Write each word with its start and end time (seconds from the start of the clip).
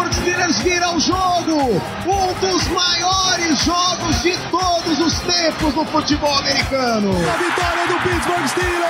O 0.00 0.04
Pittsburgh 0.04 0.12
Steelers 0.14 0.58
vira 0.60 0.90
o 0.96 0.98
jogo! 0.98 1.82
Um 2.06 2.32
dos 2.40 2.66
maiores 2.68 3.62
jogos 3.62 4.22
de 4.22 4.34
todos 4.50 4.98
os 4.98 5.20
tempos 5.20 5.74
no 5.74 5.84
futebol 5.84 6.38
americano! 6.38 7.10
A 7.10 7.36
vitória 7.36 7.86
do 7.86 7.98
Pittsburgh 8.08 8.48
Steelers! 8.48 8.80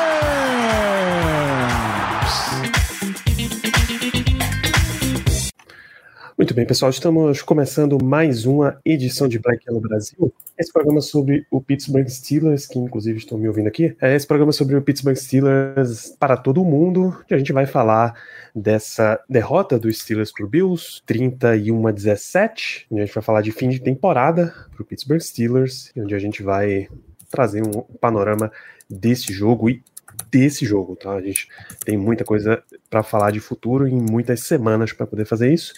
Muito 6.40 6.54
bem, 6.54 6.64
pessoal, 6.64 6.90
estamos 6.90 7.42
começando 7.42 8.02
mais 8.02 8.46
uma 8.46 8.80
edição 8.82 9.28
de 9.28 9.38
Black 9.38 9.62
Yellow 9.68 9.78
Brasil. 9.78 10.32
Esse 10.58 10.72
programa 10.72 11.02
sobre 11.02 11.46
o 11.50 11.60
Pittsburgh 11.60 12.08
Steelers, 12.08 12.66
que 12.66 12.78
inclusive 12.78 13.18
estão 13.18 13.36
me 13.36 13.46
ouvindo 13.46 13.66
aqui, 13.66 13.94
é 14.00 14.16
esse 14.16 14.26
programa 14.26 14.50
sobre 14.50 14.74
o 14.74 14.80
Pittsburgh 14.80 15.18
Steelers 15.18 16.16
para 16.18 16.38
todo 16.38 16.64
mundo, 16.64 17.14
que 17.28 17.34
a 17.34 17.38
gente 17.38 17.52
vai 17.52 17.66
falar 17.66 18.14
dessa 18.54 19.22
derrota 19.28 19.78
dos 19.78 19.98
Steelers 19.98 20.32
para 20.32 20.46
o 20.46 20.48
Bills, 20.48 21.02
31 21.04 21.86
a 21.86 21.92
17, 21.92 22.86
onde 22.90 23.02
a 23.02 23.04
gente 23.04 23.14
vai 23.14 23.22
falar 23.22 23.42
de 23.42 23.52
fim 23.52 23.68
de 23.68 23.78
temporada 23.78 24.54
para 24.72 24.82
o 24.82 24.86
Pittsburgh 24.86 25.20
Steelers, 25.20 25.92
onde 25.94 26.14
a 26.14 26.18
gente 26.18 26.42
vai 26.42 26.88
trazer 27.30 27.62
um 27.62 27.82
panorama 28.00 28.50
desse 28.88 29.30
jogo 29.30 29.68
e 29.68 29.82
desse 30.30 30.64
jogo, 30.64 30.96
tá? 30.96 31.12
A 31.12 31.20
gente 31.20 31.48
tem 31.84 31.96
muita 31.96 32.24
coisa 32.24 32.62
para 32.88 33.02
falar 33.02 33.30
de 33.30 33.40
futuro 33.40 33.86
em 33.86 34.00
muitas 34.00 34.40
semanas 34.40 34.92
para 34.92 35.06
poder 35.06 35.24
fazer 35.24 35.52
isso. 35.52 35.74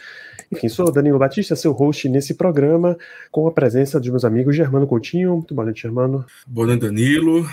Enfim, 0.53 0.69
sou 0.69 0.93
Danilo 0.93 1.19
Batista, 1.19 1.57
seu 1.57 1.73
host 1.73 2.07
nesse 2.11 2.35
programa, 2.35 2.99
com 3.31 3.47
a 3.47 3.51
presença 3.51 3.99
dos 3.99 4.11
meus 4.11 4.23
amigos 4.23 4.55
Germano 4.55 4.87
Coutinho. 4.87 5.37
Muito 5.37 5.55
boa 5.55 5.65
noite, 5.65 5.81
Germano. 5.81 6.27
Boa 6.47 6.67
noite, 6.67 6.83
Danilo. 6.83 7.49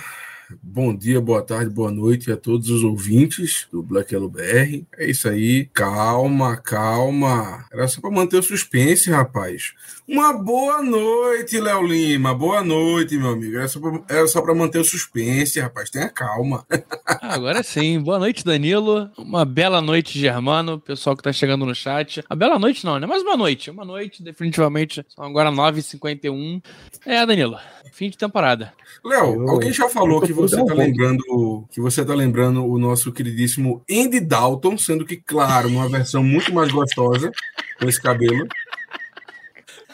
Bom 0.61 0.93
dia, 0.93 1.21
boa 1.21 1.41
tarde, 1.41 1.69
boa 1.69 1.91
noite 1.91 2.29
a 2.29 2.35
todos 2.35 2.69
os 2.69 2.83
ouvintes 2.83 3.67
do 3.71 3.81
Black 3.81 4.13
Yellow 4.13 4.29
BR. 4.29 4.83
É 4.97 5.09
isso 5.09 5.29
aí, 5.29 5.69
calma, 5.73 6.57
calma. 6.57 7.65
Era 7.71 7.87
só 7.87 8.01
para 8.01 8.11
manter 8.11 8.37
o 8.37 8.43
suspense, 8.43 9.09
rapaz. 9.09 9.73
Uma 10.11 10.33
boa 10.33 10.81
noite, 10.81 11.59
Léo 11.59 11.85
Lima. 11.85 12.33
Boa 12.33 12.63
noite, 12.63 13.15
meu 13.15 13.29
amigo. 13.29 13.57
Era 13.57 13.67
só 13.67 13.79
pra, 13.79 14.01
era 14.09 14.27
só 14.27 14.41
para 14.41 14.55
manter 14.55 14.79
o 14.79 14.83
suspense, 14.83 15.59
rapaz. 15.59 15.91
Tenha 15.91 16.09
calma. 16.09 16.65
Ah, 17.21 17.33
Agora 17.33 17.61
sim. 17.63 17.99
Boa 17.99 18.17
noite, 18.17 18.45
Danilo. 18.45 19.09
Uma 19.17 19.43
bela 19.43 19.81
noite, 19.81 20.17
Germano. 20.17 20.79
Pessoal 20.79 21.17
que 21.17 21.23
tá 21.23 21.33
chegando 21.33 21.65
no 21.65 21.75
chat. 21.75 22.23
A 22.29 22.35
bela 22.35 22.57
noite 22.57 22.85
não, 22.85 22.99
né? 22.99 23.05
Mas 23.05 23.23
uma 23.23 23.35
noite. 23.35 23.69
Uma 23.69 23.83
noite, 23.83 24.23
definitivamente. 24.23 25.05
São 25.09 25.25
agora 25.25 25.51
9h51. 25.51 26.63
É, 27.05 27.25
Danilo. 27.25 27.57
Fim 27.91 28.09
de 28.09 28.17
temporada. 28.17 28.73
Léo, 29.03 29.49
alguém 29.49 29.73
já 29.73 29.89
falou 29.89 30.21
que 30.21 30.31
você 30.31 30.63
tá 30.63 30.73
lembrando 30.73 31.65
que 31.71 31.81
você 31.81 32.05
tá 32.05 32.13
lembrando 32.13 32.65
o 32.65 32.77
nosso 32.79 33.11
queridíssimo 33.11 33.83
Andy 33.89 34.19
Dalton, 34.19 34.77
sendo 34.77 35.05
que, 35.05 35.17
claro, 35.17 35.69
numa 35.69 35.89
versão 35.89 36.23
muito 36.23 36.53
mais 36.53 36.71
gostosa, 36.71 37.31
com 37.79 37.89
esse 37.89 38.01
cabelo. 38.01 38.47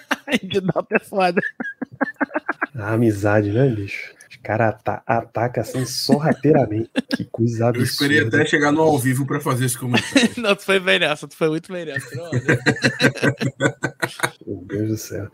Dar 0.61 0.85
é 0.91 0.99
foda. 0.99 1.41
A 2.75 2.93
amizade, 2.93 3.51
né, 3.51 3.67
bicho? 3.69 4.13
Os 4.29 4.35
caras 4.37 4.69
ata 4.69 5.01
atacam 5.05 5.61
assim 5.61 5.85
sorrateiramente. 5.85 6.89
que 7.15 7.25
coisa 7.25 7.71
Eu 7.73 7.83
esperei 7.83 8.19
absurda. 8.19 8.41
até 8.41 8.49
chegar 8.49 8.71
no 8.71 8.81
ao 8.81 8.97
vivo 8.99 9.25
para 9.25 9.39
fazer 9.39 9.65
esse 9.65 9.77
comentário. 9.77 10.29
Não, 10.37 10.55
tu 10.55 10.63
foi 10.63 10.79
bem 10.79 10.99
nessa. 10.99 11.27
Tu 11.27 11.35
foi 11.35 11.49
muito 11.49 11.71
bem 11.71 11.85
nessa. 11.85 12.15
Não, 12.15 12.31
Meu 14.45 14.63
Deus 14.65 14.87
do 14.89 14.97
céu. 14.97 15.27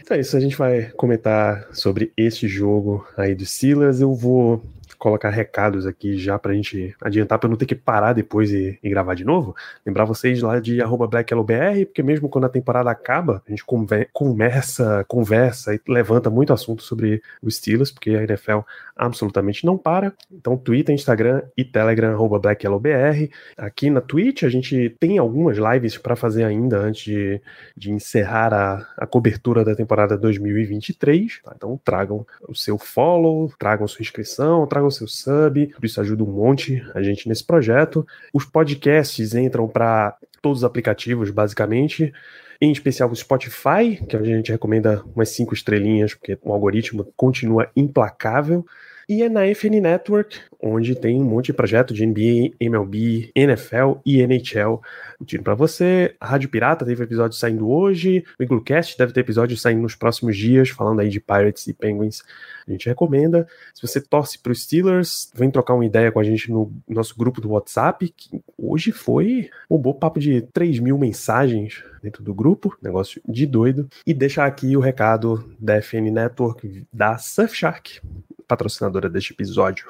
Então 0.00 0.16
é 0.16 0.20
isso, 0.20 0.36
a 0.36 0.40
gente 0.40 0.56
vai 0.56 0.90
comentar 0.96 1.66
sobre 1.72 2.12
esse 2.16 2.46
jogo 2.46 3.06
aí 3.16 3.34
do 3.34 3.46
Steelers. 3.46 4.00
Eu 4.00 4.14
vou 4.14 4.62
colocar 5.04 5.28
recados 5.28 5.86
aqui 5.86 6.16
já 6.16 6.38
pra 6.38 6.54
gente 6.54 6.96
adiantar, 6.98 7.38
pra 7.38 7.46
não 7.46 7.58
ter 7.58 7.66
que 7.66 7.74
parar 7.74 8.14
depois 8.14 8.50
e, 8.50 8.78
e 8.82 8.88
gravar 8.88 9.12
de 9.14 9.22
novo. 9.22 9.54
Lembrar 9.84 10.06
vocês 10.06 10.40
lá 10.40 10.58
de 10.58 10.80
BlackYellowBR, 11.06 11.84
porque 11.84 12.02
mesmo 12.02 12.26
quando 12.26 12.46
a 12.46 12.48
temporada 12.48 12.90
acaba, 12.90 13.42
a 13.46 13.50
gente 13.50 13.62
conver- 13.66 14.08
conversa, 14.14 15.04
conversa 15.06 15.74
e 15.74 15.80
levanta 15.86 16.30
muito 16.30 16.54
assunto 16.54 16.82
sobre 16.82 17.20
os 17.42 17.56
Steelers, 17.56 17.90
porque 17.90 18.10
a 18.10 18.22
NFL 18.22 18.60
absolutamente 18.96 19.64
não 19.66 19.76
para. 19.76 20.12
Então, 20.30 20.56
Twitter, 20.56 20.94
Instagram 20.94 21.42
e 21.56 21.64
Telegram, 21.64 22.12
arroba 22.12 22.38
BlackYellowBR. 22.38 23.30
Aqui 23.56 23.90
na 23.90 24.00
Twitch 24.00 24.44
a 24.44 24.48
gente 24.48 24.90
tem 25.00 25.18
algumas 25.18 25.58
lives 25.58 25.98
pra 25.98 26.16
fazer 26.16 26.44
ainda 26.44 26.78
antes 26.78 27.04
de, 27.04 27.40
de 27.76 27.90
encerrar 27.90 28.52
a, 28.52 28.86
a 28.96 29.06
cobertura 29.06 29.64
da 29.64 29.74
temporada 29.74 30.16
2023. 30.16 31.40
tá? 31.42 31.52
Então 31.56 31.80
tragam 31.84 32.26
o 32.48 32.54
seu 32.54 32.78
follow, 32.78 33.52
tragam 33.58 33.86
sua 33.88 34.02
inscrição, 34.02 34.66
tragam 34.66 34.90
seu 34.90 35.08
sub, 35.08 35.66
tudo 35.66 35.86
isso 35.86 36.00
ajuda 36.00 36.22
um 36.22 36.32
monte 36.32 36.84
a 36.94 37.02
gente 37.02 37.28
nesse 37.28 37.44
projeto. 37.44 38.06
Os 38.32 38.44
podcasts 38.44 39.34
entram 39.34 39.68
para 39.68 40.16
todos 40.40 40.58
os 40.58 40.64
aplicativos, 40.64 41.30
basicamente. 41.30 42.12
Em 42.60 42.70
especial 42.70 43.10
o 43.10 43.16
Spotify, 43.16 44.04
que 44.08 44.16
a 44.16 44.22
gente 44.22 44.52
recomenda 44.52 45.02
umas 45.14 45.30
cinco 45.30 45.54
estrelinhas, 45.54 46.14
porque 46.14 46.38
o 46.42 46.52
algoritmo 46.52 47.12
continua 47.16 47.70
implacável. 47.76 48.64
E 49.08 49.22
é 49.22 49.28
na 49.28 49.42
FN 49.54 49.80
Network, 49.80 50.38
onde 50.62 50.94
tem 50.94 51.20
um 51.20 51.24
monte 51.24 51.46
de 51.46 51.52
projeto 51.52 51.92
de 51.92 52.06
NBA, 52.06 52.54
MLB, 52.58 53.30
NFL 53.34 53.98
e 54.04 54.22
NHL. 54.22 54.80
Tiro 55.26 55.42
pra 55.42 55.54
você. 55.54 56.14
A 56.18 56.26
Rádio 56.26 56.48
Pirata 56.48 56.84
teve 56.84 57.02
episódio 57.02 57.36
saindo 57.36 57.68
hoje. 57.68 58.24
O 58.38 58.42
Iglocast 58.42 58.96
deve 58.96 59.12
ter 59.12 59.20
episódio 59.20 59.56
saindo 59.56 59.82
nos 59.82 59.94
próximos 59.94 60.36
dias, 60.36 60.70
falando 60.70 61.00
aí 61.00 61.08
de 61.08 61.20
Pirates 61.20 61.66
e 61.66 61.74
Penguins. 61.74 62.22
A 62.66 62.70
gente 62.70 62.88
recomenda. 62.88 63.46
Se 63.74 63.86
você 63.86 64.00
torce 64.00 64.38
para 64.38 64.52
os 64.52 64.62
Steelers, 64.62 65.30
vem 65.34 65.50
trocar 65.50 65.74
uma 65.74 65.84
ideia 65.84 66.10
com 66.10 66.20
a 66.20 66.24
gente 66.24 66.50
no 66.50 66.72
nosso 66.88 67.16
grupo 67.16 67.40
do 67.40 67.50
WhatsApp, 67.50 68.12
que 68.16 68.40
hoje 68.56 68.90
foi 68.90 69.50
um 69.68 69.78
bom 69.78 69.92
papo 69.92 70.18
de 70.18 70.42
3 70.52 70.78
mil 70.78 70.96
mensagens 70.98 71.84
dentro 72.02 72.22
do 72.22 72.34
grupo, 72.34 72.76
negócio 72.82 73.20
de 73.28 73.46
doido. 73.46 73.88
E 74.06 74.12
deixar 74.12 74.46
aqui 74.46 74.76
o 74.76 74.80
recado 74.80 75.54
da 75.58 75.80
FN 75.80 76.10
Network 76.10 76.86
da 76.92 77.16
Surfshark, 77.18 78.00
patrocinadora 78.46 79.08
deste 79.08 79.32
episódio. 79.32 79.86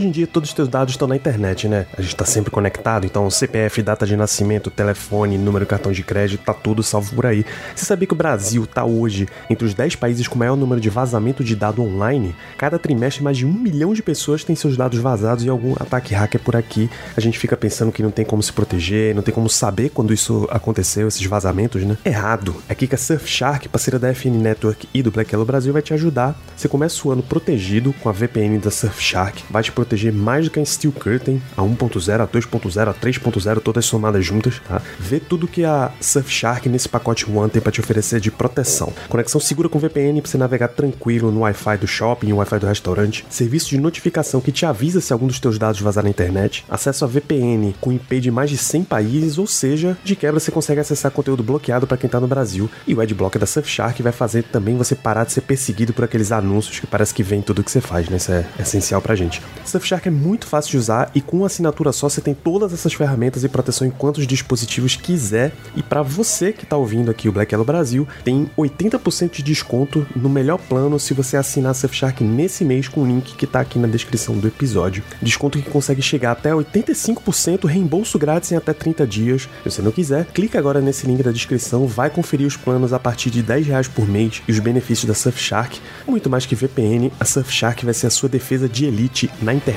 Hoje 0.00 0.08
em 0.08 0.12
dia 0.12 0.26
todos 0.26 0.48
os 0.48 0.54
teus 0.54 0.66
dados 0.66 0.94
estão 0.94 1.06
na 1.06 1.14
internet, 1.14 1.68
né? 1.68 1.84
A 1.94 2.00
gente 2.00 2.16
tá 2.16 2.24
sempre 2.24 2.50
conectado, 2.50 3.04
então 3.04 3.28
CPF, 3.28 3.82
data 3.82 4.06
de 4.06 4.16
nascimento, 4.16 4.70
telefone, 4.70 5.36
número 5.36 5.66
de 5.66 5.68
cartão 5.68 5.92
de 5.92 6.02
crédito, 6.02 6.42
tá 6.42 6.54
tudo 6.54 6.82
salvo 6.82 7.14
por 7.14 7.26
aí. 7.26 7.44
Você 7.76 7.84
sabia 7.84 8.06
que 8.06 8.14
o 8.14 8.16
Brasil 8.16 8.66
tá 8.66 8.82
hoje 8.82 9.28
entre 9.50 9.66
os 9.66 9.74
10 9.74 9.96
países 9.96 10.26
com 10.26 10.38
maior 10.38 10.56
número 10.56 10.80
de 10.80 10.88
vazamento 10.88 11.44
de 11.44 11.54
dado 11.54 11.82
online? 11.82 12.34
Cada 12.56 12.78
trimestre 12.78 13.22
mais 13.22 13.36
de 13.36 13.44
um 13.44 13.52
milhão 13.52 13.92
de 13.92 14.02
pessoas 14.02 14.42
têm 14.42 14.56
seus 14.56 14.74
dados 14.74 14.98
vazados 15.00 15.44
e 15.44 15.50
algum 15.50 15.74
ataque 15.74 16.14
hacker 16.14 16.40
por 16.40 16.56
aqui. 16.56 16.88
A 17.14 17.20
gente 17.20 17.38
fica 17.38 17.54
pensando 17.54 17.92
que 17.92 18.02
não 18.02 18.10
tem 18.10 18.24
como 18.24 18.42
se 18.42 18.54
proteger, 18.54 19.14
não 19.14 19.22
tem 19.22 19.34
como 19.34 19.50
saber 19.50 19.90
quando 19.90 20.14
isso 20.14 20.48
aconteceu, 20.50 21.08
esses 21.08 21.26
vazamentos, 21.26 21.84
né? 21.84 21.98
Errado. 22.06 22.56
É 22.70 22.72
aqui 22.72 22.86
que 22.86 22.94
a 22.94 22.98
Surfshark, 22.98 23.68
parceira 23.68 23.98
da 23.98 24.14
FN 24.14 24.38
Network 24.40 24.88
e 24.94 25.02
do 25.02 25.10
Black 25.10 25.30
Yellow 25.30 25.44
Brasil, 25.44 25.74
vai 25.74 25.82
te 25.82 25.92
ajudar. 25.92 26.40
Você 26.56 26.68
começa 26.68 27.06
o 27.06 27.10
ano 27.10 27.22
protegido 27.22 27.92
com 28.02 28.08
a 28.08 28.12
VPN 28.12 28.58
da 28.58 28.70
Surfshark, 28.70 29.44
vai 29.50 29.62
te 29.62 29.70
proteger 29.70 29.89
mais 30.12 30.44
do 30.44 30.50
que 30.50 30.60
a 30.60 30.64
Steel 30.64 30.92
Curtain, 30.92 31.40
a 31.56 31.62
1.0, 31.62 32.20
a 32.20 32.26
2.0, 32.26 32.88
a 32.88 32.94
3.0, 32.94 33.60
todas 33.60 33.84
somadas 33.84 34.24
juntas, 34.24 34.60
tá? 34.66 34.80
Vê 34.98 35.20
tudo 35.20 35.48
que 35.48 35.64
a 35.64 35.90
Surfshark 36.00 36.68
nesse 36.68 36.88
pacote 36.88 37.30
One 37.30 37.50
tem 37.50 37.60
para 37.60 37.72
te 37.72 37.80
oferecer 37.80 38.20
de 38.20 38.30
proteção. 38.30 38.92
Conexão 39.08 39.40
segura 39.40 39.68
com 39.68 39.78
VPN 39.78 40.20
para 40.20 40.30
você 40.30 40.38
navegar 40.38 40.68
tranquilo 40.68 41.30
no 41.30 41.40
Wi-Fi 41.40 41.78
do 41.78 41.86
shopping, 41.86 42.32
Wi-Fi 42.32 42.58
do 42.58 42.66
restaurante, 42.66 43.24
serviço 43.28 43.70
de 43.70 43.78
notificação 43.78 44.40
que 44.40 44.52
te 44.52 44.66
avisa 44.66 45.00
se 45.00 45.12
algum 45.12 45.26
dos 45.26 45.40
teus 45.40 45.58
dados 45.58 45.80
vazar 45.80 46.04
na 46.04 46.10
internet, 46.10 46.64
acesso 46.68 47.04
a 47.04 47.08
VPN 47.08 47.74
com 47.80 47.92
IP 47.92 48.20
de 48.20 48.30
mais 48.30 48.50
de 48.50 48.56
100 48.56 48.84
países, 48.84 49.38
ou 49.38 49.46
seja, 49.46 49.96
de 50.04 50.16
quebra 50.16 50.40
você 50.40 50.50
consegue 50.50 50.80
acessar 50.80 51.10
conteúdo 51.10 51.42
bloqueado 51.42 51.86
para 51.86 51.96
quem 51.96 52.08
tá 52.08 52.20
no 52.20 52.26
Brasil, 52.26 52.70
e 52.86 52.94
o 52.94 53.00
Adblock 53.00 53.38
da 53.38 53.46
Surfshark 53.46 54.02
vai 54.02 54.12
fazer 54.12 54.42
também 54.44 54.76
você 54.76 54.94
parar 54.94 55.24
de 55.24 55.32
ser 55.32 55.42
perseguido 55.42 55.92
por 55.92 56.04
aqueles 56.04 56.32
anúncios 56.32 56.80
que 56.80 56.86
parece 56.86 57.14
que 57.14 57.22
vem 57.22 57.42
tudo 57.42 57.62
que 57.62 57.70
você 57.70 57.80
faz, 57.80 58.08
né? 58.08 58.16
Isso 58.16 58.32
é 58.32 58.44
essencial 58.58 59.00
pra 59.00 59.14
gente. 59.14 59.42
Surfshark 59.80 60.08
é 60.08 60.10
muito 60.10 60.46
fácil 60.46 60.72
de 60.72 60.76
usar 60.76 61.10
e 61.14 61.22
com 61.22 61.38
uma 61.38 61.46
assinatura 61.46 61.90
só 61.90 62.08
você 62.08 62.20
tem 62.20 62.34
todas 62.34 62.72
essas 62.74 62.92
ferramentas 62.92 63.42
e 63.44 63.48
proteção 63.48 63.86
em 63.86 63.90
quantos 63.90 64.26
dispositivos 64.26 64.94
quiser. 64.94 65.52
E 65.74 65.82
para 65.82 66.02
você 66.02 66.52
que 66.52 66.66
tá 66.66 66.76
ouvindo 66.76 67.10
aqui 67.10 67.28
o 67.28 67.32
Black 67.32 67.54
Yellow 67.54 67.64
Brasil, 67.64 68.06
tem 68.22 68.50
80% 68.58 69.32
de 69.32 69.42
desconto 69.42 70.06
no 70.14 70.28
melhor 70.28 70.58
plano 70.58 71.00
se 71.00 71.14
você 71.14 71.36
assinar 71.36 71.74
Surfshark 71.74 72.22
nesse 72.22 72.62
mês 72.62 72.88
com 72.88 73.02
o 73.02 73.06
link 73.06 73.34
que 73.34 73.46
tá 73.46 73.60
aqui 73.60 73.78
na 73.78 73.88
descrição 73.88 74.36
do 74.36 74.46
episódio. 74.46 75.02
Desconto 75.22 75.58
que 75.58 75.70
consegue 75.70 76.02
chegar 76.02 76.32
até 76.32 76.50
85% 76.50 77.64
reembolso 77.64 78.18
grátis 78.18 78.52
em 78.52 78.56
até 78.56 78.74
30 78.74 79.06
dias. 79.06 79.48
Se 79.62 79.70
você 79.70 79.82
não 79.82 79.92
quiser, 79.92 80.26
clica 80.26 80.58
agora 80.58 80.82
nesse 80.82 81.06
link 81.06 81.22
da 81.22 81.32
descrição, 81.32 81.86
vai 81.86 82.10
conferir 82.10 82.46
os 82.46 82.56
planos 82.56 82.92
a 82.92 82.98
partir 82.98 83.30
de 83.30 83.42
10 83.42 83.66
reais 83.66 83.88
por 83.88 84.06
mês 84.06 84.42
e 84.46 84.52
os 84.52 84.58
benefícios 84.58 85.06
da 85.06 85.14
Surfshark. 85.14 85.80
Muito 86.06 86.28
mais 86.28 86.44
que 86.44 86.54
VPN, 86.54 87.10
a 87.18 87.24
Surfshark 87.24 87.82
vai 87.82 87.94
ser 87.94 88.08
a 88.08 88.10
sua 88.10 88.28
defesa 88.28 88.68
de 88.68 88.84
elite 88.84 89.30
na 89.40 89.54
internet. 89.54 89.69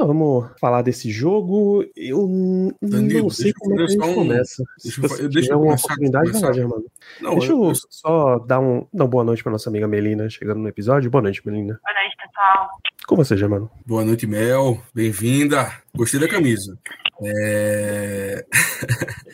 Ah, 0.00 0.04
vamos 0.04 0.48
falar 0.60 0.82
desse 0.82 1.10
jogo. 1.10 1.84
Eu 1.96 2.72
Danilo, 2.80 3.22
não 3.24 3.30
sei 3.30 3.52
como 3.52 3.74
é 3.74 3.76
que 3.78 3.82
a 3.82 3.86
gente 3.88 4.02
um- 4.04 4.14
começa. 4.14 4.62
deixa 4.84 5.08
Se 5.08 5.22
eu 5.22 5.28
deixa 5.28 5.52
eu 5.52 5.56
uma 5.58 5.66
começar- 5.66 5.84
oportunidade, 5.86 6.30
vai 6.32 6.40
lá. 6.42 6.52
Germano. 6.52 6.84
Não, 7.20 7.30
Deixa 7.38 7.52
eu- 7.52 7.64
eu 7.64 7.72
só 7.90 8.38
dar, 8.38 8.60
um, 8.60 8.86
dar 8.92 9.04
uma 9.04 9.10
boa 9.10 9.24
noite 9.24 9.42
pra 9.42 9.50
nossa 9.52 9.68
amiga 9.68 9.88
Melina, 9.88 10.28
chegando 10.30 10.60
no 10.60 10.68
episódio. 10.68 11.10
Boa 11.10 11.22
noite, 11.22 11.42
Melina. 11.44 11.80
Boa 11.82 11.94
noite, 12.00 12.16
pessoal. 12.16 12.68
Com 13.06 13.16
você, 13.16 13.36
Germano. 13.36 13.70
Boa 13.86 14.04
noite, 14.04 14.26
Mel. 14.26 14.78
Bem-vinda. 14.94 15.72
Gostei 15.96 16.20
da 16.20 16.28
camisa. 16.28 16.78
É... 17.24 18.44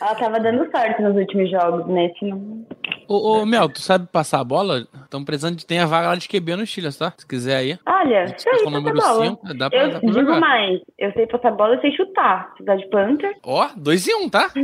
Ela 0.00 0.14
tava 0.14 0.40
dando 0.40 0.70
sorte 0.70 1.02
nos 1.02 1.14
últimos 1.16 1.50
jogos, 1.50 1.86
nesse 1.92 2.24
não. 2.24 2.64
Ô, 3.08 3.38
ô, 3.40 3.46
Mel, 3.46 3.68
tu 3.68 3.80
sabe 3.80 4.06
passar 4.10 4.40
a 4.40 4.44
bola? 4.44 4.86
Estamos 5.02 5.26
precisando 5.26 5.56
de 5.56 5.66
ter 5.66 5.78
a 5.78 5.86
vaga 5.86 6.08
lá 6.08 6.16
de 6.16 6.28
QB 6.28 6.56
no 6.56 6.66
Steelers, 6.66 6.96
tá? 6.96 7.12
Se 7.16 7.26
quiser 7.26 7.56
aí. 7.56 7.78
Olha, 7.86 8.26
sei 8.38 8.52
passar 8.52 8.70
número 8.70 8.96
bola. 8.96 9.26
5, 9.26 9.54
dá 9.54 9.70
pra, 9.70 9.78
Eu 9.78 9.90
dá 9.92 10.00
pra 10.00 10.08
digo 10.08 10.20
jogar. 10.20 10.40
mais, 10.40 10.80
eu 10.98 11.12
sei 11.12 11.26
passar 11.26 11.50
bola, 11.52 11.74
eu 11.74 11.80
sei 11.80 11.92
chutar. 11.96 12.52
Cidade 12.56 12.88
Panther. 12.90 13.34
Ó, 13.42 13.68
2 13.76 14.06
e 14.06 14.14
1, 14.14 14.22
um, 14.22 14.28
tá? 14.28 14.50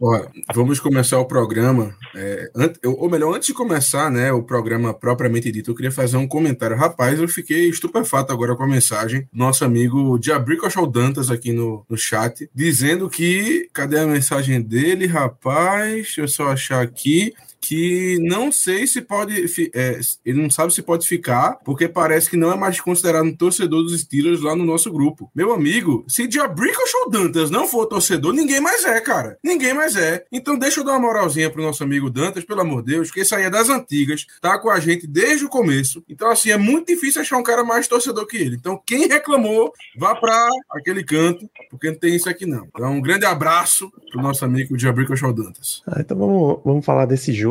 Ó, 0.00 0.26
vamos 0.54 0.80
começar 0.80 1.18
o 1.18 1.26
programa. 1.26 1.94
é, 2.14 2.50
ou 2.84 3.08
melhor, 3.10 3.34
antes 3.34 3.48
de 3.48 3.54
começar 3.54 4.10
né, 4.10 4.32
o 4.32 4.42
programa 4.42 4.94
propriamente 4.94 5.50
dito, 5.52 5.70
eu 5.70 5.74
queria 5.74 5.90
fazer 5.92 6.16
um 6.16 6.26
comentário. 6.26 6.76
Rapaz, 6.76 7.20
eu 7.20 7.28
fiquei 7.28 7.68
estupefato 7.68 8.32
agora 8.32 8.56
com 8.56 8.62
a 8.62 8.68
mensagem 8.68 9.28
do 9.32 9.38
nosso 9.38 9.64
amigo 9.64 10.18
Diabrico 10.18 10.66
Achou 10.66 10.86
Dantas 10.86 11.30
aqui 11.30 11.52
no, 11.52 11.84
no 11.88 11.96
chat, 11.96 12.48
dizendo 12.54 13.08
que. 13.10 13.68
Cadê 13.72 13.98
a 13.98 14.06
mensagem 14.06 14.60
dele, 14.60 15.06
rapaz? 15.06 16.14
Eu 16.16 16.28
só 16.28 16.45
achar 16.48 16.82
aqui. 16.82 17.34
Que 17.60 18.18
não 18.20 18.52
sei 18.52 18.86
se 18.86 19.00
pode. 19.00 19.44
é, 19.74 20.00
ele 20.24 20.40
não 20.40 20.50
sabe 20.50 20.72
se 20.72 20.82
pode 20.82 21.06
ficar, 21.06 21.58
porque 21.64 21.88
parece 21.88 22.30
que 22.30 22.36
não 22.36 22.52
é 22.52 22.56
mais 22.56 22.80
considerado 22.80 23.24
um 23.24 23.34
torcedor 23.34 23.82
dos 23.82 24.00
Steelers 24.00 24.40
lá 24.40 24.54
no 24.54 24.64
nosso 24.64 24.90
grupo. 24.92 25.30
Meu 25.34 25.52
amigo, 25.52 26.04
se 26.08 26.26
Diabrico 26.26 26.86
Dantas 27.10 27.50
não 27.50 27.68
for 27.68 27.86
torcedor, 27.86 28.32
ninguém 28.32 28.60
mais 28.60 28.84
é, 28.84 29.00
cara. 29.00 29.38
Ninguém 29.42 29.74
mais 29.74 29.96
é. 29.96 30.24
Então 30.32 30.58
deixa 30.58 30.80
eu 30.80 30.84
dar 30.84 30.92
uma 30.92 31.00
moralzinha 31.00 31.50
pro 31.50 31.62
nosso 31.62 31.82
amigo 31.82 32.10
Dantas, 32.10 32.44
pelo 32.44 32.60
amor 32.60 32.82
de 32.82 32.92
Deus, 32.92 33.10
que 33.10 33.20
isso 33.20 33.34
aí 33.34 33.44
é 33.44 33.50
das 33.50 33.68
antigas, 33.68 34.26
tá 34.40 34.58
com 34.58 34.70
a 34.70 34.80
gente 34.80 35.06
desde 35.06 35.44
o 35.44 35.48
começo. 35.48 36.02
Então, 36.08 36.30
assim, 36.30 36.50
é 36.50 36.56
muito 36.56 36.88
difícil 36.88 37.20
achar 37.20 37.36
um 37.36 37.42
cara 37.42 37.64
mais 37.64 37.86
torcedor 37.86 38.26
que 38.26 38.36
ele. 38.36 38.56
Então, 38.56 38.80
quem 38.84 39.06
reclamou, 39.06 39.72
vá 39.96 40.14
pra 40.14 40.48
aquele 40.70 41.04
canto, 41.04 41.48
porque 41.70 41.90
não 41.90 41.98
tem 41.98 42.16
isso 42.16 42.28
aqui 42.28 42.44
não. 42.46 42.66
Então, 42.68 42.92
um 42.92 43.00
grande 43.00 43.24
abraço 43.24 43.90
pro 44.10 44.22
nosso 44.22 44.44
amigo 44.44 44.76
Diabrico 44.76 45.14
Dantas. 45.32 45.82
Ah, 45.86 46.00
então 46.00 46.16
vamos, 46.16 46.60
vamos 46.64 46.84
falar 46.84 47.06
desse 47.06 47.32
jogo, 47.32 47.45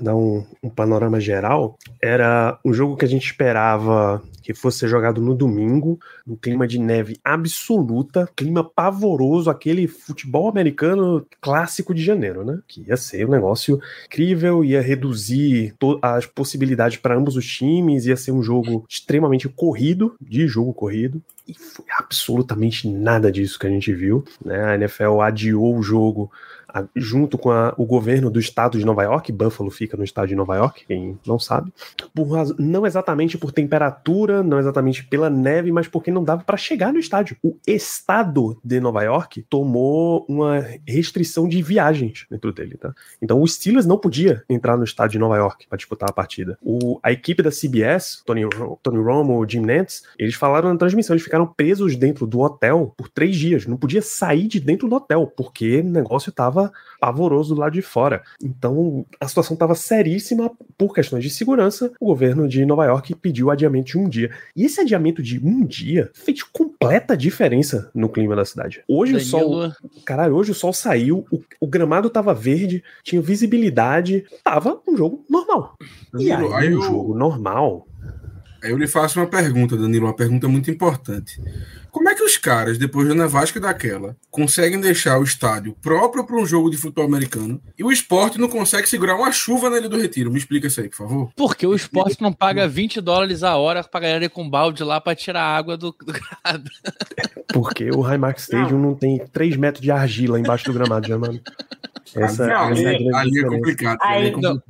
dar 0.00 0.14
um, 0.14 0.44
um 0.62 0.68
panorama 0.68 1.20
geral. 1.20 1.76
Era 2.02 2.58
um 2.64 2.72
jogo 2.72 2.96
que 2.96 3.04
a 3.04 3.08
gente 3.08 3.26
esperava 3.26 4.22
que 4.46 4.54
fosse 4.54 4.78
ser 4.78 4.88
jogado 4.88 5.20
no 5.20 5.34
domingo, 5.34 5.98
no 6.24 6.36
clima 6.36 6.68
de 6.68 6.78
neve 6.78 7.18
absoluta, 7.24 8.28
clima 8.36 8.62
pavoroso, 8.62 9.50
aquele 9.50 9.88
futebol 9.88 10.48
americano 10.48 11.26
clássico 11.40 11.92
de 11.92 12.00
janeiro, 12.00 12.44
né? 12.44 12.60
Que 12.68 12.84
ia 12.86 12.96
ser 12.96 13.26
um 13.26 13.32
negócio 13.32 13.80
incrível, 14.06 14.64
ia 14.64 14.80
reduzir 14.80 15.74
as 16.00 16.26
possibilidades 16.26 16.96
para 16.96 17.16
ambos 17.16 17.34
os 17.34 17.44
times, 17.44 18.06
ia 18.06 18.16
ser 18.16 18.30
um 18.30 18.40
jogo 18.40 18.86
extremamente 18.88 19.48
corrido, 19.48 20.14
de 20.20 20.46
jogo 20.46 20.72
corrido. 20.72 21.20
E 21.48 21.52
foi 21.52 21.84
absolutamente 21.98 22.88
nada 22.88 23.32
disso 23.32 23.58
que 23.58 23.66
a 23.66 23.70
gente 23.70 23.92
viu. 23.92 24.24
Né? 24.44 24.64
A 24.64 24.74
NFL 24.76 25.22
adiou 25.22 25.76
o 25.76 25.82
jogo 25.82 26.30
junto 26.94 27.36
com 27.38 27.50
a- 27.50 27.74
o 27.76 27.84
governo 27.84 28.30
do 28.30 28.40
estado 28.40 28.78
de 28.78 28.84
Nova 28.84 29.02
York, 29.02 29.30
Buffalo 29.32 29.70
fica 29.70 29.96
no 29.96 30.04
estado 30.04 30.28
de 30.28 30.34
Nova 30.34 30.56
York, 30.56 30.84
quem 30.86 31.18
não 31.26 31.38
sabe, 31.38 31.72
não 32.58 32.86
exatamente 32.86 33.36
por 33.38 33.52
temperatura, 33.52 34.42
não 34.42 34.58
exatamente 34.58 35.04
pela 35.04 35.28
neve, 35.30 35.70
mas 35.72 35.88
porque 35.88 36.10
não 36.10 36.24
dava 36.24 36.42
para 36.44 36.56
chegar 36.56 36.92
no 36.92 36.98
estádio. 36.98 37.36
O 37.42 37.56
estado 37.66 38.58
de 38.64 38.80
Nova 38.80 39.02
York 39.02 39.42
tomou 39.48 40.24
uma 40.28 40.64
restrição 40.86 41.48
de 41.48 41.62
viagens 41.62 42.26
dentro 42.30 42.52
dele, 42.52 42.76
tá? 42.76 42.92
Então 43.20 43.40
o 43.40 43.46
Steelers 43.46 43.86
não 43.86 43.98
podia 43.98 44.42
entrar 44.48 44.76
no 44.76 44.84
estádio 44.84 45.12
de 45.12 45.18
Nova 45.18 45.36
York 45.36 45.66
para 45.68 45.76
disputar 45.76 46.10
a 46.10 46.12
partida. 46.12 46.58
O- 46.62 46.98
a 47.02 47.12
equipe 47.12 47.42
da 47.42 47.50
CBS, 47.50 48.22
Tony, 48.24 48.42
Tony 48.82 48.98
Romo, 49.02 49.46
Jim 49.48 49.60
Nantz, 49.60 50.04
eles 50.18 50.34
falaram 50.34 50.70
na 50.70 50.76
transmissão, 50.78 51.14
eles 51.14 51.24
ficaram 51.24 51.46
presos 51.46 51.96
dentro 51.96 52.26
do 52.26 52.40
hotel 52.40 52.92
por 52.96 53.08
três 53.08 53.36
dias, 53.36 53.66
não 53.66 53.76
podia 53.76 54.02
sair 54.02 54.46
de 54.48 54.60
dentro 54.60 54.88
do 54.88 54.96
hotel, 54.96 55.32
porque 55.36 55.80
o 55.80 55.84
negócio 55.84 56.32
tava 56.32 56.65
pavoroso 57.00 57.54
do 57.54 57.60
lado 57.60 57.72
de 57.72 57.82
fora. 57.82 58.22
Então, 58.42 59.04
a 59.20 59.28
situação 59.28 59.54
estava 59.54 59.74
seríssima 59.74 60.50
por 60.76 60.92
questões 60.94 61.22
de 61.22 61.30
segurança. 61.30 61.92
O 62.00 62.06
governo 62.06 62.48
de 62.48 62.64
Nova 62.64 62.84
York 62.86 63.14
pediu 63.16 63.50
adiamento 63.50 63.92
de 63.92 63.98
um 63.98 64.08
dia. 64.08 64.30
E 64.54 64.64
esse 64.64 64.80
adiamento 64.80 65.22
de 65.22 65.38
um 65.44 65.64
dia 65.64 66.10
fez 66.14 66.42
completa 66.42 67.16
diferença 67.16 67.90
no 67.94 68.08
clima 68.08 68.34
da 68.34 68.44
cidade. 68.44 68.82
Hoje 68.88 69.16
o 69.16 69.20
sol, 69.20 69.50
Danilo, 69.60 69.74
caralho, 70.04 70.34
hoje 70.34 70.50
o 70.52 70.54
sol 70.54 70.72
saiu, 70.72 71.26
o, 71.30 71.40
o 71.60 71.66
gramado 71.66 72.08
tava 72.10 72.32
verde, 72.34 72.82
tinha 73.02 73.20
visibilidade, 73.22 74.24
tava 74.42 74.80
um 74.88 74.96
jogo 74.96 75.24
normal. 75.28 75.74
E 76.18 76.30
aí, 76.30 76.36
Danilo, 76.38 76.54
aí 76.54 76.68
um 76.68 76.72
eu- 76.72 76.82
jogo 76.82 77.14
normal. 77.14 77.86
Aí 78.66 78.72
eu 78.72 78.76
lhe 78.78 78.88
faço 78.88 79.20
uma 79.20 79.26
pergunta, 79.28 79.76
Danilo, 79.76 80.06
uma 80.06 80.12
pergunta 80.16 80.48
muito 80.48 80.68
importante. 80.70 81.40
Como 81.92 82.08
é 82.08 82.14
que 82.16 82.22
os 82.22 82.36
caras, 82.36 82.76
depois 82.76 83.06
da 83.08 83.14
nevasca 83.14 83.60
daquela, 83.60 84.16
conseguem 84.28 84.80
deixar 84.80 85.18
o 85.18 85.22
estádio 85.22 85.72
próprio 85.80 86.24
para 86.26 86.36
um 86.36 86.44
jogo 86.44 86.68
de 86.68 86.76
futebol 86.76 87.04
americano 87.06 87.62
e 87.78 87.84
o 87.84 87.92
esporte 87.92 88.38
não 88.38 88.48
consegue 88.48 88.88
segurar 88.88 89.14
uma 89.14 89.30
chuva 89.30 89.70
na 89.70 89.78
Ilha 89.78 89.88
do 89.88 89.96
Retiro? 89.96 90.30
Me 90.32 90.36
explica 90.38 90.66
isso 90.66 90.80
aí, 90.80 90.88
por 90.88 90.96
favor. 90.96 91.30
Porque 91.36 91.64
o 91.66 91.74
esporte 91.76 92.20
não 92.20 92.32
paga 92.32 92.66
20 92.66 93.00
dólares 93.00 93.42
a 93.44 93.56
hora 93.56 93.84
pra 93.84 94.00
galera 94.00 94.24
ir 94.24 94.30
com 94.30 94.50
balde 94.50 94.82
lá 94.82 95.00
pra 95.00 95.14
tirar 95.14 95.42
a 95.42 95.56
água 95.56 95.76
do, 95.76 95.92
do 95.92 96.12
grado. 96.12 96.68
Porque 97.54 97.88
o 97.90 98.00
Highmark 98.00 98.38
Stadium 98.40 98.78
não, 98.80 98.94
tem 98.94 99.24
3 99.32 99.56
metros 99.56 99.80
de 99.82 99.90
argila 99.92 100.38
embaixo 100.40 100.64
do 100.66 100.72
gramado, 100.72 101.06
já, 101.06 101.16
mano. 101.16 101.40
Essa, 102.14 102.46
Não, 102.46 102.70
essa 102.70 102.82
é 102.82 102.86
ali 102.88 103.08
é 103.08 103.24
diferença. 103.24 103.48
complicado. 103.48 103.98
ali 104.02 104.14
é 104.14 104.26
Aí- 104.26 104.32
complicado. 104.32 104.62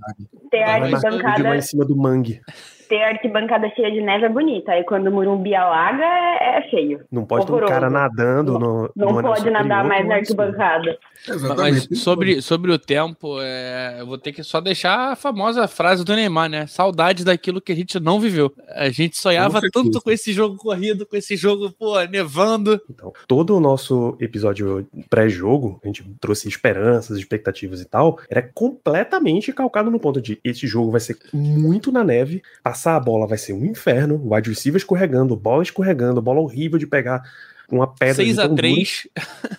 Ter 0.51 0.63
a 0.63 0.75
arquibancada, 0.75 1.57
em 1.57 1.61
cima 1.63 1.85
do 1.85 1.97
mangue. 1.97 2.41
Ter 2.88 3.03
a 3.03 3.09
arquibancada 3.09 3.69
cheia 3.71 3.91
de 3.91 4.00
neve 4.00 4.27
é 4.27 4.29
bonita. 4.29 4.73
Aí 4.73 4.85
quando 4.85 5.09
o 5.09 5.12
Murumbi 5.12 5.55
alaga, 5.55 6.05
é, 6.05 6.59
é 6.59 6.71
feio. 6.71 7.00
Não 7.11 7.25
pode 7.25 7.47
ter 7.47 7.52
um 7.52 7.66
cara 7.66 7.90
nadando 7.90 8.59
no. 8.59 8.90
Não 8.95 9.12
no 9.12 9.23
pode 9.23 9.50
nadar 9.50 9.85
mais 9.85 10.02
não 10.02 10.11
na 10.11 10.14
arquibancada. 10.16 10.99
Exatamente. 11.28 11.88
Mas 11.90 11.99
sobre, 11.99 12.43
sobre 12.43 12.73
o 12.73 12.78
tempo, 12.78 13.40
é, 13.40 13.97
eu 14.00 14.07
vou 14.07 14.19
ter 14.19 14.33
que 14.33 14.43
só 14.43 14.61
deixar 14.61 15.12
a 15.12 15.16
famosa 15.16 15.66
frase 15.66 16.05
do 16.05 16.14
Neymar, 16.14 16.49
né? 16.49 16.66
Saudade 16.66 17.25
daquilo 17.25 17.61
que 17.61 17.73
a 17.73 17.76
gente 17.76 17.99
não 17.99 18.21
viveu. 18.21 18.52
A 18.71 18.88
gente 18.88 19.19
sonhava 19.19 19.61
tanto 19.73 20.00
com 20.00 20.11
esse 20.11 20.33
jogo 20.33 20.57
corrido, 20.57 21.07
com 21.07 21.16
esse 21.16 21.37
jogo, 21.37 21.71
pô, 21.71 22.00
nevando. 22.05 22.81
Então, 22.88 23.12
todo 23.26 23.57
o 23.57 23.61
nosso 23.61 24.16
episódio 24.21 24.87
pré-jogo, 25.11 25.81
a 25.83 25.87
gente 25.87 26.05
trouxe 26.21 26.49
esperanças, 26.49 27.19
expectativas 27.19 27.81
e 27.81 27.85
tal, 27.85 28.19
era 28.31 28.43
completamente 28.43 29.52
calcado 29.52 29.90
no 29.90 29.99
ponto 29.99 30.21
de 30.21 30.38
esse 30.45 30.66
jogo 30.66 30.90
vai 30.90 31.00
ser 31.00 31.16
muito 31.33 31.90
na 31.90 32.05
neve, 32.05 32.43
passar 32.76 32.95
a 32.95 33.00
bola 33.00 33.26
vai 33.26 33.38
ser 33.38 33.54
um 33.54 33.64
inferno, 33.64 34.21
wide 34.23 34.50
receiver 34.50 34.76
escorregando, 34.76 35.35
bola 35.35 35.62
escorregando, 35.62 36.21
bola 36.21 36.40
horrível 36.40 36.78
de 36.78 36.87
pegar 36.87 37.23
uma 37.70 37.87
pedra 37.87 38.25
de 38.25 38.35
6 38.35 38.38
a 38.38 38.42
tão 38.42 38.54
dura. 38.54 38.62
3 38.75 39.08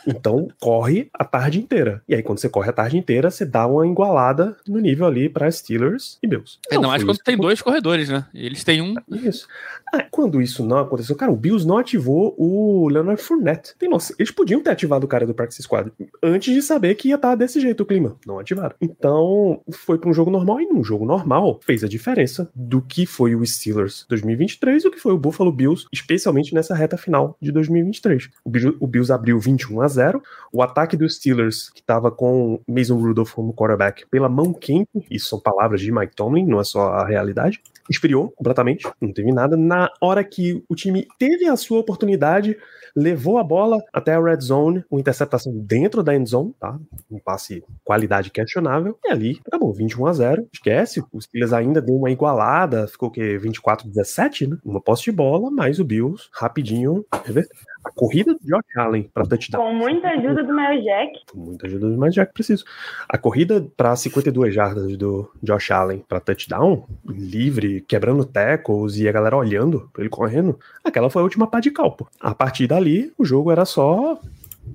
Então, 0.08 0.48
corre 0.60 1.10
a 1.14 1.26
tarde 1.26 1.60
inteira. 1.60 2.02
E 2.08 2.16
aí, 2.16 2.24
quando 2.24 2.40
você 2.40 2.50
corre 2.50 2.70
a 2.70 2.74
tarde 2.74 2.98
inteira, 2.98 3.30
você 3.30 3.46
dá 3.46 3.68
uma 3.68 3.86
igualada 3.86 4.56
no 4.68 4.80
nível 4.80 5.06
ali 5.06 5.30
para 5.30 5.52
Steelers 5.52 6.18
e 6.22 6.28
Bills. 6.28 6.58
Ainda 6.72 6.82
Não 6.82 6.90
mais 6.90 7.02
foi 7.02 7.08
quando 7.08 7.16
isso 7.16 7.24
tem 7.24 7.36
que 7.36 7.42
dois 7.42 7.62
corredores, 7.62 8.10
né? 8.10 8.26
Eles 8.34 8.64
têm 8.64 8.82
um. 8.82 8.96
isso. 9.10 9.48
Ah, 9.94 10.06
quando 10.10 10.42
isso 10.42 10.66
não 10.66 10.80
aconteceu, 10.80 11.16
cara, 11.16 11.32
o 11.32 11.36
Bills 11.36 11.66
não 11.66 11.78
ativou 11.78 12.36
o 12.38 12.88
Leonard 12.90 13.22
Fournette. 13.22 13.74
Tem 13.78 13.90
noção, 13.90 14.16
eles 14.20 14.32
podiam 14.32 14.62
ter 14.62 14.72
ativado 14.72 15.06
o 15.06 15.08
cara 15.08 15.26
do 15.26 15.34
Practice 15.34 15.64
Squad 15.64 15.92
antes 16.22 16.54
de 16.54 16.62
saber 16.62 16.96
que 16.96 17.10
ia 17.10 17.16
estar 17.16 17.36
desse 17.36 17.60
jeito 17.60 17.84
o 17.84 17.86
clima. 17.86 18.16
Não 18.26 18.40
ativaram. 18.40 18.76
Então, 18.82 19.62
foi 19.72 19.98
para 19.98 20.10
um 20.10 20.14
jogo 20.14 20.32
normal 20.32 20.60
e 20.60 20.66
num 20.66 20.84
jogo 20.84 21.06
normal 21.06 21.60
fez 21.64 21.84
a 21.84 21.88
diferença 21.88 22.50
do 22.54 22.82
que 22.82 23.06
foi 23.06 23.36
o 23.36 23.46
Steelers 23.46 24.06
2023 24.10 24.84
e 24.84 24.88
o 24.88 24.92
que 24.92 25.00
foi 25.00 25.14
o 25.14 25.18
Buffalo 25.18 25.52
Bills, 25.52 25.86
especialmente 25.92 26.54
nessa 26.54 26.76
reta 26.76 26.98
final 26.98 27.38
de 27.42 27.52
2023. 27.52 27.97
23. 27.98 28.30
O 28.44 28.52
o 28.80 28.88
Bills 28.88 29.12
abriu 29.12 29.40
21 29.40 29.82
a 29.82 29.88
0. 29.88 30.22
O 30.52 30.62
ataque 30.62 30.98
dos 30.98 31.16
Steelers, 31.16 31.70
que 31.70 31.82
estava 31.82 32.12
com 32.12 32.60
Mason 32.68 32.98
Rudolph 32.98 33.34
como 33.34 33.54
quarterback, 33.54 34.06
pela 34.10 34.30
mão 34.30 34.54
quente, 34.54 34.90
isso 35.10 35.30
são 35.30 35.40
palavras 35.40 35.82
de 35.82 35.92
Mike 35.92 36.16
Tomlin, 36.16 36.46
não 36.46 36.60
é 36.60 36.64
só 36.64 36.90
a 36.90 37.06
realidade, 37.06 37.62
esfriou 37.90 38.32
completamente, 38.32 38.88
não 39.02 39.12
teve 39.12 39.32
nada. 39.32 39.56
Na 39.56 39.92
hora 40.02 40.24
que 40.24 40.64
o 40.70 40.76
time 40.76 41.08
teve 41.20 41.46
a 41.46 41.56
sua 41.56 41.80
oportunidade, 41.80 42.58
levou 42.96 43.38
a 43.38 43.44
bola 43.44 43.82
até 43.94 44.14
a 44.14 44.20
red 44.20 44.40
zone, 44.42 44.84
uma 44.90 45.00
interceptação 45.00 45.54
dentro 45.56 46.02
da 46.02 46.16
end 46.16 46.30
zone, 46.30 46.54
tá? 46.60 46.78
Um 47.10 47.20
passe 47.20 47.64
qualidade 47.84 48.32
questionável, 48.32 48.98
e 49.06 49.12
ali 49.12 49.40
acabou 49.46 49.74
21 49.74 50.08
a 50.08 50.14
0. 50.14 50.48
Esquece, 50.52 51.04
os 51.14 51.26
Steelers 51.26 51.54
ainda 51.54 51.82
deu 51.82 51.96
uma 51.96 52.10
igualada, 52.10 52.88
ficou 52.88 53.10
o 53.10 53.12
quê? 53.12 53.38
24 53.38 53.86
a 53.86 53.90
17, 53.90 54.48
né? 54.48 54.58
Uma 54.66 54.82
posse 54.82 55.04
de 55.04 55.12
bola, 55.12 55.52
mas 55.52 55.80
o 55.80 55.86
Bills 55.86 56.28
rapidinho 56.34 57.06
reverteu. 57.24 57.56
A 57.88 57.92
corrida 57.92 58.34
do 58.34 58.40
Josh 58.40 58.78
Allen 58.78 59.10
para 59.14 59.26
touchdown. 59.26 59.62
Com 59.62 59.74
muita 59.74 60.10
ajuda 60.10 60.44
do 60.44 60.54
Miles 60.54 60.84
Jack. 60.84 61.20
Com 61.32 61.40
muita 61.40 61.68
ajuda 61.68 61.90
do 61.90 61.98
Miles 61.98 62.16
Jack, 62.16 62.34
preciso. 62.34 62.66
A 63.08 63.18
corrida 63.18 63.66
para 63.76 63.96
52 63.96 64.54
jardas 64.54 64.98
do 64.98 65.32
Josh 65.42 65.72
Allen 65.72 66.04
para 66.08 66.20
touchdown, 66.20 66.86
livre, 67.08 67.82
quebrando 67.82 68.26
tackles 68.26 68.98
e 68.98 69.08
a 69.08 69.12
galera 69.12 69.38
olhando 69.38 69.90
pra 69.94 70.02
ele 70.02 70.10
correndo, 70.10 70.60
aquela 70.84 71.10
foi 71.10 71.22
a 71.22 71.24
última 71.24 71.48
pá 71.48 71.60
de 71.60 71.72
calpo. 71.72 72.10
A 72.20 72.36
partir 72.36 72.68
dali, 72.68 73.12
o 73.18 73.26
jogo 73.26 73.52
era 73.52 73.66
só 73.66 74.20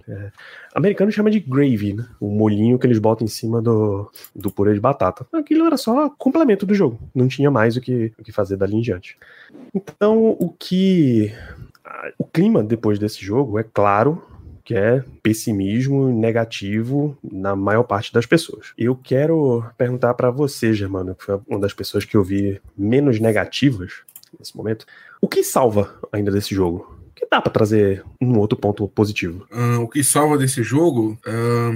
é, 0.09 0.31
americano 0.75 1.13
chama 1.13 1.31
de 1.31 1.41
gravy, 1.41 1.95
né? 1.95 2.07
O 2.21 2.29
molhinho 2.31 2.79
que 2.79 2.87
eles 2.87 2.99
botam 2.99 3.25
em 3.25 3.29
cima 3.29 3.61
do, 3.61 4.11
do 4.35 4.51
purê 4.51 4.75
de 4.75 4.81
batata. 4.81 5.27
Aquilo 5.33 5.67
era 5.67 5.77
só 5.77 6.11
complemento 6.11 6.65
do 6.65 6.75
jogo. 6.75 6.99
Não 7.15 7.29
tinha 7.29 7.51
mais 7.51 7.77
o 7.77 7.81
que, 7.81 8.13
o 8.19 8.23
que 8.23 8.33
fazer 8.33 8.57
dali 8.57 8.77
em 8.77 8.81
diante. 8.81 9.17
Então, 9.75 10.37
o 10.39 10.55
que. 10.59 11.33
O 12.19 12.25
clima 12.25 12.63
depois 12.63 12.99
desse 12.99 13.25
jogo, 13.25 13.59
é 13.59 13.63
claro, 13.63 14.23
que 14.65 14.75
é 14.75 15.05
pessimismo 15.23 16.09
negativo 16.09 17.17
na 17.23 17.57
maior 17.57 17.83
parte 17.83 18.13
das 18.13 18.27
pessoas. 18.27 18.73
Eu 18.79 18.97
quero 18.97 19.65
perguntar 19.77 20.15
para 20.15 20.31
você, 20.31 20.73
Germano, 20.73 21.15
que 21.15 21.25
foi 21.25 21.41
uma 21.49 21.61
das 21.61 21.73
pessoas 21.73 22.05
que 22.05 22.17
eu 22.17 22.23
vi 22.23 22.61
menos 22.77 23.19
negativas 23.19 24.03
nesse 24.39 24.57
momento, 24.57 24.87
o 25.21 25.29
que 25.29 25.43
salva 25.43 25.95
ainda 26.11 26.31
desse 26.31 26.55
jogo? 26.55 26.99
Que 27.15 27.27
dá 27.31 27.41
para 27.41 27.53
trazer 27.53 28.03
um 28.21 28.39
outro 28.39 28.59
ponto 28.59 28.89
positivo? 28.89 29.47
Ah, 29.51 29.79
o 29.79 29.89
que 29.89 30.03
salva 30.03 30.39
desse 30.39 30.63
jogo? 30.63 31.19
ah, 31.27 31.73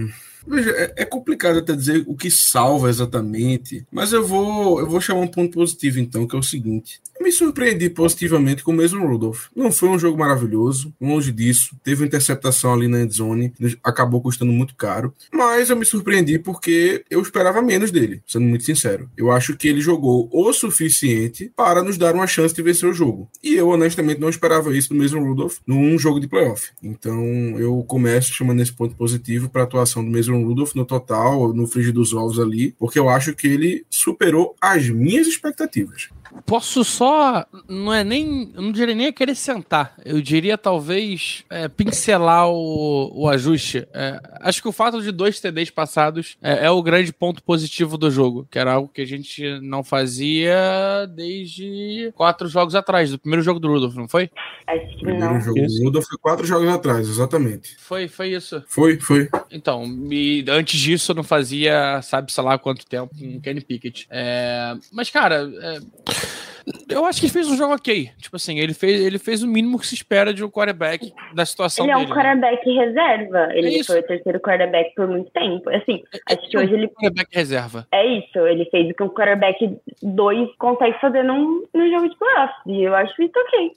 Veja, 0.46 0.70
é, 0.70 0.92
é 0.98 1.04
complicado 1.04 1.58
até 1.58 1.74
dizer 1.74 2.04
o 2.06 2.14
que 2.14 2.30
salva 2.30 2.88
exatamente, 2.88 3.84
mas 3.90 4.12
eu 4.12 4.24
vou, 4.24 4.78
eu 4.78 4.88
vou 4.88 5.00
chamar 5.00 5.22
um 5.22 5.26
ponto 5.26 5.54
positivo 5.54 5.98
então, 5.98 6.26
que 6.26 6.36
é 6.36 6.38
o 6.38 6.42
seguinte. 6.42 7.00
Me 7.20 7.32
surpreendi 7.32 7.90
positivamente 7.90 8.62
com 8.62 8.72
o 8.72 8.74
mesmo 8.74 9.06
Rudolph. 9.06 9.46
Não 9.54 9.72
foi 9.72 9.88
um 9.88 9.98
jogo 9.98 10.18
maravilhoso, 10.18 10.94
longe 11.00 11.32
disso. 11.32 11.76
Teve 11.82 12.02
uma 12.02 12.06
interceptação 12.06 12.72
ali 12.72 12.88
na 12.88 13.02
endzone, 13.02 13.52
acabou 13.82 14.20
custando 14.20 14.52
muito 14.52 14.74
caro. 14.76 15.12
Mas 15.32 15.70
eu 15.70 15.76
me 15.76 15.84
surpreendi 15.84 16.38
porque 16.38 17.04
eu 17.10 17.20
esperava 17.20 17.62
menos 17.62 17.90
dele, 17.90 18.22
sendo 18.26 18.46
muito 18.46 18.64
sincero. 18.64 19.10
Eu 19.16 19.30
acho 19.30 19.56
que 19.56 19.68
ele 19.68 19.80
jogou 19.80 20.28
o 20.32 20.52
suficiente 20.52 21.50
para 21.56 21.82
nos 21.82 21.98
dar 21.98 22.14
uma 22.14 22.26
chance 22.26 22.54
de 22.54 22.62
vencer 22.62 22.88
o 22.88 22.94
jogo. 22.94 23.28
E 23.42 23.54
eu, 23.54 23.68
honestamente, 23.68 24.20
não 24.20 24.28
esperava 24.28 24.76
isso 24.76 24.90
do 24.90 24.94
mesmo 24.94 25.22
Rudolph 25.22 25.58
num 25.66 25.98
jogo 25.98 26.20
de 26.20 26.28
playoff. 26.28 26.70
Então 26.82 27.24
eu 27.58 27.82
começo 27.84 28.32
chamando 28.32 28.62
esse 28.62 28.72
ponto 28.72 28.94
positivo 28.94 29.48
para 29.48 29.62
a 29.62 29.64
atuação 29.64 30.04
do 30.04 30.10
mesmo 30.10 30.42
Rudolph 30.44 30.74
no 30.74 30.84
total, 30.84 31.52
no 31.52 31.66
frigir 31.66 31.92
dos 31.92 32.12
ovos 32.12 32.38
ali, 32.38 32.74
porque 32.78 32.98
eu 32.98 33.08
acho 33.08 33.34
que 33.34 33.46
ele 33.46 33.84
superou 33.90 34.54
as 34.60 34.88
minhas 34.88 35.26
expectativas. 35.26 36.08
Posso 36.44 36.84
só. 36.84 37.44
Não 37.68 37.92
é 37.92 38.02
nem. 38.04 38.50
Eu 38.54 38.62
não 38.62 38.72
diria 38.72 38.94
nem 38.94 39.06
acrescentar. 39.06 39.94
Eu 40.04 40.20
diria 40.20 40.56
talvez 40.56 41.44
é, 41.50 41.68
pincelar 41.68 42.48
o, 42.48 43.10
o 43.14 43.28
ajuste. 43.28 43.86
É, 43.92 44.20
acho 44.40 44.62
que 44.62 44.68
o 44.68 44.72
fato 44.72 45.02
de 45.02 45.10
dois 45.12 45.40
TDs 45.40 45.70
passados 45.70 46.36
é, 46.42 46.66
é, 46.66 46.70
o 46.70 46.82
grande 46.82 47.12
ponto 47.12 47.42
positivo 47.42 47.96
do 47.98 48.10
jogo, 48.10 48.46
que 48.50 48.58
era 48.58 48.72
algo 48.72 48.88
que 48.92 49.00
a 49.02 49.06
gente 49.06 49.60
não 49.60 49.82
fazia 49.82 51.06
desde 51.14 52.12
quatro 52.14 52.48
jogos 52.48 52.74
atrás, 52.74 53.10
do 53.10 53.18
primeiro 53.18 53.42
jogo 53.42 53.60
do 53.60 53.68
Rudolph, 53.68 53.94
não 53.94 54.08
foi? 54.08 54.30
Acho 54.66 54.86
que 54.88 54.96
O 54.96 54.98
primeiro 55.00 55.34
não. 55.34 55.40
jogo 55.40 55.60
do 55.66 55.84
Rudolph 55.84 56.06
foi 56.06 56.18
quatro 56.18 56.46
jogos 56.46 56.68
atrás, 56.68 57.08
exatamente. 57.08 57.76
Foi, 57.78 58.08
foi 58.08 58.28
isso. 58.32 58.62
Foi, 58.66 58.98
foi. 58.98 59.28
Então, 59.50 59.84
e 60.10 60.44
antes 60.48 60.78
disso 60.80 61.12
eu 61.12 61.16
não 61.16 61.24
fazia, 61.24 62.00
sabe, 62.02 62.32
sei 62.32 62.42
lá 62.42 62.58
quanto 62.58 62.86
tempo 62.86 63.14
com 63.16 63.36
o 63.36 63.40
Kenny 63.40 63.60
Pickett. 63.60 64.06
É, 64.10 64.74
mas, 64.92 65.10
cara, 65.10 65.50
é, 65.60 65.78
eu 66.88 67.04
acho 67.04 67.20
que 67.20 67.26
ele 67.26 67.32
fez 67.32 67.48
um 67.48 67.56
jogo 67.56 67.74
ok. 67.74 68.10
Tipo 68.18 68.36
assim, 68.36 68.58
ele 68.58 68.74
fez, 68.74 69.00
ele 69.00 69.18
fez 69.18 69.42
o 69.42 69.46
mínimo 69.46 69.78
que 69.78 69.86
se 69.86 69.94
espera 69.94 70.34
de 70.34 70.42
um 70.44 70.50
quarterback 70.50 71.12
da 71.34 71.46
situação 71.46 71.84
Ele 71.84 71.92
é 71.92 71.96
um 71.96 72.00
dele. 72.00 72.10
né? 72.10 72.16
quarterback 72.16 72.70
reserva. 72.70 73.48
Ele 73.52 73.66
É 73.68 73.70
isso. 73.78 73.86
foi 73.92 74.00
o 74.00 74.02
terceiro 74.02 74.40
quarterback 74.40 74.94
por 74.96 75.06
muito 75.06 75.30
tempo. 75.30 75.70
Assim, 75.70 76.02
acho 76.28 76.50
que 76.50 76.58
hoje 76.58 76.72
ele. 76.74 76.88
quarterback 76.88 77.28
reserva. 77.32 77.86
É 77.92 78.04
isso, 78.18 78.38
ele 78.40 78.64
fez 78.66 78.90
o 78.90 78.94
que 78.94 79.02
um 79.02 79.08
quarterback 79.08 79.76
2 80.02 80.48
consegue 80.58 81.00
fazer 81.00 81.22
num, 81.22 81.64
num 81.72 81.90
jogo 81.90 82.08
de 82.08 82.16
playoffs. 82.18 82.56
E 82.66 82.82
eu 82.82 82.94
acho 82.94 83.22
isso 83.22 83.32
ok. 83.36 83.70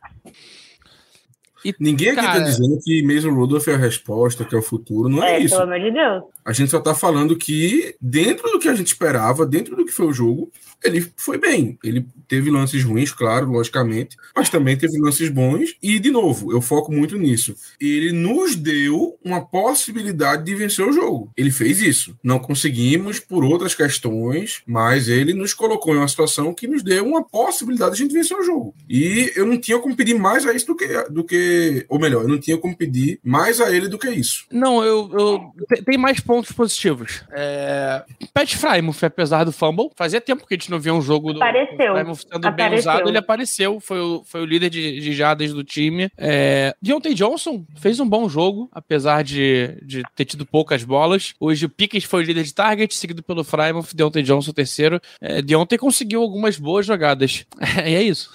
E, 1.65 1.75
Ninguém 1.77 2.11
aqui 2.11 2.21
cara, 2.21 2.39
tá 2.39 2.45
dizendo 2.45 2.79
que 2.81 3.03
mesmo 3.03 3.33
Rudolph 3.35 3.67
é 3.67 3.73
a 3.73 3.77
resposta, 3.77 4.45
que 4.45 4.55
é 4.55 4.57
o 4.57 4.61
futuro. 4.61 5.09
Não 5.09 5.21
é, 5.21 5.35
É, 5.35 5.39
isso. 5.39 5.57
pelo 5.57 5.69
amor 5.73 5.79
de 5.81 5.91
Deus. 5.91 6.23
A 6.49 6.53
gente 6.53 6.71
só 6.71 6.79
tá 6.79 6.95
falando 6.95 7.35
que, 7.37 7.95
dentro 8.01 8.49
do 8.51 8.57
que 8.57 8.67
a 8.67 8.73
gente 8.73 8.87
esperava, 8.87 9.45
dentro 9.45 9.75
do 9.75 9.85
que 9.85 9.91
foi 9.91 10.07
o 10.07 10.13
jogo, 10.13 10.51
ele 10.83 11.05
foi 11.15 11.37
bem. 11.37 11.77
Ele 11.83 12.03
teve 12.27 12.49
lances 12.49 12.83
ruins, 12.83 13.11
claro, 13.11 13.51
logicamente, 13.51 14.17
mas 14.35 14.49
também 14.49 14.75
teve 14.75 14.97
lances 14.99 15.29
bons. 15.29 15.75
E, 15.83 15.99
de 15.99 16.09
novo, 16.09 16.51
eu 16.51 16.59
foco 16.59 16.91
muito 16.91 17.17
nisso. 17.17 17.53
Ele 17.79 18.11
nos 18.11 18.55
deu 18.55 19.15
uma 19.23 19.45
possibilidade 19.45 20.43
de 20.43 20.55
vencer 20.55 20.87
o 20.87 20.91
jogo. 20.91 21.31
Ele 21.37 21.51
fez 21.51 21.81
isso. 21.81 22.17
Não 22.23 22.39
conseguimos 22.39 23.19
por 23.19 23.43
outras 23.43 23.75
questões, 23.75 24.61
mas 24.65 25.07
ele 25.07 25.33
nos 25.33 25.53
colocou 25.53 25.93
em 25.93 25.97
uma 25.97 26.07
situação 26.07 26.53
que 26.53 26.67
nos 26.67 26.81
deu 26.81 27.05
uma 27.05 27.23
possibilidade 27.23 27.95
de 27.95 28.01
a 28.01 28.05
gente 28.05 28.13
vencer 28.13 28.35
o 28.37 28.43
jogo. 28.43 28.73
E 28.89 29.31
eu 29.35 29.45
não 29.45 29.57
tinha 29.59 29.77
como 29.77 29.95
pedir 29.95 30.15
mais 30.17 30.47
a 30.47 30.53
isso 30.53 30.65
do 30.65 30.75
que, 30.75 30.87
do 31.11 31.23
que. 31.23 31.85
Ou 31.89 31.99
melhor, 31.99 32.23
eu 32.23 32.29
não 32.29 32.39
tinha 32.39 32.57
como 32.57 32.75
pedir 32.75 33.19
mais 33.23 33.61
a 33.61 33.71
ele 33.71 33.87
do 33.87 33.99
que 33.99 34.09
isso. 34.09 34.45
Não, 34.51 34.83
eu, 34.83 35.09
eu 35.13 35.51
te- 35.67 35.83
tem 35.83 35.97
mais 35.97 36.19
pontos 36.19 36.38
positivos. 36.47 37.23
É, 37.31 38.03
Pat 38.33 38.55
Frymouth, 38.55 39.03
apesar 39.03 39.43
do 39.43 39.51
fumble, 39.51 39.89
fazia 39.95 40.21
tempo 40.21 40.45
que 40.45 40.53
a 40.53 40.57
gente 40.57 40.71
não 40.71 40.79
via 40.79 40.93
um 40.93 41.01
jogo 41.01 41.33
do 41.33 41.41
Apareceu. 41.41 41.93
Frymouth 41.93 42.15
sendo 42.15 42.41
bem 42.41 42.65
Apareceu. 42.65 42.91
usado. 42.91 43.09
Ele 43.09 43.17
apareceu, 43.17 43.79
foi 43.79 43.99
o, 43.99 44.23
foi 44.23 44.41
o 44.41 44.45
líder 44.45 44.69
de, 44.69 44.99
de 44.99 45.13
jardas 45.13 45.53
do 45.53 45.63
time. 45.63 46.09
É, 46.17 46.73
Deontay 46.81 47.13
Johnson 47.13 47.63
fez 47.75 47.99
um 47.99 48.07
bom 48.07 48.29
jogo, 48.29 48.69
apesar 48.71 49.23
de, 49.23 49.77
de 49.81 50.03
ter 50.15 50.25
tido 50.25 50.45
poucas 50.45 50.83
bolas. 50.83 51.33
Hoje 51.39 51.65
o 51.65 51.69
Pickett 51.69 52.07
foi 52.07 52.23
o 52.23 52.25
líder 52.25 52.43
de 52.43 52.53
target, 52.53 52.95
seguido 52.95 53.23
pelo 53.23 53.43
Frymouth, 53.43 53.93
Deontay 53.93 54.23
Johnson 54.23 54.51
terceiro. 54.51 54.99
É, 55.21 55.41
Deontay 55.41 55.77
conseguiu 55.77 56.21
algumas 56.21 56.57
boas 56.57 56.85
jogadas. 56.85 57.45
e 57.85 57.95
é 57.95 58.01
isso. 58.03 58.29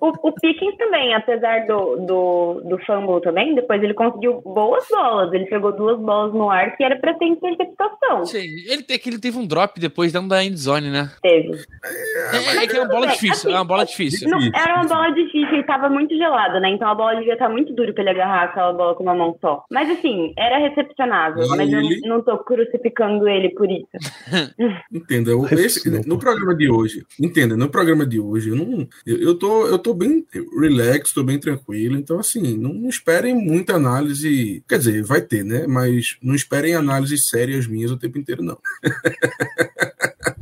O, 0.00 0.28
o 0.28 0.32
Pickens 0.32 0.76
também, 0.76 1.14
apesar 1.14 1.66
do, 1.66 1.96
do, 1.96 2.60
do 2.64 2.78
fumble 2.84 3.20
também, 3.20 3.54
depois 3.54 3.82
ele 3.82 3.94
conseguiu 3.94 4.40
boas 4.42 4.86
bolas. 4.88 5.32
Ele 5.32 5.46
pegou 5.46 5.72
duas 5.72 5.98
bolas 5.98 6.32
no 6.32 6.50
ar 6.50 6.76
que 6.76 6.84
era 6.84 6.96
pra 6.96 7.14
ter 7.14 7.26
interceptação. 7.36 8.24
Sim, 8.26 8.44
ele, 8.68 8.82
te- 8.82 9.00
ele 9.06 9.18
teve 9.18 9.38
um 9.38 9.46
drop 9.46 9.78
depois 9.80 10.12
dentro 10.12 10.28
da 10.28 10.42
endzone, 10.44 10.90
né? 10.90 11.10
Teve. 11.22 11.64
É, 12.32 12.64
é 12.64 12.66
que 12.66 12.76
é 12.76 12.80
uma 12.80 12.88
bola 12.88 13.06
difícil, 13.08 13.50
é 13.50 13.54
uma 13.54 13.64
bola 13.64 13.84
difícil. 13.84 14.28
Não, 14.28 14.38
era 14.54 14.74
uma 14.80 14.86
bola 14.88 15.10
difícil 15.10 15.56
e 15.56 15.62
tava 15.64 15.88
muito 15.88 16.16
gelada, 16.16 16.58
né? 16.60 16.70
Então 16.70 16.88
a 16.88 16.94
bola 16.94 17.16
devia 17.16 17.34
estar 17.34 17.48
muito 17.48 17.72
dura 17.74 17.92
pra 17.92 18.02
ele 18.02 18.10
agarrar 18.10 18.44
aquela 18.44 18.72
bola 18.72 18.94
com 18.94 19.02
uma 19.02 19.14
mão 19.14 19.36
só. 19.40 19.64
Mas 19.70 19.88
assim, 19.90 20.32
era 20.38 20.58
recepcionável. 20.58 21.46
Lá 21.46 21.56
mas 21.56 21.72
ele- 21.72 22.00
eu 22.04 22.08
não 22.08 22.22
tô 22.22 22.36
crucificando 22.38 23.28
ele 23.28 23.50
por 23.50 23.68
isso. 23.70 23.86
Entenda, 24.92 25.30
esse- 25.52 25.88
no 26.06 26.18
programa 26.18 26.54
de 26.54 26.68
hoje, 26.70 27.04
entenda, 27.20 27.56
no 27.56 27.68
programa 27.68 28.06
de 28.06 28.18
hoje, 28.20 28.50
eu 28.50 28.56
não, 28.56 28.86
eu, 29.06 29.18
eu 29.20 29.38
tô, 29.38 29.66
eu 29.66 29.78
tô 29.78 29.94
bem 29.94 30.24
relax, 30.60 31.12
tô 31.12 31.22
bem 31.22 31.38
tranquilo, 31.38 31.96
então 31.96 32.18
assim, 32.18 32.56
não, 32.56 32.72
não 32.72 32.88
esperem 32.88 33.34
muita 33.34 33.74
análise, 33.74 34.62
quer 34.68 34.78
dizer, 34.78 35.02
vai 35.02 35.20
ter, 35.20 35.44
né? 35.44 35.66
Mas 35.66 36.16
não 36.22 36.34
esperem 36.34 36.74
análises 37.16 37.28
sérias 37.28 37.66
minhas 37.66 37.90
o 37.90 37.98
tempo 37.98 38.18
inteiro, 38.18 38.42
não. 38.42 38.58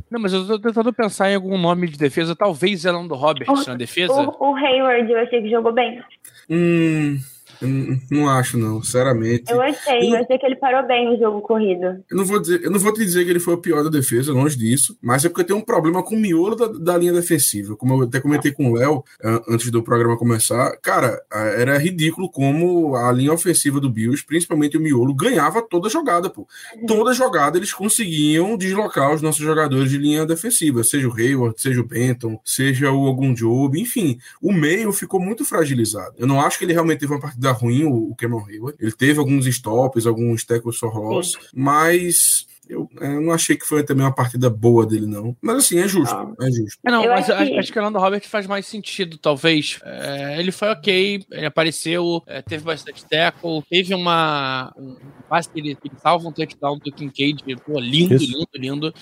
Não, 0.09 0.21
mas 0.21 0.31
eu 0.31 0.47
tô 0.47 0.57
tentando 0.57 0.93
pensar 0.93 1.29
em 1.29 1.35
algum 1.35 1.57
nome 1.57 1.89
de 1.89 1.97
defesa, 1.97 2.33
talvez 2.33 2.85
Elando 2.85 3.15
Roberts 3.15 3.67
na 3.67 3.75
defesa. 3.75 4.13
O, 4.13 4.51
o 4.51 4.55
Hayward 4.55 5.11
eu 5.11 5.19
achei 5.19 5.41
que 5.41 5.49
jogou 5.49 5.73
bem. 5.73 6.01
Hum, 6.49 7.19
não, 7.61 7.99
não 8.11 8.29
acho, 8.29 8.57
não, 8.57 8.81
sinceramente. 8.81 9.51
Eu 9.51 9.61
achei, 9.61 10.11
eu 10.11 10.17
achei 10.17 10.37
que 10.37 10.45
ele 10.45 10.55
parou 10.55 10.85
bem 10.87 11.09
no 11.09 11.17
jogo 11.17 11.41
corrido. 11.41 12.03
Eu 12.09 12.17
não 12.17 12.25
vou 12.25 12.39
dizer, 12.39 12.63
eu 12.63 12.71
não 12.71 12.79
vou 12.79 12.93
te 12.93 12.99
dizer 12.99 13.23
que 13.23 13.29
ele 13.29 13.39
foi 13.39 13.53
o 13.53 13.61
pior 13.61 13.83
da 13.83 13.89
defesa, 13.89 14.33
longe 14.33 14.57
disso, 14.57 14.97
mas 15.01 15.23
é 15.25 15.29
porque 15.29 15.43
tem 15.43 15.55
um 15.55 15.61
problema 15.61 16.03
com 16.03 16.15
o 16.15 16.19
miolo 16.19 16.55
da, 16.55 16.67
da 16.67 16.97
linha 16.97 17.13
defensiva. 17.13 17.75
Como 17.75 17.93
eu 17.93 18.07
até 18.07 18.19
comentei 18.19 18.51
com 18.51 18.71
o 18.71 18.75
Léo 18.75 19.03
ah, 19.23 19.41
antes 19.49 19.69
do 19.71 19.83
programa 19.83 20.17
começar, 20.17 20.77
cara, 20.81 21.21
ah, 21.31 21.45
era 21.45 21.77
ridículo 21.77 22.29
como 22.29 22.95
a 22.95 23.11
linha 23.11 23.33
ofensiva 23.33 23.79
do 23.79 23.89
Bills, 23.89 24.25
principalmente 24.25 24.77
o 24.77 24.81
miolo, 24.81 25.13
ganhava 25.13 25.61
toda 25.61 25.89
jogada, 25.89 26.29
pô. 26.29 26.47
Toda 26.87 27.13
jogada 27.13 27.57
eles 27.57 27.73
conseguiam 27.73 28.57
deslocar 28.57 29.13
os 29.13 29.21
nossos 29.21 29.41
jogadores 29.41 29.89
de 29.89 29.97
linha 29.97 30.25
defensiva, 30.25 30.83
seja 30.83 31.07
o 31.07 31.13
Hayward, 31.13 31.59
seja 31.59 31.81
o 31.81 31.87
Benton, 31.87 32.39
seja 32.43 32.91
o 32.91 33.05
algum 33.05 33.33
Job, 33.33 33.79
enfim, 33.79 34.17
o 34.41 34.51
meio 34.51 34.91
ficou 34.91 35.19
muito 35.19 35.45
fragilizado. 35.45 36.15
Eu 36.17 36.27
não 36.27 36.41
acho 36.41 36.57
que 36.57 36.65
ele 36.65 36.73
realmente 36.73 36.99
teve 36.99 37.13
uma 37.13 37.19
partida 37.19 37.44
ruim, 37.51 37.85
o 37.85 38.15
Cameron 38.15 38.45
Hayward. 38.47 38.77
Ele 38.79 38.91
teve 38.91 39.19
alguns 39.19 39.45
stops, 39.47 40.05
alguns 40.05 40.43
tackles 40.43 40.77
for 40.77 40.93
loss, 40.95 41.33
mas 41.53 42.47
eu, 42.67 42.89
é, 42.99 43.07
eu, 43.07 43.21
não 43.21 43.33
achei 43.33 43.55
que 43.55 43.65
foi 43.65 43.83
também 43.83 44.05
uma 44.05 44.13
partida 44.13 44.49
boa 44.49 44.85
dele, 44.85 45.05
não. 45.05 45.35
Mas 45.41 45.57
assim, 45.57 45.79
é 45.79 45.87
justo. 45.87 46.15
Ah. 46.15 46.33
É 46.41 46.51
justo. 46.51 46.79
É, 46.85 46.91
não, 46.91 47.03
eu 47.03 47.11
mas 47.11 47.29
acho 47.29 47.51
que... 47.51 47.57
acho 47.57 47.71
que 47.71 47.79
o 47.79 47.81
Orlando 47.81 47.99
Robert 47.99 48.27
faz 48.27 48.47
mais 48.47 48.65
sentido, 48.65 49.17
talvez. 49.17 49.79
É, 49.83 50.39
ele 50.39 50.51
foi 50.51 50.69
ok, 50.69 51.25
ele 51.31 51.45
apareceu, 51.45 52.23
é, 52.27 52.41
teve 52.41 52.63
bastante 52.63 53.05
tackle, 53.05 53.63
teve 53.69 53.93
uma. 53.93 54.73
Um 54.77 54.95
passe 55.29 55.49
que 55.49 55.59
ele, 55.59 55.77
ele 55.83 55.95
salva 56.01 56.27
um 56.27 56.31
touchdown 56.31 56.77
do 56.77 56.91
Kincaid. 56.91 57.43
Pô, 57.65 57.79
lindo, 57.79 58.15
Isso. 58.15 58.25
lindo, 58.25 58.49
lindo. 58.55 58.93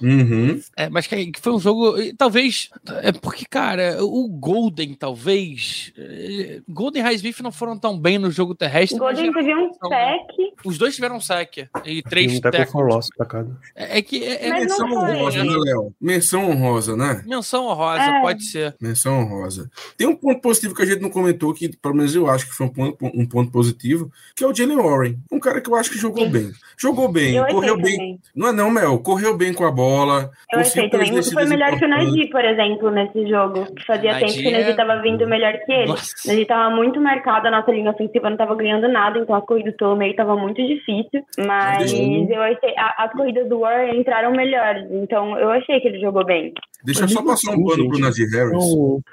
Uhum. 0.00 0.60
É, 0.76 0.88
mas 0.88 1.06
que, 1.06 1.32
foi 1.40 1.52
um 1.52 1.60
jogo. 1.60 1.94
Talvez. 2.16 2.70
É 3.02 3.12
porque, 3.12 3.44
cara, 3.44 3.98
o 4.04 4.28
Golden, 4.28 4.94
talvez. 4.94 5.92
É, 5.96 6.60
Golden 6.68 7.02
e 7.02 7.04
Highsmith 7.04 7.40
não 7.40 7.52
foram 7.52 7.78
tão 7.78 7.98
bem 7.98 8.18
no 8.18 8.30
jogo 8.30 8.54
terrestre. 8.54 8.98
Golden 8.98 9.32
teve 9.32 9.54
um 9.54 9.72
sec. 9.72 10.54
Os 10.64 10.78
dois 10.78 10.94
tiveram 10.94 11.16
um 11.16 11.20
sec. 11.20 11.68
E 11.84 12.02
três 12.02 12.34
um 12.34 12.40
tackles. 12.40 13.05
Pra 13.16 13.26
cada. 13.26 13.50
É, 13.74 13.98
é 13.98 14.02
que. 14.02 14.24
É, 14.24 14.48
é 14.48 14.52
menção 14.52 14.90
honrosa, 14.90 15.44
né, 15.44 15.56
Léo? 15.56 15.94
Menção 16.00 16.50
honrosa, 16.50 16.96
né? 16.96 17.22
Menção 17.26 17.66
honrosa, 17.66 18.02
é. 18.02 18.20
pode 18.20 18.44
ser. 18.44 18.76
Menção 18.80 19.20
honrosa. 19.20 19.70
Tem 19.96 20.06
um 20.06 20.16
ponto 20.16 20.40
positivo 20.40 20.74
que 20.74 20.82
a 20.82 20.86
gente 20.86 21.02
não 21.02 21.10
comentou, 21.10 21.52
que 21.52 21.76
pelo 21.76 21.94
menos 21.94 22.14
eu 22.14 22.28
acho 22.28 22.46
que 22.46 22.52
foi 22.52 22.66
um 22.66 22.70
ponto, 22.70 22.96
um 23.02 23.26
ponto 23.26 23.50
positivo, 23.50 24.10
que 24.34 24.44
é 24.44 24.46
o 24.46 24.54
Jalen 24.54 24.76
Warren. 24.76 25.18
Um 25.30 25.40
cara 25.40 25.60
que 25.60 25.70
eu 25.70 25.76
acho 25.76 25.90
que 25.90 25.98
jogou 25.98 26.24
Sim. 26.24 26.30
bem. 26.30 26.52
Jogou 26.76 27.10
bem, 27.10 27.36
eu 27.36 27.46
correu 27.46 27.76
bem. 27.76 27.96
Também. 27.96 28.20
Não 28.34 28.48
é 28.48 28.52
não, 28.52 28.70
Mel. 28.70 28.98
Correu 28.98 29.36
bem 29.36 29.52
com 29.52 29.64
a 29.64 29.70
bola. 29.70 30.30
Eu 30.52 30.60
achei 30.60 30.88
também. 30.88 31.10
Muito 31.10 31.32
foi 31.32 31.46
melhor 31.46 31.78
que 31.78 31.84
o 31.84 31.88
Nadi, 31.88 32.28
por 32.30 32.44
exemplo, 32.44 32.90
nesse 32.90 33.28
jogo. 33.28 33.66
Que 33.74 33.84
fazia 33.84 34.18
tempo 34.18 34.32
que 34.32 34.48
o 34.48 34.52
Nadi 34.52 34.70
estava 34.70 34.92
é... 34.94 35.02
vindo 35.02 35.26
melhor 35.26 35.52
que 35.64 35.72
ele. 35.72 35.86
Nossa. 35.86 36.12
O 36.24 36.28
Nadi 36.28 36.42
estava 36.42 36.74
muito 36.74 37.00
marcado, 37.00 37.48
a 37.48 37.50
nossa 37.50 37.70
linha 37.70 37.90
ofensiva 37.90 38.28
não 38.28 38.34
estava 38.34 38.54
ganhando 38.54 38.88
nada, 38.88 39.18
então 39.18 39.34
as 39.34 39.44
corridas 39.44 39.74
pelo 39.76 39.96
meio 39.96 40.10
estavam 40.10 40.38
muito 40.38 40.64
difícil. 40.66 41.24
Mas 41.46 41.92
eu 41.92 42.42
achei. 42.42 42.74
As 42.96 43.12
corridas 43.12 43.48
do 43.48 43.60
War 43.60 43.94
entraram 43.94 44.32
melhores, 44.32 44.90
então 44.90 45.38
eu 45.38 45.50
achei 45.50 45.78
que 45.80 45.88
ele 45.88 46.00
jogou 46.00 46.24
bem. 46.24 46.54
Deixa 46.82 47.02
eu 47.02 47.08
só 47.08 47.22
passar 47.22 47.52
um 47.52 47.64
pano 47.64 47.88
pro 47.88 47.98
Nadir 47.98 48.26
Harris. 48.30 48.64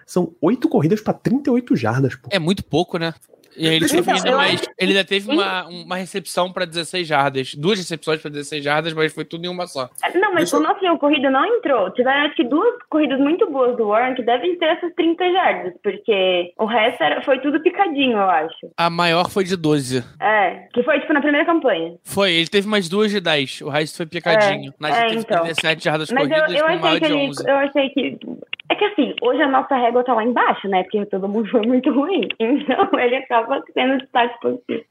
São 0.06 0.34
oito 0.42 0.70
corridas 0.70 1.02
para 1.02 1.14
38 1.14 1.76
jardas. 1.76 2.16
Pô. 2.16 2.30
É 2.32 2.40
muito 2.40 2.64
pouco, 2.64 2.98
né? 2.98 3.14
E 3.56 3.68
ele, 3.68 3.88
teve 3.88 4.02
então, 4.02 4.16
ainda 4.16 4.38
mais, 4.38 4.62
ele 4.80 4.92
ainda 4.92 5.06
teve 5.06 5.32
uma, 5.32 5.68
uma 5.68 5.96
recepção 5.96 6.52
para 6.52 6.66
16 6.66 7.08
jardas. 7.08 7.56
Duas 7.56 7.80
recepções 7.80 8.22
para 8.22 8.32
16 8.32 8.64
jardas, 8.64 8.94
mas 8.94 9.14
foi 9.14 9.26
tudo 9.26 9.46
em 9.46 9.50
uma 9.50 9.68
só. 9.68 9.90
Não, 10.16 10.34
mas 10.34 10.52
Deixa... 10.52 10.58
o 10.58 10.60
nosso 10.62 10.80
corrida 10.98 11.30
não 11.30 11.46
entrou. 11.46 11.92
Tiveram 11.92 12.26
acho 12.26 12.36
que 12.36 12.44
duas 12.44 12.76
corridas 12.90 13.20
muito 13.20 13.50
boas 13.50 13.76
do 13.76 13.88
Warren 13.88 14.16
que 14.16 14.24
devem 14.24 14.58
ter 14.58 14.66
essas 14.66 14.94
30 14.96 15.32
jardas, 15.32 15.74
porque 15.84 16.54
o 16.58 16.66
resto 16.66 17.04
era, 17.04 17.22
foi 17.22 17.40
tudo 17.40 17.62
picadinho, 17.62 18.18
eu 18.18 18.30
acho. 18.30 18.72
A 18.78 18.90
maior 18.90 19.30
foi 19.30 19.44
de 19.44 19.56
12. 19.56 20.04
É, 20.22 20.68
que 20.74 20.82
foi 20.84 21.00
tipo 21.00 21.14
na 21.14 21.22
primeira 21.22 21.46
campanha. 21.46 21.96
Foi, 22.04 22.32
ele 22.32 22.48
teve 22.48 22.68
mais 22.68 22.88
duas 22.88 23.12
de 23.12 23.20
10. 23.20 23.62
O 23.62 23.70
resto 23.70 23.98
foi 23.98 24.06
picadinho. 24.06 24.72
É, 24.72 24.74
Nas 24.80 24.98
é, 24.98 25.08
então. 25.14 25.44
17 25.44 25.84
jardas 25.84 26.12
mas 26.12 26.28
corridas, 26.28 26.52
eu, 26.54 26.68
eu 26.68 26.68
achei 26.68 27.00
que 27.00 27.06
ele, 27.06 27.32
Eu 27.48 27.56
achei 27.56 27.90
que 27.90 28.18
é 28.70 28.76
que 28.76 28.86
assim, 28.86 29.14
hoje 29.22 29.42
a 29.42 29.48
nossa 29.48 29.76
régua 29.76 30.04
tá 30.04 30.14
lá 30.14 30.24
embaixo, 30.24 30.68
né? 30.68 30.84
Porque 30.84 31.06
todo 31.06 31.28
mundo 31.28 31.50
foi 31.50 31.62
muito 31.62 31.92
ruim. 31.92 32.28
Então 32.64 33.00
ele 33.00 33.16
acaba 33.44 33.64
sendo 33.74 33.98
destaque 33.98 34.36
positivo. 34.42 34.84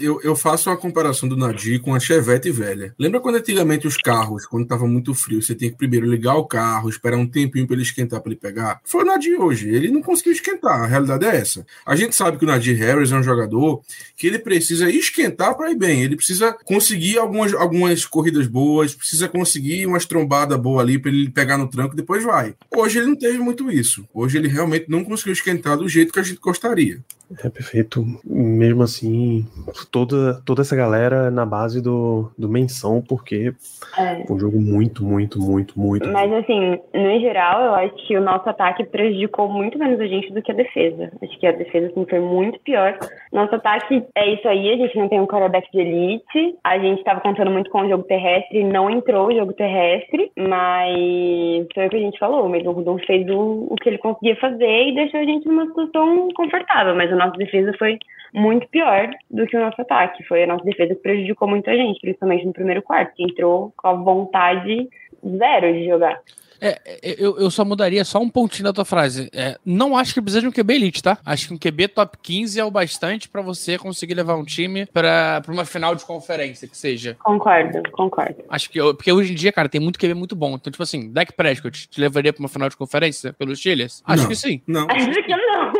Eu, 0.00 0.20
eu, 0.22 0.36
faço 0.36 0.70
uma 0.70 0.76
comparação 0.76 1.28
do 1.28 1.36
Nadir 1.36 1.80
com 1.80 1.92
a 1.92 1.98
Chevette 1.98 2.50
velha. 2.52 2.94
Lembra 2.96 3.20
quando 3.20 3.36
antigamente 3.36 3.86
os 3.86 3.96
carros, 3.96 4.46
quando 4.46 4.62
estava 4.62 4.86
muito 4.86 5.12
frio, 5.12 5.42
você 5.42 5.56
tem 5.56 5.70
que 5.70 5.76
primeiro 5.76 6.06
ligar 6.06 6.36
o 6.36 6.46
carro, 6.46 6.88
esperar 6.88 7.16
um 7.16 7.26
tempinho 7.26 7.66
para 7.66 7.74
ele 7.74 7.82
esquentar 7.82 8.20
para 8.20 8.30
ele 8.30 8.40
pegar? 8.40 8.80
Foi 8.84 9.02
o 9.02 9.04
Nadir 9.04 9.40
hoje. 9.40 9.68
Ele 9.68 9.90
não 9.90 10.02
conseguiu 10.02 10.32
esquentar. 10.32 10.82
A 10.82 10.86
realidade 10.86 11.24
é 11.24 11.36
essa. 11.36 11.66
A 11.84 11.96
gente 11.96 12.14
sabe 12.14 12.38
que 12.38 12.44
o 12.44 12.46
Nadir 12.46 12.78
Harris 12.78 13.10
é 13.10 13.16
um 13.16 13.22
jogador 13.24 13.82
que 14.16 14.28
ele 14.28 14.38
precisa 14.38 14.88
esquentar 14.88 15.56
para 15.56 15.72
ir 15.72 15.76
bem. 15.76 16.02
Ele 16.02 16.14
precisa 16.14 16.56
conseguir 16.64 17.18
algumas, 17.18 17.52
algumas 17.52 18.04
corridas 18.04 18.46
boas, 18.46 18.94
precisa 18.94 19.28
conseguir 19.28 19.84
umas 19.84 20.06
trombadas 20.06 20.58
boas 20.60 20.82
ali 20.84 20.96
para 20.96 21.10
ele 21.10 21.28
pegar 21.28 21.58
no 21.58 21.68
tranco 21.68 21.94
e 21.94 21.96
depois 21.96 22.22
vai. 22.22 22.54
Hoje 22.70 22.98
ele 22.98 23.08
não 23.08 23.16
teve 23.16 23.38
muito 23.38 23.68
isso. 23.68 24.06
Hoje 24.14 24.38
ele 24.38 24.46
realmente 24.46 24.86
não 24.88 25.02
conseguiu 25.02 25.32
esquentar 25.32 25.76
do 25.76 25.88
jeito 25.88 26.12
que 26.12 26.20
a 26.20 26.22
gente 26.22 26.38
gostaria. 26.38 27.02
É 27.42 27.48
perfeito. 27.48 28.06
Mesmo 28.24 28.82
assim, 28.82 29.46
toda, 29.90 30.40
toda 30.44 30.62
essa 30.62 30.76
galera 30.76 31.30
na 31.30 31.44
base 31.44 31.82
do, 31.82 32.30
do 32.38 32.48
menção, 32.48 33.02
porque 33.06 33.52
é. 33.98 34.24
um 34.30 34.38
jogo 34.38 34.60
muito, 34.60 35.04
muito, 35.04 35.40
muito, 35.40 35.78
muito. 35.78 36.08
Mas 36.08 36.32
assim, 36.32 36.78
no 36.94 37.20
geral, 37.20 37.62
eu 37.62 37.74
acho 37.74 38.06
que 38.06 38.16
o 38.16 38.20
nosso 38.20 38.48
ataque 38.48 38.84
prejudicou 38.84 39.48
muito 39.48 39.78
menos 39.78 40.00
a 40.00 40.06
gente 40.06 40.32
do 40.32 40.42
que 40.42 40.52
a 40.52 40.54
defesa. 40.54 41.10
Acho 41.22 41.38
que 41.38 41.46
a 41.46 41.52
defesa 41.52 41.86
assim, 41.88 42.06
foi 42.08 42.20
muito 42.20 42.58
pior. 42.60 42.98
Nosso 43.32 43.54
ataque 43.54 44.04
é 44.14 44.34
isso 44.34 44.46
aí, 44.48 44.72
a 44.72 44.76
gente 44.76 44.96
não 44.96 45.08
tem 45.08 45.20
um 45.20 45.26
quarterback 45.26 45.70
de 45.72 45.80
elite. 45.80 46.56
A 46.64 46.78
gente 46.78 46.98
estava 46.98 47.20
contando 47.20 47.50
muito 47.50 47.70
com 47.70 47.82
o 47.82 47.88
jogo 47.88 48.04
terrestre, 48.04 48.64
não 48.64 48.90
entrou 48.90 49.28
o 49.28 49.34
jogo 49.34 49.52
terrestre, 49.52 50.30
mas 50.36 51.66
foi 51.74 51.86
o 51.86 51.90
que 51.90 51.96
a 51.96 52.00
gente 52.00 52.18
falou. 52.18 52.46
O 52.46 52.48
Megan 52.48 52.70
Rudon 52.70 52.98
fez 53.06 53.28
o, 53.28 53.66
o 53.70 53.74
que 53.76 53.88
ele 53.88 53.98
conseguia 53.98 54.36
fazer 54.36 54.88
e 54.88 54.94
deixou 54.94 55.20
a 55.20 55.24
gente 55.24 55.46
numa 55.46 55.66
situação 55.66 56.28
confortável, 56.34 56.94
mas 56.94 57.12
a 57.12 57.16
nossa 57.16 57.36
defesa 57.36 57.72
foi 57.78 57.98
muito 58.36 58.68
pior 58.68 59.10
do 59.30 59.46
que 59.46 59.56
o 59.56 59.60
nosso 59.60 59.80
ataque. 59.80 60.22
Foi 60.24 60.44
a 60.44 60.46
nossa 60.46 60.64
defesa 60.64 60.94
que 60.94 61.00
prejudicou 61.00 61.48
muito 61.48 61.70
a 61.70 61.74
gente, 61.74 62.00
principalmente 62.00 62.44
no 62.44 62.52
primeiro 62.52 62.82
quarto, 62.82 63.14
que 63.14 63.22
entrou 63.22 63.72
com 63.76 63.88
a 63.88 63.92
vontade 63.94 64.88
zero 65.26 65.72
de 65.72 65.86
jogar. 65.86 66.20
É, 66.60 66.80
é, 66.84 67.16
eu, 67.18 67.38
eu 67.38 67.50
só 67.50 67.64
mudaria 67.64 68.04
só 68.04 68.18
um 68.18 68.28
pontinho 68.28 68.64
da 68.64 68.72
tua 68.72 68.84
frase. 68.84 69.28
É, 69.32 69.58
não 69.64 69.96
acho 69.96 70.14
que 70.14 70.20
precisa 70.20 70.40
de 70.40 70.48
um 70.48 70.52
QB 70.52 70.74
elite, 70.74 71.02
tá? 71.02 71.18
Acho 71.24 71.48
que 71.48 71.54
um 71.54 71.58
QB 71.58 71.88
top 71.88 72.18
15 72.22 72.60
é 72.60 72.64
o 72.64 72.70
bastante 72.70 73.28
para 73.28 73.42
você 73.42 73.78
conseguir 73.78 74.14
levar 74.14 74.36
um 74.36 74.44
time 74.44 74.86
para 74.86 75.42
uma 75.48 75.64
final 75.64 75.94
de 75.94 76.04
conferência, 76.04 76.68
que 76.68 76.76
seja. 76.76 77.16
Concordo, 77.22 77.82
concordo. 77.92 78.44
Acho 78.48 78.70
que, 78.70 78.78
porque 78.78 79.12
hoje 79.12 79.32
em 79.32 79.36
dia, 79.36 79.52
cara, 79.52 79.68
tem 79.68 79.80
muito 79.80 79.98
QB 79.98 80.14
muito 80.14 80.36
bom. 80.36 80.54
Então, 80.54 80.70
tipo 80.70 80.82
assim, 80.82 81.10
Dak 81.12 81.32
Prescott 81.32 81.88
te 81.88 82.00
levaria 82.00 82.32
pra 82.32 82.40
uma 82.40 82.48
final 82.48 82.68
de 82.68 82.76
conferência 82.76 83.32
pelos 83.32 83.58
Chiles? 83.58 84.02
Acho 84.06 84.22
não, 84.22 84.28
que 84.28 84.36
sim. 84.36 84.62
Não. 84.66 84.86
Acho 84.90 85.22
que 85.22 85.36
não. 85.36 85.72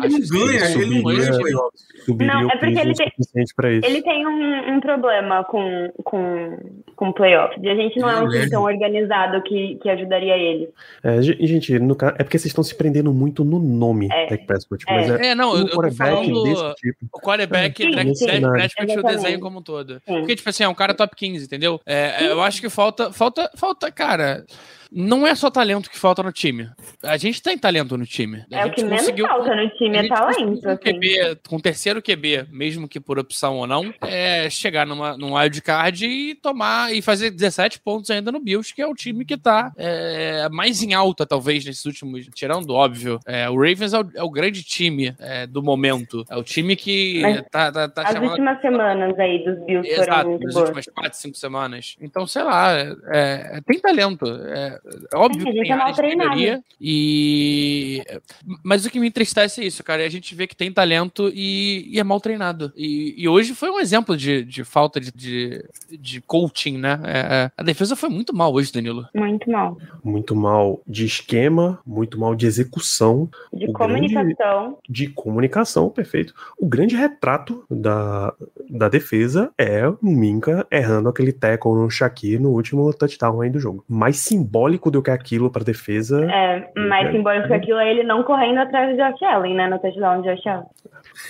Acho 0.00 0.16
que 0.16 0.28
ganha, 0.28 0.70
ele 0.70 0.94
não 0.96 1.02
ganha 1.02 1.30
não, 2.12 2.50
é 2.50 2.56
porque 2.56 2.78
ele 2.78 2.94
tem, 2.94 3.12
ele 3.82 4.02
tem 4.02 4.26
um, 4.26 4.74
um, 4.74 4.80
problema 4.80 5.44
com, 5.44 5.90
com, 6.04 6.58
com 6.94 7.12
playoffs. 7.12 7.62
E 7.62 7.68
a 7.68 7.74
gente 7.74 7.98
não 7.98 8.10
é 8.10 8.20
um 8.20 8.28
time 8.28 8.50
tão 8.50 8.62
organizado 8.62 9.42
que, 9.42 9.76
que 9.76 9.88
ajudaria 9.94 10.36
ele. 10.36 10.68
É, 11.02 11.22
gente, 11.22 11.78
no, 11.78 11.96
é 12.16 12.22
porque 12.22 12.38
vocês 12.38 12.46
estão 12.46 12.62
se 12.62 12.74
prendendo 12.74 13.12
muito 13.12 13.44
no 13.44 13.58
nome 13.58 14.08
é. 14.12 14.28
Dak 14.28 14.46
Prescott. 14.46 14.84
É. 14.88 14.94
Mas 14.94 15.10
é, 15.10 15.26
é 15.28 15.34
não, 15.34 15.54
um 15.54 15.66
quarterback 15.66 16.26
desse 16.26 16.74
tipo. 16.76 17.06
O 17.12 17.20
quarterback 17.20 17.82
é, 17.82 17.90
Dak 17.90 18.52
Prescott 18.52 18.92
e 18.92 18.98
o 18.98 19.02
desenho 19.02 19.40
como 19.40 19.58
um 19.58 19.62
todo. 19.62 20.00
Sim. 20.06 20.18
Porque, 20.18 20.36
tipo 20.36 20.48
assim, 20.48 20.64
é 20.64 20.68
um 20.68 20.74
cara 20.74 20.94
top 20.94 21.14
15, 21.16 21.44
entendeu? 21.44 21.80
É, 21.86 22.26
eu 22.26 22.40
acho 22.42 22.60
que 22.60 22.68
falta, 22.68 23.12
falta, 23.12 23.50
falta, 23.56 23.90
cara 23.90 24.44
não 24.94 25.26
é 25.26 25.34
só 25.34 25.50
talento 25.50 25.90
que 25.90 25.98
falta 25.98 26.22
no 26.22 26.32
time. 26.32 26.70
A 27.02 27.16
gente 27.16 27.42
tem 27.42 27.58
talento 27.58 27.98
no 27.98 28.06
time. 28.06 28.44
A 28.52 28.60
é 28.60 28.66
o 28.66 28.70
que 28.70 28.84
menos 28.84 29.10
falta 29.20 29.54
no 29.56 29.68
time, 29.70 29.96
é 29.96 30.06
talento. 30.08 30.62
Com, 30.62 30.68
assim. 30.68 30.76
QB, 30.76 31.38
com 31.48 31.58
terceiro 31.58 32.00
QB, 32.00 32.46
mesmo 32.50 32.88
que 32.88 33.00
por 33.00 33.18
opção 33.18 33.56
ou 33.56 33.66
não, 33.66 33.92
é 34.02 34.48
chegar 34.48 34.86
numa, 34.86 35.16
num 35.16 35.34
wildcard 35.34 36.06
e 36.06 36.36
tomar 36.36 36.94
e 36.94 37.02
fazer 37.02 37.30
17 37.30 37.80
pontos 37.80 38.08
ainda 38.10 38.30
no 38.30 38.38
Bills, 38.38 38.72
que 38.72 38.80
é 38.80 38.86
o 38.86 38.94
time 38.94 39.24
que 39.24 39.36
tá 39.36 39.72
é, 39.76 40.48
mais 40.50 40.80
em 40.82 40.94
alta, 40.94 41.26
talvez, 41.26 41.64
nesses 41.64 41.84
últimos. 41.84 42.28
Tirando, 42.32 42.70
óbvio. 42.70 43.18
É, 43.26 43.50
o 43.50 43.54
Ravens 43.54 43.92
é 43.92 43.98
o, 43.98 44.10
é 44.14 44.22
o 44.22 44.30
grande 44.30 44.62
time 44.62 45.14
é, 45.18 45.46
do 45.46 45.62
momento. 45.62 46.24
É 46.30 46.36
o 46.36 46.44
time 46.44 46.76
que 46.76 47.20
Mas 47.20 47.42
tá, 47.50 47.72
tá, 47.72 47.88
tá 47.88 48.02
As 48.02 48.16
últimas 48.16 48.60
semanas 48.60 49.18
aí 49.18 49.44
dos 49.44 49.58
Bills 49.64 49.88
Exato, 49.88 50.10
foram 50.10 50.28
muito 50.30 50.52
boas. 50.52 50.56
últimas 50.56 50.86
4, 50.86 51.18
5 51.18 51.36
semanas. 51.36 51.96
Então, 52.00 52.26
sei 52.26 52.42
lá, 52.44 52.72
é, 53.12 53.60
tem 53.66 53.80
talento. 53.80 54.26
É, 54.26 54.78
é 54.83 54.83
óbvio 55.14 55.44
que 55.44 55.52
tem 55.52 55.70
é 55.70 55.72
área 55.72 55.94
de 55.94 56.16
melhoria. 56.16 56.62
E... 56.80 58.02
Mas 58.62 58.84
o 58.84 58.90
que 58.90 59.00
me 59.00 59.08
entristece 59.08 59.62
é 59.62 59.66
isso, 59.66 59.82
cara. 59.82 60.04
A 60.04 60.08
gente 60.08 60.34
vê 60.34 60.46
que 60.46 60.56
tem 60.56 60.72
talento 60.72 61.30
e, 61.34 61.88
e 61.90 61.98
é 61.98 62.04
mal 62.04 62.20
treinado. 62.20 62.72
E, 62.76 63.14
e, 63.16 63.28
hoje 63.28 63.54
foi 63.54 63.70
um 63.70 63.80
exemplo 63.80 64.16
de, 64.16 64.44
de 64.44 64.64
falta 64.64 65.00
de, 65.00 65.10
de, 65.12 65.64
de 65.98 66.20
coaching, 66.20 66.78
né? 66.78 67.00
É, 67.04 67.18
é, 67.18 67.50
a 67.56 67.62
defesa 67.62 67.96
foi 67.96 68.08
muito 68.08 68.34
mal 68.34 68.52
hoje, 68.52 68.72
Danilo. 68.72 69.06
Muito 69.14 69.50
mal. 69.50 69.78
Muito 70.02 70.36
mal 70.36 70.80
de 70.86 71.04
esquema, 71.04 71.78
muito 71.86 72.18
mal 72.18 72.34
de 72.34 72.46
execução. 72.46 73.28
De 73.52 73.72
comunicação. 73.72 74.24
Grande, 74.24 74.76
de 74.88 75.08
comunicação, 75.08 75.88
perfeito. 75.88 76.34
O 76.58 76.66
grande 76.66 76.94
retrato 76.94 77.64
da, 77.70 78.34
da 78.68 78.88
defesa 78.88 79.50
é 79.56 79.88
o 79.88 79.98
Minka 80.02 80.66
errando 80.70 81.08
aquele 81.08 81.32
tackle 81.32 81.72
no 81.72 81.90
Shaqiri 81.90 82.38
no 82.38 82.50
último 82.50 82.92
touchdown 82.92 83.40
aí 83.40 83.50
do 83.50 83.58
jogo. 83.58 83.84
Mais 83.88 84.18
simbólico 84.18 84.63
simbólico 84.64 84.90
do 84.90 85.02
que 85.02 85.10
é 85.10 85.12
aquilo 85.12 85.50
pra 85.50 85.62
defesa. 85.62 86.24
É, 86.30 86.70
mais 86.88 87.08
É. 87.08 87.12
simbólico 87.12 87.48
que 87.48 87.54
aquilo 87.54 87.78
é 87.78 87.90
ele 87.90 88.02
não 88.02 88.22
correndo 88.22 88.58
atrás 88.58 88.90
do 88.90 88.96
Josh 88.96 89.22
Allen, 89.22 89.54
né? 89.54 89.68
No 89.68 89.78
touchdown 89.78 90.22
de 90.22 90.34
Josh 90.34 90.46
Allen. 90.46 90.64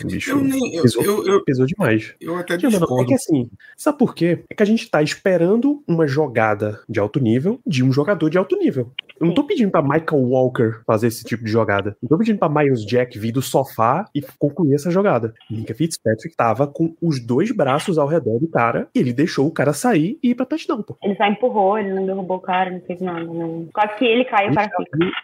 O 0.03 0.07
bicho 0.07 0.31
Eu 0.31 0.41
nem. 0.41 0.75
Eu, 0.77 0.83
pesou, 0.83 1.03
eu, 1.05 1.27
eu, 1.27 1.45
pesou 1.45 1.67
demais. 1.67 2.15
eu 2.21 2.37
até 2.37 2.55
é 2.55 2.57
discordo. 2.57 3.07
que 3.07 3.15
assim, 3.15 3.51
sabe 3.77 3.99
por 3.99 4.15
quê? 4.15 4.45
É 4.49 4.55
que 4.55 4.63
a 4.63 4.67
gente 4.67 4.89
tá 4.91 5.03
esperando 5.03 5.83
uma 5.87 6.07
jogada 6.07 6.81
de 6.89 7.01
alto 7.01 7.21
nível 7.21 7.61
de 7.67 7.83
um 7.85 7.93
jogador 7.93 8.31
de 8.31 8.39
alto 8.39 8.57
nível. 8.57 8.91
Eu 9.21 9.29
não 9.29 9.35
tô 9.35 9.45
pedindo 9.45 9.71
pra 9.71 9.81
Michael 9.83 10.23
Walker 10.29 10.81
fazer 10.85 11.07
esse 11.07 11.25
tipo 11.25 11.45
de 11.45 11.51
jogada. 11.51 11.97
Não 12.03 12.09
tô 12.09 12.19
pedindo 12.19 12.39
pra 12.39 12.49
Miles 12.49 12.85
Jack 12.85 13.17
vir 13.19 13.31
do 13.31 13.41
sofá 13.41 14.07
e 14.15 14.21
concluir 14.39 14.75
essa 14.75 14.91
jogada. 14.91 15.33
Minka 15.49 15.73
Fitzpatrick 15.75 16.37
tava 16.37 16.67
com 16.67 16.95
os 17.01 17.25
dois 17.25 17.53
braços 17.53 17.97
ao 17.97 18.09
redor 18.09 18.41
do 18.41 18.49
cara 18.49 18.89
e 18.95 18.99
ele 18.99 19.13
deixou 19.13 19.47
o 19.47 19.53
cara 19.53 19.73
sair 19.73 20.19
e 20.23 20.31
ir 20.31 20.35
pra 20.35 20.45
touchdown, 20.45 20.83
pô. 20.83 20.97
Ele 21.03 21.15
só 21.15 21.27
empurrou, 21.27 21.79
ele 21.79 21.93
não 21.95 22.05
derrubou 22.07 22.39
o 22.39 22.41
cara, 22.41 22.71
não 22.71 22.81
fez 22.81 23.01
nada. 23.01 23.24
Não. 23.25 23.69
Quase 23.73 23.97
que 23.99 24.05
ele 24.05 24.25
caiu 24.25 24.53
para 24.53 24.65
ficar. 24.65 24.77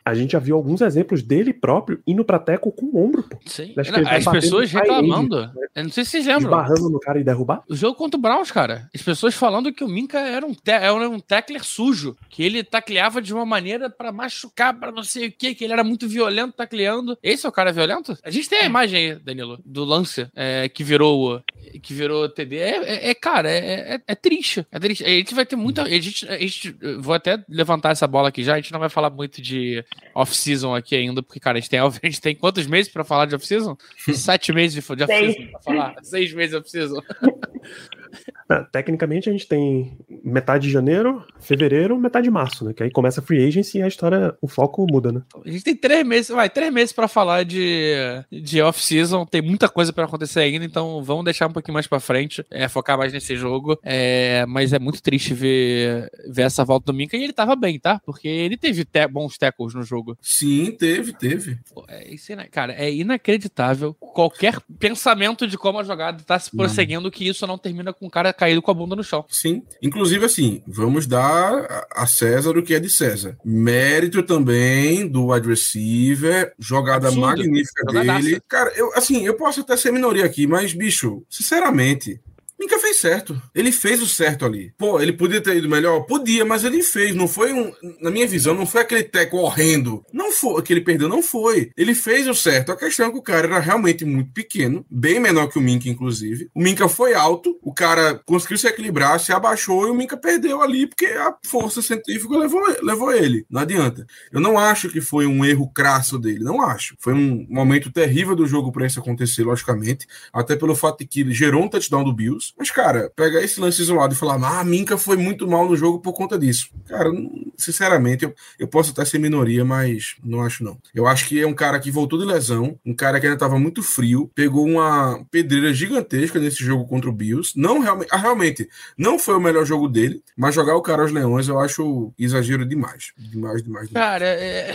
A 0.04 0.14
gente 0.14 0.32
já 0.32 0.38
viu 0.38 0.56
alguns 0.56 0.80
exemplos 0.80 1.22
dele 1.22 1.52
próprio 1.52 2.00
indo 2.06 2.24
pra 2.24 2.38
teco 2.38 2.72
com 2.72 2.86
o 2.86 3.04
ombro, 3.04 3.22
pô. 3.22 3.38
Sim. 3.46 3.72
Acho 3.76 3.92
que 3.92 3.98
ele 3.98 4.06
tá 4.08 4.16
As 4.16 4.24
pessoas 4.24 4.70
reclamando. 4.72 5.50
Eu 5.74 5.84
não 5.84 5.90
sei 5.90 6.04
se 6.04 6.10
vocês 6.12 6.26
lembram. 6.26 6.44
Esbarrando 6.50 6.90
no 6.90 7.00
cara 7.00 7.18
e 7.20 7.24
derrubar. 7.24 7.62
O 7.68 7.74
jogo 7.76 7.94
contra 7.96 8.18
o 8.18 8.20
Browns, 8.20 8.50
cara. 8.50 8.88
As 8.94 9.02
pessoas 9.02 9.34
falando 9.34 9.72
que 9.72 9.84
o 9.84 9.88
Minka 9.88 10.18
era 10.18 10.44
um, 10.44 10.52
te- 10.54 10.70
era 10.70 11.08
um 11.08 11.20
tackler 11.20 11.64
sujo. 11.64 12.16
Que 12.28 12.42
ele 12.42 12.62
tacleava 12.64 13.20
de 13.22 13.32
uma 13.32 13.46
maneira 13.46 13.88
pra 13.90 14.10
machucar, 14.12 14.74
pra 14.78 14.90
não 14.92 15.02
sei 15.02 15.28
o 15.28 15.32
quê, 15.32 15.54
que 15.54 15.64
ele 15.64 15.72
era 15.72 15.84
muito 15.84 16.08
violento 16.08 16.54
tacleando. 16.54 17.16
Esse 17.22 17.46
é 17.46 17.48
o 17.48 17.52
cara 17.52 17.72
violento? 17.72 18.16
A 18.24 18.30
gente 18.30 18.48
tem 18.48 18.60
a 18.60 18.66
imagem 18.66 19.10
aí, 19.12 19.14
Danilo, 19.18 19.58
do 19.64 19.84
lance 19.84 20.26
é, 20.34 20.68
que 20.68 20.82
virou 20.84 21.36
o- 21.36 21.40
que 21.80 21.94
virou 21.94 22.28
TD. 22.28 22.56
É, 22.56 22.76
é- 22.84 23.10
é, 23.10 23.14
cara, 23.14 23.50
é, 23.50 23.94
é- 23.94 24.00
é 24.06 24.14
triste. 24.14 24.66
É 24.72 24.78
triste. 24.78 25.04
A 25.04 25.08
gente 25.08 25.34
vai 25.34 25.46
ter 25.46 25.56
muita. 25.56 25.82
A 25.82 25.88
gente, 25.88 26.28
a 26.28 26.36
gente, 26.38 26.74
vou 26.98 27.14
até 27.14 27.42
levantar 27.48 27.89
essa 27.92 28.06
bola 28.06 28.28
aqui 28.28 28.42
já. 28.42 28.54
A 28.54 28.56
gente 28.56 28.72
não 28.72 28.80
vai 28.80 28.88
falar 28.88 29.10
muito 29.10 29.40
de 29.40 29.84
off-season 30.14 30.74
aqui 30.74 30.94
ainda, 30.96 31.22
porque, 31.22 31.40
cara, 31.40 31.58
a 31.58 31.60
gente 31.60 31.70
tem, 31.70 31.80
a 31.80 31.90
gente 31.90 32.20
tem 32.20 32.34
quantos 32.34 32.66
meses 32.66 32.92
pra 32.92 33.04
falar 33.04 33.26
de 33.26 33.34
off-season? 33.34 33.76
Sete 34.14 34.52
meses 34.52 34.72
de, 34.72 34.80
off-season 34.80 35.50
pra 35.50 35.60
falar. 35.62 35.94
Seis 36.02 36.32
meses 36.32 36.50
de 36.50 36.56
off-season. 36.56 37.00
Ah, 38.48 38.64
tecnicamente 38.64 39.28
a 39.28 39.32
gente 39.32 39.46
tem 39.46 39.96
metade 40.24 40.66
de 40.66 40.72
janeiro, 40.72 41.24
fevereiro, 41.40 41.98
metade 41.98 42.24
de 42.24 42.30
março, 42.30 42.64
né? 42.64 42.72
Que 42.74 42.82
aí 42.82 42.90
começa 42.90 43.20
a 43.20 43.22
free 43.22 43.46
agency 43.46 43.78
e 43.78 43.82
a 43.82 43.88
história, 43.88 44.34
o 44.40 44.48
foco 44.48 44.84
muda, 44.90 45.12
né? 45.12 45.22
A 45.44 45.48
gente 45.50 45.62
tem 45.64 45.76
três 45.76 46.04
meses, 46.06 46.30
vai, 46.30 46.50
três 46.50 46.72
meses 46.72 46.92
pra 46.92 47.06
falar 47.06 47.44
de, 47.44 47.94
de 48.30 48.60
off-season. 48.60 49.24
Tem 49.24 49.40
muita 49.40 49.68
coisa 49.68 49.92
pra 49.92 50.04
acontecer 50.04 50.40
ainda, 50.40 50.64
então 50.64 51.02
vamos 51.04 51.24
deixar 51.24 51.46
um 51.48 51.52
pouquinho 51.52 51.74
mais 51.74 51.86
pra 51.86 52.00
frente, 52.00 52.44
é, 52.50 52.68
focar 52.68 52.98
mais 52.98 53.12
nesse 53.12 53.36
jogo. 53.36 53.78
É, 53.84 54.44
mas 54.46 54.72
é 54.72 54.78
muito 54.78 55.00
triste 55.02 55.32
ver, 55.32 56.10
ver 56.28 56.42
essa 56.42 56.64
volta 56.64 56.86
do 56.92 56.96
Minka 56.96 57.16
e 57.16 57.22
ele 57.22 57.32
tava 57.32 57.54
bem, 57.54 57.78
tá? 57.78 58.00
Porque 58.04 58.26
ele 58.26 58.56
teve 58.56 58.84
te- 58.84 59.06
bons 59.06 59.38
tackles 59.38 59.74
no 59.74 59.82
jogo. 59.82 60.18
Sim, 60.20 60.72
teve, 60.72 61.12
teve. 61.12 61.58
Pô, 61.72 61.84
é, 61.88 62.12
isso 62.12 62.32
é- 62.32 62.48
cara, 62.48 62.72
é 62.72 62.92
inacreditável 62.92 63.94
qualquer 64.12 64.58
pensamento 64.78 65.46
de 65.46 65.56
como 65.56 65.78
a 65.78 65.84
jogada 65.84 66.22
tá 66.24 66.38
se 66.38 66.50
prosseguindo 66.56 67.10
que 67.10 67.26
isso 67.28 67.46
não 67.46 67.56
termina 67.58 67.92
com 67.92 68.06
o 68.06 68.10
cara 68.10 68.32
caído 68.32 68.60
com 68.60 68.70
a 68.70 68.74
bunda 68.74 68.96
no 68.96 69.04
chão. 69.04 69.24
Sim. 69.28 69.62
Inclusive, 69.82 70.24
assim, 70.24 70.62
vamos 70.66 71.06
dar 71.06 71.54
a- 71.64 71.86
a 72.02 72.06
César 72.06 72.50
o 72.56 72.62
que 72.62 72.74
é 72.74 72.80
de 72.80 72.90
César. 72.90 73.36
Mérito 73.44 74.22
também 74.22 75.06
do 75.08 75.28
wide 75.32 75.48
receiver, 75.48 76.52
jogada 76.58 77.08
Absurdo. 77.08 77.26
magnífica 77.26 77.82
Jogadaça. 77.86 78.20
dele. 78.24 78.42
Cara, 78.48 78.72
eu, 78.76 78.92
assim, 78.94 79.24
eu 79.24 79.34
posso 79.34 79.60
até 79.60 79.76
ser 79.76 79.92
minoria 79.92 80.24
aqui, 80.24 80.46
mas, 80.46 80.72
bicho, 80.72 81.22
sinceramente. 81.28 82.20
Minka 82.60 82.78
fez 82.78 82.98
certo. 82.98 83.40
Ele 83.54 83.72
fez 83.72 84.02
o 84.02 84.06
certo 84.06 84.44
ali. 84.44 84.70
Pô, 84.76 85.00
ele 85.00 85.14
podia 85.14 85.40
ter 85.40 85.56
ido 85.56 85.66
melhor? 85.66 86.02
Podia, 86.02 86.44
mas 86.44 86.62
ele 86.62 86.82
fez. 86.82 87.14
Não 87.14 87.26
foi 87.26 87.54
um. 87.54 87.72
Na 88.02 88.10
minha 88.10 88.26
visão, 88.26 88.54
não 88.54 88.66
foi 88.66 88.82
aquele 88.82 89.02
teco 89.02 89.38
horrendo. 89.38 90.04
Não 90.12 90.30
foi. 90.30 90.62
Que 90.62 90.74
ele 90.74 90.82
perdeu, 90.82 91.08
não 91.08 91.22
foi. 91.22 91.72
Ele 91.74 91.94
fez 91.94 92.28
o 92.28 92.34
certo. 92.34 92.70
A 92.70 92.76
questão 92.76 93.06
é 93.06 93.10
que 93.10 93.16
o 93.16 93.22
cara 93.22 93.46
era 93.46 93.58
realmente 93.58 94.04
muito 94.04 94.30
pequeno, 94.32 94.84
bem 94.90 95.18
menor 95.18 95.48
que 95.48 95.58
o 95.58 95.62
Minka, 95.62 95.88
inclusive. 95.88 96.50
O 96.54 96.60
Minka 96.60 96.86
foi 96.86 97.14
alto, 97.14 97.58
o 97.62 97.72
cara 97.72 98.20
conseguiu 98.26 98.58
se 98.58 98.66
equilibrar, 98.66 99.18
se 99.18 99.32
abaixou 99.32 99.88
e 99.88 99.90
o 99.90 99.94
Minka 99.94 100.18
perdeu 100.18 100.60
ali, 100.60 100.86
porque 100.86 101.06
a 101.06 101.34
força 101.42 101.80
científica 101.80 102.36
levou, 102.36 102.60
levou 102.82 103.10
ele. 103.10 103.46
Não 103.48 103.62
adianta. 103.62 104.06
Eu 104.30 104.40
não 104.40 104.58
acho 104.58 104.90
que 104.90 105.00
foi 105.00 105.26
um 105.26 105.46
erro 105.46 105.72
crasso 105.72 106.18
dele. 106.18 106.44
Não 106.44 106.60
acho. 106.60 106.94
Foi 106.98 107.14
um 107.14 107.46
momento 107.48 107.90
terrível 107.90 108.36
do 108.36 108.46
jogo 108.46 108.70
para 108.70 108.86
isso 108.86 109.00
acontecer, 109.00 109.44
logicamente. 109.44 110.06
Até 110.30 110.56
pelo 110.56 110.76
fato 110.76 110.98
de 110.98 111.06
que 111.06 111.20
ele 111.20 111.32
gerou 111.32 111.62
um 111.62 111.68
touchdown 111.68 112.04
do 112.04 112.12
Bills. 112.12 112.49
Mas, 112.58 112.70
cara, 112.70 113.10
pegar 113.16 113.42
esse 113.42 113.60
lance 113.60 113.80
isolado 113.80 114.14
e 114.14 114.16
falar, 114.16 114.36
ah, 114.42 114.60
a 114.60 114.64
Minka 114.64 114.96
foi 114.98 115.16
muito 115.16 115.46
mal 115.48 115.68
no 115.68 115.76
jogo 115.76 116.00
por 116.00 116.12
conta 116.12 116.38
disso. 116.38 116.68
Cara, 116.86 117.10
sinceramente, 117.56 118.24
eu, 118.24 118.34
eu 118.58 118.68
posso 118.68 118.92
até 118.92 119.04
ser 119.04 119.18
minoria, 119.18 119.64
mas 119.64 120.16
não 120.24 120.42
acho 120.42 120.62
não. 120.64 120.78
Eu 120.94 121.06
acho 121.06 121.26
que 121.26 121.40
é 121.40 121.46
um 121.46 121.54
cara 121.54 121.78
que 121.80 121.90
voltou 121.90 122.18
de 122.18 122.24
lesão, 122.24 122.78
um 122.84 122.94
cara 122.94 123.18
que 123.20 123.26
ainda 123.26 123.36
estava 123.36 123.58
muito 123.58 123.82
frio, 123.82 124.30
pegou 124.34 124.66
uma 124.66 125.24
pedreira 125.30 125.72
gigantesca 125.72 126.38
nesse 126.38 126.64
jogo 126.64 126.86
contra 126.86 127.08
o 127.08 127.12
Bills. 127.12 127.52
Não 127.56 127.78
realmente, 127.80 128.08
ah, 128.10 128.16
realmente, 128.16 128.68
não 128.96 129.18
foi 129.18 129.34
o 129.36 129.40
melhor 129.40 129.64
jogo 129.64 129.88
dele, 129.88 130.22
mas 130.36 130.54
jogar 130.54 130.76
o 130.76 130.82
cara 130.82 131.02
aos 131.02 131.12
leões 131.12 131.48
eu 131.48 131.58
acho 131.58 132.12
exagero 132.18 132.64
demais. 132.66 133.12
Demais, 133.18 133.62
demais, 133.62 133.88
demais. 133.88 133.90
Cara, 133.92 134.26
é, 134.26 134.74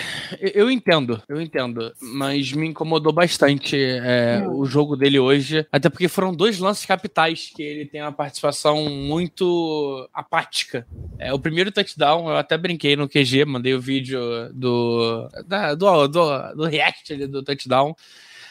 eu 0.54 0.70
entendo, 0.70 1.22
eu 1.28 1.42
entendo, 1.42 1.92
mas 2.02 2.52
me 2.54 2.68
incomodou 2.68 3.12
bastante 3.14 3.76
é, 3.78 4.44
Hum. 4.48 4.60
o 4.60 4.66
jogo 4.66 4.96
dele 4.96 5.20
hoje, 5.20 5.66
até 5.72 5.90
porque 5.90 6.08
foram 6.08 6.34
dois 6.34 6.60
lances 6.60 6.86
capitais 6.86 7.52
que 7.56 7.64
ele 7.66 7.86
tem 7.86 8.02
uma 8.02 8.12
participação 8.12 8.86
muito 8.90 10.10
apática. 10.14 10.86
É, 11.18 11.34
o 11.34 11.40
primeiro 11.40 11.72
touchdown, 11.72 12.30
eu 12.30 12.38
até 12.38 12.58
brinquei 12.58 12.96
no 12.96 13.08
QG, 13.10 13.46
mandei 13.46 13.74
o 13.74 13.82
vídeo 13.82 14.20
do, 14.54 15.30
da- 15.48 15.74
do, 15.76 16.08
do, 16.08 16.54
do 16.56 16.64
react 16.66 17.14
ali 17.14 17.28
do 17.28 17.44
touchdown. 17.44 17.96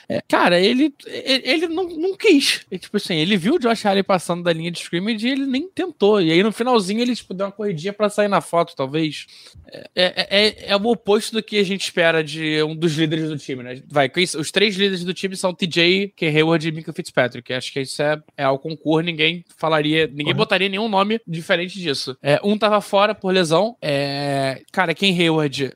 É, 0.08 0.20
cara, 0.28 0.60
ele, 0.60 0.94
ele, 1.06 1.68
não, 1.68 1.84
não 1.84 2.16
quis. 2.16 2.64
Ele, 2.70 2.78
tipo 2.78 2.96
assim, 2.96 3.16
ele 3.16 3.36
viu 3.36 3.54
o 3.54 3.58
Josh 3.58 3.86
Allen 3.86 4.04
passando 4.04 4.42
da 4.42 4.52
linha 4.52 4.70
de 4.70 4.78
scrimmage 4.78 5.26
e 5.26 5.30
ele 5.30 5.46
nem 5.46 5.68
tentou. 5.68 6.20
E 6.20 6.30
aí 6.30 6.42
no 6.42 6.52
finalzinho 6.52 7.00
ele 7.00 7.14
tipo, 7.14 7.32
deu 7.34 7.46
uma 7.46 7.52
corridinha 7.52 7.92
pra 7.92 8.08
sair 8.08 8.28
na 8.28 8.40
foto, 8.40 8.74
talvez. 8.76 9.26
É, 9.72 9.90
é, 9.94 10.46
é, 10.46 10.70
é 10.72 10.76
o 10.76 10.86
oposto 10.86 11.32
do 11.32 11.42
que 11.42 11.58
a 11.58 11.64
gente 11.64 11.82
espera 11.82 12.22
de 12.22 12.62
um 12.62 12.74
dos 12.74 12.94
líderes 12.94 13.28
do 13.28 13.38
time, 13.38 13.62
né? 13.62 13.82
Vai, 13.88 14.10
os 14.38 14.50
três 14.50 14.76
líderes 14.76 15.04
do 15.04 15.14
time 15.14 15.36
são 15.36 15.54
TJ, 15.54 16.12
Ken 16.16 16.28
Hayward 16.28 16.68
e 16.68 16.72
Mika 16.72 16.92
Fitzpatrick. 16.92 17.52
Acho 17.52 17.72
que 17.72 17.80
isso 17.80 18.02
é, 18.02 18.22
é 18.36 18.44
ao 18.44 18.58
concurso, 18.58 19.06
ninguém 19.06 19.44
falaria, 19.56 20.06
ninguém 20.06 20.34
botaria 20.34 20.68
nenhum 20.68 20.88
nome 20.88 21.20
diferente 21.26 21.78
disso. 21.78 22.16
É, 22.22 22.40
um 22.44 22.58
tava 22.58 22.80
fora 22.80 23.14
por 23.14 23.32
lesão. 23.32 23.76
É, 23.80 24.62
cara, 24.72 24.94
Ken 24.94 25.18
Hayward 25.18 25.72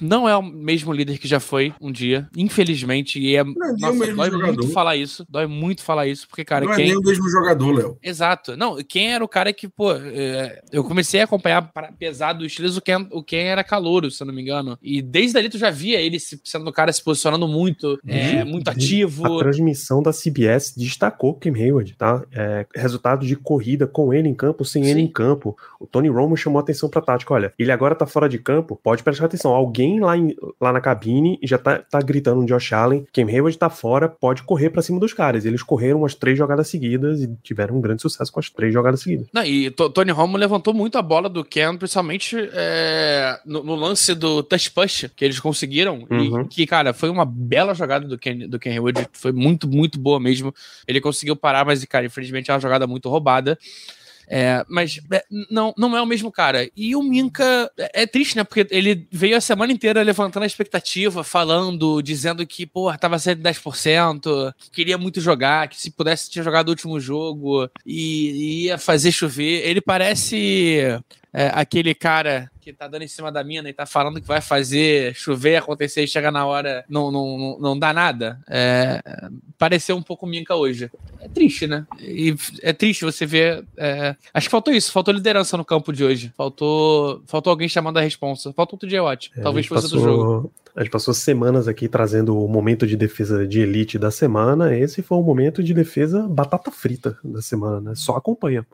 não 0.00 0.28
é 0.28 0.36
o 0.36 0.42
mesmo 0.42 0.92
líder 0.92 1.18
que 1.18 1.28
já 1.28 1.40
foi 1.40 1.72
um 1.80 1.90
dia, 1.92 2.28
infelizmente, 2.36 3.18
e 3.20 3.36
é, 3.36 3.44
Não 3.44 3.52
é 3.52 3.72
nossa, 3.78 4.14
dói 4.14 4.30
jogador. 4.30 4.56
muito 4.56 4.72
falar 4.72 4.96
isso, 4.96 5.26
dói 5.28 5.46
muito 5.46 5.82
falar 5.82 6.06
isso, 6.06 6.26
porque, 6.28 6.44
cara, 6.44 6.64
não 6.64 6.72
é 6.72 6.76
quem... 6.76 6.86
nem 6.86 6.96
o 6.96 7.00
mesmo 7.02 7.28
jogador, 7.28 7.72
Léo. 7.72 7.98
Exato. 8.02 8.56
Não, 8.56 8.76
quem 8.82 9.12
era 9.12 9.24
o 9.24 9.28
cara 9.28 9.52
que, 9.52 9.68
pô, 9.68 9.92
é, 9.92 10.60
eu 10.72 10.82
comecei 10.84 11.20
a 11.20 11.24
acompanhar 11.24 11.62
para 11.72 11.92
pesado 11.92 12.44
o 12.44 12.48
Steelers, 12.48 12.76
o 12.76 12.80
Ken, 12.80 13.06
o 13.10 13.22
Ken 13.22 13.44
era 13.44 13.62
calouro, 13.64 14.10
se 14.10 14.22
eu 14.22 14.26
não 14.26 14.34
me 14.34 14.42
engano. 14.42 14.78
E 14.82 15.00
desde 15.02 15.38
ali 15.38 15.48
tu 15.48 15.58
já 15.58 15.70
via 15.70 16.00
ele 16.00 16.18
se- 16.18 16.40
sendo 16.44 16.68
o 16.68 16.72
cara 16.72 16.92
se 16.92 17.02
posicionando 17.02 17.46
muito, 17.48 17.98
é, 18.06 18.44
muito 18.44 18.68
ativo. 18.68 19.26
A 19.26 19.38
transmissão 19.38 20.02
da 20.02 20.12
CBS 20.12 20.74
destacou 20.76 21.34
Kim 21.34 21.54
Hayward, 21.54 21.94
tá? 21.96 22.24
É, 22.32 22.66
resultado 22.74 23.26
de 23.26 23.36
corrida 23.36 23.86
com 23.86 24.12
ele 24.12 24.28
em 24.28 24.34
campo, 24.34 24.64
sem 24.64 24.84
ele 24.86 25.00
Sim. 25.00 25.06
em 25.06 25.08
campo. 25.08 25.56
O 25.80 25.86
Tony 25.86 26.08
Romo 26.08 26.36
chamou 26.36 26.58
a 26.58 26.62
atenção 26.62 26.88
pra 26.88 27.00
tática. 27.02 27.34
Olha, 27.34 27.52
ele 27.58 27.72
agora 27.72 27.94
tá 27.94 28.06
fora 28.06 28.28
de 28.28 28.38
campo, 28.38 28.78
pode 28.82 29.02
prestar 29.02 29.26
atenção. 29.26 29.50
Alguém 29.66 29.98
lá, 30.00 30.16
em- 30.16 30.34
lá 30.60 30.72
na 30.72 30.80
cabine 30.80 31.38
já 31.42 31.58
tá, 31.58 31.78
tá 31.78 32.00
gritando 32.00 32.40
no 32.40 32.46
Josh 32.46 32.72
Allen. 32.72 33.04
Kim 33.12 33.24
Hayward 33.24 33.58
tá 33.58 33.68
fora, 33.68 34.08
pode 34.08 34.42
correr 34.44 34.70
pra 34.70 34.80
cima 34.80 35.00
dos 35.00 35.12
caras. 35.12 35.44
Eles 35.44 35.62
correram 35.62 35.98
umas 35.98 36.14
três 36.14 36.38
jogadas 36.38 36.68
seguidas 36.68 37.20
e 37.20 37.28
tiveram 37.42 37.76
um 37.76 37.80
grande 37.80 38.00
sucesso 38.02 38.32
com 38.32 38.38
as 38.38 38.48
três 38.48 38.72
jogadas 38.72 39.00
seguidas. 39.00 39.26
Não, 39.32 39.44
e 39.44 39.70
Tony 39.70 40.12
Romo 40.12 40.36
levantou 40.36 40.72
muito 40.72 40.96
a 40.98 41.02
bola 41.02 41.28
do 41.28 41.44
Ken, 41.44 41.76
principalmente 41.76 42.36
é, 42.52 43.40
no, 43.44 43.62
no 43.64 43.74
lance 43.74 44.14
do 44.14 44.42
touch 44.42 44.70
push 44.70 45.06
que 45.16 45.24
eles 45.24 45.40
conseguiram. 45.40 46.06
Uhum. 46.08 46.42
E 46.42 46.44
que, 46.48 46.66
cara, 46.66 46.92
foi 46.92 47.08
uma 47.10 47.24
bela 47.24 47.74
jogada 47.74 48.06
do 48.06 48.16
Ken, 48.16 48.48
do 48.48 48.58
Ken 48.58 48.70
Hayward. 48.72 49.08
Foi 49.12 49.32
muito, 49.32 49.66
muito 49.68 49.98
boa 49.98 50.20
mesmo. 50.20 50.54
Ele 50.86 51.00
conseguiu 51.00 51.34
parar, 51.34 51.64
mas, 51.66 51.84
cara, 51.86 52.06
infelizmente 52.06 52.50
é 52.50 52.54
uma 52.54 52.60
jogada 52.60 52.86
muito 52.86 53.08
roubada. 53.08 53.58
É, 54.28 54.64
mas 54.68 55.00
é, 55.12 55.24
não, 55.50 55.72
não 55.76 55.96
é 55.96 56.02
o 56.02 56.06
mesmo 56.06 56.32
cara. 56.32 56.68
E 56.76 56.96
o 56.96 57.02
Minka 57.02 57.70
é, 57.78 58.02
é 58.02 58.06
triste, 58.06 58.36
né? 58.36 58.44
Porque 58.44 58.66
ele 58.70 59.06
veio 59.10 59.36
a 59.36 59.40
semana 59.40 59.72
inteira 59.72 60.02
levantando 60.02 60.42
a 60.42 60.46
expectativa, 60.46 61.22
falando, 61.22 62.02
dizendo 62.02 62.46
que, 62.46 62.66
pô, 62.66 62.92
tava 62.96 63.18
saindo 63.18 63.42
10%, 63.42 64.52
que 64.58 64.70
queria 64.70 64.98
muito 64.98 65.20
jogar, 65.20 65.68
que 65.68 65.80
se 65.80 65.90
pudesse 65.90 66.30
tinha 66.30 66.42
jogado 66.42 66.68
o 66.68 66.70
último 66.70 66.98
jogo 66.98 67.68
e 67.84 68.64
ia 68.64 68.78
fazer 68.78 69.12
chover. 69.12 69.66
Ele 69.66 69.80
parece. 69.80 71.00
É, 71.36 71.50
aquele 71.52 71.94
cara 71.94 72.50
que 72.62 72.72
tá 72.72 72.88
dando 72.88 73.02
em 73.02 73.08
cima 73.08 73.30
da 73.30 73.44
mina 73.44 73.68
e 73.68 73.72
tá 73.74 73.84
falando 73.84 74.22
que 74.22 74.26
vai 74.26 74.40
fazer 74.40 75.14
chover, 75.14 75.56
acontecer 75.56 76.02
e 76.02 76.08
chegar 76.08 76.32
na 76.32 76.46
hora 76.46 76.82
não, 76.88 77.10
não, 77.10 77.38
não, 77.38 77.58
não 77.60 77.78
dá 77.78 77.92
nada. 77.92 78.40
É, 78.48 79.02
pareceu 79.58 79.96
um 79.96 80.02
pouco 80.02 80.26
minca 80.26 80.56
hoje. 80.56 80.90
É 81.20 81.28
triste, 81.28 81.66
né? 81.66 81.86
E 82.00 82.34
é 82.62 82.72
triste 82.72 83.04
você 83.04 83.26
ver. 83.26 83.62
É, 83.76 84.16
acho 84.32 84.46
que 84.46 84.50
faltou 84.50 84.72
isso, 84.72 84.90
faltou 84.90 85.12
liderança 85.12 85.58
no 85.58 85.64
campo 85.64 85.92
de 85.92 86.02
hoje. 86.02 86.32
Faltou, 86.34 87.22
faltou 87.26 87.50
alguém 87.50 87.68
chamando 87.68 87.98
a 87.98 88.00
responsa. 88.00 88.50
Faltou 88.54 88.76
outro 88.76 88.88
dia, 88.88 89.04
ótimo. 89.04 89.34
É, 89.38 89.42
Talvez 89.42 89.66
fosse 89.66 89.90
do 89.90 90.00
jogo. 90.00 90.50
A 90.74 90.82
gente 90.82 90.90
passou 90.90 91.12
semanas 91.12 91.68
aqui 91.68 91.86
trazendo 91.86 92.38
o 92.38 92.48
momento 92.48 92.86
de 92.86 92.96
defesa 92.96 93.46
de 93.46 93.60
elite 93.60 93.98
da 93.98 94.10
semana. 94.10 94.74
Esse 94.74 95.02
foi 95.02 95.18
o 95.18 95.22
momento 95.22 95.62
de 95.62 95.74
defesa 95.74 96.26
batata 96.26 96.70
frita 96.70 97.18
da 97.22 97.42
semana, 97.42 97.80
né? 97.80 97.92
Só 97.94 98.16
acompanha. 98.16 98.66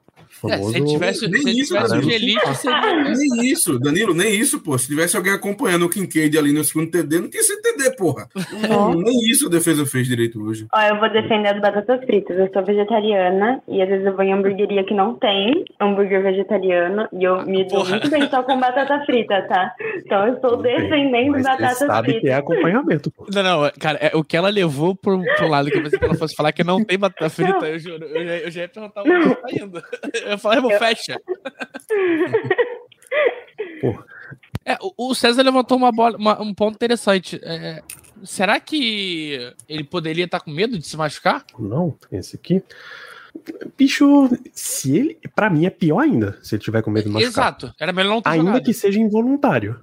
O 0.42 0.50
É, 0.50 0.58
se 0.58 0.84
tivesse, 0.84 1.28
Nem 1.28 1.42
se 1.42 1.60
isso, 1.60 1.74
tivesse 1.74 1.94
Danilo. 1.94 2.10
elite, 2.12 2.54
seria. 2.56 3.14
Nem 3.14 3.44
isso, 3.50 3.78
Danilo, 3.78 4.14
nem 4.14 4.34
isso, 4.34 4.60
pô. 4.60 4.76
Se 4.78 4.86
tivesse 4.88 5.16
alguém 5.16 5.32
acompanhando 5.32 5.84
o 5.86 5.88
Kincaid 5.88 6.36
ali 6.36 6.52
no 6.52 6.64
segundo 6.64 6.90
TD, 6.90 7.20
não 7.20 7.30
tinha 7.30 7.42
sido 7.42 7.62
TD, 7.62 7.96
porra. 7.96 8.28
Não, 8.68 8.92
nem 8.94 9.16
isso 9.30 9.46
a 9.46 9.50
defesa 9.50 9.86
fez 9.86 10.06
direito 10.06 10.42
hoje. 10.42 10.66
Ó, 10.74 10.80
eu 10.80 10.98
vou 10.98 11.10
defender 11.10 11.48
as 11.54 11.60
batatas 11.60 12.04
fritas. 12.04 12.36
Eu 12.38 12.50
sou 12.52 12.64
vegetariana 12.64 13.62
e 13.68 13.80
às 13.82 13.88
vezes 13.88 14.06
eu 14.06 14.14
vou 14.14 14.24
em 14.24 14.32
hamburgueria 14.32 14.84
que 14.84 14.94
não 14.94 15.14
tem 15.14 15.64
hambúrguer 15.80 16.22
vegetariano 16.22 17.08
e 17.12 17.24
eu 17.24 17.44
me 17.46 17.64
dou 17.68 17.78
Porra. 17.78 17.90
muito 17.90 18.10
bem 18.10 18.28
só 18.28 18.42
com 18.42 18.58
batata 18.58 19.04
frita, 19.06 19.42
tá? 19.48 19.72
Então 20.04 20.26
eu 20.26 20.34
estou 20.34 20.56
defendendo 20.60 21.32
Mas 21.32 21.42
batatas 21.44 21.78
você 21.78 21.86
sabe 21.86 22.06
que 22.06 22.12
fritas. 22.20 22.30
é 22.30 22.34
acompanhamento, 22.38 23.10
pô. 23.10 23.26
Não, 23.32 23.42
não, 23.42 23.70
cara, 23.78 23.98
é, 24.00 24.16
o 24.16 24.22
que 24.24 24.36
ela 24.36 24.48
levou 24.48 24.94
pro, 24.94 25.22
pro 25.36 25.48
lado 25.48 25.70
que 25.70 25.78
eu 25.78 25.82
pensei 25.82 25.98
que 25.98 26.04
ela 26.04 26.14
fosse 26.14 26.34
falar 26.34 26.52
que 26.52 26.64
não 26.64 26.84
tem 26.84 26.98
batata 26.98 27.30
frita, 27.30 27.66
eu 27.66 27.78
juro. 27.78 28.04
Eu 28.04 28.24
já, 28.26 28.36
eu 28.38 28.50
já 28.50 28.60
ia 28.62 28.68
perguntar 28.68 29.02
onde 29.02 29.34
tá 29.36 29.46
indo. 29.52 29.82
Eu 30.34 30.38
falei, 30.38 30.58
irmão, 30.58 30.78
fecha. 30.78 31.20
É, 34.64 34.78
o, 34.96 35.12
César 35.12 35.42
levantou 35.42 35.76
uma 35.76 35.90
bola, 35.90 36.16
uma- 36.16 36.40
um 36.40 36.54
ponto 36.54 36.76
interessante. 36.76 37.40
É, 37.42 37.82
será 38.22 38.60
que 38.60 39.52
ele 39.68 39.82
poderia 39.82 40.24
estar 40.24 40.38
com 40.40 40.52
medo 40.52 40.78
de 40.78 40.86
se 40.86 40.96
machucar? 40.96 41.44
Não, 41.58 41.96
esse 42.12 42.36
aqui. 42.36 42.62
Bicho, 43.76 44.28
se 44.52 44.96
ele. 44.96 45.18
Pra 45.34 45.50
mim 45.50 45.66
é 45.66 45.70
pior 45.70 45.98
ainda, 45.98 46.38
se 46.42 46.54
ele 46.54 46.62
tiver 46.62 46.80
com 46.80 46.92
medo 46.92 47.06
de 47.06 47.10
machucar. 47.10 47.28
Exato. 47.30 47.74
Era 47.80 47.92
melhor 47.92 48.10
não 48.10 48.22
ter 48.22 48.28
Ainda 48.30 48.44
jogado. 48.46 48.64
que 48.64 48.72
seja 48.72 49.00
involuntário. 49.00 49.80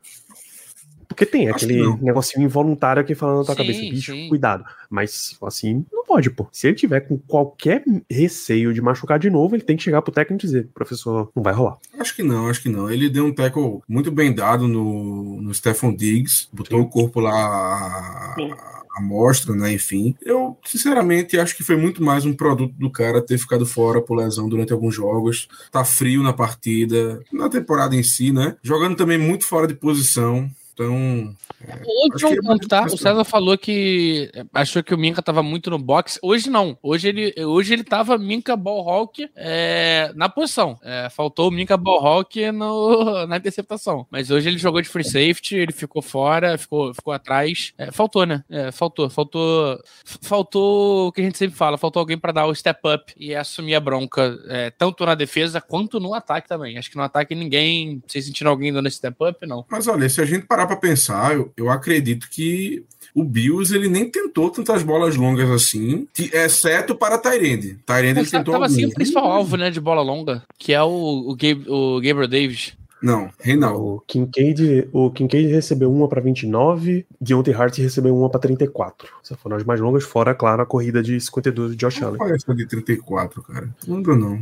Porque 1.10 1.26
tem 1.26 1.50
Acho 1.50 1.66
aquele 1.66 1.98
que 1.98 2.04
negocinho 2.06 2.46
involuntário 2.46 3.02
aqui 3.02 3.14
falando 3.16 3.40
na 3.40 3.44
tua 3.44 3.56
Sim, 3.56 3.58
cabeça, 3.58 3.80
bicho, 3.82 4.12
sim. 4.14 4.30
cuidado. 4.30 4.64
Mas 4.90 5.36
assim, 5.44 5.84
não 5.92 6.06
pode, 6.06 6.30
pô. 6.30 6.48
Se 6.52 6.68
ele 6.68 6.76
tiver 6.78 7.02
com 7.02 7.18
qualquer 7.18 7.84
receio 8.10 8.74
de 8.74 8.80
machucar 8.82 9.20
de 9.20 9.30
novo, 9.30 9.56
ele 9.56 9.64
tem 9.64 9.76
que 9.76 9.84
chegar 9.84 10.02
pro 10.02 10.14
técnico 10.14 10.44
e 10.44 10.48
dizer, 10.48 10.70
professor, 10.74 11.30
não 11.36 11.44
vai 11.44 11.52
rolar. 11.54 11.78
Acho 12.00 12.16
que 12.16 12.24
não, 12.24 12.48
acho 12.48 12.62
que 12.62 12.70
não. 12.70 12.90
Ele 12.90 13.10
deu 13.10 13.26
um 13.26 13.34
tackle 13.34 13.82
muito 13.90 14.12
bem 14.12 14.32
dado 14.34 14.68
no, 14.68 15.42
no 15.42 15.54
Stefan 15.54 15.94
Diggs, 15.96 16.48
botou 16.54 16.80
o 16.80 16.88
corpo 16.88 17.20
lá 17.20 17.34
à- 17.34 18.36
Sim. 18.36 18.52
à 18.96 19.02
mostra, 19.02 19.56
né? 19.56 19.74
Enfim. 19.74 20.16
Eu, 20.22 20.58
sinceramente, 20.66 21.40
acho 21.40 21.56
que 21.58 21.64
foi 21.64 21.76
muito 21.76 22.04
mais 22.04 22.24
um 22.24 22.34
produto 22.34 22.74
do 22.78 22.90
cara 22.92 23.22
ter 23.22 23.38
ficado 23.38 23.66
fora 23.66 24.00
por 24.02 24.16
lesão 24.16 24.48
durante 24.48 24.72
alguns 24.72 24.96
jogos. 24.96 25.48
Tá 25.72 25.84
frio 25.84 26.22
na 26.24 26.34
partida, 26.34 27.20
na 27.34 27.50
temporada 27.50 27.96
em 27.96 28.04
si, 28.04 28.32
né? 28.32 28.56
Jogando 28.64 28.96
também 28.96 29.18
muito 29.18 29.46
fora 29.46 29.68
de 29.68 29.74
posição. 29.74 30.50
Então, 30.80 31.36
Hoje 31.62 32.16
Acho 32.16 32.16
é 32.16 32.20
que 32.20 32.26
um 32.26 32.32
ele 32.32 32.42
ponto, 32.42 32.68
tá? 32.68 32.86
O 32.86 32.98
César 32.98 33.24
falou 33.26 33.58
que 33.58 34.32
achou 34.54 34.82
que 34.82 34.94
o 34.94 34.98
Minka 34.98 35.22
tava 35.22 35.44
muito 35.44 35.70
no 35.70 35.78
boxe. 35.78 36.18
Hoje 36.24 36.50
não. 36.50 36.78
Hoje 36.82 37.10
ele, 37.10 37.34
hoje 37.44 37.74
ele 37.74 37.84
tava 37.84 38.18
Minka 38.18 38.56
Ballhawk 38.56 39.30
é, 39.36 40.12
na 40.16 40.30
posição. 40.30 40.80
É, 40.82 41.10
faltou 41.10 41.50
o 41.50 41.52
Minka 41.52 41.76
Ballhawk 41.76 42.52
no, 42.54 43.28
na 43.28 43.38
interceptação. 43.38 44.08
Mas 44.10 44.32
hoje 44.32 44.48
ele 44.48 44.58
jogou 44.58 44.82
de 44.82 44.88
free 44.88 45.04
safety, 45.04 45.56
ele 45.56 45.74
ficou 45.74 46.02
fora, 46.02 46.58
ficou, 46.58 46.94
ficou 46.94 47.12
atrás. 47.12 47.74
É, 47.78 47.92
faltou, 47.92 48.26
né? 48.26 48.44
É, 48.50 48.72
faltou, 48.72 49.10
faltou. 49.10 49.80
Faltou 50.22 51.08
o 51.08 51.12
que 51.12 51.20
a 51.20 51.24
gente 51.26 51.38
sempre 51.38 51.58
fala: 51.58 51.78
faltou 51.78 52.00
alguém 52.00 52.18
pra 52.18 52.32
dar 52.32 52.46
o 52.46 52.56
step 52.56 52.80
up 52.88 53.14
e 53.18 53.36
assumir 53.36 53.76
a 53.76 53.80
bronca, 53.82 54.38
é, 54.48 54.70
tanto 54.70 55.06
na 55.06 55.14
defesa 55.14 55.60
quanto 55.60 56.00
no 56.00 56.14
ataque 56.14 56.48
também. 56.48 56.78
Acho 56.78 56.90
que 56.90 56.98
no 56.98 57.04
ataque 57.04 57.36
ninguém. 57.36 58.02
Vocês 58.08 58.26
sentiram 58.26 58.52
alguém 58.52 58.72
dando 58.72 58.88
esse 58.88 58.98
step 58.98 59.18
up? 59.22 59.46
Não. 59.46 59.66
Mas 59.70 59.88
olha, 59.88 60.08
se 60.08 60.22
a 60.22 60.26
gente 60.26 60.46
parar 60.46 60.69
pra 60.70 60.76
pensar, 60.78 61.34
eu, 61.36 61.52
eu 61.58 61.70
acredito 61.70 62.28
que 62.30 62.84
o 63.14 63.24
Bills 63.24 63.76
ele 63.76 63.90
nem 63.90 64.10
tentou 64.10 64.50
tantas 64.52 64.84
bolas 64.84 65.16
longas 65.16 65.50
assim, 65.50 66.08
ti- 66.14 66.30
exceto 66.34 66.96
para 66.96 67.18
Tyrande. 67.18 67.78
Tyrande 67.86 68.08
ele 68.08 68.20
Mas 68.22 68.32
tentou 68.32 68.54
tava 68.54 68.66
assim 68.68 68.86
o 68.86 68.94
principal 68.94 69.26
alvo, 69.32 69.58
né, 69.58 69.70
de 69.72 69.82
bola 69.82 70.02
longa, 70.02 70.44
que 70.58 70.74
é 70.74 70.82
o, 70.84 71.30
o, 71.30 71.36
Gabe- 71.36 71.66
o 71.68 71.96
Gabriel 72.02 72.28
Davis. 72.28 72.74
Não, 73.02 73.30
Reinaldo. 73.40 73.82
O 73.82 74.04
Kincaid, 74.06 74.90
o 74.92 75.10
Kincaid 75.10 75.48
recebeu 75.48 75.90
uma 75.92 76.08
pra 76.10 76.20
29, 76.22 77.06
Deontay 77.20 77.54
Hart 77.54 77.78
recebeu 77.78 78.14
uma 78.16 78.30
pra 78.30 78.40
34. 78.42 79.08
Essas 79.24 79.40
foram 79.40 79.56
as 79.56 79.64
mais 79.64 79.80
longas, 79.80 80.04
fora, 80.04 80.36
claro, 80.36 80.62
a 80.62 80.66
corrida 80.66 81.02
de 81.02 81.20
52 81.20 81.72
de 81.72 81.78
Josh 81.78 82.04
Allen. 82.04 82.18
Qual 82.18 82.30
é 82.30 82.36
essa 82.36 82.54
de 82.54 82.66
34, 82.68 83.42
cara? 83.42 83.70
Não 83.88 83.96
lembro, 83.96 84.18
não. 84.18 84.40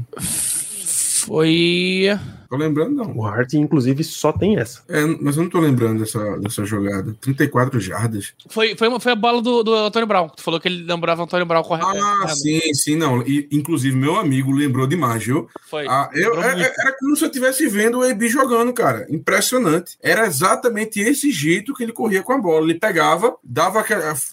Foi. 1.18 2.08
Tô 2.50 2.56
lembrando, 2.56 2.96
não. 2.96 3.16
O 3.18 3.26
Hart, 3.26 3.54
inclusive, 3.54 4.04
só 4.04 4.32
tem 4.32 4.58
essa. 4.58 4.84
É, 4.88 5.06
mas 5.22 5.38
eu 5.38 5.44
não 5.44 5.50
tô 5.50 5.60
lembrando 5.60 6.00
dessa, 6.00 6.38
dessa 6.40 6.66
jogada. 6.66 7.16
34 7.22 7.80
jardas. 7.80 8.34
Foi, 8.50 8.76
foi, 8.76 8.88
uma- 8.88 9.00
foi 9.00 9.12
a 9.12 9.16
bola 9.16 9.42
do, 9.42 9.64
do 9.64 9.74
Antônio 9.74 10.08
Brown. 10.08 10.30
Tu 10.30 10.42
falou 10.42 10.60
que 10.60 10.68
ele 10.68 10.84
lembrava 10.84 11.22
o 11.22 11.26
Antônio 11.26 11.46
Brown 11.46 11.64
correto. 11.64 11.88
Ah, 11.88 12.28
sim, 12.30 12.62
sim, 12.74 12.96
não. 12.96 13.22
E, 13.22 13.48
inclusive, 13.52 13.96
meu 13.96 14.16
amigo 14.16 14.52
lembrou 14.52 14.88
demais, 14.88 15.24
viu? 15.24 15.48
Foi. 15.70 15.86
Ah, 15.88 16.10
eu, 16.14 16.42
é- 16.42 16.62
é- 16.62 16.74
era 16.78 16.96
como 17.00 17.16
se 17.16 17.24
eu 17.24 17.28
estivesse 17.28 17.68
vendo 17.68 18.00
o 18.00 18.06
EB 18.06 18.28
jogando, 18.28 18.72
cara. 18.74 19.06
Impressionante. 19.10 19.98
Era 20.02 20.26
exatamente 20.26 21.00
esse 21.00 21.32
jeito 21.32 21.74
que 21.74 21.84
ele 21.84 21.92
corria 21.94 22.24
com 22.24 22.34
a 22.34 22.38
bola. 22.38 22.66
Ele 22.70 22.80
pegava, 22.80 23.36
dava, 23.44 23.84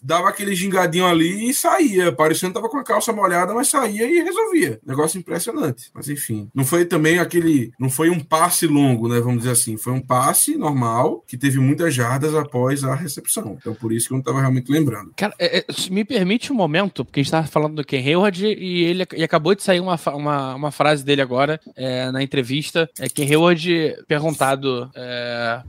dava 0.02 0.28
aquele 0.28 0.54
gingadinho 0.54 1.06
ali 1.06 1.48
e 1.50 1.54
saía. 1.54 2.12
Parecendo 2.12 2.52
que 2.52 2.60
tava 2.60 2.68
com 2.70 2.78
a 2.78 2.84
calça 2.84 3.12
molhada, 3.12 3.52
mas 3.54 3.68
saía 3.68 4.06
e 4.08 4.22
resolvia. 4.22 4.80
Negócio 4.86 5.18
impressionante. 5.18 5.90
Mas 5.94 6.08
enfim. 6.08 6.48
Não 6.54 6.64
foi 6.64 6.84
também 6.84 7.18
aquele. 7.18 7.72
Não 7.78 7.90
foi 7.90 8.03
um 8.10 8.20
passe 8.20 8.66
longo, 8.66 9.08
né? 9.08 9.20
Vamos 9.20 9.38
dizer 9.38 9.50
assim. 9.50 9.76
Foi 9.76 9.92
um 9.92 10.00
passe 10.00 10.56
normal 10.56 11.24
que 11.26 11.36
teve 11.36 11.58
muitas 11.58 11.94
jardas 11.94 12.34
após 12.34 12.84
a 12.84 12.94
recepção. 12.94 13.56
Então 13.60 13.74
por 13.74 13.92
isso 13.92 14.08
que 14.08 14.14
eu 14.14 14.16
não 14.16 14.22
tava 14.22 14.40
realmente 14.40 14.70
lembrando. 14.70 15.12
Cara, 15.16 15.34
é, 15.38 15.58
é, 15.58 15.64
me 15.90 16.04
permite 16.04 16.52
um 16.52 16.56
momento, 16.56 17.04
porque 17.04 17.20
a 17.20 17.22
gente 17.22 17.30
tava 17.30 17.46
falando 17.46 17.76
do 17.76 17.84
Ken 17.84 17.98
Hayward 17.98 18.46
e 18.46 18.84
ele 18.84 19.06
e 19.16 19.22
acabou 19.22 19.54
de 19.54 19.62
sair 19.62 19.80
uma, 19.80 19.98
uma, 20.06 20.54
uma 20.54 20.70
frase 20.70 21.04
dele 21.04 21.22
agora 21.22 21.60
é, 21.76 22.10
na 22.10 22.22
entrevista. 22.22 22.88
É 22.98 23.08
Ken 23.08 23.24
Hayward 23.24 23.96
perguntado 24.06 24.90
é, 24.94 25.62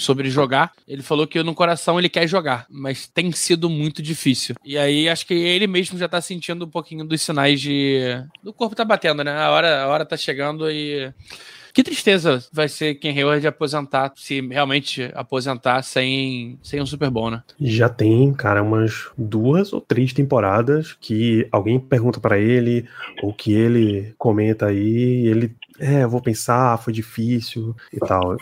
sobre 0.00 0.30
jogar, 0.30 0.72
ele 0.88 1.02
falou 1.02 1.26
que 1.26 1.42
no 1.42 1.54
coração 1.54 1.98
ele 1.98 2.08
quer 2.08 2.26
jogar, 2.26 2.66
mas 2.68 3.06
tem 3.06 3.30
sido 3.32 3.68
muito 3.68 4.02
difícil. 4.02 4.56
E 4.64 4.76
aí 4.76 5.08
acho 5.08 5.26
que 5.26 5.34
ele 5.34 5.66
mesmo 5.66 5.98
já 5.98 6.08
tá 6.08 6.20
sentindo 6.20 6.64
um 6.64 6.70
pouquinho 6.70 7.04
dos 7.04 7.20
sinais 7.22 7.60
de. 7.60 8.00
do 8.42 8.52
corpo 8.52 8.74
tá 8.74 8.84
batendo, 8.84 9.22
né? 9.22 9.32
A 9.32 9.50
hora, 9.50 9.82
a 9.82 9.88
hora 9.88 10.06
tá 10.06 10.16
chegando 10.16 10.70
e. 10.70 11.12
Que 11.72 11.82
tristeza 11.82 12.42
vai 12.52 12.68
ser 12.68 12.94
Ken 12.96 13.10
Hayward 13.10 13.46
aposentar, 13.46 14.12
se 14.16 14.40
realmente 14.40 15.10
aposentar 15.14 15.82
sem, 15.82 16.58
sem 16.62 16.80
um 16.80 16.86
Super 16.86 17.10
Bowl, 17.10 17.30
né? 17.30 17.42
Já 17.60 17.88
tem, 17.88 18.32
cara, 18.32 18.62
umas 18.62 19.08
duas 19.16 19.72
ou 19.72 19.80
três 19.80 20.12
temporadas 20.12 20.96
que 21.00 21.46
alguém 21.50 21.78
pergunta 21.78 22.20
pra 22.20 22.38
ele, 22.38 22.86
ou 23.22 23.32
que 23.32 23.52
ele 23.52 24.14
comenta 24.18 24.66
aí, 24.66 25.26
ele, 25.26 25.54
é, 25.78 26.06
vou 26.06 26.20
pensar, 26.20 26.78
foi 26.78 26.92
difícil 26.92 27.74
e 27.92 27.98
tal. 27.98 28.36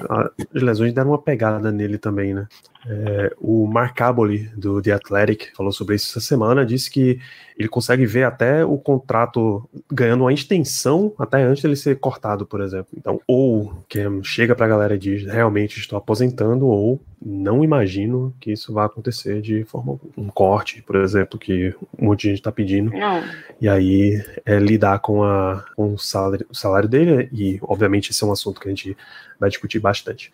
As 0.54 0.62
lesões 0.62 0.92
deram 0.92 1.10
uma 1.10 1.18
pegada 1.18 1.70
nele 1.70 1.98
também, 1.98 2.34
né? 2.34 2.46
É, 2.90 3.34
o 3.38 3.66
Mark 3.66 4.00
Aboli, 4.00 4.48
do 4.56 4.80
The 4.80 4.92
Athletic, 4.92 5.54
falou 5.54 5.70
sobre 5.70 5.96
isso 5.96 6.08
essa 6.08 6.26
semana, 6.26 6.64
disse 6.64 6.90
que 6.90 7.20
ele 7.58 7.68
consegue 7.68 8.06
ver 8.06 8.22
até 8.22 8.64
o 8.64 8.78
contrato 8.78 9.68
ganhando 9.92 10.22
uma 10.22 10.32
extensão 10.32 11.12
até 11.18 11.42
antes 11.42 11.62
dele 11.62 11.76
ser 11.76 11.98
cortado, 11.98 12.46
por 12.46 12.62
exemplo. 12.62 12.88
Então, 12.96 13.20
ou 13.26 13.84
que 13.88 13.98
chega 14.22 14.54
pra 14.54 14.66
galera 14.66 14.94
e 14.94 14.98
diz, 14.98 15.24
realmente 15.24 15.78
estou 15.78 15.98
aposentando, 15.98 16.66
ou 16.66 16.98
não 17.20 17.62
imagino 17.62 18.34
que 18.40 18.52
isso 18.52 18.72
vá 18.72 18.86
acontecer 18.86 19.42
de 19.42 19.64
forma 19.64 19.98
um 20.16 20.28
corte, 20.28 20.80
por 20.80 20.96
exemplo, 20.96 21.38
que 21.38 21.74
um 21.98 22.06
monte 22.06 22.22
de 22.22 22.28
gente 22.30 22.42
tá 22.42 22.52
pedindo. 22.52 22.90
Não, 22.90 23.22
E 23.60 23.68
aí 23.68 24.24
é 24.46 24.58
lidar 24.58 25.00
com, 25.00 25.22
a, 25.22 25.62
com 25.76 25.92
o, 25.92 25.98
salário, 25.98 26.46
o 26.48 26.54
salário 26.54 26.88
dele, 26.88 27.28
e 27.32 27.58
obviamente 27.60 28.12
esse 28.12 28.24
é 28.24 28.26
um 28.26 28.32
assunto 28.32 28.60
que 28.60 28.68
a 28.68 28.70
gente 28.70 28.96
vai 29.38 29.50
discutir 29.50 29.78
bastante. 29.78 30.32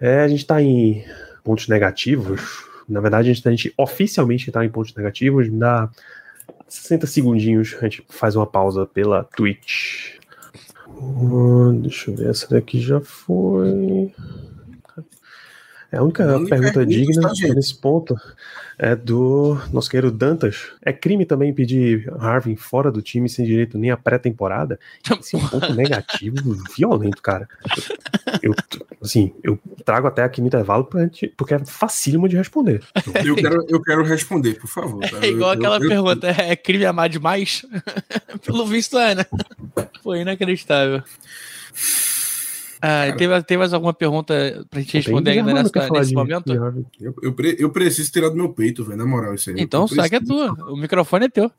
É, 0.00 0.20
a 0.20 0.28
gente 0.28 0.40
está 0.40 0.62
em 0.62 1.02
pontos 1.46 1.68
negativos. 1.68 2.66
Na 2.88 3.00
verdade, 3.00 3.30
a 3.30 3.32
gente, 3.32 3.46
a 3.46 3.50
gente 3.52 3.72
oficialmente 3.78 4.50
está 4.50 4.64
em 4.64 4.68
pontos 4.68 4.92
negativos. 4.94 5.48
Dá 5.48 5.88
60 6.66 7.06
segundinhos, 7.06 7.76
a 7.80 7.84
gente 7.84 8.04
faz 8.08 8.34
uma 8.34 8.46
pausa 8.46 8.84
pela 8.84 9.22
Twitch. 9.22 10.16
Hum, 10.88 11.80
deixa 11.80 12.10
eu 12.10 12.16
ver, 12.16 12.30
essa 12.30 12.48
daqui 12.50 12.80
já 12.80 13.00
foi. 13.00 14.12
É 15.92 15.98
a 15.98 16.02
única 16.02 16.24
pergunta 16.48 16.84
digna 16.84 17.22
tá, 17.22 17.54
nesse 17.54 17.74
ponto 17.76 18.16
é 18.78 18.94
do 18.96 19.56
nosso 19.72 19.88
querido 19.88 20.10
Dantas. 20.10 20.72
É 20.82 20.92
crime 20.92 21.24
também 21.24 21.54
pedir 21.54 22.12
Harvin 22.18 22.56
fora 22.56 22.90
do 22.90 23.00
time 23.00 23.28
sem 23.28 23.46
direito 23.46 23.78
nem 23.78 23.90
a 23.90 23.96
pré-temporada? 23.96 24.78
Esse 25.20 25.36
é 25.36 25.38
um 25.38 25.48
ponto 25.48 25.72
negativo 25.74 26.36
violento, 26.76 27.22
cara. 27.22 27.48
Eu, 28.42 28.52
assim, 29.00 29.32
eu 29.42 29.58
trago 29.84 30.06
até 30.08 30.24
aqui 30.24 30.40
no 30.40 30.48
intervalo 30.48 30.84
pra 30.84 31.08
porque 31.36 31.54
é 31.54 31.64
facílimo 31.64 32.28
de 32.28 32.36
responder. 32.36 32.82
Eu 33.24 33.36
quero, 33.36 33.64
eu 33.68 33.80
quero 33.80 34.02
responder, 34.04 34.54
por 34.54 34.68
favor. 34.68 35.00
tá? 35.08 35.18
É 35.22 35.28
igual 35.28 35.52
Eu- 35.54 35.58
aquela 35.58 35.76
eu- 35.78 35.88
pergunta: 35.88 36.26
é 36.26 36.56
crime 36.56 36.84
amar 36.84 37.08
demais? 37.08 37.64
Pelo 38.44 38.66
visto 38.66 38.98
é, 38.98 39.14
né? 39.14 39.24
Foi 40.02 40.20
inacreditável. 40.20 41.02
Ah, 42.80 43.12
tem, 43.16 43.28
tem 43.42 43.56
mais 43.58 43.72
alguma 43.72 43.94
pergunta 43.94 44.66
pra 44.70 44.80
gente 44.80 44.94
responder 44.98 45.30
ainda 45.30 45.44
Germano 45.50 45.70
nessa- 45.74 45.90
nesse 45.90 46.08
de- 46.10 46.14
momento? 46.14 46.52
Eu, 47.00 47.14
eu, 47.22 47.32
pre- 47.32 47.56
eu 47.58 47.70
preciso 47.70 48.10
tirar 48.12 48.28
do 48.28 48.36
meu 48.36 48.50
peito, 48.50 48.84
velho, 48.84 48.98
na 48.98 49.06
moral, 49.06 49.34
isso 49.34 49.50
aí. 49.50 49.56
Então, 49.58 49.82
Eu 49.82 49.88
saque 49.88 50.16
é 50.16 50.20
tua. 50.20 50.52
O 50.70 50.76
microfone 50.76 51.26
é 51.26 51.28
teu. 51.28 51.50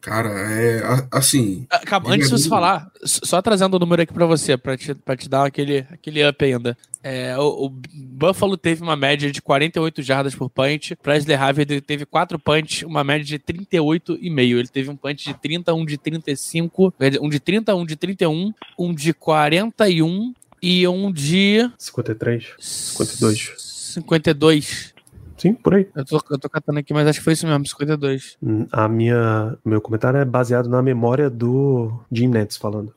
Cara, 0.00 0.28
é 0.28 0.82
assim. 1.10 1.66
Ah, 1.70 1.78
Calma, 1.78 2.04
Diga 2.10 2.16
antes 2.16 2.28
de 2.30 2.38
você 2.38 2.46
falar, 2.46 2.90
só 3.04 3.40
trazendo 3.40 3.74
o 3.74 3.78
número 3.78 4.02
aqui 4.02 4.12
pra 4.12 4.26
você, 4.26 4.54
pra 4.54 4.76
te, 4.76 4.94
pra 4.94 5.16
te 5.16 5.30
dar 5.30 5.46
aquele, 5.46 5.78
aquele 5.90 6.28
up 6.28 6.44
ainda. 6.44 6.76
É, 7.02 7.34
o, 7.38 7.66
o 7.66 7.70
Buffalo 7.70 8.56
teve 8.58 8.82
uma 8.82 8.96
média 8.96 9.30
de 9.32 9.40
48 9.40 10.02
jardas 10.02 10.34
por 10.34 10.50
punch, 10.50 10.94
Presley 10.96 11.34
Harvey 11.34 11.64
teve 11.80 12.04
4 12.04 12.38
punch, 12.38 12.84
uma 12.84 13.02
média 13.02 13.24
de 13.24 13.38
38,5. 13.38 14.58
Ele 14.58 14.68
teve 14.68 14.90
um 14.90 14.96
punch 14.96 15.24
de 15.24 15.34
30, 15.34 15.72
um 15.74 15.86
de 15.86 15.96
35, 15.96 16.92
quer 16.98 17.10
dizer, 17.10 17.22
um 17.22 17.28
de 17.30 17.40
30, 17.40 17.74
um 17.74 17.86
de 17.86 17.96
31, 17.96 18.52
um 18.78 18.94
de 18.94 19.14
41 19.14 20.34
e 20.64 20.88
um 20.88 21.12
de 21.12 21.70
53, 21.78 22.54
52. 22.58 23.52
52. 23.58 24.94
Sim, 25.36 25.52
por 25.52 25.74
aí. 25.74 25.86
Eu 25.94 26.04
tô, 26.06 26.22
eu 26.30 26.38
tô 26.38 26.48
catando 26.48 26.78
aqui, 26.78 26.94
mas 26.94 27.06
acho 27.06 27.18
que 27.18 27.24
foi 27.24 27.34
isso 27.34 27.46
mesmo, 27.46 27.66
52. 27.66 28.38
Hum, 28.42 28.66
A 28.72 28.88
minha, 28.88 29.58
meu 29.62 29.80
comentário 29.80 30.18
é 30.18 30.24
baseado 30.24 30.70
na 30.70 30.80
memória 30.80 31.28
do 31.28 31.92
Jim 32.10 32.28
Nantz 32.28 32.56
falando. 32.56 32.94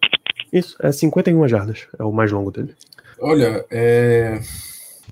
Isso, 0.53 0.77
é 0.80 0.91
51 0.91 1.45
jardas, 1.49 1.88
é 1.99 2.03
o 2.03 2.12
mais 2.12 2.32
longo 2.32 2.49
dele. 2.51 2.73
Olha, 3.19 3.65
é. 3.69 4.39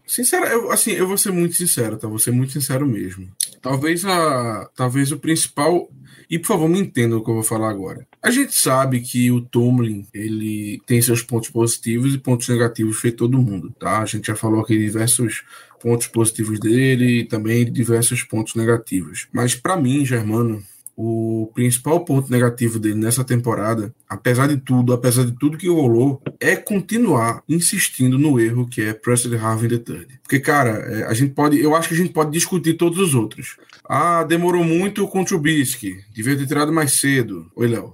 Sincero, 0.07 0.45
eu, 0.45 0.71
assim, 0.71 0.91
eu 0.91 1.07
vou 1.07 1.17
ser 1.17 1.31
muito 1.31 1.55
sincero, 1.55 1.97
tá? 1.97 2.07
Vou 2.07 2.19
ser 2.19 2.31
muito 2.31 2.53
sincero 2.53 2.85
mesmo. 2.85 3.29
Talvez 3.61 4.05
a. 4.05 4.69
Talvez 4.75 5.11
o 5.11 5.19
principal. 5.19 5.89
E 6.29 6.39
por 6.39 6.47
favor, 6.47 6.67
me 6.67 6.79
entendam 6.79 7.19
o 7.19 7.23
que 7.23 7.29
eu 7.29 7.35
vou 7.35 7.43
falar 7.43 7.69
agora. 7.69 8.07
A 8.21 8.31
gente 8.31 8.55
sabe 8.55 8.99
que 8.99 9.29
o 9.31 9.41
Tomlin, 9.41 10.07
ele 10.11 10.81
tem 10.87 10.99
seus 10.99 11.21
pontos 11.21 11.49
positivos 11.49 12.15
e 12.15 12.17
pontos 12.17 12.49
negativos 12.49 12.99
feito 12.99 13.17
todo 13.17 13.41
mundo, 13.41 13.71
tá? 13.79 13.99
A 13.99 14.05
gente 14.05 14.27
já 14.27 14.35
falou 14.35 14.61
aqui 14.61 14.75
diversos 14.77 15.43
pontos 15.79 16.07
positivos 16.07 16.59
dele 16.59 17.19
e 17.19 17.25
também 17.25 17.71
diversos 17.71 18.23
pontos 18.23 18.55
negativos. 18.55 19.27
Mas 19.31 19.53
para 19.53 19.77
mim, 19.77 20.03
Germano, 20.03 20.63
o 20.95 21.51
principal 21.53 21.99
ponto 22.05 22.31
negativo 22.31 22.79
dele 22.79 22.95
nessa 22.95 23.23
temporada, 23.23 23.93
apesar 24.07 24.47
de 24.47 24.57
tudo, 24.57 24.93
apesar 24.93 25.25
de 25.25 25.33
tudo 25.33 25.57
que 25.57 25.67
rolou, 25.67 26.21
é 26.39 26.55
continuar 26.55 27.43
insistindo 27.49 28.17
no 28.17 28.39
erro 28.39 28.67
que 28.67 28.81
é 28.81 28.93
Presley 28.93 29.37
Harvin 29.37 29.67
the 29.67 29.77
Third. 29.77 30.19
Porque, 30.23 30.39
cara, 30.39 30.71
é, 30.71 31.03
a 31.03 31.13
gente 31.13 31.33
pode, 31.33 31.59
eu 31.59 31.75
acho 31.75 31.89
que 31.89 31.95
a 31.95 31.97
gente 31.97 32.13
pode 32.13 32.31
discutir 32.31 32.75
todos 32.75 32.97
os 32.97 33.13
outros. 33.13 33.57
Ah, 33.87 34.23
demorou 34.23 34.63
muito 34.63 35.07
com 35.07 35.21
o 35.21 35.25
Trubisky, 35.25 35.99
devia 36.13 36.35
ter 36.35 36.47
tirado 36.47 36.73
mais 36.73 36.99
cedo. 36.99 37.51
Oi, 37.55 37.67
Léo. 37.67 37.93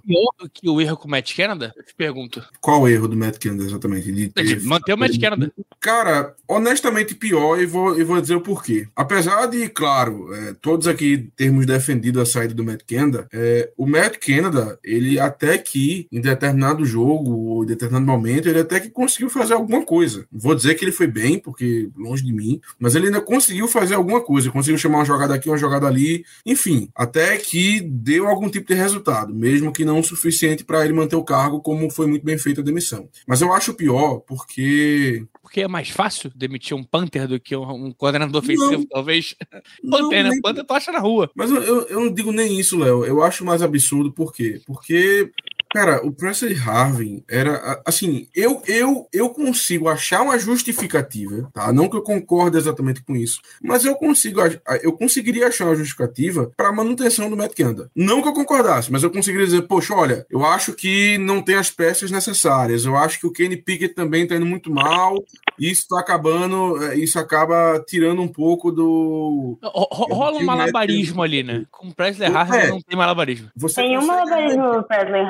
Que 0.53 0.69
o 0.69 0.79
erro 0.79 0.95
com 0.95 1.07
o 1.07 1.11
Matt 1.11 1.35
Canada? 1.35 1.73
Eu 1.75 1.83
te 1.83 1.93
pergunto. 1.93 2.43
Qual 2.61 2.81
o 2.81 2.87
erro 2.87 3.07
do 3.07 3.17
Matt 3.17 3.37
Canada 3.37 3.63
exatamente? 3.63 4.11
De 4.11 4.27
De 4.27 4.29
ter 4.29 4.61
manter 4.63 4.93
o 4.93 4.97
Matt 4.97 5.19
Canada. 5.19 5.51
Cara, 5.79 6.35
honestamente 6.47 7.15
pior 7.15 7.59
e 7.59 7.65
vou, 7.65 7.99
e 7.99 8.03
vou 8.03 8.21
dizer 8.21 8.35
o 8.35 8.41
porquê. 8.41 8.87
Apesar 8.95 9.47
de, 9.47 9.67
claro, 9.67 10.33
é, 10.33 10.53
todos 10.61 10.87
aqui 10.87 11.29
termos 11.35 11.65
defendido 11.65 12.21
a 12.21 12.25
saída 12.25 12.53
do 12.53 12.63
Matt 12.63 12.83
Canada, 12.91 13.27
é, 13.33 13.71
o 13.77 13.87
Matt 13.87 14.17
Canada, 14.17 14.77
ele 14.83 15.19
até 15.19 15.57
que 15.57 16.07
em 16.11 16.19
determinado 16.19 16.85
jogo 16.85 17.31
ou 17.31 17.63
em 17.63 17.67
determinado 17.67 18.05
momento, 18.05 18.49
ele 18.49 18.59
até 18.59 18.79
que 18.79 18.89
conseguiu 18.89 19.29
fazer 19.29 19.53
alguma 19.53 19.85
coisa. 19.85 20.25
Vou 20.31 20.53
dizer 20.53 20.75
que 20.75 20.83
ele 20.83 20.91
foi 20.91 21.07
bem, 21.07 21.39
porque 21.39 21.89
longe 21.95 22.23
de 22.23 22.33
mim, 22.33 22.59
mas 22.79 22.95
ele 22.95 23.07
ainda 23.07 23.21
conseguiu 23.21 23.67
fazer 23.67 23.95
alguma 23.95 24.21
coisa. 24.21 24.51
Conseguiu 24.51 24.77
chamar 24.77 24.99
uma 24.99 25.05
jogada 25.05 25.33
aqui, 25.33 25.49
uma 25.49 25.57
jogada 25.57 25.87
ali, 25.87 26.25
enfim, 26.45 26.89
até 26.95 27.37
que 27.37 27.81
deu 27.81 28.27
algum 28.27 28.49
tipo 28.49 28.67
de 28.67 28.73
resultado, 28.73 29.33
mesmo 29.33 29.71
que 29.71 29.85
não 29.85 29.99
o 29.99 30.03
suficiente 30.03 30.63
para 30.63 30.83
ele 30.83 30.93
manter 30.93 31.15
o 31.15 31.23
cargo, 31.23 31.61
como 31.61 31.89
foi 31.89 32.07
muito 32.07 32.25
bem 32.25 32.37
feita 32.37 32.61
a 32.61 32.63
demissão. 32.63 33.07
Mas 33.27 33.41
eu 33.41 33.53
acho 33.53 33.73
pior 33.73 34.19
porque 34.19 35.25
Porque 35.41 35.61
é 35.61 35.67
mais 35.67 35.89
fácil 35.89 36.31
demitir 36.35 36.77
um 36.77 36.83
Panther 36.83 37.27
do 37.27 37.39
que 37.39 37.55
um, 37.55 37.87
um 37.87 37.91
coordenador 37.91 38.43
ofensivo, 38.43 38.71
Não. 38.71 38.85
talvez. 38.85 39.35
Não, 39.83 39.99
Panther, 39.99 40.23
né? 40.23 40.29
nem- 40.29 40.41
Panther 40.41 40.63
tu 40.63 40.73
acha 40.73 40.91
na 40.91 40.99
rua. 40.99 41.31
Mas 41.35 41.49
eu, 41.49 41.61
eu, 41.63 41.81
eu 41.87 41.99
não 41.99 42.13
digo 42.13 42.31
nem 42.31 42.59
isso, 42.59 42.77
Léo. 42.77 43.03
Eu 43.03 43.23
acho 43.23 43.43
mais 43.43 43.61
absurdo, 43.61 44.11
por 44.11 44.31
quê? 44.33 44.61
Porque, 44.65 45.31
cara, 45.73 46.05
o 46.05 46.11
Presley 46.11 46.55
Harvin 46.55 47.23
era. 47.29 47.81
Assim, 47.85 48.27
eu, 48.35 48.61
eu, 48.67 49.07
eu 49.11 49.29
consigo 49.29 49.87
achar 49.89 50.21
uma 50.21 50.37
justificativa, 50.37 51.49
tá? 51.53 51.71
Não 51.71 51.89
que 51.89 51.97
eu 51.97 52.01
concorde 52.01 52.57
exatamente 52.57 53.01
com 53.03 53.15
isso, 53.15 53.41
mas 53.61 53.85
eu 53.85 53.95
consigo, 53.95 54.39
eu 54.81 54.93
conseguiria 54.93 55.47
achar 55.47 55.65
uma 55.65 55.75
justificativa 55.75 56.51
para 56.55 56.69
a 56.69 56.73
manutenção 56.73 57.29
do 57.29 57.37
Matt 57.37 57.53
Canada. 57.55 57.89
Não 57.95 58.21
que 58.21 58.27
eu 58.27 58.33
concordasse, 58.33 58.91
mas 58.91 59.03
eu 59.03 59.11
conseguiria 59.11 59.45
dizer, 59.45 59.63
poxa, 59.63 59.93
olha, 59.93 60.25
eu 60.29 60.45
acho 60.45 60.73
que 60.73 61.17
não 61.17 61.41
tem 61.41 61.55
as 61.55 61.69
peças 61.69 62.11
necessárias, 62.11 62.85
eu 62.85 62.95
acho 62.95 63.19
que 63.19 63.27
o 63.27 63.31
Kenny 63.31 63.57
Pickett 63.57 63.93
também 63.93 64.27
tá 64.27 64.35
indo 64.35 64.45
muito 64.45 64.71
mal, 64.71 65.15
isso 65.59 65.87
tá 65.87 65.99
acabando, 65.99 66.83
é, 66.83 66.95
isso 66.95 67.19
acaba 67.19 67.83
tirando 67.87 68.21
um 68.21 68.27
pouco 68.27 68.71
do. 68.71 69.57
Rola 69.61 70.37
um 70.37 70.43
malabarismo 70.43 71.21
ali, 71.21 71.43
né? 71.43 71.65
Com 71.71 71.87
o 71.87 71.93
Presley 71.93 72.29
É. 72.29 72.33
Harvey 72.33 72.67
não 72.69 72.81
tem 72.81 72.97
malabarismo. 72.97 73.49
Você 73.55 73.81
Tem 73.81 73.97
um 73.97 74.05
malabarismo 74.05 74.73
no 74.73 74.83
Presley 74.83 75.21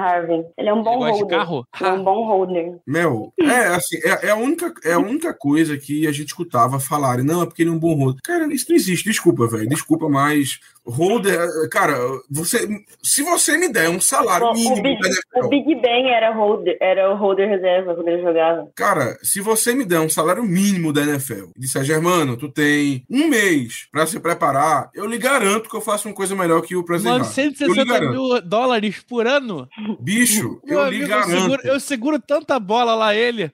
Ele 0.57 0.69
é 0.69 0.73
um 0.73 0.83
bom 0.83 0.99
holder. 0.99 1.27
carro? 1.27 1.67
Ele 1.79 1.89
é 1.89 1.93
um 1.93 2.03
bom 2.03 2.25
holder. 2.25 2.79
Mel, 2.85 3.33
é 3.39 3.67
assim, 3.67 3.97
é, 4.03 4.27
é 4.27 4.29
a 4.31 4.35
única, 4.35 4.73
é 4.83 4.93
a 4.93 4.99
única 4.99 5.33
coisa 5.33 5.77
que 5.77 6.07
a 6.07 6.11
gente 6.11 6.27
escutava 6.27 6.79
falarem, 6.79 7.25
não, 7.25 7.41
é 7.41 7.45
porque 7.45 7.63
ele 7.63 7.69
é 7.69 7.73
um 7.73 7.79
bom 7.79 7.95
holder. 7.95 8.21
Cara, 8.23 8.51
isso 8.53 8.65
não 8.69 8.75
existe, 8.75 9.09
desculpa, 9.09 9.47
velho, 9.47 9.67
desculpa, 9.67 10.09
mas 10.09 10.59
holder, 10.85 11.39
é, 11.39 11.67
cara, 11.69 11.95
você, 12.29 12.67
se 13.03 13.21
você 13.21 13.57
me 13.57 13.69
der 13.69 13.89
um 13.89 13.99
salário 13.99 14.47
O, 14.47 14.51
o 14.51 14.53
mínimo 14.53 14.81
Big, 14.81 14.99
da 14.99 15.07
NFL, 15.07 15.45
o 15.45 15.49
Big 15.49 15.75
Ben 15.75 16.09
era 16.09 16.33
holder, 16.33 16.77
era 16.81 17.13
o 17.13 17.17
holder 17.17 17.47
reserva 17.47 17.93
quando 17.93 18.07
ele 18.07 18.21
jogava. 18.21 18.67
cara, 18.75 19.17
se 19.21 19.39
você 19.41 19.73
me 19.73 19.85
der 19.85 19.99
um 19.99 20.09
salário 20.09 20.43
mínimo 20.43 20.91
da 20.91 21.03
NFL 21.03 21.51
e 21.55 21.59
disser, 21.59 21.83
Germano, 21.83 22.35
tu 22.35 22.49
tem 22.49 23.03
um 23.09 23.27
mês 23.27 23.87
pra 23.91 24.07
se 24.07 24.19
preparar, 24.19 24.89
eu 24.93 25.05
lhe 25.05 25.17
garanto 25.17 25.69
que 25.69 25.75
eu 25.75 25.81
faço 25.81 26.07
uma 26.07 26.15
coisa 26.15 26.35
melhor 26.35 26.61
que 26.61 26.75
o 26.75 26.83
presidente. 26.83 27.13
Eu 27.13 27.17
lhe 27.17 27.25
960 27.25 27.85
garanto. 27.85 28.11
mil 28.11 28.41
dólares 28.41 28.99
por 29.07 29.27
ano? 29.27 29.67
Bicho, 29.99 30.20
Meu 30.65 30.79
eu 30.79 30.89
lhe 30.89 30.97
amigo, 30.97 31.03
eu 31.03 31.07
garanto. 31.07 31.41
seguro, 31.41 31.61
eu 31.63 31.79
seguro 31.79 32.19
tanta 32.19 32.59
bola 32.59 32.93
lá, 32.95 33.15
ele. 33.15 33.51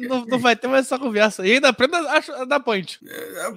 Não, 0.00 0.24
não 0.26 0.38
vai 0.38 0.56
ter 0.56 0.68
mais 0.68 0.86
essa 0.86 0.98
conversa. 0.98 1.46
E 1.46 1.52
ainda 1.52 1.68
aprenda 1.68 1.98
a, 1.98 2.44
dar 2.44 2.60
point. 2.60 2.98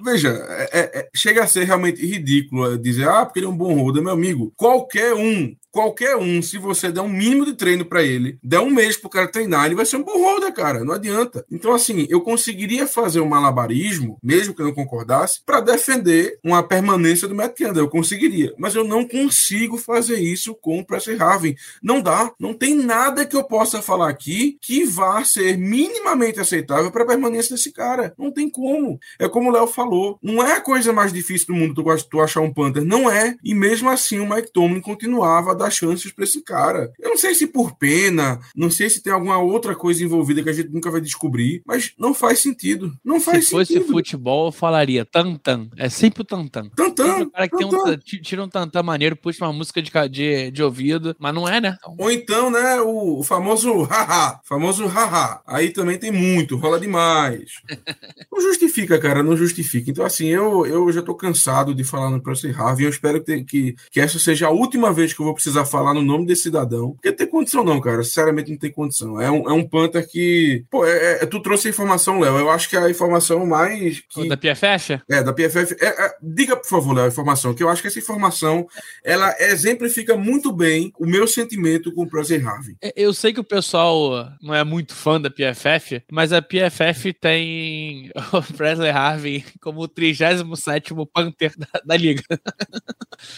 Veja, 0.02 0.28
é- 0.48 0.70
é- 0.80 0.98
é- 1.00 1.08
chega 1.14 1.42
a 1.42 1.46
ser 1.46 1.64
realmente 1.64 2.04
ridículo 2.04 2.74
é, 2.74 2.76
dizer, 2.78 3.08
ah, 3.08 3.24
porque 3.24 3.38
ele 3.40 3.46
é 3.46 3.48
um 3.48 3.56
bom 3.56 3.74
holder, 3.74 4.02
meu 4.02 4.12
amigo. 4.12 4.52
Qualquer 4.56 5.14
um, 5.14 5.54
qualquer 5.70 6.16
um, 6.16 6.42
se 6.42 6.58
você 6.58 6.90
der 6.92 7.00
um 7.00 7.08
mínimo 7.08 7.44
de 7.46 7.54
treino 7.54 7.84
pra 7.84 8.02
ele, 8.02 8.38
der 8.42 8.60
um 8.60 8.70
mês 8.70 8.96
pro 8.96 9.08
cara 9.08 9.26
treinar, 9.28 9.66
ele 9.66 9.74
vai 9.74 9.86
ser 9.86 9.96
um 9.96 10.02
bom 10.02 10.18
holder, 10.22 10.52
cara. 10.52 10.84
Não 10.84 10.94
adianta. 10.94 11.44
Então, 11.50 11.72
assim, 11.72 12.06
eu 12.10 12.20
conseguiria 12.20 12.86
fazer 12.86 13.20
um 13.20 13.28
malabarismo, 13.28 14.18
mesmo 14.22 14.54
que 14.54 14.60
eu 14.60 14.66
não 14.66 14.74
concordasse, 14.74 15.40
pra 15.46 15.60
defender 15.60 16.38
uma 16.44 16.62
permanência 16.62 17.26
do 17.26 17.34
Matt 17.34 17.56
Canada. 17.58 17.80
Eu 17.80 17.88
conseguiria. 17.88 18.52
Mas 18.58 18.74
eu 18.74 18.84
não 18.84 19.06
consigo 19.06 19.78
fazer 19.78 20.18
isso 20.20 20.54
com 20.54 20.78
o 20.78 20.84
Presley 20.84 21.18
Harvin. 21.20 21.54
Não 21.82 22.00
dá. 22.02 22.21
Não 22.38 22.54
tem 22.54 22.74
nada 22.74 23.24
que 23.26 23.36
eu 23.36 23.44
possa 23.44 23.82
falar 23.82 24.08
aqui 24.08 24.58
que 24.60 24.84
vá 24.84 25.24
ser 25.24 25.56
minimamente 25.56 26.40
aceitável 26.40 26.90
para 26.90 27.04
a 27.04 27.06
permanência 27.06 27.54
desse 27.54 27.72
cara. 27.72 28.14
Não 28.18 28.30
tem 28.30 28.48
como. 28.48 28.98
É 29.18 29.28
como 29.28 29.48
o 29.48 29.52
Léo 29.52 29.66
falou. 29.66 30.18
Não 30.22 30.42
é 30.42 30.54
a 30.54 30.60
coisa 30.60 30.92
mais 30.92 31.12
difícil 31.12 31.48
do 31.48 31.54
mundo 31.54 31.74
tu, 31.74 32.08
tu 32.08 32.20
achar 32.20 32.40
um 32.40 32.52
Panther. 32.52 32.84
Não 32.84 33.10
é. 33.10 33.36
E 33.42 33.54
mesmo 33.54 33.88
assim 33.88 34.18
o 34.18 34.28
Mike 34.28 34.52
Tomlin 34.52 34.80
continuava 34.80 35.52
a 35.52 35.54
dar 35.54 35.70
chances 35.70 36.12
para 36.12 36.24
esse 36.24 36.42
cara. 36.42 36.92
Eu 36.98 37.10
não 37.10 37.16
sei 37.16 37.34
se 37.34 37.46
por 37.46 37.76
pena, 37.76 38.40
não 38.54 38.70
sei 38.70 38.88
se 38.90 39.02
tem 39.02 39.12
alguma 39.12 39.38
outra 39.38 39.74
coisa 39.74 40.04
envolvida 40.04 40.42
que 40.42 40.50
a 40.50 40.52
gente 40.52 40.70
nunca 40.70 40.90
vai 40.90 41.00
descobrir, 41.00 41.62
mas 41.66 41.92
não 41.98 42.14
faz 42.14 42.40
sentido. 42.40 42.92
Não 43.04 43.20
faz 43.20 43.44
Se 43.46 43.50
fosse 43.50 43.74
sentido. 43.74 43.92
futebol, 43.92 44.46
eu 44.46 44.52
falaria 44.52 45.04
tantan. 45.04 45.68
É 45.76 45.88
sempre 45.88 46.22
o 46.22 46.24
tantan. 46.24 46.68
Tantão, 46.76 47.22
o 47.22 47.30
cara 47.30 47.48
que 47.48 47.56
tem 47.56 47.66
um, 47.66 47.96
tira 48.22 48.44
um 48.44 48.48
tantan 48.48 48.82
maneiro, 48.82 49.16
puxa 49.16 49.44
uma 49.44 49.52
música 49.52 49.82
de, 49.82 49.90
de, 50.08 50.50
de 50.50 50.62
ouvido, 50.62 51.16
mas 51.18 51.34
não 51.34 51.48
é, 51.48 51.60
né? 51.60 51.76
Então, 51.78 51.96
Ou 51.98 52.10
então, 52.12 52.50
né, 52.50 52.80
o, 52.80 53.22
famoso 53.22 53.82
haha, 53.90 54.40
famoso 54.44 54.86
haha. 54.86 55.40
Aí 55.46 55.70
também 55.70 55.98
tem 55.98 56.10
muito, 56.10 56.56
rola 56.56 56.78
demais. 56.78 57.52
Não 58.30 58.40
justifica, 58.40 58.98
cara, 58.98 59.22
não 59.22 59.36
justifica. 59.36 59.90
Então, 59.90 60.04
assim, 60.04 60.28
eu, 60.28 60.64
eu 60.66 60.90
já 60.90 61.02
tô 61.02 61.14
cansado 61.14 61.74
de 61.74 61.84
falar 61.84 62.10
no 62.10 62.22
Presley 62.22 62.54
Harvey. 62.54 62.86
Eu 62.86 62.90
espero 62.90 63.22
que, 63.22 63.44
que, 63.44 63.74
que 63.90 64.00
essa 64.00 64.18
seja 64.18 64.46
a 64.46 64.50
última 64.50 64.92
vez 64.92 65.12
que 65.12 65.20
eu 65.20 65.26
vou 65.26 65.34
precisar 65.34 65.64
falar 65.64 65.92
no 65.92 66.02
nome 66.02 66.26
desse 66.26 66.44
cidadão. 66.44 66.92
Porque 66.92 67.12
tem 67.12 67.26
condição, 67.26 67.62
não, 67.62 67.80
cara. 67.80 68.02
Sinceramente, 68.02 68.50
não 68.50 68.58
tem 68.58 68.70
condição. 68.70 69.20
É 69.20 69.30
um, 69.30 69.48
é 69.48 69.52
um 69.52 69.66
Panther 69.68 70.08
que. 70.08 70.64
Pô, 70.70 70.86
é, 70.86 71.22
é, 71.22 71.26
tu 71.26 71.40
trouxe 71.40 71.68
a 71.68 71.70
informação, 71.70 72.20
Léo. 72.20 72.38
Eu 72.38 72.50
acho 72.50 72.68
que 72.68 72.76
é 72.76 72.80
a 72.80 72.90
informação 72.90 73.44
mais. 73.46 74.00
Que... 74.08 74.28
Da 74.28 74.36
PFF? 74.36 75.00
É, 75.08 75.22
da 75.22 75.32
PFF. 75.32 75.76
É, 75.80 76.06
é, 76.06 76.14
diga, 76.22 76.56
por 76.56 76.68
favor, 76.68 76.94
Léo, 76.94 77.04
a 77.04 77.08
informação, 77.08 77.54
que 77.54 77.62
eu 77.62 77.68
acho 77.68 77.82
que 77.82 77.88
essa 77.88 77.98
informação 77.98 78.66
ela 79.04 79.34
exemplifica 79.38 80.16
muito 80.16 80.52
bem 80.52 80.92
o 80.98 81.06
meu 81.06 81.26
sentimento 81.26 81.92
com 81.92 82.01
o 82.02 82.08
Presley 82.08 82.42
Harvey. 82.44 82.76
É, 82.82 82.92
eu 82.96 83.12
sei 83.12 83.32
que 83.32 83.40
o 83.40 83.44
pessoal 83.44 84.32
não 84.40 84.54
é 84.54 84.64
muito 84.64 84.94
fã 84.94 85.20
da 85.20 85.30
PFF, 85.30 86.02
mas 86.10 86.32
a 86.32 86.42
PFF 86.42 87.12
tem 87.12 88.10
o 88.32 88.42
Presley 88.54 88.90
Harvey 88.90 89.44
como 89.60 89.80
o 89.82 89.88
37 89.88 90.94
Panther 91.12 91.52
da, 91.56 91.80
da 91.84 91.96
liga. 91.96 92.22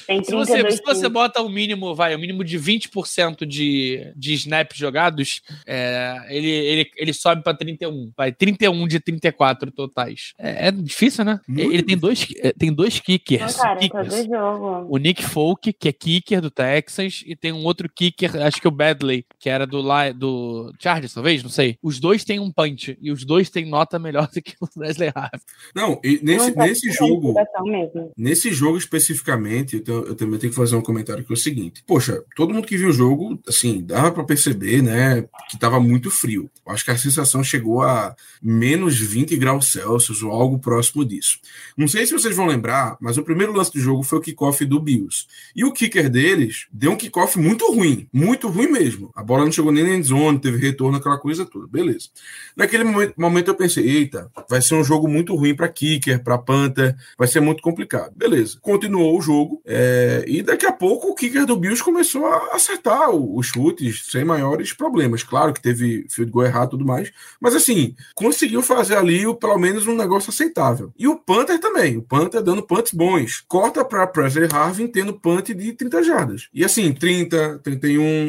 Tem 0.07 0.23
Se 0.25 0.33
você, 0.33 0.53
32 0.53 0.75
se 0.77 0.83
você 0.83 1.09
bota 1.09 1.43
o 1.43 1.49
mínimo, 1.49 1.95
vai, 1.95 2.15
o 2.15 2.19
mínimo 2.19 2.45
de 2.45 2.59
20% 2.59 3.45
de, 3.47 4.13
de 4.17 4.33
snaps 4.35 4.77
jogados, 4.77 5.43
é, 5.67 6.21
ele, 6.29 6.49
ele, 6.49 6.91
ele 6.97 7.13
sobe 7.13 7.43
pra 7.43 7.55
31. 7.55 8.13
Vai, 8.17 8.33
31 8.33 8.87
de 8.87 9.01
34 9.01 9.71
totais. 9.71 10.33
É, 10.39 10.69
é 10.69 10.71
difícil, 10.71 11.25
né? 11.25 11.41
Muito 11.47 11.73
ele 11.73 11.83
tem 11.83 11.97
dois, 11.97 12.27
é, 12.39 12.53
tem 12.53 12.73
dois 12.73 12.95
Não, 12.95 13.03
kickers. 13.03 13.57
cara, 13.57 13.77
kickers. 13.77 14.15
O 14.89 14.97
Nick 14.97 15.23
Folk, 15.23 15.73
que 15.73 15.89
é 15.89 15.93
kicker 15.93 16.41
do 16.41 16.51
Texans, 16.51 17.23
e 17.27 17.37
tem 17.37 17.53
um 17.53 17.65
outro 17.65 17.89
kicker, 17.89 18.37
acho 18.55 18.61
que 18.61 18.69
o 18.69 18.71
Badley, 18.71 19.25
que 19.41 19.49
era 19.51 19.67
do, 19.67 19.83
do 20.13 20.73
Chargers, 20.79 21.13
talvez, 21.13 21.43
não 21.43 21.51
sei. 21.51 21.77
Os 21.83 21.99
dois 21.99 22.25
têm 22.25 22.39
um 22.39 22.51
punch, 22.53 22.97
e 23.01 23.11
os 23.11 23.25
dois 23.25 23.51
têm 23.51 23.67
nota 23.69 23.99
melhor 23.99 24.29
do 24.33 24.41
que 24.41 24.55
o 24.61 24.69
Wesley 24.81 25.11
Harvey. 25.15 25.41
Não, 25.75 26.01
e 26.05 26.21
nesse, 26.23 26.47
Não, 26.49 26.55
tá 26.55 26.67
nesse 26.67 26.91
jogo. 26.93 27.35
Nesse 28.17 28.53
jogo 28.53 28.79
especificamente, 28.79 29.77
eu, 29.77 29.83
tenho- 29.83 30.05
eu 30.07 30.15
também 30.15 30.39
tenho 30.39 30.53
que 30.53 30.57
fazer 30.59 30.77
um 30.77 30.83
comentário 30.83 31.25
que 31.25 31.33
é 31.33 31.35
o 31.35 31.37
seguinte: 31.37 31.83
poxa, 31.87 32.23
todo 32.37 32.53
mundo 32.55 32.67
que 32.67 32.77
viu 32.77 32.89
o 32.91 32.93
jogo, 32.93 33.39
assim, 33.49 33.83
dava 33.83 34.13
pra 34.13 34.25
perceber, 34.25 34.83
né, 34.83 35.25
que 35.51 35.59
tava 35.59 35.81
muito 35.81 36.11
frio. 36.11 36.51
Eu 36.67 36.73
Acho 36.73 36.85
que 36.85 36.91
a 36.91 36.97
sensação 36.99 37.43
chegou 37.43 37.83
a 37.83 38.15
menos 38.43 38.99
20 38.99 39.37
graus 39.37 39.67
Celsius 39.73 40.23
ou 40.23 40.31
algo 40.31 40.59
próximo 40.59 41.05
disso. 41.05 41.39
Não 41.77 41.89
sei 41.89 42.07
se 42.07 42.13
vocês 42.13 42.37
vão 42.37 42.47
lembrar, 42.47 42.97
mas 43.01 43.17
o 43.19 43.23
primeiro 43.25 43.53
lance 43.53 43.73
do 43.73 43.81
jogo 43.81 44.03
foi 44.03 44.19
o 44.19 44.23
kickoff 44.23 44.65
do 44.65 44.81
Bills. 44.81 45.27
E 45.57 45.65
o 45.65 45.73
kicker 45.73 46.09
deles 46.11 46.67
deu 46.73 46.93
um 46.93 46.97
kickoff 46.97 47.39
muito 47.39 47.67
ruim, 47.73 48.07
muito 48.13 48.34
ruim 48.43 48.67
mesmo. 48.67 49.11
A 49.15 49.23
bola 49.23 49.45
não 49.45 49.53
chegou 49.53 49.73
nem 49.73 49.85
na 49.85 49.95
endzone, 49.97 50.39
teve 50.39 50.59
retorno, 50.59 50.99
aquela 50.99 51.19
coisa 51.19 51.45
toda. 51.45 51.67
Beleza. 51.67 52.09
Naquele 52.57 52.85
momento, 52.85 53.15
momento 53.17 53.49
eu 53.49 53.55
pensei, 53.55 53.85
eita, 53.89 54.31
vai 54.49 54.61
ser 54.61 54.75
um 54.75 54.85
jogo 54.85 55.09
muito 55.09 55.35
ruim 55.35 55.55
para 55.55 55.69
kicker, 55.69 56.23
para 56.23 56.39
Panther, 56.39 56.97
vai 57.19 57.29
ser 57.29 57.41
muito 57.41 57.63
complicado. 57.63 58.13
Beleza. 58.15 58.59
Continuou 58.61 59.19
o 59.19 59.23
jogo 59.23 59.63
é, 59.65 60.25
e 60.27 60.43
daqui 60.43 60.67
a 60.67 60.73
pouco 60.73 61.09
o 61.09 61.15
kicker 61.15 61.47
do 61.47 61.57
Bills 61.57 61.83
começou 61.83 62.27
a 62.27 62.55
acertar 62.55 63.11
os 63.11 63.47
chutes 63.47 64.07
sem 64.11 64.25
maiores 64.25 64.73
problemas. 64.73 65.23
Claro 65.23 65.53
que 65.53 65.63
teve 65.63 66.07
field 66.11 66.31
goal 66.31 66.47
errado 66.47 66.69
e 66.69 66.71
tudo 66.71 66.85
mais, 66.85 67.13
mas 67.41 67.55
assim, 67.55 67.95
conseguiu 68.15 68.63
fazer 68.63 68.97
ali 68.97 69.23
pelo 69.37 69.59
menos 69.59 69.87
um 69.87 69.97
negócio 69.97 70.31
aceitável. 70.31 70.93
E 70.99 71.09
o 71.09 71.17
Panther 71.17 71.59
também, 71.59 71.97
o 71.97 72.03
Panther 72.03 72.43
dando 72.43 72.63
punts 72.63 72.93
bons. 72.93 73.45
Corta 73.47 73.85
para 73.85 74.07
Presley 74.07 74.49
Harvin 74.51 74.87
tendo 74.87 75.13
punt 75.13 75.49
de 75.55 75.73
30 75.73 76.03
jardas. 76.03 76.49
E 76.53 76.65
assim, 76.65 76.93
30, 76.93 77.61
31. 77.63 78.24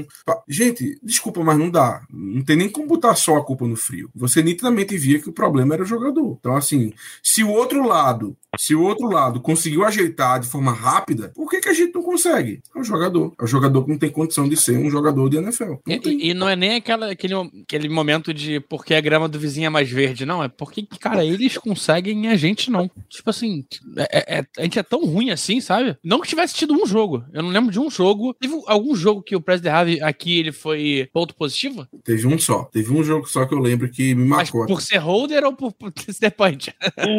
Gente, 0.48 0.98
desculpa, 1.02 1.44
mas 1.44 1.58
não 1.58 1.70
dá. 1.70 2.04
Não 2.12 2.44
tem 2.44 2.56
nem 2.56 2.70
como 2.70 2.88
botar 2.88 3.16
só 3.16 3.38
a 3.38 3.44
culpa 3.44 3.68
no 3.68 3.76
frio. 3.76 4.10
Você 4.16 4.42
nitidamente 4.44 4.98
via 4.98 5.20
que 5.20 5.30
o 5.30 5.34
problema 5.34 5.74
era 5.74 5.84
o 5.84 5.86
jogador. 5.86 6.38
Então, 6.40 6.56
assim, 6.56 6.94
se 7.24 7.44
o 7.44 7.50
outro 7.50 7.86
lado, 7.88 8.36
se 8.58 8.74
o 8.76 8.82
outro 8.82 9.08
lado 9.08 9.40
conseguiu 9.42 9.84
ajeitar 9.84 10.40
de 10.40 10.48
forma 10.48 10.72
rápida, 10.72 11.32
por 11.36 11.50
que, 11.50 11.60
que 11.60 11.70
a 11.70 11.74
gente 11.74 11.94
não 11.94 12.04
consegue? 12.04 12.62
É 12.76 12.80
o 12.80 12.84
jogador. 12.84 13.34
É 13.40 13.44
o 13.44 13.48
jogador 13.48 13.84
que 13.84 13.92
não 13.92 13.98
tem 13.98 14.10
condição 14.10 14.48
de 14.48 14.58
ser 14.58 14.78
um 14.78 14.90
jogador 14.90 15.30
de 15.30 15.38
NFL. 15.38 15.76
Não. 15.86 15.96
E, 16.06 16.30
e 16.30 16.34
não 16.34 16.48
é 16.50 16.56
nem 16.56 16.76
aquela, 16.76 17.12
aquele, 17.12 17.34
aquele 17.64 17.90
momento 17.90 18.34
de 18.34 18.60
porque 18.60 18.94
a 18.94 19.02
grama 19.02 19.28
do 19.28 19.40
vizinho 19.40 19.68
é 19.68 19.70
mais 19.70 19.90
verde, 19.90 20.26
não. 20.26 20.44
É 20.44 20.48
porque, 20.48 20.88
cara, 21.00 21.24
eles 21.24 21.58
conseguem 21.58 22.26
e 22.26 22.28
a 22.28 22.36
gente 22.36 22.72
não. 22.72 22.90
Tipo 23.10 23.30
assim, 23.30 23.66
é- 23.98 24.40
é- 24.40 24.46
a 24.58 24.64
gente 24.64 24.80
é 24.80 24.84
tão 24.84 25.06
ruim 25.06 25.32
assim, 25.32 25.60
sabe? 25.62 25.98
Não 26.04 26.20
que 26.20 26.28
tivesse 26.28 26.56
tido 26.56 26.74
um 26.74 26.86
jogo. 26.86 27.24
Eu 27.34 27.44
não 27.44 27.50
lembro 27.50 27.72
de 27.72 27.80
um 27.80 27.90
jogo. 27.90 28.34
Teve 28.34 28.60
algum 28.68 28.96
jogo 28.96 29.22
que 29.22 29.36
o 29.36 29.42
President 29.42 29.74
Aqui 30.02 30.40
ele 30.40 30.52
foi 30.52 31.08
ponto 31.14 31.36
positivo? 31.36 31.88
Teve 32.04 32.28
um 32.28 32.38
só. 32.38 32.64
Teve 32.66 32.92
um 32.94 33.04
jogo 33.04 33.26
só 33.28 33.46
que 33.46 33.54
eu 33.54 33.60
lembro 33.60 33.90
que 33.90 34.14
me 34.16 34.26
Mas 34.28 34.52
marcou. 34.52 34.66
por 34.68 34.82
ser 34.82 34.98
holder 34.98 35.44
ou 35.44 35.54
por, 35.54 35.72
por 35.74 35.92
ser 36.12 36.32
punch? 36.32 36.74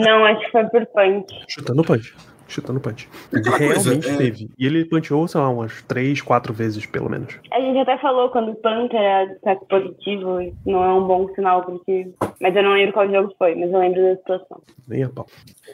Não, 0.05 0.25
acho 0.25 0.41
que 0.45 0.51
foi 0.53 0.65
por 0.65 0.87
punch. 0.87 1.35
Chutando 1.49 1.83
punch. 1.85 2.15
Chutando 2.49 2.79
punch. 2.79 3.09
É 3.33 3.39
aquela 3.39 3.59
coisa, 3.59 3.91
Realmente 3.91 4.09
é- 4.09 4.17
teve. 4.17 4.49
E 4.57 4.67
ele 4.67 4.85
punchou, 4.85 5.27
sei 5.27 5.41
lá, 5.41 5.49
umas 5.51 5.83
três, 5.83 6.23
quatro 6.23 6.55
vezes, 6.55 6.87
pelo 6.87 7.11
menos. 7.11 7.35
A 7.53 7.61
gente 7.61 7.77
até 7.81 7.99
falou 7.99 8.29
quando 8.31 8.53
o 8.53 8.55
Panther 8.55 9.01
é 9.01 9.27
destaque 9.27 9.67
positivo, 9.69 10.39
não 10.65 10.85
é 10.85 10.95
um 10.95 11.05
bom 11.09 11.29
sinal 11.35 11.65
time. 11.85 12.15
Mas 12.41 12.55
eu 12.55 12.63
não 12.63 12.75
lembro 12.75 12.93
qual 12.93 13.11
jogo 13.11 13.35
foi, 13.37 13.57
mas 13.57 13.69
eu 13.73 13.81
lembro 13.81 14.01
da 14.01 14.15
situação. 14.17 14.63
Nem 14.87 15.03
a 15.03 15.09
pau. 15.09 15.27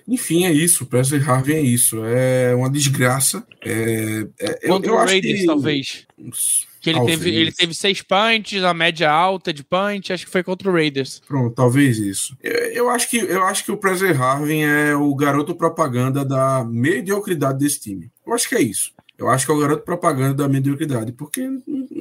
Enfim, 0.08 0.46
é 0.46 0.50
isso. 0.50 0.86
Presley 0.86 1.20
Harvey 1.22 1.56
é 1.56 1.60
isso. 1.60 2.02
É 2.06 2.54
uma 2.54 2.70
desgraça. 2.70 3.46
É, 3.62 4.26
é- 4.40 4.58
eu, 4.62 4.68
Contra 4.70 4.90
eu 4.92 4.94
o 4.94 4.98
acho 4.98 5.12
Raiders, 5.12 5.40
que... 5.40 5.46
talvez. 5.46 6.06
Que 6.82 6.90
ele 6.90 6.98
Talvez. 6.98 7.18
teve, 7.20 7.36
ele 7.36 7.52
teve 7.52 7.72
seis 7.74 8.02
punches, 8.02 8.64
a 8.64 8.74
média 8.74 9.08
alta 9.08 9.52
de 9.52 9.62
punch, 9.62 10.12
acho 10.12 10.26
que 10.26 10.32
foi 10.32 10.42
contra 10.42 10.68
o 10.68 10.72
Raiders. 10.72 11.22
Pronto, 11.26 11.54
talvez 11.54 11.96
isso. 11.98 12.36
Eu, 12.42 12.52
eu 12.72 12.90
acho 12.90 13.08
que 13.08 13.18
eu 13.18 13.44
acho 13.44 13.64
que 13.64 13.70
o 13.70 13.76
Presley 13.76 14.10
Harvin 14.10 14.62
é 14.62 14.96
o 14.96 15.14
garoto 15.14 15.54
propaganda 15.54 16.24
da 16.24 16.64
mediocridade 16.64 17.60
desse 17.60 17.80
time. 17.80 18.10
Eu 18.26 18.34
acho 18.34 18.48
que 18.48 18.56
é 18.56 18.60
isso. 18.60 18.92
Eu 19.16 19.28
acho 19.28 19.46
que 19.46 19.52
é 19.52 19.54
o 19.54 19.58
garoto 19.58 19.84
propaganda 19.84 20.34
da 20.34 20.48
mediocridade, 20.48 21.12
porque 21.12 21.48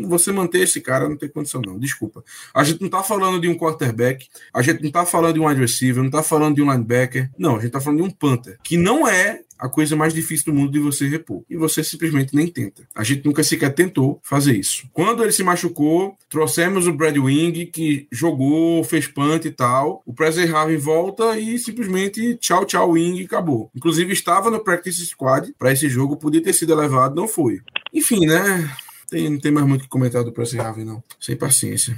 você 0.05 0.31
manter 0.31 0.61
esse 0.61 0.81
cara 0.81 1.07
não 1.07 1.15
tem 1.15 1.29
condição, 1.29 1.61
não. 1.63 1.77
Desculpa. 1.77 2.23
A 2.51 2.63
gente 2.63 2.81
não 2.81 2.89
tá 2.89 3.03
falando 3.03 3.39
de 3.39 3.47
um 3.47 3.55
quarterback, 3.55 4.27
a 4.51 4.63
gente 4.63 4.81
não 4.81 4.89
tá 4.89 5.05
falando 5.05 5.35
de 5.35 5.39
um 5.39 5.47
wide 5.47 5.61
receiver, 5.61 6.01
não 6.01 6.09
tá 6.09 6.23
falando 6.23 6.55
de 6.55 6.63
um 6.63 6.71
linebacker. 6.71 7.29
Não, 7.37 7.57
a 7.57 7.59
gente 7.59 7.71
tá 7.71 7.79
falando 7.79 7.99
de 7.99 8.07
um 8.07 8.09
Panther, 8.09 8.57
que 8.63 8.75
não 8.75 9.07
é 9.07 9.41
a 9.61 9.69
coisa 9.69 9.95
mais 9.95 10.11
difícil 10.11 10.51
do 10.51 10.59
mundo 10.59 10.71
de 10.71 10.79
você 10.79 11.07
repor. 11.07 11.43
E 11.47 11.55
você 11.55 11.83
simplesmente 11.83 12.35
nem 12.35 12.47
tenta. 12.47 12.81
A 12.95 13.03
gente 13.03 13.23
nunca 13.23 13.43
sequer 13.43 13.69
tentou 13.73 14.19
fazer 14.23 14.57
isso. 14.57 14.87
Quando 14.91 15.21
ele 15.21 15.31
se 15.31 15.43
machucou, 15.43 16.17
trouxemos 16.27 16.87
o 16.87 16.93
Brad 16.93 17.15
Wing, 17.15 17.67
que 17.67 18.07
jogou, 18.11 18.83
fez 18.83 19.05
punt 19.05 19.45
e 19.45 19.51
tal. 19.51 20.01
O 20.03 20.13
Presley 20.13 20.51
Harvin 20.51 20.77
volta 20.77 21.37
e 21.37 21.59
simplesmente 21.59 22.35
tchau, 22.37 22.65
tchau, 22.65 22.91
Wing 22.91 23.23
acabou. 23.23 23.69
Inclusive 23.75 24.11
estava 24.11 24.49
no 24.49 24.63
practice 24.63 25.05
squad 25.05 25.53
para 25.59 25.71
esse 25.71 25.87
jogo, 25.87 26.17
podia 26.17 26.41
ter 26.41 26.53
sido 26.53 26.73
elevado, 26.73 27.15
não 27.15 27.27
foi. 27.27 27.61
Enfim, 27.93 28.25
né? 28.25 28.69
Tem, 29.09 29.29
não 29.29 29.39
tem 29.39 29.51
mais 29.51 29.67
muito 29.67 29.81
o 29.81 29.83
que 29.83 29.89
comentar 29.89 30.23
do 30.23 30.31
Presley 30.31 30.61
Harvin, 30.61 30.85
não. 30.85 31.03
Sem 31.19 31.35
paciência. 31.35 31.95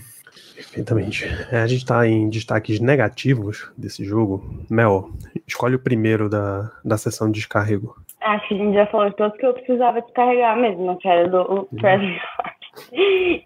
Perfeitamente. 0.55 1.25
É, 1.51 1.61
a 1.61 1.67
gente 1.67 1.85
tá 1.85 2.07
em 2.07 2.29
destaques 2.29 2.79
negativos 2.79 3.71
desse 3.77 4.03
jogo. 4.03 4.43
Mel, 4.69 5.09
escolhe 5.47 5.75
o 5.75 5.79
primeiro 5.79 6.29
da, 6.29 6.71
da 6.83 6.97
sessão 6.97 7.27
de 7.27 7.39
descarrego. 7.39 7.95
Acho 8.21 8.47
que 8.47 8.53
a 8.53 8.57
gente 8.57 8.73
já 8.73 8.85
falou 8.87 9.09
de 9.09 9.15
todos 9.15 9.37
que 9.37 9.45
eu 9.45 9.53
precisava 9.53 10.01
descarregar 10.01 10.57
mesmo, 10.57 10.97
que 10.97 11.07
era 11.07 11.27
do 11.27 11.67
Presley 11.79 12.17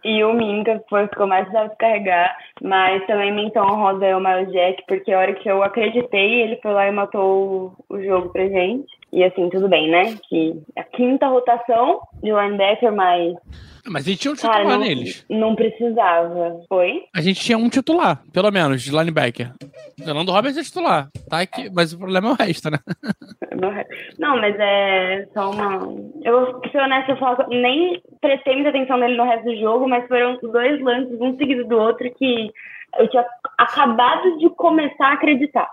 E 0.04 0.24
o 0.24 0.34
Minka 0.34 0.84
foi 0.90 1.06
o 1.06 1.10
que 1.10 1.20
eu 1.20 1.28
mais 1.28 1.44
precisava 1.46 1.70
descarregar. 1.70 2.38
Mas 2.62 3.06
também 3.08 3.34
menção 3.34 3.66
honrosa 3.66 4.06
é 4.06 4.16
o 4.16 4.20
Miles 4.20 4.52
Jack, 4.52 4.84
porque 4.88 5.12
a 5.12 5.20
hora 5.20 5.34
que 5.34 5.50
eu 5.50 5.64
acreditei, 5.64 6.42
ele 6.42 6.58
foi 6.58 6.74
lá 6.74 6.88
e 6.88 6.92
matou 6.92 7.76
o, 7.90 7.96
o 7.96 8.04
jogo 8.04 8.30
pra 8.30 8.48
gente. 8.48 8.97
E 9.18 9.24
assim, 9.24 9.50
tudo 9.50 9.68
bem, 9.68 9.90
né? 9.90 10.16
Que 10.30 10.62
a 10.78 10.84
quinta 10.84 11.28
rotação 11.28 12.02
de 12.22 12.32
linebacker, 12.32 12.94
mas. 12.94 13.34
Mas 13.88 14.06
a 14.06 14.10
gente 14.12 14.20
tinha 14.20 14.32
um 14.32 14.36
Cara, 14.36 14.58
titular 14.58 14.78
não, 14.78 14.86
neles. 14.86 15.26
não 15.28 15.56
precisava. 15.56 16.62
Foi? 16.70 17.04
A 17.16 17.22
gente 17.22 17.42
tinha 17.42 17.58
um 17.58 17.68
titular, 17.68 18.22
pelo 18.32 18.52
menos, 18.52 18.84
de 18.84 18.92
linebacker. 18.92 19.54
Fernando 19.98 20.32
Roberts 20.32 20.60
é 20.60 20.62
titular, 20.62 21.10
tá? 21.28 21.40
aqui, 21.40 21.68
mas 21.74 21.94
o 21.94 21.98
problema 21.98 22.28
é 22.28 22.32
o 22.32 22.36
resto, 22.36 22.70
né? 22.70 22.78
Não, 24.20 24.40
mas 24.40 24.56
é 24.60 25.26
só 25.34 25.50
uma. 25.50 25.80
Eu 26.24 26.52
vou 26.52 26.62
ser 26.70 26.78
honesta, 26.78 27.14
eu 27.14 27.18
falo, 27.18 27.44
nem 27.50 28.00
prestei 28.22 28.54
muita 28.54 28.70
atenção 28.70 28.98
nele 28.98 29.18
no 29.18 29.24
resto 29.24 29.46
do 29.46 29.58
jogo, 29.58 29.90
mas 29.90 30.08
foram 30.08 30.38
dois 30.44 30.80
lances, 30.80 31.20
um 31.20 31.36
seguido 31.38 31.66
do 31.66 31.76
outro, 31.76 32.08
que 32.20 32.52
eu 33.00 33.10
tinha 33.10 33.26
acabado 33.58 34.38
de 34.38 34.50
começar 34.52 35.08
a 35.08 35.14
acreditar. 35.14 35.68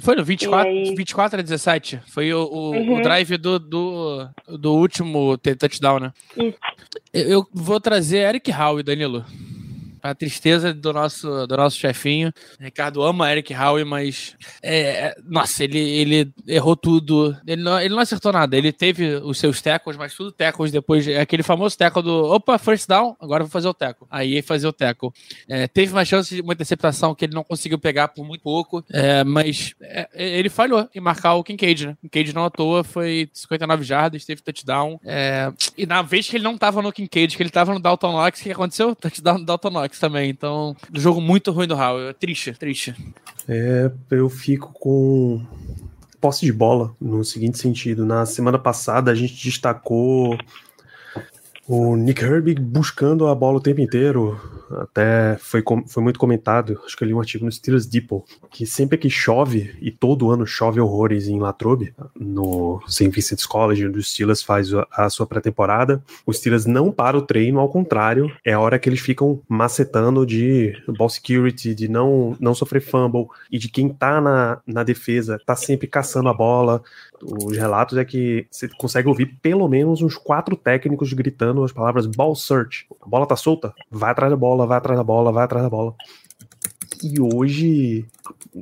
Foi 0.00 0.16
no 0.16 0.24
24, 0.24 0.68
E 0.70 0.88
aí? 0.88 0.94
24 0.94 1.38
a 1.38 1.42
17. 1.42 2.00
Foi 2.06 2.32
o, 2.32 2.44
o, 2.44 2.70
Uhum. 2.72 2.98
o 2.98 3.02
drive 3.02 3.36
do, 3.36 3.58
do, 3.58 4.28
do 4.48 4.74
último 4.74 5.36
touchdown, 5.38 6.00
né? 6.00 6.12
Isso. 6.36 6.56
Eu, 7.12 7.28
eu 7.28 7.46
vou 7.52 7.78
trazer 7.80 8.18
Eric 8.18 8.50
Howe, 8.50 8.82
Danilo. 8.82 9.24
A 10.10 10.14
tristeza 10.14 10.72
do 10.72 10.92
nosso, 10.92 11.46
do 11.46 11.56
nosso 11.56 11.76
chefinho. 11.76 12.32
Ricardo 12.58 13.02
ama 13.02 13.30
Eric 13.30 13.54
Howe, 13.54 13.84
mas. 13.84 14.36
É, 14.62 14.78
é, 14.78 15.14
nossa, 15.24 15.64
ele, 15.64 15.78
ele 15.78 16.32
errou 16.46 16.76
tudo. 16.76 17.36
Ele 17.46 17.62
não, 17.62 17.80
ele 17.80 17.94
não 17.94 18.00
acertou 18.00 18.32
nada. 18.32 18.56
Ele 18.56 18.72
teve 18.72 19.16
os 19.16 19.38
seus 19.38 19.60
tackles, 19.60 19.96
mas 19.96 20.14
tudo 20.14 20.32
tackles 20.32 20.72
depois. 20.72 21.06
Aquele 21.08 21.42
famoso 21.42 21.76
tackle 21.76 22.02
do. 22.02 22.24
Opa, 22.32 22.58
first 22.58 22.88
down, 22.88 23.16
agora 23.20 23.44
vou 23.44 23.50
fazer 23.50 23.68
o 23.68 23.74
tackle. 23.74 24.06
Aí 24.10 24.42
fazer 24.42 24.66
o 24.66 24.72
tackle. 24.72 25.10
É, 25.48 25.66
teve 25.66 25.92
uma 25.92 26.04
chance 26.04 26.34
de 26.34 26.40
uma 26.40 26.52
interceptação 26.52 27.14
que 27.14 27.24
ele 27.24 27.34
não 27.34 27.44
conseguiu 27.44 27.78
pegar 27.78 28.08
por 28.08 28.24
muito 28.24 28.42
pouco, 28.42 28.84
é, 28.90 29.24
mas 29.24 29.74
é, 29.80 30.08
ele 30.14 30.48
falhou 30.48 30.88
em 30.94 31.00
marcar 31.00 31.34
o 31.34 31.44
Kincaid, 31.44 31.88
né? 31.88 31.96
Kincaid 32.02 32.34
não 32.34 32.44
à 32.44 32.50
toa 32.50 32.84
foi 32.84 33.28
59 33.32 33.84
jardas, 33.84 34.24
teve 34.24 34.42
touchdown. 34.42 35.00
É, 35.04 35.52
e 35.76 35.84
na 35.84 36.02
vez 36.02 36.28
que 36.28 36.36
ele 36.36 36.44
não 36.44 36.56
tava 36.56 36.80
no 36.80 36.92
Kincaid, 36.92 37.36
que 37.36 37.42
ele 37.42 37.50
tava 37.50 37.74
no 37.74 37.80
Dalton 37.80 38.12
Knox, 38.12 38.40
o 38.40 38.42
que 38.42 38.52
aconteceu? 38.52 38.94
Touchdown 38.94 39.38
no 39.38 39.44
Dalton 39.44 39.70
Knox 39.70 39.95
também. 39.98 40.30
Então, 40.30 40.76
jogo 40.92 41.20
muito 41.20 41.50
ruim 41.50 41.66
do 41.66 41.74
Howell. 41.74 42.14
Triste, 42.14 42.52
triste. 42.52 42.94
É, 43.48 43.90
eu 44.10 44.28
fico 44.28 44.72
com 44.72 45.44
posse 46.20 46.44
de 46.44 46.52
bola 46.52 46.94
no 47.00 47.24
seguinte 47.24 47.58
sentido. 47.58 48.04
Na 48.04 48.26
semana 48.26 48.58
passada 48.58 49.10
a 49.10 49.14
gente 49.14 49.34
destacou 49.42 50.36
o 51.68 51.96
Nick 51.96 52.22
Herbig 52.22 52.60
buscando 52.60 53.26
a 53.26 53.34
bola 53.34 53.58
o 53.58 53.60
tempo 53.60 53.80
inteiro, 53.80 54.40
até 54.70 55.36
foi, 55.38 55.62
foi 55.86 56.02
muito 56.02 56.18
comentado, 56.18 56.80
acho 56.84 56.96
que 56.96 57.02
eu 57.02 57.08
li 57.08 57.14
um 57.14 57.20
artigo 57.20 57.44
no 57.44 57.52
Steelers 57.52 57.86
Depot, 57.86 58.24
que 58.50 58.66
sempre 58.66 58.98
que 58.98 59.10
chove, 59.10 59.74
e 59.80 59.90
todo 59.90 60.30
ano 60.30 60.46
chove 60.46 60.80
horrores 60.80 61.28
em 61.28 61.40
Latrobe, 61.40 61.94
no 62.14 62.80
St. 62.86 63.08
Vincent's 63.08 63.46
College, 63.46 63.86
onde 63.86 63.98
o 63.98 64.02
Steelers 64.02 64.42
faz 64.42 64.72
a, 64.72 64.86
a 64.92 65.10
sua 65.10 65.26
pré-temporada, 65.26 66.02
o 66.24 66.32
Steelers 66.32 66.66
não 66.66 66.92
para 66.92 67.16
o 67.16 67.22
treino, 67.22 67.58
ao 67.58 67.68
contrário, 67.68 68.30
é 68.44 68.52
a 68.52 68.60
hora 68.60 68.78
que 68.78 68.88
eles 68.88 69.00
ficam 69.00 69.40
macetando 69.48 70.24
de 70.24 70.72
ball 70.96 71.08
security, 71.08 71.74
de 71.74 71.88
não, 71.88 72.36
não 72.38 72.54
sofrer 72.54 72.80
fumble, 72.80 73.26
e 73.50 73.58
de 73.58 73.68
quem 73.68 73.88
tá 73.88 74.20
na, 74.20 74.60
na 74.66 74.82
defesa 74.82 75.40
tá 75.44 75.56
sempre 75.56 75.86
caçando 75.86 76.28
a 76.28 76.34
bola, 76.34 76.82
os 77.22 77.56
relatos 77.56 77.96
é 77.98 78.04
que 78.04 78.46
você 78.50 78.68
consegue 78.68 79.08
ouvir 79.08 79.38
pelo 79.40 79.68
menos 79.68 80.02
uns 80.02 80.16
quatro 80.16 80.56
técnicos 80.56 81.12
gritando 81.12 81.64
as 81.64 81.72
palavras 81.72 82.06
ball 82.06 82.34
search. 82.34 82.86
A 83.00 83.08
bola 83.08 83.26
tá 83.26 83.36
solta? 83.36 83.74
Vai 83.90 84.10
atrás 84.10 84.30
da 84.30 84.36
bola, 84.36 84.66
vai 84.66 84.78
atrás 84.78 84.98
da 84.98 85.04
bola, 85.04 85.32
vai 85.32 85.44
atrás 85.44 85.64
da 85.64 85.70
bola. 85.70 85.94
E 87.02 87.20
hoje 87.20 88.06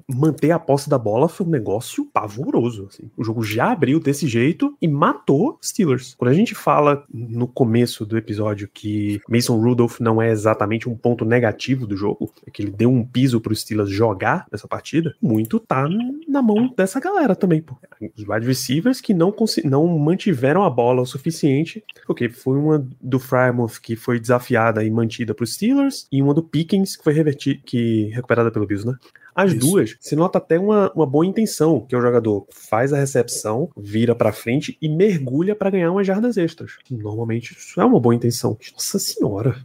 manter 0.09 0.51
a 0.51 0.59
posse 0.59 0.89
da 0.89 0.99
bola 0.99 1.29
foi 1.29 1.47
um 1.47 1.51
negócio 1.51 2.07
pavoroso. 2.07 2.89
Assim. 2.89 3.11
O 3.17 3.25
jogo 3.25 3.43
já 3.43 3.73
abriu 3.73 4.01
desse 4.01 4.27
jeito 4.27 4.77
e 4.81 4.89
matou 4.89 5.59
Steelers. 5.63 6.15
Quando 6.17 6.31
a 6.31 6.35
gente 6.35 6.55
fala 6.55 7.05
no 7.13 7.47
começo 7.47 8.05
do 8.05 8.17
episódio 8.17 8.69
que 8.73 9.21
Mason 9.29 9.59
Rudolph 9.59 10.01
não 10.01 10.21
é 10.21 10.31
exatamente 10.31 10.89
um 10.89 10.97
ponto 10.97 11.25
negativo 11.25 11.87
do 11.87 11.97
jogo, 11.97 12.33
é 12.47 12.51
que 12.51 12.63
ele 12.63 12.71
deu 12.71 12.91
um 12.91 13.05
piso 13.05 13.41
para 13.41 13.53
os 13.53 13.61
Steelers 13.61 13.91
jogar 13.91 14.47
nessa 14.51 14.69
partida, 14.69 15.15
muito 15.21 15.61
tá 15.61 15.89
na 16.29 16.43
mão 16.43 16.73
dessa 16.77 17.01
galera 17.01 17.37
também. 17.37 17.63
Pô. 17.63 17.77
Os 18.17 18.27
wide 18.27 18.47
receivers 18.47 19.01
que 19.01 19.15
não, 19.15 19.35
não 19.65 19.99
mantiveram 19.99 20.65
a 20.65 20.71
bola 20.71 21.03
o 21.03 21.07
suficiente, 21.07 21.83
porque 22.07 22.29
foi 22.29 22.59
uma 22.59 22.87
do 23.01 23.19
Frymouth 23.19 23.81
que 23.83 23.97
foi 23.97 24.19
desafiada 24.19 24.85
e 24.85 24.91
mantida 24.91 25.35
para 25.35 25.45
os 25.45 25.55
Steelers 25.55 26.07
e 26.11 26.23
uma 26.23 26.35
do 26.35 26.43
Pickens 26.43 26.97
que 26.97 27.05
foi 27.05 27.13
revertida, 27.13 27.61
que 27.65 28.11
recuperada 28.13 28.51
pelo 28.51 28.67
Bills, 28.67 28.87
né? 28.87 28.97
As 29.35 29.51
Isso. 29.53 29.61
duas, 29.61 29.97
se 30.01 30.15
nota 30.15 30.39
até 30.39 30.59
uma, 30.59 30.93
uma 30.93 31.07
boa 31.07 31.27
intenção, 31.27 31.81
que 31.81 31.95
é 31.95 31.99
o 31.99 32.01
jogador 32.01 32.47
faz 32.51 32.93
a 32.93 32.99
recepção, 32.99 33.69
vira 33.77 34.15
para 34.15 34.33
frente 34.33 34.79
e 34.81 34.89
mergulha 34.89 35.57
para 35.57 35.71
ganhar 35.71 35.91
umas 35.91 36.07
jardas 36.07 36.37
extras. 36.37 36.77
Normalmente 36.91 37.53
isso 37.53 37.81
é 37.81 37.85
uma 37.85 37.99
boa 37.99 38.15
intenção. 38.15 38.57
Nossa 38.73 38.99
senhora, 38.99 39.57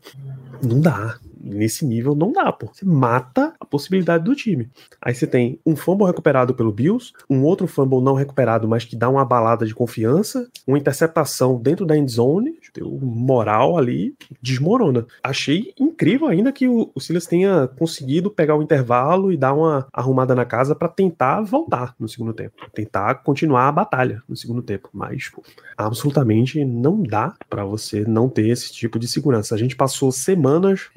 não 0.64 0.82
dá 0.82 1.20
nesse 1.42 1.86
nível 1.86 2.16
não 2.16 2.32
dá, 2.32 2.52
pô. 2.52 2.68
Você 2.74 2.86
mata 2.86 3.54
a 3.60 3.66
possibilidade 3.66 4.24
do 4.24 4.36
time. 4.36 4.70
Aí 5.02 5.14
você 5.14 5.26
tem 5.26 5.60
um 5.66 5.76
fumble 5.76 6.06
recuperado 6.06 6.54
pelo 6.54 6.72
Bills, 6.72 7.14
um 7.30 7.44
outro 7.44 7.68
fumble 7.68 8.02
não 8.02 8.14
recuperado, 8.14 8.68
mas 8.68 8.86
que 8.86 8.96
dá 8.96 9.10
uma 9.10 9.26
balada 9.26 9.66
de 9.66 9.74
confiança, 9.74 10.50
uma 10.68 10.78
interceptação 10.78 11.60
dentro 11.60 11.86
da 11.86 11.98
end 11.98 12.12
zone, 12.12 12.60
o 12.82 13.00
moral 13.06 13.78
ali 13.78 14.16
desmorona. 14.42 15.06
Achei 15.24 15.74
incrível 15.80 16.28
ainda 16.28 16.52
que 16.52 16.68
o, 16.68 16.92
o 16.94 17.00
Silas 17.00 17.26
tenha 17.26 17.68
conseguido 17.68 18.30
pegar 18.30 18.56
o 18.56 18.62
intervalo 18.62 19.32
e 19.32 19.38
dar 19.38 19.54
uma 19.54 19.88
arrumada 19.94 20.36
na 20.36 20.46
casa 20.46 20.76
para 20.76 20.88
tentar 20.88 21.42
voltar 21.42 21.96
no 22.00 22.08
segundo 22.08 22.34
tempo, 22.34 22.56
tentar 22.74 23.16
continuar 23.16 23.68
a 23.68 23.72
batalha 23.72 24.22
no 24.28 24.36
segundo 24.36 24.62
tempo, 24.62 24.90
mas 24.94 25.30
pô, 25.30 25.44
absolutamente 25.78 26.64
não 26.64 27.02
dá 27.02 27.34
para 27.50 27.66
você 27.66 28.04
não 28.06 28.30
ter 28.30 28.48
esse 28.50 28.72
tipo 28.72 29.00
de 29.00 29.08
segurança. 29.08 29.56
A 29.56 29.58
gente 29.58 29.76
passou 29.76 30.12
semanas 30.12 30.90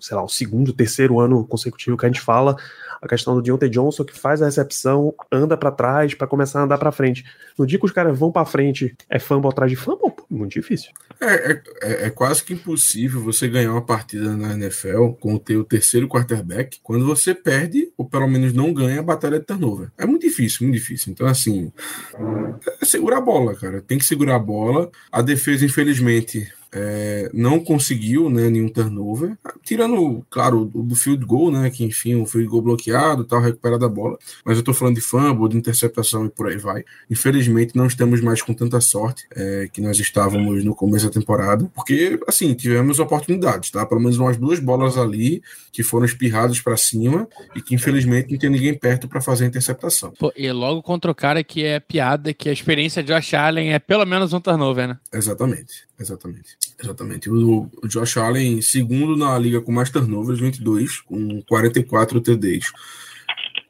sei 0.00 0.16
lá, 0.16 0.22
o 0.22 0.28
segundo, 0.28 0.72
terceiro 0.72 1.20
ano 1.20 1.44
consecutivo 1.46 1.96
que 1.96 2.06
a 2.06 2.08
gente 2.08 2.20
fala 2.20 2.56
a 3.00 3.08
questão 3.08 3.34
do 3.34 3.42
Deontay 3.42 3.70
Johnson 3.70 4.04
que 4.04 4.18
faz 4.18 4.42
a 4.42 4.44
recepção, 4.44 5.14
anda 5.32 5.56
para 5.56 5.70
trás 5.70 6.14
para 6.14 6.26
começar 6.26 6.60
a 6.60 6.64
andar 6.64 6.78
para 6.78 6.92
frente. 6.92 7.24
No 7.58 7.66
dia 7.66 7.78
que 7.78 7.84
os 7.84 7.92
caras 7.92 8.18
vão 8.18 8.30
para 8.30 8.44
frente, 8.44 8.94
é 9.08 9.18
fumble 9.18 9.48
atrás 9.48 9.70
de 9.70 9.76
fumble, 9.76 10.10
pô, 10.10 10.26
muito 10.30 10.52
difícil. 10.52 10.90
É, 11.20 11.52
é, 11.52 11.62
é, 11.82 12.06
é, 12.06 12.10
quase 12.10 12.44
que 12.44 12.52
impossível 12.52 13.22
você 13.22 13.48
ganhar 13.48 13.72
uma 13.72 13.84
partida 13.84 14.36
na 14.36 14.54
NFL 14.54 15.12
com 15.18 15.34
o 15.34 15.38
teu 15.38 15.64
terceiro 15.64 16.08
quarterback 16.08 16.78
quando 16.82 17.06
você 17.06 17.34
perde, 17.34 17.90
ou 17.96 18.04
pelo 18.06 18.28
menos 18.28 18.52
não 18.52 18.72
ganha, 18.72 19.00
a 19.00 19.02
batalha 19.02 19.38
de 19.38 19.46
turnover. 19.46 19.90
É 19.96 20.04
muito 20.04 20.22
difícil, 20.22 20.66
muito 20.66 20.78
difícil. 20.78 21.12
Então, 21.12 21.26
assim, 21.26 21.72
é 22.20 23.14
a 23.14 23.20
bola, 23.20 23.54
cara. 23.54 23.80
Tem 23.80 23.98
que 23.98 24.04
segurar 24.04 24.36
a 24.36 24.38
bola. 24.38 24.90
A 25.10 25.22
defesa, 25.22 25.64
infelizmente, 25.64 26.50
é, 26.72 27.30
não 27.32 27.60
conseguiu 27.60 28.30
né, 28.30 28.48
nenhum 28.48 28.68
turnover, 28.68 29.36
tirando, 29.64 30.24
claro, 30.30 30.70
o 30.72 30.82
do 30.82 30.94
field 30.94 31.24
goal, 31.24 31.50
né, 31.50 31.70
que 31.70 31.84
enfim, 31.84 32.14
o 32.14 32.26
field 32.26 32.48
goal 32.48 32.62
bloqueado, 32.62 33.24
tal, 33.24 33.40
recuperado 33.40 33.84
a 33.84 33.88
bola, 33.88 34.18
mas 34.44 34.56
eu 34.56 34.62
tô 34.62 34.72
falando 34.72 34.94
de 34.94 35.00
fumble, 35.00 35.48
de 35.48 35.56
interceptação 35.56 36.26
e 36.26 36.30
por 36.30 36.48
aí 36.48 36.56
vai. 36.56 36.84
Infelizmente, 37.10 37.76
não 37.76 37.86
estamos 37.86 38.20
mais 38.20 38.42
com 38.42 38.54
tanta 38.54 38.80
sorte 38.80 39.26
é, 39.34 39.68
que 39.72 39.80
nós 39.80 39.98
estávamos 39.98 40.64
no 40.64 40.74
começo 40.74 41.06
da 41.06 41.12
temporada, 41.12 41.70
porque, 41.74 42.18
assim, 42.26 42.54
tivemos 42.54 42.98
oportunidades, 42.98 43.70
tá? 43.70 43.84
Pelo 43.84 44.00
menos 44.00 44.18
umas 44.18 44.36
duas 44.36 44.58
bolas 44.58 44.96
ali 44.96 45.42
que 45.72 45.82
foram 45.82 46.04
espirradas 46.04 46.60
para 46.60 46.76
cima 46.76 47.28
e 47.54 47.60
que, 47.60 47.74
infelizmente, 47.74 48.30
não 48.30 48.38
tem 48.38 48.50
ninguém 48.50 48.74
perto 48.74 49.08
para 49.08 49.20
fazer 49.20 49.44
a 49.44 49.48
interceptação. 49.48 50.12
Pô, 50.18 50.32
e 50.36 50.50
logo 50.52 50.82
contra 50.82 51.10
o 51.10 51.14
cara 51.14 51.42
que 51.42 51.64
é 51.64 51.80
piada, 51.80 52.32
que 52.32 52.48
a 52.48 52.52
experiência 52.52 53.02
de 53.02 53.12
Josh 53.12 53.34
Allen 53.34 53.72
é 53.72 53.78
pelo 53.78 54.04
menos 54.04 54.32
um 54.32 54.40
turnover, 54.40 54.88
né? 54.88 54.98
Exatamente, 55.12 55.86
exatamente. 55.98 56.59
Exatamente. 56.82 57.30
O, 57.30 57.68
Josh 57.84 58.16
Allen, 58.16 58.62
segundo 58.62 59.16
na 59.16 59.38
liga 59.38 59.60
com 59.60 59.70
mais 59.70 59.90
turnovers, 59.90 60.40
22, 60.40 61.00
com 61.00 61.42
44 61.42 62.20
TDs. 62.20 62.72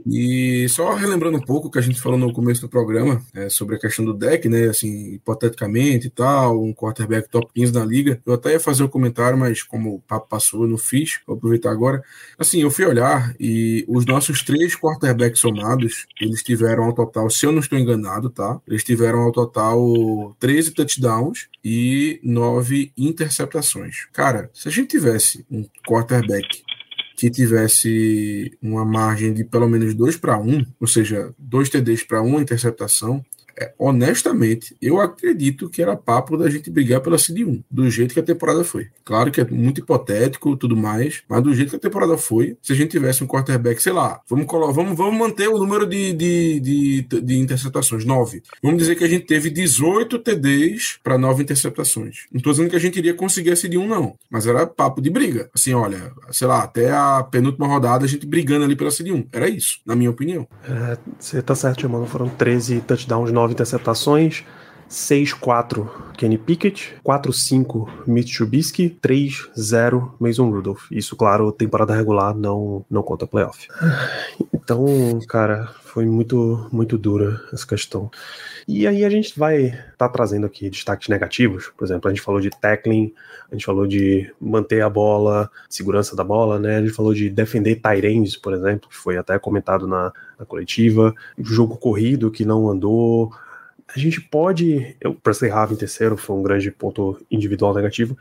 E 0.07 0.69
só 0.69 0.95
relembrando 0.95 1.39
um 1.39 1.43
pouco 1.43 1.69
o 1.69 1.71
que 1.71 1.79
a 1.79 1.83
gente 1.83 2.01
falou 2.01 2.19
no 2.19 2.33
começo 2.33 2.61
do 2.61 2.69
programa 2.69 3.23
é, 3.35 3.49
sobre 3.49 3.77
a 3.77 3.79
questão 3.79 4.05
do 4.05 4.15
deck, 4.15 4.49
né? 4.49 4.69
Assim, 4.69 5.15
hipoteticamente 5.15 6.07
e 6.07 6.11
tal, 6.11 6.63
um 6.63 6.73
quarterback 6.73 7.29
top 7.29 7.51
15 7.55 7.73
na 7.73 7.85
liga. 7.85 8.21
Eu 8.25 8.35
até 8.35 8.53
ia 8.53 8.61
fazer 8.61 8.83
um 8.83 8.89
comentário, 8.89 9.39
mas 9.39 9.63
como 9.63 9.95
o 9.95 10.01
papo 10.01 10.29
passou, 10.29 10.63
eu 10.63 10.69
não 10.69 10.79
fiz. 10.79 11.21
Vou 11.27 11.37
aproveitar 11.37 11.71
agora. 11.71 12.03
Assim, 12.39 12.63
eu 12.63 12.71
fui 12.71 12.85
olhar 12.85 13.35
e 13.39 13.85
os 13.89 14.07
nossos 14.07 14.43
três 14.43 14.77
quarterbacks 14.77 15.41
somados, 15.41 16.07
eles 16.21 16.43
tiveram 16.43 16.85
ao 16.85 16.93
total, 16.93 17.31
se 17.31 17.47
eu 17.47 17.53
não 17.53 17.61
estou 17.61 17.79
enganado, 17.79 18.31
tá? 18.31 18.61
Eles 18.67 18.85
tiveram 18.85 19.21
ao 19.21 19.33
total 19.33 20.37
13 20.39 20.73
touchdowns 20.73 21.49
e 21.65 22.21
9 22.23 22.93
interceptações. 22.97 24.07
Cara, 24.13 24.51
se 24.53 24.69
a 24.69 24.71
gente 24.71 24.89
tivesse 24.89 25.45
um 25.51 25.65
quarterback 25.87 26.63
que 27.21 27.29
tivesse 27.29 28.57
uma 28.63 28.83
margem 28.83 29.35
de 29.35 29.45
pelo 29.45 29.69
menos 29.69 29.93
2 29.93 30.17
para 30.17 30.39
1, 30.39 30.65
ou 30.81 30.87
seja, 30.87 31.35
dois 31.39 31.69
TDs 31.69 32.03
para 32.03 32.23
uma 32.23 32.41
interceptação, 32.41 33.23
honestamente, 33.79 34.77
eu 34.81 35.01
acredito 35.01 35.69
que 35.69 35.83
era 35.83 35.97
papo 35.97 36.37
da 36.37 36.49
gente 36.49 36.71
brigar 36.71 37.01
pela 37.01 37.19
Cid 37.19 37.45
1, 37.45 37.65
do 37.71 37.91
jeito 37.91 38.15
que 38.15 38.21
a 38.21 38.23
temporada 38.23 38.65
foi. 38.65 38.89
Claro 39.05 39.31
que 39.31 39.41
é 39.41 39.45
muito 39.45 39.81
hipotético 39.81 40.57
tudo 40.57 40.77
mais, 40.77 41.23
mas 41.29 41.43
do 41.43 41.55
jeito 41.55 41.71
que 41.71 41.77
a 41.77 41.81
temporada 41.81 42.17
foi, 42.17 42.57
se 42.63 42.73
a 42.73 42.77
gente 42.77 42.91
tivesse 42.91 43.23
um 43.25 43.27
quarterback, 43.27 43.83
sei 43.83 43.93
lá, 43.93 44.21
vamos, 44.29 44.47
vamos, 44.47 44.97
vamos 44.97 45.19
manter 45.19 45.49
o 45.49 45.59
número 45.59 45.87
de, 45.87 46.13
de, 46.13 46.61
de, 46.61 47.21
de 47.21 47.39
interceptações, 47.39 48.05
9. 48.05 48.43
Vamos 48.63 48.79
dizer 48.79 48.97
que 48.97 49.05
a 49.05 49.09
gente 49.09 49.27
teve 49.27 49.51
18 49.51 50.19
TDs 50.19 50.99
para 51.03 51.19
9 51.19 51.43
interceptações. 51.43 52.27
Não 52.31 52.39
estou 52.39 52.53
dizendo 52.53 52.71
que 52.71 52.77
a 52.77 52.81
gente 52.81 52.99
iria 52.99 53.15
conseguir 53.15 53.53
a 53.53 53.57
Cid 53.57 53.77
1, 53.77 53.87
não, 53.87 54.17
mas 54.31 54.47
era 54.47 54.67
papo 54.67 55.01
de 55.01 55.11
briga. 55.11 55.51
Assim, 55.55 55.73
olha, 55.75 56.13
sei 56.31 56.47
lá, 56.47 56.63
até 56.63 56.91
a 56.91 57.23
penúltima 57.23 57.67
rodada 57.67 58.05
a 58.05 58.09
gente 58.09 58.27
brigando 58.27 58.65
ali 58.65 58.77
pela 58.77 58.91
Cid 58.91 59.13
1. 59.13 59.27
Era 59.33 59.49
isso, 59.49 59.81
na 59.85 59.97
minha 59.97 60.11
opinião. 60.11 60.47
É, 60.69 60.99
você 61.19 61.43
tá 61.43 61.55
certo, 61.55 61.89
mano. 61.89 62.07
Foram 62.07 62.29
13 62.29 62.81
touchdowns, 62.83 63.31
9 63.31 63.40
interceptações. 63.49 64.45
6-4 64.91 65.89
Kenny 66.19 66.37
Pickett, 66.37 66.97
4-5 67.05 67.89
Mitch 68.07 68.37
Trubisky, 68.37 68.99
3-0 69.03 70.13
Mason 70.19 70.51
Rudolph. 70.51 70.91
Isso, 70.91 71.15
claro, 71.15 71.53
temporada 71.53 71.95
regular 71.95 72.35
não, 72.35 72.85
não 72.91 73.03
conta 73.03 73.27
playoff. 73.27 73.69
Então, 74.53 75.19
cara, 75.29 75.69
foi 75.83 76.07
muito, 76.07 76.69
muito 76.71 76.99
dura 76.99 77.41
essa 77.53 77.67
questão. 77.67 78.11
E 78.69 78.87
aí 78.87 79.05
a 79.05 79.11
gente 79.11 79.37
vai 79.39 79.65
estar 79.65 79.85
tá 79.97 80.09
trazendo 80.09 80.47
aqui 80.47 80.69
destaques 80.71 81.09
negativos. 81.09 81.73
Por 81.77 81.85
exemplo, 81.85 82.09
a 82.09 82.13
gente 82.13 82.23
falou 82.23 82.41
de 82.41 82.51
tackling, 82.51 83.13
a 83.51 83.55
gente 83.55 83.65
falou 83.65 83.87
de 83.87 84.33
manter 84.41 84.83
a 84.83 84.89
bola, 84.89 85.51
segurança 85.69 86.15
da 86.15 86.23
bola, 86.23 86.59
né? 86.59 86.77
A 86.77 86.81
gente 86.81 86.93
falou 86.93 87.15
de 87.15 87.29
defender 87.31 87.77
Tyrands, 87.77 88.37
por 88.37 88.53
exemplo, 88.55 88.89
que 88.89 88.97
foi 88.97 89.17
até 89.17 89.39
comentado 89.39 89.89
na, 89.89 90.13
na 90.39 90.45
coletiva. 90.45 91.15
Jogo 91.39 91.77
corrido 91.77 92.31
que 92.31 92.45
não 92.45 92.69
andou. 92.69 93.33
A 93.95 93.99
gente 93.99 94.21
pode. 94.21 94.97
O 95.05 95.15
Presley 95.15 95.51
em 95.51 95.77
terceiro 95.77 96.17
foi 96.17 96.37
um 96.37 96.43
grande 96.43 96.71
ponto 96.71 97.21
individual 97.31 97.75
negativo 97.75 98.17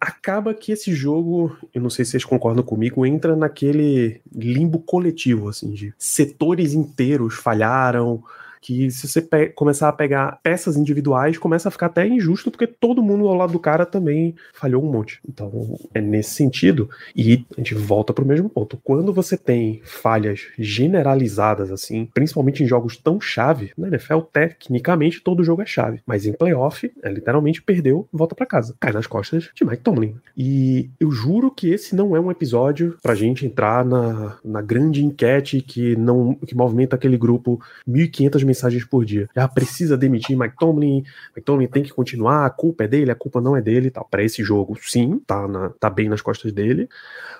acaba 0.00 0.54
que 0.54 0.72
esse 0.72 0.94
jogo, 0.94 1.56
eu 1.74 1.80
não 1.80 1.90
sei 1.90 2.04
se 2.04 2.12
vocês 2.12 2.24
concordam 2.24 2.62
comigo, 2.62 3.06
entra 3.06 3.34
naquele 3.34 4.20
limbo 4.34 4.78
coletivo, 4.78 5.48
assim, 5.48 5.70
de 5.72 5.94
setores 5.98 6.74
inteiros 6.74 7.34
falharam, 7.34 8.22
que 8.66 8.90
se 8.90 9.06
você 9.06 9.22
começar 9.54 9.88
a 9.88 9.92
pegar 9.92 10.40
peças 10.42 10.76
individuais, 10.76 11.38
começa 11.38 11.68
a 11.68 11.70
ficar 11.70 11.86
até 11.86 12.04
injusto, 12.04 12.50
porque 12.50 12.66
todo 12.66 13.00
mundo 13.00 13.28
ao 13.28 13.34
lado 13.36 13.52
do 13.52 13.60
cara 13.60 13.86
também 13.86 14.34
falhou 14.52 14.82
um 14.82 14.90
monte. 14.90 15.20
Então, 15.28 15.78
é 15.94 16.00
nesse 16.00 16.30
sentido. 16.30 16.90
E 17.14 17.46
a 17.56 17.60
gente 17.60 17.76
volta 17.76 18.12
pro 18.12 18.26
mesmo 18.26 18.50
ponto. 18.50 18.76
Quando 18.82 19.12
você 19.12 19.36
tem 19.36 19.80
falhas 19.84 20.48
generalizadas, 20.58 21.70
assim, 21.70 22.08
principalmente 22.12 22.64
em 22.64 22.66
jogos 22.66 22.96
tão 22.96 23.20
chave, 23.20 23.70
na 23.78 23.86
NFL, 23.86 24.18
tecnicamente 24.32 25.20
todo 25.20 25.44
jogo 25.44 25.62
é 25.62 25.66
chave. 25.66 26.00
Mas 26.04 26.26
em 26.26 26.32
playoff, 26.32 26.90
é 27.04 27.08
literalmente 27.08 27.62
perdeu, 27.62 28.08
volta 28.12 28.34
para 28.34 28.46
casa. 28.46 28.74
Cai 28.80 28.92
nas 28.92 29.06
costas 29.06 29.48
de 29.54 29.64
Mike 29.64 29.84
Tomlin. 29.84 30.16
E 30.36 30.90
eu 30.98 31.12
juro 31.12 31.52
que 31.52 31.70
esse 31.70 31.94
não 31.94 32.16
é 32.16 32.20
um 32.20 32.32
episódio 32.32 32.98
pra 33.00 33.14
gente 33.14 33.46
entrar 33.46 33.84
na, 33.84 34.38
na 34.44 34.60
grande 34.60 35.04
enquete 35.04 35.60
que 35.60 35.94
não 35.94 36.34
que 36.34 36.56
movimenta 36.56 36.96
aquele 36.96 37.16
grupo 37.16 37.60
1.500 37.88 38.44
mensagens 38.44 38.55
mensagens 38.56 38.84
por 38.84 39.04
dia. 39.04 39.28
Já 39.34 39.46
precisa 39.46 39.96
demitir 39.96 40.36
Mike 40.36 40.56
Tomlin, 40.58 41.04
Mike 41.34 41.44
Tomlin 41.44 41.68
tem 41.68 41.82
que 41.82 41.92
continuar, 41.92 42.46
a 42.46 42.50
culpa 42.50 42.84
é 42.84 42.88
dele, 42.88 43.10
a 43.10 43.14
culpa 43.14 43.40
não 43.40 43.56
é 43.56 43.60
dele, 43.60 43.90
tal. 43.90 44.06
Para 44.10 44.22
esse 44.22 44.42
jogo, 44.42 44.76
sim, 44.80 45.20
tá, 45.26 45.46
na, 45.46 45.68
tá 45.70 45.90
bem 45.90 46.08
nas 46.08 46.22
costas 46.22 46.52
dele, 46.52 46.88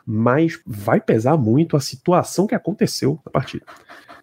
mas 0.07 0.61
vai 0.67 1.01
pesar 1.01 1.37
muito 1.37 1.77
a 1.77 1.81
situação 1.81 2.47
que 2.47 2.55
aconteceu 2.55 3.19
na 3.25 3.33
partida. 3.33 3.65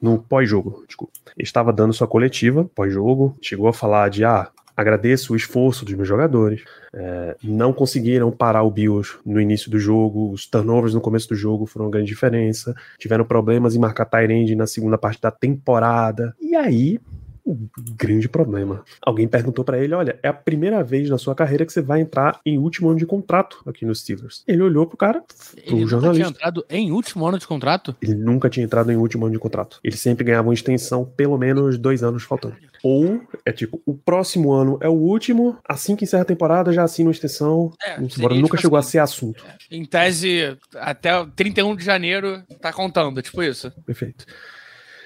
No 0.01 0.19
pós-jogo, 0.19 0.83
desculpa. 0.87 1.13
Estava 1.37 1.71
dando 1.71 1.93
sua 1.93 2.07
coletiva 2.07 2.69
pós-jogo, 2.75 3.35
chegou 3.41 3.67
a 3.67 3.73
falar 3.73 4.09
de 4.09 4.23
ah, 4.25 4.51
agradeço 4.75 5.33
o 5.33 5.35
esforço 5.35 5.85
dos 5.85 5.93
meus 5.93 6.07
jogadores. 6.07 6.63
É, 6.93 7.35
não 7.43 7.71
conseguiram 7.73 8.31
parar 8.31 8.63
o 8.63 8.71
Bills 8.71 9.17
no 9.25 9.39
início 9.39 9.69
do 9.69 9.79
jogo, 9.79 10.31
os 10.31 10.45
turnovers 10.45 10.93
no 10.93 11.01
começo 11.01 11.29
do 11.29 11.35
jogo 11.35 11.65
foram 11.65 11.85
uma 11.85 11.91
grande 11.91 12.07
diferença. 12.07 12.75
Tiveram 12.97 13.25
problemas 13.25 13.75
em 13.75 13.79
marcar 13.79 14.05
Tyrande 14.05 14.55
na 14.55 14.67
segunda 14.67 14.97
parte 14.97 15.21
da 15.21 15.31
temporada. 15.31 16.35
E 16.41 16.55
aí, 16.55 16.99
o 17.45 17.57
grande 17.97 18.29
problema. 18.29 18.83
Alguém 19.01 19.27
perguntou 19.27 19.65
para 19.65 19.77
ele: 19.77 19.93
olha, 19.93 20.17
é 20.23 20.27
a 20.27 20.33
primeira 20.33 20.83
vez 20.83 21.09
na 21.09 21.17
sua 21.17 21.35
carreira 21.35 21.65
que 21.65 21.73
você 21.73 21.81
vai 21.81 22.01
entrar 22.01 22.39
em 22.45 22.57
último 22.57 22.89
ano 22.89 22.99
de 22.99 23.05
contrato 23.05 23.61
aqui 23.65 23.85
nos 23.85 24.01
Steelers. 24.01 24.43
Ele 24.47 24.61
olhou 24.61 24.87
pro 24.87 24.97
cara, 24.97 25.21
pro 25.65 25.77
ele 25.77 25.85
jornalista. 25.85 26.07
Ele 26.07 26.13
tinha 26.13 26.29
entrado 26.29 26.65
em 26.69 26.91
último 26.91 27.25
ano 27.25 27.37
de 27.37 27.47
contrato? 27.47 27.95
Ele 28.01 28.15
nunca 28.15 28.49
tinha 28.49 28.63
entrado 28.63 28.91
em 28.91 28.95
último 28.95 29.25
ano 29.25 29.33
de 29.33 29.39
contrato. 29.39 29.79
Ele 29.83 29.97
sempre 29.97 30.23
ganhava 30.23 30.47
uma 30.47 30.53
extensão, 30.53 31.05
pelo 31.05 31.37
menos 31.37 31.77
dois 31.77 32.03
anos 32.03 32.23
faltando. 32.23 32.55
Ou 32.83 33.21
é 33.45 33.51
tipo, 33.51 33.81
o 33.85 33.93
próximo 33.93 34.51
ano 34.51 34.77
é 34.81 34.89
o 34.89 34.93
último, 34.93 35.57
assim 35.67 35.95
que 35.95 36.03
encerra 36.03 36.23
a 36.23 36.25
temporada, 36.25 36.73
já 36.73 36.83
assina 36.83 37.07
uma 37.07 37.13
extensão. 37.13 37.71
É, 37.81 37.97
embora 37.97 38.35
nunca 38.35 38.57
tipo 38.57 38.61
chegou 38.61 38.77
assim, 38.77 38.87
a 38.87 38.91
ser 38.91 38.99
assunto. 38.99 39.45
É, 39.47 39.75
em 39.75 39.85
tese, 39.85 40.57
até 40.75 41.25
31 41.35 41.75
de 41.75 41.83
janeiro 41.85 42.43
tá 42.61 42.73
contando, 42.73 43.21
tipo 43.21 43.41
isso. 43.41 43.71
Perfeito. 43.85 44.25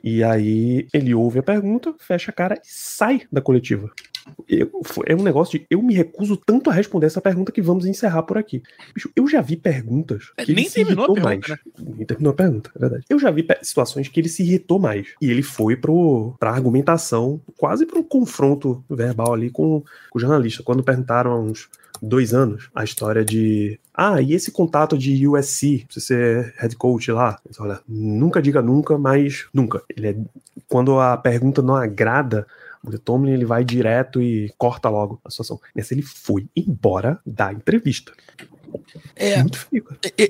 E 0.04 0.24
aí 0.24 0.88
ele 0.94 1.14
ouve 1.14 1.40
a 1.40 1.44
pergunta, 1.44 1.94
fecha 2.00 2.32
a 2.32 2.34
cara 2.34 2.56
e 2.56 2.60
sai 2.64 3.22
da 3.32 3.42
coletiva. 3.42 3.92
Eu, 4.48 4.70
é 5.06 5.16
um 5.16 5.24
negócio 5.24 5.58
de 5.58 5.66
eu 5.70 5.82
me 5.82 5.94
recuso 5.94 6.38
tanto 6.38 6.70
a 6.70 6.74
responder 6.74 7.06
essa 7.06 7.22
pergunta 7.22 7.52
que 7.52 7.62
vamos 7.62 7.86
encerrar 7.86 8.24
por 8.24 8.38
aqui. 8.38 8.62
Bicho, 8.94 9.10
eu 9.16 9.28
já 9.28 9.42
vi 9.42 9.56
perguntas 9.56 10.32
é, 10.38 10.44
que 10.44 10.52
ele 10.52 10.62
Nem 10.62 10.70
se 10.70 10.82
irritou 10.82 11.14
pergunta, 11.14 11.22
mais. 11.22 11.48
Né? 11.48 11.58
Nem 11.80 12.06
terminou 12.06 12.32
a 12.32 12.36
pergunta, 12.36 12.72
é 12.76 12.80
verdade. 12.80 13.06
Eu 13.10 13.20
já 13.20 13.32
vi 13.32 13.46
situações 13.62 14.08
que 14.08 14.20
ele 14.20 14.30
se 14.30 14.44
irritou 14.44 14.80
mais. 14.80 15.08
E 15.22 15.30
ele 15.30 15.42
foi 15.42 15.76
pro, 15.76 16.36
pra 16.40 16.52
argumentação, 16.52 17.42
quase 17.58 17.86
pro 17.86 18.04
confronto 18.04 18.84
verbal 18.90 19.34
ali 19.34 19.50
com, 19.50 19.84
com 20.10 20.18
o 20.18 20.20
jornalista. 20.20 20.64
Quando 20.64 20.84
perguntaram 20.84 21.32
há 21.32 21.40
uns 21.40 21.70
dois 22.02 22.34
anos 22.34 22.70
a 22.74 22.84
história 22.84 23.24
de 23.24 23.80
ah, 23.94 24.22
e 24.22 24.34
esse 24.34 24.52
contato 24.52 24.96
de 24.96 25.28
USC, 25.28 25.88
você 25.90 26.00
ser 26.00 26.54
head 26.58 26.76
coach 26.76 27.12
lá? 27.12 27.40
Olha, 27.60 27.82
nunca 27.88 28.40
diga 28.40 28.62
nunca, 28.62 28.96
mas 28.96 29.48
nunca. 29.52 29.82
Ele 29.90 30.08
é, 30.08 30.16
quando 30.68 31.00
a 31.00 31.18
pergunta 31.18 31.64
não 31.64 31.76
agrada, 31.76 32.46
o 32.84 33.00
Tomlin 33.00 33.32
ele 33.32 33.46
vai 33.46 33.66
direto 33.66 34.22
e 34.22 34.54
corta 34.56 34.88
logo 34.88 35.20
a 35.26 35.32
situação. 35.32 35.60
Nessa 35.76 35.96
ele 35.96 36.04
foi 36.04 36.48
embora 36.56 37.20
da 37.26 37.52
entrevista. 37.52 38.14
É. 39.16 39.44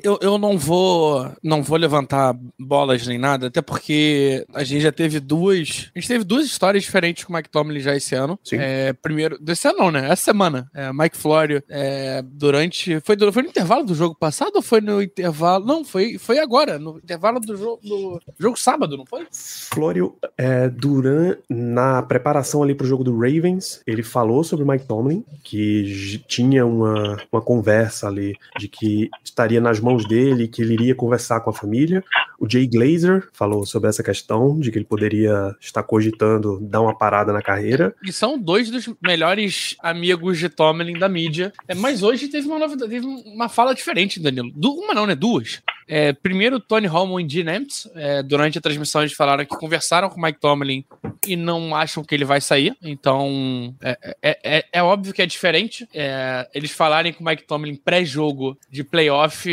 Eu, 0.03 0.19
eu 0.21 0.37
não 0.37 0.57
vou 0.57 1.31
não 1.43 1.63
vou 1.63 1.77
levantar 1.77 2.35
bolas 2.59 3.05
nem 3.07 3.17
nada, 3.17 3.47
até 3.47 3.61
porque 3.61 4.45
a 4.53 4.63
gente 4.63 4.81
já 4.81 4.91
teve 4.91 5.19
duas. 5.19 5.91
A 5.95 5.99
gente 5.99 6.07
teve 6.07 6.23
duas 6.23 6.45
histórias 6.45 6.83
diferentes 6.83 7.23
com 7.23 7.33
o 7.33 7.35
Mike 7.35 7.49
Tomlin 7.49 7.79
já 7.79 7.95
esse 7.95 8.15
ano. 8.15 8.39
Sim. 8.43 8.57
É, 8.59 8.93
primeiro, 8.93 9.37
desse 9.39 9.67
ano 9.67 9.77
não, 9.77 9.91
né? 9.91 10.09
Essa 10.09 10.25
semana. 10.25 10.69
É, 10.73 10.91
Mike 10.91 11.17
Florio, 11.17 11.63
é, 11.69 12.21
durante. 12.23 12.99
Foi, 13.01 13.15
foi 13.31 13.43
no 13.43 13.49
intervalo 13.49 13.85
do 13.85 13.95
jogo 13.95 14.15
passado 14.15 14.55
ou 14.55 14.61
foi 14.61 14.81
no 14.81 15.01
intervalo. 15.01 15.65
Não, 15.65 15.83
foi, 15.83 16.17
foi 16.17 16.39
agora, 16.39 16.79
no 16.79 16.97
intervalo 16.97 17.39
do 17.39 17.55
jogo, 17.55 17.79
do 17.83 18.21
jogo 18.39 18.57
sábado, 18.57 18.97
não 18.97 19.05
foi? 19.05 19.27
Florio, 19.31 20.15
é, 20.37 20.69
durante. 20.69 21.41
Na 21.49 22.01
preparação 22.01 22.63
ali 22.63 22.75
pro 22.75 22.87
jogo 22.87 23.03
do 23.03 23.17
Ravens, 23.17 23.81
ele 23.85 24.03
falou 24.03 24.43
sobre 24.43 24.63
o 24.63 24.67
Mike 24.67 24.85
Tomlin, 24.85 25.23
que 25.43 26.21
tinha 26.27 26.65
uma, 26.65 27.17
uma 27.31 27.41
conversa 27.41 28.07
ali 28.07 28.36
de 28.57 28.67
que 28.67 29.09
estaria 29.23 29.61
nas 29.61 29.79
mãos 29.79 30.07
dele, 30.07 30.47
que 30.47 30.61
ele 30.61 30.73
iria 30.73 30.95
conversar 30.95 31.41
com 31.41 31.49
a 31.49 31.53
família. 31.53 32.03
O 32.39 32.49
Jay 32.49 32.67
Glazer 32.67 33.29
falou 33.33 33.65
sobre 33.65 33.89
essa 33.89 34.03
questão, 34.03 34.59
de 34.59 34.71
que 34.71 34.77
ele 34.77 34.85
poderia 34.85 35.55
estar 35.59 35.83
cogitando 35.83 36.59
dar 36.61 36.81
uma 36.81 36.97
parada 36.97 37.33
na 37.33 37.41
carreira. 37.41 37.95
E 38.03 38.11
são 38.11 38.38
dois 38.38 38.69
dos 38.69 38.89
melhores 39.01 39.75
amigos 39.79 40.38
de 40.38 40.49
Tomlin 40.49 40.97
da 40.99 41.09
mídia. 41.09 41.51
É, 41.67 41.73
mas 41.73 42.03
hoje 42.03 42.27
teve 42.27 42.47
uma 42.47 42.59
novidade, 42.59 42.91
teve 42.91 43.05
uma 43.05 43.49
fala 43.49 43.73
diferente, 43.73 44.19
Danilo. 44.19 44.51
uma 44.55 44.93
não, 44.93 45.05
né? 45.05 45.15
Duas. 45.15 45.61
É, 45.88 46.11
primeiro, 46.11 46.59
Tony 46.59 46.85
Romo 46.85 47.17
e 47.19 47.27
G. 47.27 47.43
Nemtz, 47.43 47.89
é, 47.95 48.21
durante 48.21 48.57
a 48.57 48.61
transmissão, 48.61 49.01
eles 49.01 49.13
falaram 49.13 49.45
que 49.45 49.55
conversaram 49.55 50.09
com 50.09 50.19
o 50.19 50.21
Mike 50.21 50.39
Tomlin 50.39 50.83
e 51.25 51.35
não 51.38 51.73
acham 51.73 52.03
que 52.03 52.13
ele 52.13 52.25
vai 52.25 52.41
sair. 52.41 52.75
Então, 52.83 53.73
é, 53.81 54.15
é, 54.21 54.39
é, 54.43 54.65
é 54.73 54.83
óbvio 54.83 55.13
que 55.13 55.21
é 55.21 55.25
diferente. 55.25 55.88
É, 55.93 56.47
eles 56.53 56.71
falarem 56.71 57.13
com 57.13 57.23
o 57.23 57.27
Mike 57.27 57.47
Tomlin 57.47 57.75
pré-jogo 57.75 58.57
de 58.69 58.83
playoff, 58.83 59.49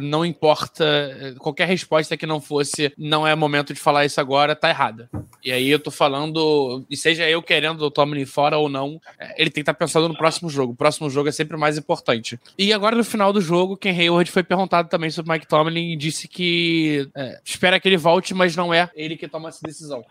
não 0.00 0.24
importa. 0.24 1.34
Qualquer 1.38 1.66
resposta 1.66 2.05
que 2.14 2.26
não 2.26 2.42
fosse, 2.42 2.92
não 2.98 3.26
é 3.26 3.34
momento 3.34 3.72
de 3.72 3.80
falar 3.80 4.04
isso 4.04 4.20
agora, 4.20 4.54
tá 4.54 4.68
errada. 4.68 5.08
E 5.42 5.50
aí 5.50 5.68
eu 5.68 5.78
tô 5.78 5.90
falando, 5.90 6.84
e 6.90 6.96
seja 6.96 7.26
eu 7.26 7.42
querendo 7.42 7.80
o 7.80 7.90
Tomlin 7.90 8.26
fora 8.26 8.58
ou 8.58 8.68
não, 8.68 9.00
ele 9.36 9.48
tem 9.48 9.54
que 9.54 9.60
estar 9.60 9.72
tá 9.72 9.78
pensando 9.78 10.08
no 10.08 10.16
próximo 10.16 10.50
jogo. 10.50 10.74
O 10.74 10.76
próximo 10.76 11.08
jogo 11.08 11.28
é 11.30 11.32
sempre 11.32 11.56
mais 11.56 11.78
importante. 11.78 12.38
E 12.58 12.70
agora, 12.72 12.94
no 12.94 13.04
final 13.04 13.32
do 13.32 13.40
jogo, 13.40 13.76
Ken 13.76 13.90
Hayward 13.90 14.30
foi 14.30 14.42
perguntado 14.42 14.88
também 14.90 15.10
sobre 15.10 15.32
Mike 15.32 15.46
Tomlin 15.46 15.56
Tomlin 15.56 15.96
disse 15.96 16.28
que 16.28 17.08
é, 17.14 17.40
espera 17.44 17.80
que 17.80 17.88
ele 17.88 17.96
volte, 17.96 18.34
mas 18.34 18.54
não 18.54 18.74
é 18.74 18.90
ele 18.94 19.16
que 19.16 19.26
toma 19.26 19.48
essa 19.48 19.60
decisão. 19.62 20.04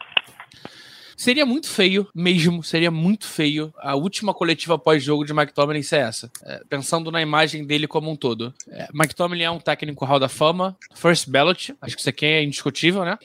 Seria 1.15 1.45
muito 1.45 1.69
feio, 1.69 2.07
mesmo, 2.13 2.63
seria 2.63 2.91
muito 2.91 3.25
feio 3.25 3.73
a 3.77 3.95
última 3.95 4.33
coletiva 4.33 4.77
pós-jogo 4.77 5.25
de 5.25 5.33
Tomlin 5.53 5.81
ser 5.81 5.97
essa. 5.97 6.31
É, 6.43 6.61
pensando 6.69 7.11
na 7.11 7.21
imagem 7.21 7.65
dele 7.65 7.87
como 7.87 8.11
um 8.11 8.15
todo. 8.15 8.53
É, 8.67 8.87
Tomlin 9.15 9.43
é 9.43 9.51
um 9.51 9.59
técnico 9.59 10.05
Hall 10.05 10.19
da 10.19 10.29
Fama, 10.29 10.77
first 10.93 11.29
ballot, 11.29 11.73
acho 11.81 11.95
que 11.95 12.01
isso 12.01 12.09
aqui 12.09 12.25
é 12.25 12.43
indiscutível, 12.43 13.05
né? 13.05 13.17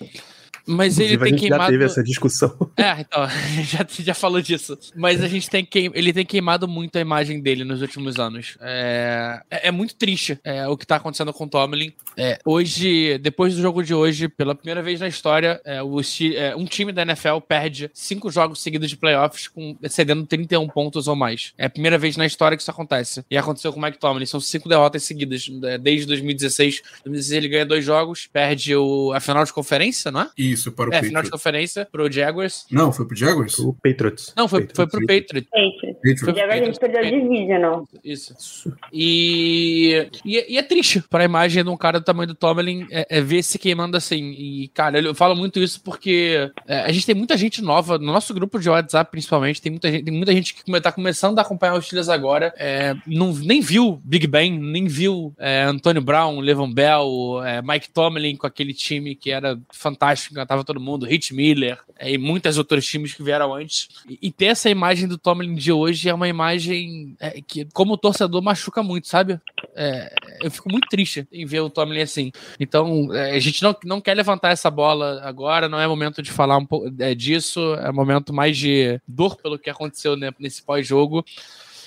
Mas 0.70 0.98
ele 0.98 1.18
tem 1.18 1.34
queimado. 1.34 1.64
Já 1.64 1.68
teve 1.70 1.84
essa 1.84 2.02
discussão. 2.02 2.50
É, 2.76 3.00
então, 3.00 3.26
já, 3.64 3.86
já 3.88 4.14
falou 4.14 4.40
disso. 4.40 4.78
Mas 4.96 5.22
a 5.22 5.28
gente 5.28 5.50
tem 5.50 5.64
que 5.64 5.90
ele 5.94 6.14
tem 6.14 6.24
queimado 6.24 6.66
muito 6.66 6.96
a 6.96 7.00
imagem 7.00 7.40
dele 7.40 7.62
nos 7.62 7.82
últimos 7.82 8.18
anos. 8.18 8.56
É, 8.60 9.42
é, 9.50 9.68
é 9.68 9.70
muito 9.70 9.94
triste 9.94 10.38
é, 10.42 10.66
o 10.66 10.78
que 10.78 10.86
tá 10.86 10.96
acontecendo 10.96 11.32
com 11.32 11.44
o 11.44 11.48
Tomlin. 11.48 11.92
É, 12.16 12.38
hoje, 12.44 13.18
depois 13.18 13.54
do 13.54 13.60
jogo 13.60 13.82
de 13.82 13.92
hoje, 13.92 14.28
pela 14.28 14.54
primeira 14.54 14.82
vez 14.82 15.00
na 15.00 15.08
história, 15.08 15.60
é, 15.64 15.82
o, 15.82 16.00
é, 16.34 16.56
um 16.56 16.64
time 16.64 16.90
da 16.90 17.02
NFL 17.02 17.38
perde 17.46 17.90
cinco 17.92 18.30
jogos 18.30 18.62
seguidos 18.62 18.88
de 18.88 18.96
playoffs 18.96 19.48
com 19.48 19.76
excedendo 19.82 20.24
31 20.24 20.66
pontos 20.68 21.06
ou 21.06 21.16
mais. 21.16 21.52
É 21.58 21.66
a 21.66 21.70
primeira 21.70 21.98
vez 21.98 22.16
na 22.16 22.24
história 22.24 22.56
que 22.56 22.62
isso 22.62 22.70
acontece. 22.70 23.22
E 23.30 23.36
aconteceu 23.36 23.72
com 23.72 23.78
o 23.78 23.82
Mike 23.82 23.98
Tomlin. 23.98 24.24
São 24.24 24.40
cinco 24.40 24.68
derrotas 24.70 25.02
seguidas 25.02 25.46
desde 25.82 26.06
2016. 26.06 26.82
2016 27.04 27.32
ele 27.32 27.48
ganha 27.48 27.66
dois 27.66 27.84
jogos, 27.84 28.28
perde 28.32 28.74
o, 28.74 29.12
a 29.12 29.20
final 29.20 29.44
de 29.44 29.52
conferência, 29.52 30.10
não 30.10 30.22
é? 30.22 30.30
Isso 30.36 30.59
isso 30.60 30.72
para 30.72 30.90
o 30.90 30.94
É, 30.94 30.98
final 31.02 31.22
de 31.22 31.28
Patriots. 31.28 31.30
conferência 31.30 31.88
pro 31.90 32.10
Jaguars. 32.10 32.66
Não, 32.70 32.92
foi 32.92 33.06
pro 33.06 33.16
Jaguars? 33.16 33.58
O 33.58 33.74
Patriots. 33.82 34.32
Não, 34.36 34.46
foi, 34.48 34.68
foi 34.74 34.86
pro 34.86 35.00
Patriots. 35.00 35.48
Patriots. 35.50 35.96
Patriots. 36.02 36.22
E 36.36 36.40
agora 36.40 36.54
a 36.60 36.64
gente 36.64 36.78
perdeu 36.80 37.00
a 37.00 37.02
Divisional. 37.10 37.88
Isso. 38.04 38.34
E, 38.92 40.06
e, 40.24 40.54
e 40.54 40.58
é 40.58 40.62
triste 40.62 41.02
para 41.08 41.22
a 41.22 41.24
imagem 41.24 41.64
de 41.64 41.70
um 41.70 41.76
cara 41.76 41.98
do 42.00 42.04
tamanho 42.04 42.28
do 42.28 42.34
Tomlin 42.34 42.86
é, 42.90 43.06
é 43.08 43.20
ver 43.20 43.42
se 43.42 43.58
queimando 43.58 43.96
assim. 43.96 44.30
E, 44.32 44.68
cara, 44.68 45.00
eu 45.00 45.14
falo 45.14 45.34
muito 45.34 45.58
isso 45.58 45.80
porque 45.82 46.50
é, 46.66 46.80
a 46.80 46.92
gente 46.92 47.06
tem 47.06 47.14
muita 47.14 47.36
gente 47.36 47.62
nova, 47.62 47.98
no 47.98 48.06
nosso 48.06 48.32
grupo 48.34 48.58
de 48.58 48.68
WhatsApp 48.68 49.10
principalmente, 49.10 49.60
tem 49.60 49.72
muita 49.72 49.90
gente, 49.90 50.04
tem 50.04 50.14
muita 50.14 50.32
gente 50.32 50.54
que 50.54 50.64
come- 50.64 50.80
tá 50.80 50.92
começando 50.92 51.38
a 51.38 51.42
acompanhar 51.42 51.74
os 51.74 51.84
Steelers 51.86 52.08
agora, 52.08 52.52
é, 52.56 52.94
não, 53.06 53.32
nem 53.32 53.60
viu 53.60 54.00
Big 54.04 54.26
Ben, 54.26 54.58
nem 54.58 54.86
viu 54.86 55.32
é, 55.38 55.62
Antônio 55.64 56.02
Brown, 56.02 56.40
Levon 56.40 56.72
Bell, 56.72 57.42
é, 57.44 57.62
Mike 57.62 57.90
Tomlin 57.90 58.36
com 58.36 58.46
aquele 58.46 58.72
time 58.74 59.14
que 59.14 59.30
era 59.30 59.58
fantástico, 59.72 60.34
encantava 60.50 60.64
todo 60.64 60.80
mundo, 60.80 61.06
Rich 61.06 61.32
Miller 61.32 61.78
é, 61.96 62.10
e 62.10 62.18
muitos 62.18 62.58
outros 62.58 62.84
times 62.84 63.14
que 63.14 63.22
vieram 63.22 63.54
antes. 63.54 63.88
E, 64.08 64.18
e 64.20 64.32
ter 64.32 64.46
essa 64.46 64.68
imagem 64.68 65.06
do 65.06 65.16
Tomlin 65.16 65.54
de 65.54 65.70
hoje 65.70 66.08
é 66.08 66.14
uma 66.14 66.28
imagem 66.28 67.14
é, 67.20 67.40
que, 67.40 67.66
como 67.72 67.96
torcedor, 67.96 68.42
machuca 68.42 68.82
muito, 68.82 69.06
sabe? 69.06 69.40
É, 69.76 70.12
eu 70.42 70.50
fico 70.50 70.68
muito 70.70 70.88
triste 70.88 71.26
em 71.32 71.46
ver 71.46 71.60
o 71.60 71.70
Tomlin 71.70 72.00
assim. 72.00 72.32
Então, 72.58 73.14
é, 73.14 73.32
a 73.32 73.38
gente 73.38 73.62
não, 73.62 73.76
não 73.84 74.00
quer 74.00 74.14
levantar 74.14 74.50
essa 74.50 74.70
bola 74.70 75.20
agora, 75.22 75.68
não 75.68 75.78
é 75.78 75.86
momento 75.86 76.20
de 76.20 76.32
falar 76.32 76.56
um 76.56 76.66
pouco 76.66 76.92
é, 76.98 77.14
disso, 77.14 77.74
é 77.74 77.92
momento 77.92 78.32
mais 78.32 78.58
de 78.58 79.00
dor 79.06 79.36
pelo 79.36 79.58
que 79.58 79.70
aconteceu 79.70 80.16
né, 80.16 80.32
nesse 80.38 80.62
pós-jogo. 80.62 81.24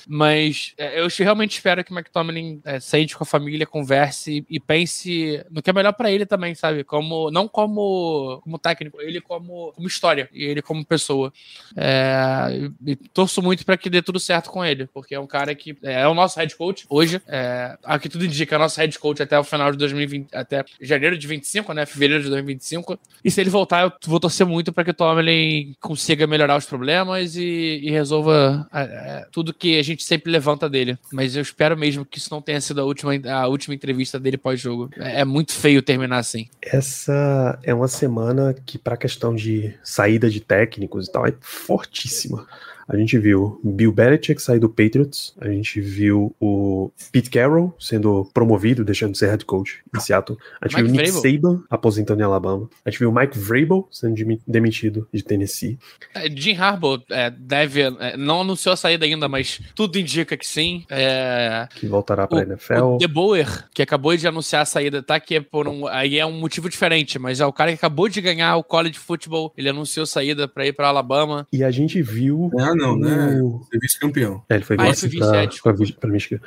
Mas 0.07 0.73
é, 0.77 0.99
eu 0.99 1.07
realmente 1.19 1.53
espero 1.53 1.83
que 1.83 1.91
o 1.91 1.97
McTominay 1.97 2.59
é, 2.65 2.79
sente 2.79 3.15
com 3.15 3.23
a 3.23 3.27
família, 3.27 3.65
converse 3.65 4.45
e 4.49 4.59
pense 4.59 5.43
no 5.49 5.61
que 5.61 5.69
é 5.69 5.73
melhor 5.73 5.93
pra 5.93 6.11
ele 6.11 6.25
também, 6.25 6.55
sabe? 6.55 6.83
Como, 6.83 7.31
não 7.31 7.47
como, 7.47 8.39
como 8.43 8.59
técnico, 8.59 9.01
ele 9.01 9.21
como, 9.21 9.71
como 9.73 9.87
história 9.87 10.29
e 10.33 10.43
ele 10.43 10.61
como 10.61 10.85
pessoa. 10.85 11.31
É, 11.75 12.71
e, 12.85 12.91
e 12.91 12.95
torço 12.95 13.41
muito 13.41 13.65
pra 13.65 13.77
que 13.77 13.89
dê 13.89 14.01
tudo 14.01 14.19
certo 14.19 14.49
com 14.49 14.63
ele, 14.63 14.87
porque 14.87 15.15
é 15.15 15.19
um 15.19 15.27
cara 15.27 15.53
que 15.55 15.75
é, 15.83 16.01
é 16.01 16.07
o 16.07 16.13
nosso 16.13 16.39
head 16.39 16.55
coach 16.55 16.85
hoje. 16.89 17.21
É, 17.27 17.77
aqui 17.83 18.09
tudo 18.09 18.25
indica, 18.25 18.55
é 18.55 18.57
o 18.57 18.61
nosso 18.61 18.79
head 18.79 18.97
coach 18.99 19.21
até 19.21 19.37
o 19.37 19.43
final 19.43 19.71
de 19.71 19.77
2020, 19.77 20.33
até 20.33 20.65
janeiro 20.81 21.17
de 21.17 21.27
25, 21.27 21.73
né? 21.73 21.85
Fevereiro 21.85 22.23
de 22.23 22.29
2025. 22.29 22.99
E 23.23 23.31
se 23.31 23.41
ele 23.41 23.49
voltar, 23.49 23.83
eu 23.83 23.91
vou 24.05 24.19
torcer 24.19 24.45
muito 24.45 24.71
pra 24.73 24.83
que 24.83 24.91
o 24.91 24.93
Tomlin 24.93 25.75
consiga 25.79 26.27
melhorar 26.27 26.57
os 26.57 26.65
problemas 26.65 27.35
e, 27.35 27.79
e 27.83 27.91
resolva 27.91 28.67
é, 28.73 28.81
é, 28.81 29.27
tudo 29.31 29.53
que 29.53 29.77
a 29.77 29.83
gente 29.83 29.92
sempre 30.01 30.31
levanta 30.31 30.69
dele. 30.69 30.97
Mas 31.11 31.35
eu 31.35 31.41
espero 31.41 31.77
mesmo 31.77 32.05
que 32.05 32.17
isso 32.17 32.29
não 32.31 32.41
tenha 32.41 32.59
sido 32.61 32.81
a 32.81 32.85
última, 32.85 33.11
a 33.29 33.47
última 33.47 33.75
entrevista 33.75 34.19
dele 34.19 34.37
pós-jogo. 34.37 34.89
É, 34.97 35.21
é 35.21 35.25
muito 35.25 35.51
feio 35.51 35.81
terminar 35.81 36.17
assim. 36.17 36.47
Essa 36.61 37.59
é 37.61 37.73
uma 37.73 37.87
semana 37.87 38.55
que, 38.65 38.77
para 38.77 38.97
questão 38.97 39.35
de 39.35 39.75
saída 39.83 40.29
de 40.29 40.39
técnicos 40.39 41.07
e 41.07 41.11
tal, 41.11 41.27
é 41.27 41.33
fortíssima. 41.41 42.47
A 42.87 42.97
gente 42.97 43.17
viu 43.17 43.59
Bill 43.63 43.91
Belichick 43.91 44.41
sair 44.41 44.59
do 44.59 44.69
Patriots, 44.69 45.33
a 45.39 45.47
gente 45.49 45.79
viu 45.79 46.35
o 46.39 46.91
Pete 47.11 47.29
Carroll 47.29 47.73
sendo 47.79 48.29
promovido, 48.33 48.83
deixando 48.83 49.13
de 49.13 49.17
ser 49.17 49.29
head 49.29 49.45
coach 49.45 49.81
em 49.95 49.99
Seattle. 49.99 50.37
A 50.61 50.67
gente 50.67 50.81
Mike 50.81 50.91
viu 50.91 50.99
o 50.99 51.03
Nick 51.03 51.11
Vrabel. 51.11 51.31
Saban 51.31 51.63
aposentando 51.69 52.21
em 52.21 52.25
Alabama. 52.25 52.69
A 52.85 52.89
gente 52.89 52.99
viu 52.99 53.09
o 53.09 53.15
Mike 53.15 53.37
Vrabel 53.37 53.87
sendo 53.91 54.15
demi- 54.15 54.41
demitido 54.47 55.07
de 55.13 55.23
Tennessee. 55.23 55.77
É, 56.13 56.29
Jim 56.29 56.55
Harbaugh 56.55 57.01
é, 57.09 57.29
deve. 57.29 57.81
é, 57.81 58.17
não 58.17 58.41
anunciou 58.41 58.73
a 58.73 58.77
saída 58.77 59.05
ainda, 59.05 59.27
mas 59.29 59.61
tudo 59.75 59.97
indica 59.97 60.35
que 60.35 60.45
sim. 60.45 60.83
É, 60.89 61.67
que 61.75 61.87
voltará 61.87 62.27
para 62.27 62.39
a 62.39 62.41
o 62.41 62.43
NFL. 62.45 62.97
De 62.97 63.07
Boer, 63.07 63.69
que 63.73 63.81
acabou 63.81 64.15
de 64.15 64.27
anunciar 64.27 64.63
a 64.63 64.65
saída, 64.65 65.01
tá? 65.01 65.19
Que 65.19 65.35
é 65.35 65.41
por 65.41 65.67
um. 65.67 65.87
Aí 65.87 66.17
é 66.19 66.25
um 66.25 66.39
motivo 66.39 66.69
diferente, 66.69 67.17
mas 67.17 67.39
é 67.39 67.45
o 67.45 67.53
cara 67.53 67.71
que 67.71 67.75
acabou 67.75 68.09
de 68.09 68.19
ganhar 68.21 68.55
o 68.57 68.63
college 68.63 68.97
football. 68.99 69.53
Ele 69.57 69.69
anunciou 69.69 70.05
saída 70.05 70.47
pra 70.47 70.65
ir 70.67 70.73
pra 70.73 70.87
Alabama. 70.89 71.47
E 71.51 71.63
a 71.63 71.71
gente 71.71 72.01
viu. 72.01 72.49
Ah, 72.73 72.75
não, 72.75 72.97
né? 72.97 73.39
Ser 73.71 73.79
vice-campeão. 73.79 74.43
É, 74.49 74.55
ele 74.55 74.63
foi 74.63 74.75
Ah, 74.79 74.83
ele 74.83 74.91
vice 74.91 75.09
foi 75.09 75.19
pra- 75.19 75.31
vice, 75.41 75.47
desculpa. 75.49 75.77
pra- 75.77 75.95
pra 76.01 76.09
Michigan. 76.09 76.41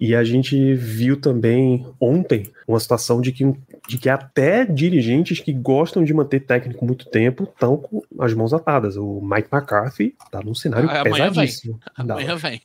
E 0.00 0.14
a 0.14 0.22
gente 0.24 0.74
viu 0.74 1.16
também 1.20 1.86
ontem 2.00 2.50
uma 2.66 2.78
situação 2.80 3.20
de 3.20 3.32
que, 3.32 3.44
de 3.88 3.98
que 3.98 4.08
até 4.08 4.64
dirigentes 4.64 5.40
que 5.40 5.52
gostam 5.52 6.04
de 6.04 6.12
manter 6.14 6.40
técnico 6.40 6.84
muito 6.84 7.06
tempo 7.06 7.44
estão 7.44 7.76
com 7.76 8.02
as 8.18 8.32
mãos 8.34 8.52
atadas. 8.52 8.96
O 8.96 9.20
Mike 9.22 9.48
McCarthy 9.52 10.14
tá 10.30 10.40
num 10.42 10.54
cenário 10.54 10.88
Ah, 10.90 11.00
amanhã 11.00 11.28
pesadíssimo. 11.28 11.78
da- 12.04 12.14
Amanhã 12.14 12.36
vem. 12.36 12.60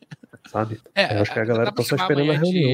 Sabe? 0.52 0.80
É, 0.96 1.18
Eu 1.18 1.22
acho 1.22 1.34
que 1.34 1.40
a 1.40 1.46
galera 1.46 1.72
tá 1.72 1.84
só 1.84 1.96
esperando 1.96 2.32
a 2.32 2.36
amanhã 2.36 2.40
reunião. 2.40 2.72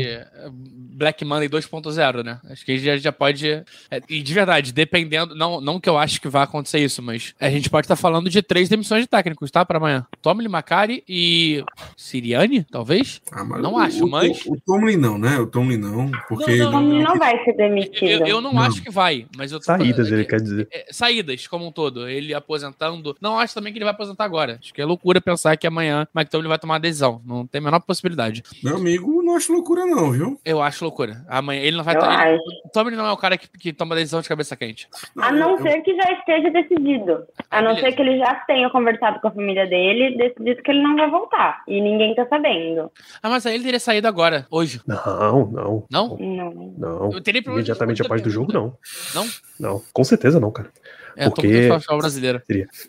de 0.52 0.96
Black 0.98 1.24
Monday 1.24 1.48
2.0, 1.48 2.24
né? 2.24 2.40
Acho 2.50 2.66
que 2.66 2.78
já, 2.78 2.98
já 2.98 3.12
pode. 3.12 3.48
é, 3.50 3.66
e 4.10 4.22
de 4.22 4.34
verdade, 4.34 4.72
dependendo. 4.74 5.34
Não, 5.36 5.62
não 5.62 5.80
que 5.80 5.88
eu 5.90 5.98
acho 5.98 6.20
que 6.20 6.28
vai 6.28 6.44
acontecer 6.44 6.80
isso, 6.80 7.02
mas 7.02 7.34
a 7.40 7.50
gente 7.50 7.70
pode 7.70 7.86
estar 7.86 7.96
falando 7.96 8.30
de 8.30 8.42
três 8.42 8.68
demissões 8.70 9.04
de 9.04 9.08
técnicos, 9.08 9.50
tá? 9.52 9.64
Pra 9.66 9.78
amanhã. 9.78 10.06
Tomlin, 10.22 10.48
Macari 10.50 11.04
e. 11.08 11.64
Siriane, 11.96 12.64
talvez? 12.64 13.22
Ah, 13.32 13.44
mas 13.44 13.62
Não 13.62 13.74
o- 13.74 13.78
acho, 13.78 14.06
o, 14.06 14.10
mas- 14.10 14.46
O, 14.46 14.54
o 14.54 14.60
Tomlin 14.62 14.98
não, 14.98 15.18
né? 15.18 15.38
O 15.38 15.48
Tomlin 15.48 15.78
não, 15.78 16.10
porque... 16.28 16.56
Não, 16.56 16.70
O 16.70 16.72
Tomlin 16.72 17.04
não 17.04 17.18
vai 17.18 17.44
ser 17.44 17.54
demitido. 17.54 18.10
Eu, 18.24 18.28
eu 18.28 18.42
não, 18.42 18.54
Não. 18.54 18.62
acho 18.62 18.82
que 18.82 18.90
vai, 18.90 19.26
mas 19.38 19.52
eu 19.52 19.60
tô 19.60 19.66
Saídas, 19.66 20.12
é 20.12 20.16
ele 20.16 20.24
que- 20.24 20.30
quer 20.32 20.42
dizer. 20.42 20.68
é, 20.72 20.88
saídas 20.92 21.48
como 21.48 21.68
um 21.68 21.72
todo. 21.72 22.08
Ele 22.08 22.34
aposentando. 22.34 23.16
Não 23.22 23.38
acho 23.40 23.54
também 23.54 23.72
que 23.72 23.78
ele 23.80 23.86
vai 23.86 23.94
aposentar 23.94 24.24
agora. 24.26 24.58
Acho 24.62 24.74
que 24.74 24.82
é 24.82 24.86
loucura 24.86 25.22
pensar 25.22 25.56
que 25.58 25.68
amanhã 25.68 26.08
Mike 26.16 26.32
Tomlin 26.32 26.48
vai 26.48 26.60
tomar 26.60 26.76
uma 26.76 26.80
decisão. 26.80 27.22
Não 27.26 27.46
tem 27.46 27.59
a 27.60 27.64
menor 27.64 27.80
possibilidade. 27.82 28.44
Meu 28.64 28.76
amigo, 28.78 29.22
não 29.24 29.36
acho 29.36 29.52
loucura 29.54 29.86
não, 29.86 30.12
viu? 30.12 30.40
Eu 30.44 30.62
acho 30.62 30.84
loucura. 30.84 31.24
Amanhã 31.28 31.62
ele 31.62 31.78
não 31.78 31.84
vai 31.84 31.96
Eu 31.96 32.02
ele- 32.34 32.40
Tomlin 32.74 32.96
não 32.96 33.06
é 33.06 33.12
o 33.12 33.18
cara 33.18 33.38
que, 33.38 33.48
que 33.48 33.72
toma 33.74 33.96
decisão 33.96 34.22
de 34.22 34.30
cabeça 34.30 34.56
quente. 34.56 34.88
A 35.18 35.32
não 35.32 35.52
eu- 35.58 35.62
ser 35.62 35.82
que 35.82 35.96
já 35.96 36.12
esteja 36.14 36.50
decidido. 36.50 37.24
A 37.50 37.62
não 37.62 37.70
Beleza. 37.76 37.88
ser 37.90 37.96
que 37.96 38.02
ele 38.02 38.18
já 38.18 38.36
tenha 38.48 38.70
conversado 38.70 39.20
com 39.20 39.28
a 39.28 39.32
família 39.32 39.66
dele 39.68 40.14
e 40.14 40.18
decidido 40.18 40.62
que 40.64 40.72
ele 40.72 40.82
não 40.82 40.96
vai 40.96 41.10
voltar. 41.10 41.64
E 41.68 41.82
ninguém 41.82 42.16
tá 42.16 42.26
sabendo. 42.28 42.92
Ah, 43.22 43.30
mas 43.30 43.46
aí 43.46 43.56
ele 43.56 43.64
teria 43.64 43.80
saído 43.80 44.08
agora, 44.08 44.46
hoje. 44.50 44.82
Não, 44.88 45.46
não. 45.52 45.86
Não? 45.92 46.18
Não. 46.18 46.74
Não. 46.78 47.12
Eu 47.12 47.22
teria 47.22 47.42
Imediatamente 47.46 48.02
após 48.02 48.22
do 48.22 48.30
jogo, 48.30 48.52
não. 48.54 48.74
Não? 49.16 49.28
Não, 49.60 49.82
com 49.94 50.04
certeza 50.04 50.40
não, 50.40 50.52
cara. 50.52 50.70
É, 51.20 51.26
tô 51.26 51.36
Porque- 51.36 51.48
muito 51.52 51.74
futebol 51.74 51.98
brasileiro. 52.00 52.42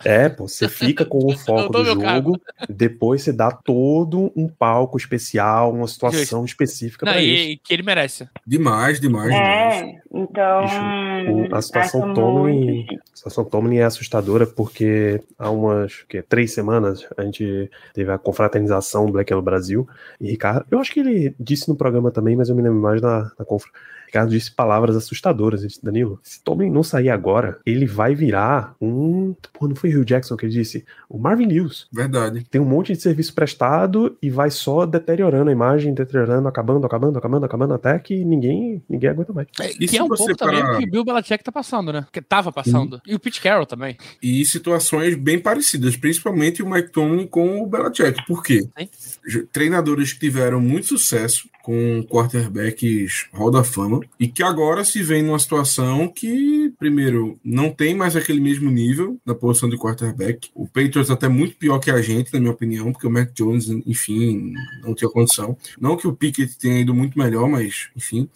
É, 0.04 0.28
pô, 0.28 0.46
você 0.46 0.68
fica 0.68 1.04
com 1.04 1.18
o 1.26 1.36
foco 1.36 1.72
do 1.72 1.84
jogo, 1.84 2.40
depois 2.68 3.22
você 3.22 3.32
dá 3.32 3.50
todo 3.50 4.32
um 4.36 4.46
palco 4.46 4.96
especial, 4.96 5.72
uma 5.72 5.88
situação 5.88 6.44
específica 6.44 7.04
pra 7.04 7.20
isso. 7.20 7.42
e, 7.50 7.56
que 7.56 7.74
ele 7.74 7.82
merece. 7.82 8.28
Demais, 8.46 9.00
demais, 9.00 9.30
demais. 9.32 9.74
É, 9.74 10.00
então. 10.14 10.60
Bicho, 10.62 11.32
o- 11.52 11.54
a 11.56 11.60
situação 11.62 12.14
Tomlin, 12.14 12.86
a 13.12 13.16
situação 13.16 13.44
Tomlin 13.44 13.78
é 13.78 13.84
assustadora 13.84 14.46
porque 14.46 15.20
há 15.38 15.50
umas 15.50 16.02
que, 16.08 16.22
três 16.22 16.52
semanas 16.52 17.04
a 17.16 17.22
gente 17.24 17.68
teve 17.92 18.12
a 18.12 18.18
confraternização 18.18 19.10
Black 19.10 19.32
no 19.34 19.42
Brasil 19.42 19.88
e 20.20 20.30
Ricardo, 20.30 20.64
eu 20.70 20.78
acho 20.78 20.92
que 20.92 21.00
ele 21.00 21.34
disse 21.40 21.68
no 21.68 21.74
programa 21.76 22.10
também, 22.12 22.36
mas 22.36 22.48
eu 22.48 22.54
me 22.54 22.62
lembro 22.62 22.80
mais 22.80 23.00
da, 23.00 23.22
da 23.38 23.44
confra. 23.44 23.70
Ricardo 24.10 24.30
disse 24.30 24.50
palavras 24.50 24.96
assustadoras. 24.96 25.60
Ele 25.60 25.68
disse, 25.68 25.84
Danilo, 25.84 26.18
se 26.22 26.42
Tomlin 26.42 26.68
não 26.68 26.82
sair 26.82 27.10
agora, 27.10 27.58
ele 27.64 27.86
vai 27.86 28.12
virar 28.12 28.74
um. 28.80 29.36
Pô, 29.52 29.68
não 29.68 29.76
foi 29.76 29.94
o 29.94 30.00
Hugh 30.00 30.04
Jackson 30.04 30.36
que 30.36 30.46
ele 30.46 30.52
disse? 30.52 30.84
O 31.08 31.16
Marvin 31.16 31.46
Lewis. 31.46 31.86
Verdade. 31.92 32.44
Tem 32.50 32.60
um 32.60 32.64
monte 32.64 32.92
de 32.92 33.00
serviço 33.00 33.32
prestado 33.32 34.16
e 34.20 34.28
vai 34.28 34.50
só 34.50 34.84
deteriorando 34.84 35.48
a 35.48 35.52
imagem, 35.52 35.94
deteriorando, 35.94 36.48
acabando, 36.48 36.84
acabando, 36.84 37.16
acabando, 37.18 37.44
acabando, 37.46 37.74
até 37.74 37.96
que 38.00 38.24
ninguém, 38.24 38.82
ninguém 38.88 39.10
aguenta 39.10 39.32
mais. 39.32 39.46
É, 39.60 39.70
E 39.78 39.86
que 39.86 39.96
é 39.96 40.02
um 40.02 40.08
pouco 40.08 40.34
também 40.36 40.60
parar- 40.60 40.74
o 40.74 40.78
que 40.78 40.86
o 40.86 40.90
Bill 40.90 41.04
Belichick 41.04 41.44
tá 41.44 41.52
passando, 41.52 41.92
né? 41.92 42.04
Que 42.12 42.20
tava 42.20 42.50
passando. 42.50 43.00
E 43.06 43.14
o 43.14 43.20
Pete 43.20 43.40
Carroll 43.40 43.66
também. 43.66 43.96
E 44.20 44.44
situações 44.44 45.14
bem 45.16 45.38
parecidas, 45.38 45.96
principalmente 45.96 46.62
o 46.64 46.68
Mike 46.68 46.90
Tomlin 46.90 47.26
com 47.28 47.62
o 47.62 47.66
Belichick. 47.66 48.26
Por 48.26 48.42
quê? 48.42 48.66
Sim. 48.98 49.46
Treinadores 49.52 50.12
que 50.12 50.18
tiveram 50.20 50.60
muito 50.60 50.86
sucesso 50.88 51.48
com 51.62 52.02
quarterbacks 52.04 53.26
Hall 53.32 53.50
da 53.50 53.62
Fama 53.62 54.00
e 54.18 54.28
que 54.28 54.42
agora 54.42 54.84
se 54.84 55.02
vêem 55.02 55.22
numa 55.22 55.38
situação 55.38 56.08
que, 56.08 56.72
primeiro, 56.78 57.38
não 57.44 57.70
tem 57.70 57.94
mais 57.94 58.16
aquele 58.16 58.40
mesmo 58.40 58.70
nível 58.70 59.18
da 59.24 59.34
posição 59.34 59.68
de 59.68 59.76
quarterback. 59.76 60.50
O 60.54 60.66
Patriots 60.66 61.10
até 61.10 61.28
muito 61.28 61.56
pior 61.56 61.78
que 61.78 61.90
a 61.90 62.00
gente, 62.00 62.32
na 62.32 62.40
minha 62.40 62.52
opinião, 62.52 62.92
porque 62.92 63.06
o 63.06 63.10
Mac 63.10 63.32
Jones, 63.32 63.68
enfim, 63.86 64.52
não 64.82 64.94
tinha 64.94 65.10
condição. 65.10 65.56
Não 65.80 65.96
que 65.96 66.06
o 66.06 66.12
Pickett 66.14 66.58
tenha 66.58 66.80
ido 66.80 66.94
muito 66.94 67.18
melhor, 67.18 67.48
mas, 67.48 67.88
enfim. 67.96 68.28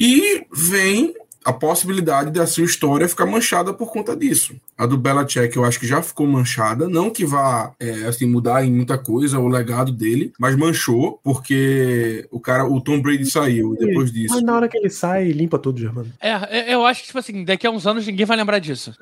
E 0.00 0.44
vem 0.52 1.14
a 1.48 1.52
possibilidade 1.52 2.30
da 2.30 2.46
sua 2.46 2.64
história 2.64 3.08
ficar 3.08 3.24
manchada 3.24 3.72
por 3.72 3.90
conta 3.90 4.14
disso. 4.14 4.54
A 4.76 4.84
do 4.84 4.98
Belichick 4.98 5.56
eu 5.56 5.64
acho 5.64 5.80
que 5.80 5.86
já 5.86 6.02
ficou 6.02 6.26
manchada, 6.26 6.88
não 6.88 7.08
que 7.10 7.24
vá 7.24 7.72
é, 7.80 8.04
assim, 8.04 8.26
mudar 8.26 8.64
em 8.64 8.70
muita 8.70 8.98
coisa 8.98 9.38
o 9.38 9.48
legado 9.48 9.90
dele, 9.90 10.30
mas 10.38 10.54
manchou 10.54 11.18
porque 11.24 12.26
o 12.30 12.38
cara, 12.38 12.66
o 12.66 12.80
Tom 12.82 13.00
Brady 13.00 13.24
saiu 13.30 13.74
depois 13.78 14.12
disso. 14.12 14.34
Mas 14.34 14.42
na 14.42 14.54
hora 14.56 14.68
que 14.68 14.76
ele 14.76 14.90
sai, 14.90 15.30
limpa 15.32 15.58
tudo, 15.58 15.80
Germano. 15.80 16.12
É, 16.20 16.72
eu 16.74 16.84
acho 16.84 17.00
que, 17.00 17.06
tipo 17.06 17.18
assim, 17.18 17.42
daqui 17.44 17.66
a 17.66 17.70
uns 17.70 17.86
anos 17.86 18.06
ninguém 18.06 18.26
vai 18.26 18.36
lembrar 18.36 18.58
disso. 18.58 18.94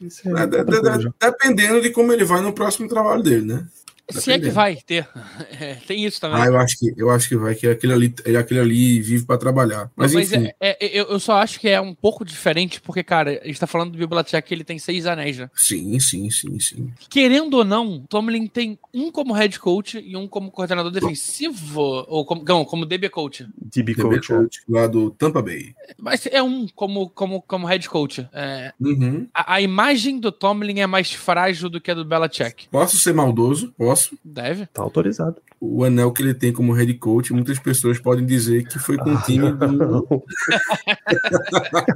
Isso 0.00 0.28
é 0.28 0.42
É, 0.42 0.46
de- 0.46 0.64
de- 0.64 1.10
dependendo 1.20 1.82
de 1.82 1.90
como 1.90 2.10
ele 2.12 2.24
vai 2.24 2.40
no 2.40 2.52
próximo 2.54 2.88
trabalho 2.88 3.22
dele, 3.22 3.44
né? 3.44 3.66
Se 4.10 4.32
é 4.32 4.38
que 4.38 4.50
vai 4.50 4.76
ter. 4.76 5.08
É, 5.60 5.74
tem 5.86 6.04
isso 6.04 6.20
também. 6.20 6.40
Ah, 6.42 6.46
eu 6.46 6.56
acho 6.56 6.76
que, 6.78 6.92
eu 6.96 7.10
acho 7.10 7.28
que 7.28 7.36
vai, 7.36 7.54
que 7.54 7.66
aquele 7.68 7.92
ali, 7.92 8.14
aquele 8.38 8.60
ali 8.60 9.00
vive 9.00 9.24
para 9.24 9.38
trabalhar. 9.38 9.90
Mas, 9.94 10.12
Mas 10.14 10.32
enfim. 10.32 10.50
é- 10.60 10.76
é- 10.84 10.98
eu, 11.00 11.04
eu 11.06 11.20
só 11.20 11.34
acho 11.34 11.60
que 11.60 11.68
é 11.68 11.80
um 11.80 11.94
pouco 11.94 12.24
diferente, 12.24 12.80
porque, 12.80 13.02
cara, 13.04 13.40
a 13.42 13.46
gente 13.46 13.60
tá 13.60 13.66
falando 13.66 13.96
do 13.96 14.08
Belichick, 14.08 14.52
ele 14.52 14.64
tem 14.64 14.78
seis 14.78 15.06
anéis 15.06 15.36
já. 15.36 15.50
Sim, 15.54 15.98
sim, 16.00 16.28
sim, 16.30 16.58
sim. 16.58 16.92
Querendo 17.08 17.54
ou 17.58 17.64
não, 17.64 18.00
Tomlin 18.08 18.46
tem 18.46 18.78
um 18.92 19.10
como 19.12 19.32
head 19.34 19.58
coach 19.60 19.98
e 20.04 20.16
um 20.16 20.26
como 20.26 20.50
coordenador 20.50 20.90
defensivo, 20.90 21.80
ou 22.08 22.24
como, 22.24 22.42
não, 22.46 22.64
como 22.64 22.84
DB 22.86 23.08
coach. 23.08 23.46
DB 23.56 23.94
DB 23.94 24.02
Coach. 24.02 24.32
é. 24.32 24.36
Coach, 24.36 24.60
lá 24.68 24.86
do 24.86 25.10
Tampa 25.10 25.42
Bay. 25.42 25.74
Mas 25.98 26.26
é 26.26 26.42
um 26.42 26.66
como, 26.74 27.08
como, 27.10 27.40
como 27.42 27.66
head 27.66 27.88
coach. 27.88 28.26
É, 28.32 28.72
Uhum. 28.80 29.26
a, 29.32 29.54
a 29.54 29.60
imagem 29.60 30.18
do 30.18 30.32
Tomlin 30.32 30.80
é 30.80 30.86
mais 30.86 31.12
frágil 31.12 31.68
do 31.68 31.80
que 31.80 31.90
a 31.90 31.94
do 31.94 32.04
Belichick. 32.04 32.68
Posso 32.68 32.98
ser 32.98 33.12
maldoso? 33.12 33.72
Posso. 33.76 33.91
Deve. 34.24 34.66
Tá 34.66 34.82
autorizado. 34.82 35.36
O 35.60 35.84
anel 35.84 36.10
que 36.10 36.22
ele 36.22 36.34
tem 36.34 36.52
como 36.52 36.72
head 36.72 36.92
coach, 36.94 37.32
muitas 37.32 37.58
pessoas 37.58 37.98
podem 37.98 38.26
dizer 38.26 38.66
que 38.66 38.78
foi 38.78 38.96
com 38.96 39.14
o 39.14 39.22
time 39.22 39.52
do. 39.52 40.24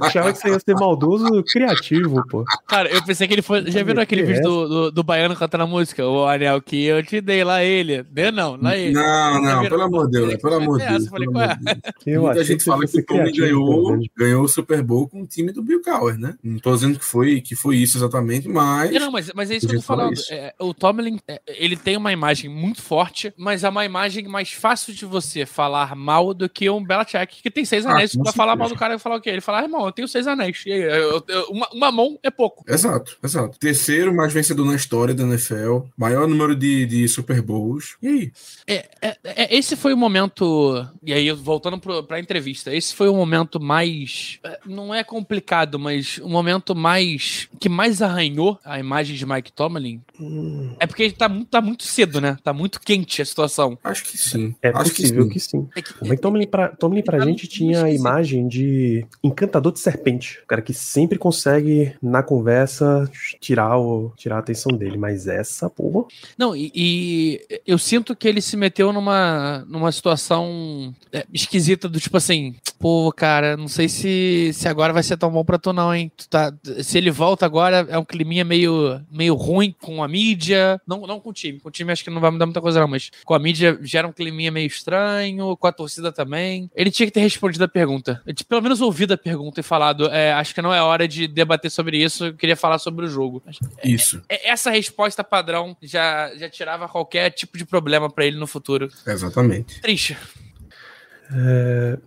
Achava 0.01 0.31
que 0.31 0.39
você 0.39 0.49
ia 0.49 0.59
ser 0.59 0.75
maldoso 0.75 1.43
criativo, 1.51 2.25
pô. 2.29 2.45
Cara, 2.67 2.89
eu 2.89 3.03
pensei 3.03 3.27
que 3.27 3.33
ele 3.33 3.41
foi. 3.41 3.69
Já 3.69 3.83
viram 3.83 4.01
aquele 4.01 4.21
Que 4.21 4.27
vídeo 4.27 4.39
é 4.39 4.43
do, 4.43 4.67
do, 4.67 4.91
do 4.91 5.03
Baiano 5.03 5.35
cantando 5.35 5.65
a 5.65 5.67
música? 5.67 6.05
O 6.07 6.25
anel 6.25 6.61
que 6.61 6.85
eu 6.85 7.03
te 7.03 7.19
dei 7.19 7.43
lá, 7.43 7.63
ele. 7.63 8.03
Deu 8.03 8.31
não, 8.31 8.57
lá 8.61 8.77
ele. 8.77 8.93
Não, 8.93 9.41
não, 9.41 9.61
viram? 9.61 9.69
pelo 9.69 9.81
amor 9.81 10.09
de 10.09 10.11
Deus, 10.11 10.35
pelo 10.37 10.55
amor 10.55 10.79
de 10.79 10.87
Deus. 10.87 11.03
eu 11.03 11.09
falei, 11.09 11.27
pelo 11.27 11.33
qual 11.33 11.45
amor 11.45 11.57
de 11.57 11.65
Deus. 11.65 11.93
Eu 12.05 12.21
Muita 12.21 12.43
gente 12.43 12.63
fala 12.63 12.87
que 12.87 12.99
o 12.99 13.05
Tommy 13.05 13.31
ganhou, 13.31 13.99
ganhou 14.15 14.43
o 14.43 14.47
Super 14.47 14.81
Bowl 14.81 15.07
com 15.07 15.21
o 15.23 15.27
time 15.27 15.51
do 15.51 15.61
Bill 15.61 15.81
Cowher, 15.81 16.17
né? 16.17 16.35
Não 16.43 16.57
tô 16.59 16.73
dizendo 16.73 16.97
que 16.97 17.05
foi, 17.05 17.41
que 17.41 17.55
foi 17.55 17.77
isso 17.77 17.97
exatamente, 17.97 18.47
mas. 18.47 18.91
Não, 18.91 19.11
mas, 19.11 19.31
mas 19.33 19.51
é 19.51 19.57
isso 19.57 19.67
que 19.67 19.75
eu 19.75 19.79
tô 19.79 19.85
falando. 19.85 20.17
É, 20.31 20.53
o 20.59 20.73
Tomlin, 20.73 21.19
é, 21.27 21.41
ele 21.47 21.75
tem 21.87 21.95
uma 21.95 22.11
imagem 22.11 22.49
muito 22.49 22.81
forte, 22.81 23.33
mas 23.37 23.63
é 23.63 23.69
uma 23.69 23.85
imagem 23.85 24.27
mais 24.27 24.51
fácil 24.51 24.93
de 24.93 25.05
você 25.05 25.45
falar 25.45 25.95
mal 25.95 26.33
do 26.33 26.49
que 26.49 26.69
um 26.69 26.83
Belichick, 26.83 27.41
que 27.41 27.49
tem 27.49 27.63
seis 27.63 27.85
Ah, 27.85 27.93
anéis. 27.93 28.11
com 28.13 28.23
vai 28.25 28.33
falar 28.33 28.57
mal 28.57 28.67
do 28.67 28.75
cara 28.75 28.95
e 28.95 28.99
falar 28.99 29.15
o 29.15 29.21
quê? 29.21 29.29
Ele 29.29 29.39
fala, 29.39 29.59
ah, 29.59 29.63
irmão, 29.63 29.85
eu 29.85 29.91
tenho 29.93 30.05
seis 30.05 30.27
anéis. 30.27 30.63
Eu- 30.65 31.23
eu- 31.29 31.45
uma, 31.49 31.69
uma 31.71 31.89
mão 31.93 32.19
é 32.21 32.29
pouco. 32.29 32.65
Exato, 32.67 33.17
exato. 33.23 33.57
Terceiro 33.57 34.13
mais 34.13 34.33
vencedor 34.33 34.65
na 34.65 34.75
história 34.75 35.13
da 35.13 35.23
NFL, 35.23 35.83
maior 35.95 36.27
número 36.27 36.53
de, 36.57 36.85
de 36.85 37.07
Super 37.07 37.41
Bowls. 37.41 37.95
E 38.01 38.07
aí? 38.09 38.31
É, 38.67 38.89
é- 39.01 39.17
é- 39.23 39.55
esse 39.55 39.77
foi 39.77 39.93
o 39.93 39.97
momento. 39.97 40.85
E 41.05 41.13
aí, 41.13 41.31
voltando 41.31 41.79
pro, 41.79 42.03
pra 42.03 42.19
entrevista, 42.19 42.75
esse 42.75 42.93
foi 42.93 43.07
o 43.07 43.15
momento 43.15 43.61
mais. 43.61 44.39
é, 44.43 44.59
Não 44.65 44.93
é 44.93 45.05
complicado, 45.05 45.79
mas 45.79 46.17
o 46.17 46.27
momento 46.27 46.75
mais. 46.75 47.47
que 47.61 47.69
mais 47.69 48.01
arranhou 48.01 48.59
a 48.65 48.77
imagem 48.77 49.15
de 49.15 49.25
Mike 49.25 49.53
Tomlin. 49.53 50.01
Hum, 50.19 50.75
É 50.81 50.85
porque 50.85 51.09
tá, 51.11 51.29
muito- 51.29 51.47
tá 51.49 51.61
muito 51.61 51.76
cedo, 51.83 52.19
né? 52.21 52.37
Tá 52.43 52.53
muito 52.53 52.79
quente 52.79 53.21
a 53.21 53.25
situação. 53.25 53.77
Acho 53.83 54.03
que 54.05 54.17
sim. 54.17 54.55
É 54.61 54.69
Acho 54.69 54.89
possível 54.91 55.27
que 55.27 55.33
que 55.33 55.39
sim. 55.39 55.61
sim. 55.61 55.69
É 55.75 55.81
que- 55.81 55.93
O 56.13 56.17
Tomlin 56.19 56.47
pra, 56.47 56.69
Tomlin 56.69 57.01
pra 57.03 57.17
Tá 57.17 57.25
gente 57.25 57.43
muito 57.43 57.47
tinha 57.53 57.83
a 57.83 57.91
imagem 57.91 58.47
de 58.47 59.05
encantador 59.23 59.71
de 59.71 59.79
serpente. 59.79 60.39
O 60.43 60.47
cara 60.47 60.61
que 60.61 60.73
sempre 60.73 61.17
consegue, 61.17 61.95
na 62.01 62.21
conversa, 62.23 63.09
tirar, 63.39 63.77
o, 63.77 64.11
tirar 64.15 64.37
a 64.37 64.39
atenção 64.39 64.71
dele. 64.77 64.97
Mas 64.97 65.27
essa, 65.27 65.69
porra. 65.69 66.05
Não, 66.37 66.55
e, 66.55 66.71
e 66.73 67.61
eu 67.65 67.77
sinto 67.77 68.15
que 68.15 68.27
ele 68.27 68.41
se 68.41 68.55
meteu 68.57 68.91
numa, 68.93 69.65
numa 69.67 69.91
situação 69.91 70.93
é, 71.11 71.25
esquisita 71.33 71.87
do 71.89 71.99
tipo 71.99 72.17
assim, 72.17 72.55
pô, 72.79 73.11
cara, 73.11 73.57
não 73.57 73.67
sei 73.67 73.89
se, 73.89 74.51
se 74.53 74.67
agora 74.67 74.93
vai 74.93 75.03
ser 75.03 75.17
tão 75.17 75.31
bom 75.31 75.43
pra 75.43 75.57
tu 75.57 75.73
não, 75.73 75.93
hein? 75.93 76.11
Tu 76.15 76.27
tá, 76.29 76.53
se 76.81 76.97
ele 76.97 77.11
volta 77.11 77.45
agora, 77.45 77.85
é 77.89 77.97
um 77.97 78.05
climinha 78.05 78.43
meio, 78.45 79.01
meio 79.11 79.35
ruim 79.35 79.73
com 79.81 80.03
a 80.03 80.07
mídia, 80.07 80.79
não, 80.87 81.01
não 81.07 81.19
com 81.19 81.29
o 81.29 81.33
time, 81.33 81.59
com 81.67 81.69
o 81.69 81.71
time 81.71 81.91
acho 81.91 82.03
que 82.03 82.09
não 82.09 82.21
vai 82.21 82.31
mudar 82.31 82.45
muita 82.45 82.61
coisa 82.61 82.79
não, 82.79 82.87
mas 82.87 83.11
com 83.25 83.33
a 83.33 83.39
mídia 83.39 83.77
gera 83.81 84.07
um 84.07 84.11
climinha 84.13 84.49
meio 84.51 84.67
estranho, 84.67 85.55
com 85.57 85.67
a 85.67 85.71
torcida 85.71 86.11
também. 86.11 86.69
Ele 86.73 86.89
tinha 86.89 87.05
que 87.05 87.11
ter 87.11 87.19
respondido 87.19 87.63
a 87.65 87.67
pergunta, 87.67 88.21
Ele 88.25 88.33
tinha 88.35 88.45
pelo 88.47 88.61
menos 88.61 88.79
ouvido 88.81 89.13
a 89.13 89.17
pergunta 89.17 89.59
e 89.59 89.63
falado, 89.63 90.07
é, 90.09 90.31
acho 90.33 90.55
que 90.55 90.61
não 90.61 90.73
é 90.73 90.81
hora 90.81 91.07
de 91.07 91.27
debater 91.27 91.69
sobre 91.69 92.01
isso, 92.01 92.27
eu 92.27 92.33
queria 92.33 92.55
falar 92.55 92.79
sobre 92.79 93.05
o 93.05 93.09
jogo. 93.09 93.43
Isso, 93.83 94.21
É- 94.29 94.49
Essa 94.49 94.71
resposta 94.71 95.23
padrão 95.23 95.75
já, 95.81 96.33
já 96.37 96.49
tirava 96.49 96.87
qualquer 96.87 97.29
tipo 97.31 97.57
de 97.57 97.65
problema 97.65 98.09
pra 98.09 98.25
ele 98.25 98.37
no 98.37 98.47
futuro. 98.47 98.89
exatamente. 99.05 99.81
Triste. 99.81 100.15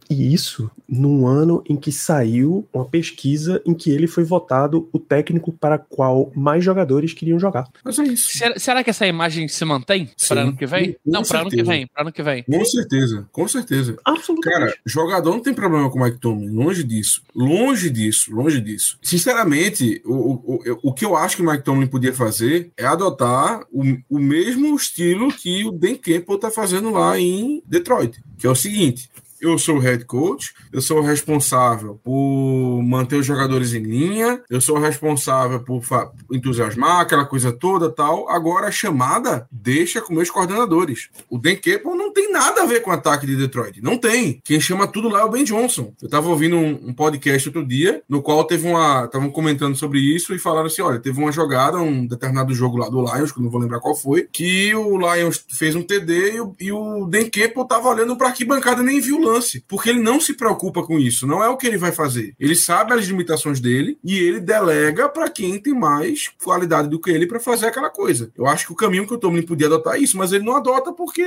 E 0.08 0.32
isso 0.32 0.70
num 0.88 1.26
ano 1.26 1.62
em 1.68 1.76
que 1.76 1.92
saiu 1.92 2.66
uma 2.72 2.84
pesquisa 2.84 3.62
em 3.64 3.74
que 3.74 3.90
ele 3.90 4.06
foi 4.06 4.24
votado 4.24 4.88
o 4.92 4.98
técnico 4.98 5.52
para 5.52 5.78
qual 5.78 6.32
mais 6.34 6.64
jogadores 6.64 7.12
queriam 7.12 7.38
jogar. 7.38 7.68
Mas 7.84 7.98
é 7.98 8.04
isso. 8.04 8.36
Será, 8.36 8.58
será 8.58 8.84
que 8.84 8.90
essa 8.90 9.06
imagem 9.06 9.46
se 9.46 9.64
mantém 9.64 10.10
para 10.28 10.40
ano 10.42 10.56
que 10.56 10.66
vem? 10.66 10.92
com 10.94 10.98
Não, 11.06 11.22
para 11.22 11.40
ano 11.40 11.50
que 11.50 11.56
certeza. 11.56 11.70
vem. 11.76 11.86
Para 11.86 12.02
ano 12.02 12.12
que 12.12 12.22
vem. 12.22 12.42
Com 12.44 12.64
certeza, 12.64 13.28
com 13.30 13.48
certeza. 13.48 13.96
Absolutamente. 14.04 14.60
Cara, 14.66 14.74
jogador 14.84 15.30
não 15.30 15.40
tem 15.42 15.54
problema 15.54 15.90
com 15.90 15.98
o 16.00 16.02
Mike 16.04 16.18
Tomlin, 16.18 16.48
longe 16.50 16.82
disso. 16.82 17.22
Longe 17.34 17.88
disso, 17.90 18.32
longe 18.34 18.60
disso. 18.60 18.98
Sinceramente, 19.02 20.00
o, 20.04 20.12
o, 20.14 20.54
o- 20.56 20.78
o 20.90 20.92
que 20.92 21.04
eu 21.04 21.16
acho 21.16 21.36
que 21.36 21.42
o 21.42 21.46
Mike 21.46 21.62
Tomlin 21.64 21.86
podia 21.86 22.12
fazer 22.12 22.72
é 22.76 22.84
adotar 22.84 23.60
o, 23.70 23.82
o 24.08 24.18
mesmo 24.18 24.74
estilo 24.74 25.28
que 25.32 25.64
o 25.64 25.70
Dan 25.70 25.94
Campbell 25.96 26.38
tá 26.38 26.50
fazendo 26.50 26.90
lá 26.90 27.18
em 27.18 27.62
Detroit, 27.66 28.20
que 28.38 28.46
é 28.46 28.50
o 28.50 28.54
seguinte. 28.54 29.09
Eu 29.40 29.58
sou 29.58 29.76
o 29.76 29.78
head 29.78 30.04
coach, 30.04 30.52
eu 30.72 30.80
sou 30.80 30.98
o 30.98 31.02
responsável 31.02 32.00
por 32.02 32.82
manter 32.82 33.16
os 33.16 33.26
jogadores 33.26 33.74
em 33.74 33.82
linha, 33.82 34.42
eu 34.50 34.60
sou 34.60 34.76
o 34.76 34.80
responsável 34.80 35.60
por 35.60 35.82
entusiasmar 36.30 37.00
aquela 37.00 37.24
coisa 37.24 37.52
toda 37.52 37.90
tal. 37.90 38.28
Agora 38.28 38.68
a 38.68 38.72
chamada 38.72 39.46
deixa 39.50 40.00
com 40.00 40.14
meus 40.14 40.30
coordenadores. 40.30 41.08
O 41.28 41.38
Dan 41.38 41.56
Campbell 41.56 41.96
não 41.96 42.12
tem 42.12 42.32
nada 42.32 42.62
a 42.62 42.66
ver 42.66 42.80
com 42.80 42.90
o 42.90 42.92
ataque 42.92 43.26
de 43.26 43.36
Detroit. 43.36 43.80
Não 43.82 43.96
tem. 43.96 44.40
Quem 44.44 44.60
chama 44.60 44.86
tudo 44.86 45.08
lá 45.08 45.20
é 45.20 45.24
o 45.24 45.30
Ben 45.30 45.44
Johnson. 45.44 45.92
Eu 46.02 46.08
tava 46.08 46.28
ouvindo 46.28 46.56
um, 46.56 46.88
um 46.88 46.92
podcast 46.92 47.48
outro 47.48 47.66
dia, 47.66 48.02
no 48.08 48.22
qual 48.22 48.44
teve 48.44 48.66
uma. 48.66 49.04
Estavam 49.04 49.30
comentando 49.30 49.76
sobre 49.76 50.00
isso 50.00 50.34
e 50.34 50.38
falaram 50.38 50.66
assim: 50.66 50.82
olha, 50.82 50.98
teve 50.98 51.18
uma 51.20 51.32
jogada, 51.32 51.78
um 51.78 52.06
determinado 52.06 52.54
jogo 52.54 52.76
lá 52.76 52.88
do 52.88 53.00
Lions, 53.00 53.32
que 53.32 53.38
eu 53.38 53.42
não 53.42 53.50
vou 53.50 53.60
lembrar 53.60 53.80
qual 53.80 53.94
foi, 53.94 54.28
que 54.30 54.74
o 54.74 54.98
Lions 54.98 55.44
fez 55.50 55.74
um 55.74 55.82
TD 55.82 56.34
e 56.34 56.40
o, 56.40 56.54
e 56.60 56.72
o 56.72 57.06
Dan 57.06 57.28
Campbell 57.30 57.64
tava 57.64 57.88
olhando 57.88 58.16
pra 58.16 58.28
arquibancada 58.28 58.82
e 58.82 58.84
nem 58.84 59.00
viu 59.00 59.18
o 59.18 59.29
lance. 59.30 59.64
Porque 59.68 59.90
ele 59.90 60.00
não 60.00 60.20
se 60.20 60.34
preocupa 60.34 60.82
com 60.82 60.98
isso. 60.98 61.26
Não 61.26 61.42
é 61.42 61.48
o 61.48 61.56
que 61.56 61.66
ele 61.66 61.78
vai 61.78 61.92
fazer. 61.92 62.34
Ele 62.38 62.54
sabe 62.54 62.92
as 62.92 63.06
limitações 63.06 63.60
dele 63.60 63.98
e 64.02 64.18
ele 64.18 64.40
delega 64.40 65.08
pra 65.08 65.28
quem 65.28 65.58
tem 65.60 65.74
mais 65.74 66.28
qualidade 66.42 66.88
do 66.88 67.00
que 67.00 67.10
ele 67.10 67.26
pra 67.26 67.40
fazer 67.40 67.66
aquela 67.66 67.90
coisa. 67.90 68.30
Eu 68.36 68.46
acho 68.46 68.66
que 68.66 68.72
o 68.72 68.76
caminho 68.76 69.06
que 69.06 69.14
o 69.14 69.18
Tomlin 69.18 69.42
podia 69.42 69.66
adotar 69.66 69.94
é 69.94 70.00
isso, 70.00 70.16
mas 70.16 70.32
ele 70.32 70.44
não 70.44 70.56
adota 70.56 70.92
porque 70.92 71.22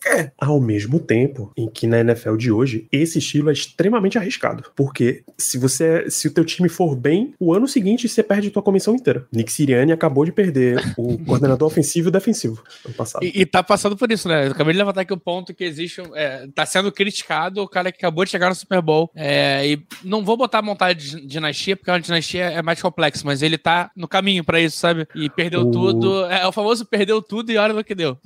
quer. 0.00 0.32
Ao 0.38 0.60
mesmo 0.60 0.98
tempo 1.00 1.52
em 1.56 1.68
que 1.68 1.86
na 1.86 2.00
NFL 2.00 2.36
de 2.36 2.50
hoje, 2.52 2.86
esse 2.92 3.18
estilo 3.18 3.50
é 3.50 3.52
extremamente 3.52 4.18
arriscado. 4.18 4.64
Porque 4.76 5.22
se 5.38 5.58
você 5.58 6.08
se 6.10 6.28
o 6.28 6.30
teu 6.30 6.44
time 6.44 6.68
for 6.68 6.94
bem, 6.96 7.34
o 7.38 7.52
ano 7.54 7.66
seguinte 7.68 8.08
você 8.08 8.22
perde 8.22 8.50
tua 8.50 8.62
comissão 8.62 8.94
inteira. 8.94 9.26
Nick 9.32 9.52
Sirianni 9.52 9.92
acabou 9.92 10.24
de 10.24 10.32
perder 10.32 10.80
o 10.96 11.18
coordenador 11.24 11.66
ofensivo 11.66 12.08
e 12.08 12.12
defensivo 12.12 12.62
ano 12.84 12.94
passado. 12.94 13.24
E, 13.24 13.40
e 13.42 13.46
tá 13.46 13.62
passando 13.62 13.96
por 13.96 14.10
isso, 14.10 14.28
né? 14.28 14.46
Eu 14.46 14.52
acabei 14.52 14.72
de 14.72 14.78
levantar 14.78 15.02
aqui 15.02 15.12
o 15.12 15.16
ponto 15.18 15.54
que 15.54 15.64
existe. 15.64 16.00
É, 16.14 16.46
tá 16.54 16.64
sendo 16.66 16.90
criticado 16.92 17.62
o 17.62 17.68
cara 17.68 17.90
que 17.90 17.98
acabou 17.98 18.24
de 18.24 18.30
chegar 18.30 18.48
no 18.48 18.54
Super 18.54 18.80
Bowl. 18.80 19.10
É, 19.14 19.66
e 19.66 19.82
não 20.04 20.24
vou 20.24 20.36
botar 20.36 20.58
a 20.58 20.62
montar 20.62 20.92
de 20.92 21.26
dinastia, 21.26 21.76
porque 21.76 21.90
uma 21.90 22.00
dinastia 22.00 22.44
é 22.44 22.62
mais 22.62 22.80
complexo, 22.80 23.26
mas 23.26 23.42
ele 23.42 23.58
tá 23.58 23.90
no 23.96 24.08
caminho 24.08 24.44
pra 24.44 24.60
isso, 24.60 24.76
sabe? 24.76 25.06
E 25.14 25.28
perdeu 25.30 25.62
O- 25.62 25.70
tudo. 25.70 26.24
É, 26.26 26.46
o 26.46 26.52
famoso 26.52 26.84
perdeu 26.84 27.20
tudo 27.22 27.50
e 27.50 27.56
olha 27.56 27.72
no 27.72 27.84
que 27.84 27.94
deu. 27.94 28.16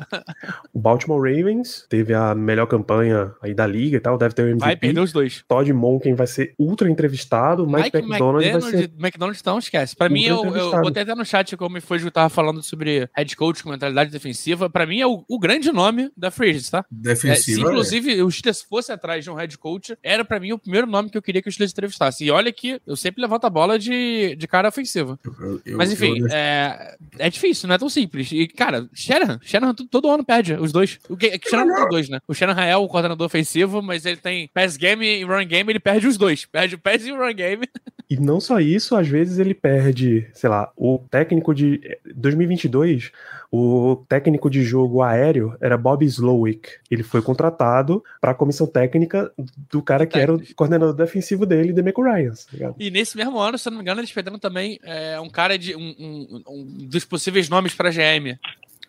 O 0.72 0.78
Baltimore 0.78 1.20
Ravens 1.20 1.59
teve 1.88 2.14
a 2.14 2.34
melhor 2.34 2.66
campanha 2.66 3.32
aí 3.42 3.54
da 3.54 3.66
liga 3.66 3.96
e 3.96 4.00
tal, 4.00 4.16
deve 4.18 4.34
ter 4.34 4.42
o 4.42 4.46
MVP. 4.46 4.60
Vai 4.64 4.76
perder 4.76 5.00
os 5.00 5.12
dois. 5.12 5.44
Todd 5.48 5.72
Monken 5.72 6.14
vai 6.14 6.26
ser 6.26 6.54
ultra 6.58 6.88
entrevistado, 6.90 7.66
Mike, 7.66 7.82
Mike 7.84 7.98
McDonald 7.98 8.50
vai 8.50 8.60
ser 8.62 8.90
McDonald 8.98 9.40
não 9.44 9.58
esquece. 9.58 9.96
Pra 9.96 10.08
mim, 10.08 10.24
eu, 10.24 10.44
eu 10.54 10.80
botei 10.80 11.02
até 11.02 11.14
no 11.14 11.24
chat 11.24 11.56
como 11.56 11.80
foi 11.80 11.98
o 11.98 12.02
que 12.04 12.10
tava 12.10 12.28
falando 12.28 12.62
sobre 12.62 13.08
head 13.16 13.36
coach 13.36 13.62
com 13.62 13.70
mentalidade 13.70 14.10
defensiva. 14.10 14.68
Pra 14.70 14.86
mim, 14.86 15.00
é 15.00 15.06
o, 15.06 15.24
o 15.28 15.38
grande 15.38 15.72
nome 15.72 16.10
da 16.16 16.30
Free 16.30 16.50
Agents, 16.50 16.70
tá? 16.70 16.78
É, 16.78 17.14
se 17.14 17.26
Defensiva. 17.26 17.60
é. 17.60 17.70
inclusive 17.70 18.22
o 18.22 18.30
Steelers 18.30 18.62
fosse 18.62 18.92
atrás 18.92 19.24
de 19.24 19.30
um 19.30 19.34
head 19.34 19.56
coach, 19.58 19.96
era 20.02 20.24
pra 20.24 20.38
mim 20.40 20.52
o 20.52 20.58
primeiro 20.58 20.86
nome 20.86 21.10
que 21.10 21.18
eu 21.18 21.22
queria 21.22 21.42
que 21.42 21.48
o 21.48 21.52
Steelers 21.52 21.72
entrevistasse. 21.72 22.24
E 22.24 22.30
olha 22.30 22.52
que 22.52 22.80
eu 22.86 22.96
sempre 22.96 23.20
levanto 23.22 23.44
a 23.44 23.50
bola 23.50 23.78
de, 23.78 24.34
de 24.36 24.46
cara 24.48 24.68
ofensiva. 24.68 25.18
Eu- 25.24 25.60
eu- 25.64 25.76
Mas 25.76 25.92
enfim, 25.92 26.20
eu- 26.20 26.28
é, 26.30 26.96
é 27.18 27.30
difícil, 27.30 27.68
não 27.68 27.74
é 27.74 27.78
tão 27.78 27.88
simples. 27.88 28.30
E, 28.32 28.46
cara, 28.46 28.88
Shanahan, 28.92 29.38
Shanahan 29.42 29.74
todo, 29.74 29.88
todo 29.88 30.10
ano 30.10 30.24
perde 30.24 30.54
os 30.54 30.72
dois. 30.72 30.98
O 31.08 31.16
que, 31.16 31.38
que 31.38 31.49
Shanahan 31.50 31.74
tem 31.80 31.88
dois, 31.88 32.08
né? 32.08 32.18
O 32.28 32.34
Shanahan 32.34 32.64
é 32.64 32.76
o 32.76 32.88
coordenador 32.88 33.26
ofensivo, 33.26 33.82
mas 33.82 34.06
ele 34.06 34.16
tem 34.16 34.48
pass 34.54 34.76
game 34.76 35.04
e 35.06 35.24
run 35.24 35.46
game, 35.46 35.70
ele 35.70 35.80
perde 35.80 36.06
os 36.06 36.16
dois. 36.16 36.46
Perde 36.46 36.74
o 36.74 36.78
pass 36.78 37.04
e 37.06 37.12
o 37.12 37.16
run 37.18 37.34
game. 37.34 37.68
E 38.08 38.16
não 38.16 38.40
só 38.40 38.58
isso, 38.58 38.96
às 38.96 39.06
vezes 39.06 39.38
ele 39.38 39.54
perde, 39.54 40.28
sei 40.34 40.50
lá, 40.50 40.70
o 40.76 40.98
técnico 41.10 41.54
de 41.54 41.80
2022, 42.12 43.12
o 43.52 44.04
técnico 44.08 44.50
de 44.50 44.62
jogo 44.64 45.00
aéreo 45.02 45.56
era 45.60 45.76
Bob 45.78 46.04
Slowick. 46.04 46.70
Ele 46.90 47.02
foi 47.04 47.22
contratado 47.22 48.02
para 48.20 48.32
a 48.32 48.34
comissão 48.34 48.66
técnica 48.66 49.30
do 49.70 49.80
cara 49.82 50.06
que 50.06 50.18
era 50.18 50.34
o 50.34 50.54
coordenador 50.54 50.94
defensivo 50.94 51.46
dele, 51.46 51.72
Demeco 51.72 52.02
Ryan, 52.02 52.32
tá? 52.58 52.74
E 52.78 52.90
nesse 52.90 53.16
mesmo 53.16 53.38
ano, 53.38 53.56
se 53.58 53.68
eu 53.68 53.70
não 53.70 53.78
me 53.78 53.82
engano, 53.82 54.00
eles 54.00 54.12
perderam 54.12 54.38
também 54.38 54.78
é, 54.82 55.20
um 55.20 55.28
cara 55.30 55.56
de. 55.58 55.74
Um, 55.76 55.94
um- 55.98 56.42
um 56.48 56.64
dos 56.88 57.04
possíveis 57.04 57.48
nomes 57.48 57.74
pra 57.74 57.90
GM. 57.90 58.36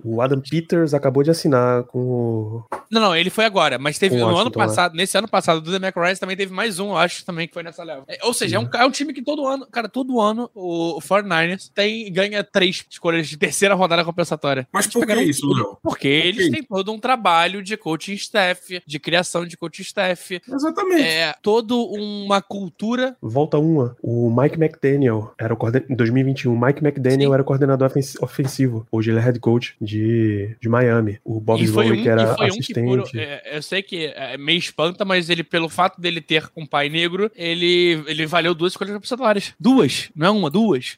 O 0.03 0.21
Adam 0.21 0.41
Peters 0.41 0.93
acabou 0.93 1.23
de 1.23 1.31
assinar 1.31 1.83
com 1.83 1.99
o. 1.99 2.63
Não, 2.89 3.01
não, 3.01 3.15
ele 3.15 3.29
foi 3.29 3.45
agora, 3.45 3.77
mas 3.79 3.97
teve 3.97 4.17
no 4.17 4.27
ano 4.35 4.45
né? 4.45 4.51
passado, 4.51 4.95
nesse 4.95 5.17
ano 5.17 5.27
passado, 5.27 5.61
do 5.61 5.71
Demico 5.71 6.01
Rice 6.01 6.19
também 6.19 6.35
teve 6.35 6.53
mais 6.53 6.79
um, 6.79 6.89
eu 6.89 6.97
acho, 6.97 7.23
também, 7.25 7.47
que 7.47 7.53
foi 7.53 7.63
nessa 7.63 7.83
leva. 7.83 8.03
É, 8.07 8.19
ou 8.23 8.33
seja, 8.33 8.57
é 8.57 8.59
um, 8.59 8.67
é 8.73 8.85
um 8.85 8.91
time 8.91 9.13
que 9.13 9.21
todo 9.21 9.47
ano, 9.47 9.65
cara, 9.71 9.87
todo 9.87 10.19
ano 10.19 10.49
o, 10.53 10.97
o 10.97 11.01
49ers 11.01 11.71
tem, 11.73 12.11
ganha 12.11 12.43
três 12.43 12.85
escolhas 12.89 13.27
de 13.27 13.37
terceira 13.37 13.75
rodada 13.75 14.03
compensatória. 14.03 14.67
Mas 14.71 14.85
Eles 14.85 14.93
por 14.93 15.05
que 15.05 15.21
isso. 15.21 15.47
Léo? 15.47 15.77
Porque 15.81 16.19
Por 16.19 16.27
eles 16.27 16.51
têm 16.51 16.63
todo 16.63 16.91
um 16.91 16.99
trabalho 16.99 17.63
de 17.63 17.77
coaching 17.77 18.13
staff, 18.13 18.81
de 18.85 18.99
criação 18.99 19.45
de 19.45 19.55
coaching 19.57 19.83
staff, 19.83 20.41
Exatamente. 20.47 21.01
é 21.03 21.33
todo 21.41 21.81
uma 21.85 22.41
cultura. 22.41 23.15
Volta 23.21 23.57
uma. 23.57 23.95
O 24.01 24.29
Mike 24.29 24.55
McDaniel 24.61 25.33
era 25.39 25.53
o 25.53 25.57
coorden... 25.57 25.83
em 25.89 25.95
2021. 25.95 26.53
O 26.53 26.59
Mike 26.59 26.83
McDaniel 26.83 27.29
Sim. 27.29 27.33
era 27.33 27.41
o 27.41 27.45
coordenador 27.45 27.87
ofens- 27.87 28.17
ofensivo. 28.21 28.85
Hoje 28.91 29.11
ele 29.11 29.19
é 29.19 29.21
head 29.21 29.39
coach 29.39 29.75
de, 29.79 29.90
de 29.97 30.69
Miami. 30.69 31.19
O 31.23 31.39
Bob 31.39 31.65
foi 31.67 31.85
um, 31.85 31.93
Slowick 31.93 32.07
era 32.07 32.23
e 32.23 32.25
foi 32.25 32.33
um 32.33 32.37
que, 32.37 32.59
assistente. 32.59 33.11
por, 33.11 33.19
é, 33.19 33.57
eu 33.57 33.61
sei 33.61 33.81
que 33.81 34.05
é 34.15 34.37
meio 34.37 34.59
espanta, 34.59 35.03
mas 35.03 35.29
ele, 35.29 35.43
pelo 35.43 35.69
fato 35.69 35.99
dele 35.99 36.21
ter 36.21 36.49
um 36.55 36.65
pai 36.65 36.89
negro, 36.89 37.31
ele, 37.35 38.03
ele 38.07 38.25
valeu 38.25 38.53
duas 38.53 38.73
escolhas 38.73 38.93
compensatórias. 38.93 39.53
Duas, 39.59 40.09
não 40.15 40.27
é 40.27 40.29
uma, 40.29 40.49
duas. 40.49 40.97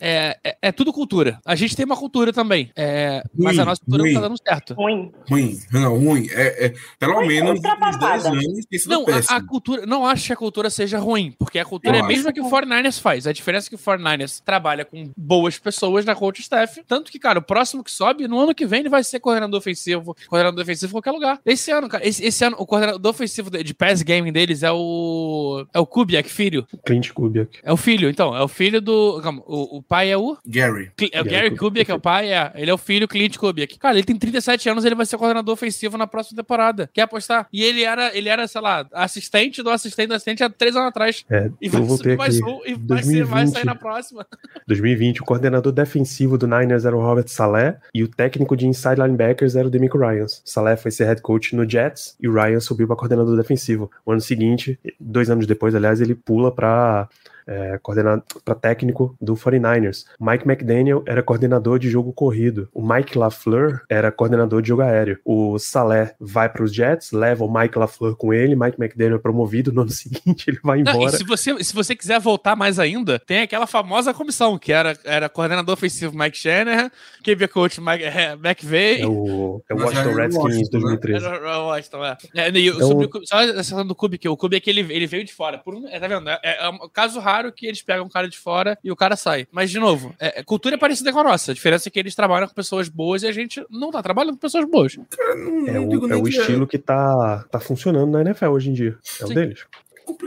É, 0.00 0.36
é, 0.44 0.56
é 0.62 0.72
tudo 0.72 0.92
cultura. 0.92 1.38
A 1.44 1.54
gente 1.54 1.74
tem 1.76 1.84
uma 1.84 1.96
cultura 1.96 2.32
também. 2.32 2.70
é, 2.76 3.22
mas 3.36 3.54
Ruim, 3.56 3.60
a 3.62 3.64
nossa 3.64 3.80
cultura 3.80 4.02
ruim. 4.02 4.12
não 4.12 4.20
tá 4.20 4.28
dando 4.28 4.38
certo. 4.42 4.74
Ruim. 4.74 5.12
Ruim, 5.28 5.58
não, 5.72 5.98
ruim. 5.98 6.28
É, 6.30 6.66
é, 6.66 6.74
pelo 6.98 7.14
Ruim, 7.14 7.28
menos 7.28 7.60
nos 7.60 7.70
últimos 7.70 7.96
10 7.98 8.24
ultrapassada. 8.26 8.28
anos 8.36 8.86
Não, 8.86 9.06
a, 9.08 9.36
a 9.36 9.46
cultura. 9.46 9.86
Não 9.86 10.06
acho 10.06 10.26
que 10.26 10.32
a 10.32 10.36
cultura 10.36 10.70
seja 10.70 10.98
ruim, 10.98 11.34
porque 11.38 11.58
a 11.58 11.64
cultura 11.64 11.96
Eu 11.96 12.00
é 12.00 12.04
a 12.04 12.06
mesma 12.06 12.32
que 12.32 12.40
o 12.40 12.50
49ers 12.50 13.00
faz. 13.00 13.26
A 13.26 13.32
diferença 13.32 13.68
é 13.68 13.70
que 13.70 13.74
o 13.74 13.78
49ers 13.78 14.40
trabalha 14.44 14.84
com 14.84 15.10
boas 15.16 15.58
pessoas 15.58 16.04
na 16.04 16.14
coach 16.14 16.40
staff. 16.40 16.82
Tanto 16.86 17.10
que, 17.10 17.18
cara, 17.18 17.38
o 17.38 17.42
próximo 17.42 17.82
que 17.84 17.90
sobe, 17.90 18.26
no 18.28 18.38
ano 18.38 18.54
que 18.54 18.66
vem, 18.66 18.80
ele 18.80 18.88
vai 18.88 19.02
ser 19.04 19.20
coordenador 19.20 19.58
ofensivo, 19.58 20.16
coordenador 20.28 20.62
ofensivo 20.62 20.90
em 20.90 20.92
qualquer 20.94 21.12
lugar. 21.12 21.40
Esse 21.44 21.70
ano, 21.70 21.88
cara, 21.88 22.06
esse, 22.06 22.24
esse 22.24 22.44
ano, 22.44 22.56
o 22.58 22.66
coordenador 22.66 23.10
ofensivo 23.10 23.50
de, 23.50 23.62
de 23.62 23.74
pass 23.74 24.02
gaming 24.02 24.32
deles 24.32 24.62
é 24.62 24.70
o. 24.72 25.64
É 25.72 25.78
o 25.80 25.86
Kubiak, 25.86 26.28
filho. 26.30 26.66
Clint 26.84 27.10
Kubiak. 27.12 27.58
É 27.62 27.72
o 27.72 27.76
filho, 27.76 28.08
então. 28.08 28.36
É 28.36 28.42
o 28.42 28.48
filho 28.48 28.80
do. 28.80 29.20
Calma, 29.22 29.42
o, 29.46 29.78
o 29.78 29.82
pai 29.86 30.10
é 30.10 30.16
o. 30.16 30.36
Gary. 30.46 30.90
Cli- 30.96 31.10
É 31.12 31.20
o 31.20 31.24
Gary 31.24 31.36
Gary 31.48 31.56
Kubiak. 31.56 31.90
É 31.90 31.94
o 31.94 32.00
pai, 32.00 32.32
é. 32.32 32.52
Ele 32.54 32.70
é 32.70 32.74
o 32.74 32.78
filho 32.78 33.06
Clint 33.08 33.36
Kubiak. 33.36 33.78
Cara, 33.78 33.94
ele 33.96 34.04
tem 34.04 34.16
37 34.16 34.68
anos, 34.68 34.84
ele 34.84 34.94
vai 34.94 35.06
ser 35.06 35.16
coordenador 35.16 35.52
ofensivo 35.54 35.96
na 35.96 36.06
próxima 36.06 36.36
temporada. 36.42 36.90
Quer 36.92 37.02
apostar? 37.02 37.46
E 37.52 37.62
ele 37.62 37.82
era, 37.82 38.16
ele 38.16 38.28
era, 38.28 38.46
sei 38.48 38.60
lá, 38.60 38.86
assistente 38.92 39.62
do 39.62 39.70
assistente 39.70 40.08
do 40.08 40.14
assistente 40.14 40.42
há 40.42 40.50
três 40.50 40.74
anos 40.76 40.88
atrás. 40.88 41.24
É, 41.30 41.50
E 41.60 41.68
vai 41.68 41.80
eu 41.80 41.84
voltei 41.86 42.12
subir 42.12 42.18
mais 42.18 42.36
aqui. 42.40 42.50
um 42.50 42.60
e 42.66 42.74
vai, 42.74 43.02
ser, 43.02 43.24
vai 43.24 43.44
2020. 43.44 43.52
sair 43.52 43.64
na 43.66 43.74
próxima. 43.74 44.26
2020, 44.66 45.22
o 45.22 45.24
coordenador 45.24 45.72
defensivo 45.72 46.36
do 46.38 46.46
Niners 46.46 46.84
era 46.84 46.96
o 46.96 47.00
Robert 47.00 47.28
Saleh 47.28 47.76
e 47.94 48.02
o 48.02 48.08
técnico 48.08 48.56
de 48.56 48.66
inside 48.66 49.00
linebackers 49.00 49.56
era 49.56 49.66
o 49.66 49.70
Demico 49.70 49.98
Ryans. 49.98 50.42
Saleh 50.44 50.76
foi 50.76 50.90
ser 50.90 51.04
head 51.06 51.20
coach 51.22 51.54
no 51.54 51.68
Jets 51.68 52.16
e 52.20 52.28
o 52.28 52.32
Ryan 52.32 52.60
subiu 52.60 52.86
para 52.86 52.96
coordenador 52.96 53.36
defensivo. 53.36 53.90
O 54.04 54.12
ano 54.12 54.20
seguinte, 54.20 54.78
dois 54.98 55.30
anos 55.30 55.46
depois, 55.46 55.74
aliás, 55.74 56.00
ele 56.00 56.14
pula 56.14 56.50
para 56.52 57.08
é, 57.46 57.78
coordenador 57.82 58.24
para 58.44 58.54
técnico 58.54 59.16
do 59.20 59.34
49ers. 59.34 60.04
Mike 60.20 60.44
McDaniel 60.48 61.02
era 61.06 61.22
coordenador 61.22 61.78
de 61.78 61.88
jogo 61.88 62.12
corrido. 62.12 62.68
O 62.74 62.86
Mike 62.86 63.16
LaFleur 63.16 63.82
era 63.88 64.10
coordenador 64.10 64.62
de 64.62 64.68
jogo 64.68 64.82
aéreo. 64.82 65.18
O 65.24 65.58
Saleh 65.58 66.14
vai 66.20 66.48
para 66.48 66.62
os 66.64 66.74
Jets, 66.74 67.12
leva 67.12 67.44
o 67.44 67.52
Mike 67.52 67.78
LaFleur 67.78 68.16
com 68.16 68.32
ele. 68.32 68.56
Mike 68.56 68.80
McDaniel 68.80 69.16
é 69.16 69.20
promovido. 69.20 69.72
No 69.72 69.82
ano 69.82 69.90
seguinte, 69.92 70.48
ele 70.48 70.58
vai 70.62 70.82
Não, 70.82 70.92
e 70.92 70.96
embora. 70.96 71.16
se 71.16 71.24
você, 71.24 71.62
se 71.62 71.74
você 71.74 71.94
quiser 71.94 72.20
voltar 72.20 72.56
mais 72.56 72.78
ainda, 72.78 73.18
tem 73.18 73.40
aquela 73.42 73.66
famosa 73.66 74.12
comissão, 74.12 74.58
que 74.58 74.72
era, 74.72 74.96
era 75.04 75.28
coordenador 75.28 75.74
ofensivo 75.74 76.16
Mike 76.16 76.36
Shanahan, 76.36 76.90
QB 77.22 77.48
coach 77.48 77.80
Mike, 77.80 78.04
é, 78.04 78.32
McVay. 78.32 79.02
É 79.02 79.06
o, 79.06 79.62
é 79.68 79.74
o 79.74 79.78
Washington 79.78 80.10
é 80.10 80.14
Redskins 80.14 80.44
Washington, 80.44 80.76
né? 80.78 80.82
2013. 80.82 81.26
Era 81.26 81.58
o 81.58 81.66
Washington, 81.66 82.04
é. 82.04 82.16
É, 82.34 82.50
e 82.50 82.66
Então- 82.68 82.88
sobre 82.88 83.06
o 83.06 83.26
só 83.26 83.40
essa 83.40 83.84
do 83.84 83.94
Kubiak, 83.94 84.28
o 84.28 84.36
Kubiak 84.36 84.68
ele, 84.68 84.80
ele 84.92 85.06
veio 85.06 85.24
de 85.24 85.32
fora. 85.32 85.58
Por 85.58 85.74
um, 85.74 85.86
é, 85.88 85.98
tá 85.98 86.06
vendo? 86.08 86.28
É, 86.28 86.38
é 86.42 86.68
um 86.68 86.88
caso 86.88 87.20
raro 87.20 87.35
que 87.52 87.66
eles 87.66 87.82
pegam 87.82 88.06
um 88.06 88.08
cara 88.08 88.28
de 88.28 88.38
fora 88.38 88.78
e 88.82 88.90
o 88.90 88.96
cara 88.96 89.16
sai. 89.16 89.46
Mas, 89.50 89.70
de 89.70 89.78
novo, 89.78 90.14
é, 90.18 90.42
cultura 90.42 90.74
é 90.74 90.78
parecida 90.78 91.12
com 91.12 91.20
a 91.20 91.24
nossa. 91.24 91.52
A 91.52 91.54
diferença 91.54 91.88
é 91.88 91.90
que 91.90 91.98
eles 91.98 92.14
trabalham 92.14 92.48
com 92.48 92.54
pessoas 92.54 92.88
boas 92.88 93.22
e 93.22 93.26
a 93.26 93.32
gente 93.32 93.64
não 93.70 93.90
tá 93.90 94.02
trabalhando 94.02 94.34
com 94.34 94.40
pessoas 94.40 94.68
boas. 94.68 94.96
Cara, 95.10 95.34
não, 95.36 95.68
É 95.68 95.72
não 95.72 95.88
o, 95.88 96.12
é 96.12 96.16
o 96.16 96.22
que 96.22 96.30
estilo 96.30 96.66
que 96.66 96.78
tá, 96.78 97.44
tá 97.50 97.60
funcionando 97.60 98.10
na 98.10 98.20
NFL 98.22 98.46
hoje 98.46 98.70
em 98.70 98.72
dia. 98.72 98.98
É 99.20 99.24
o 99.24 99.28
Sim. 99.28 99.34
deles. 99.34 99.66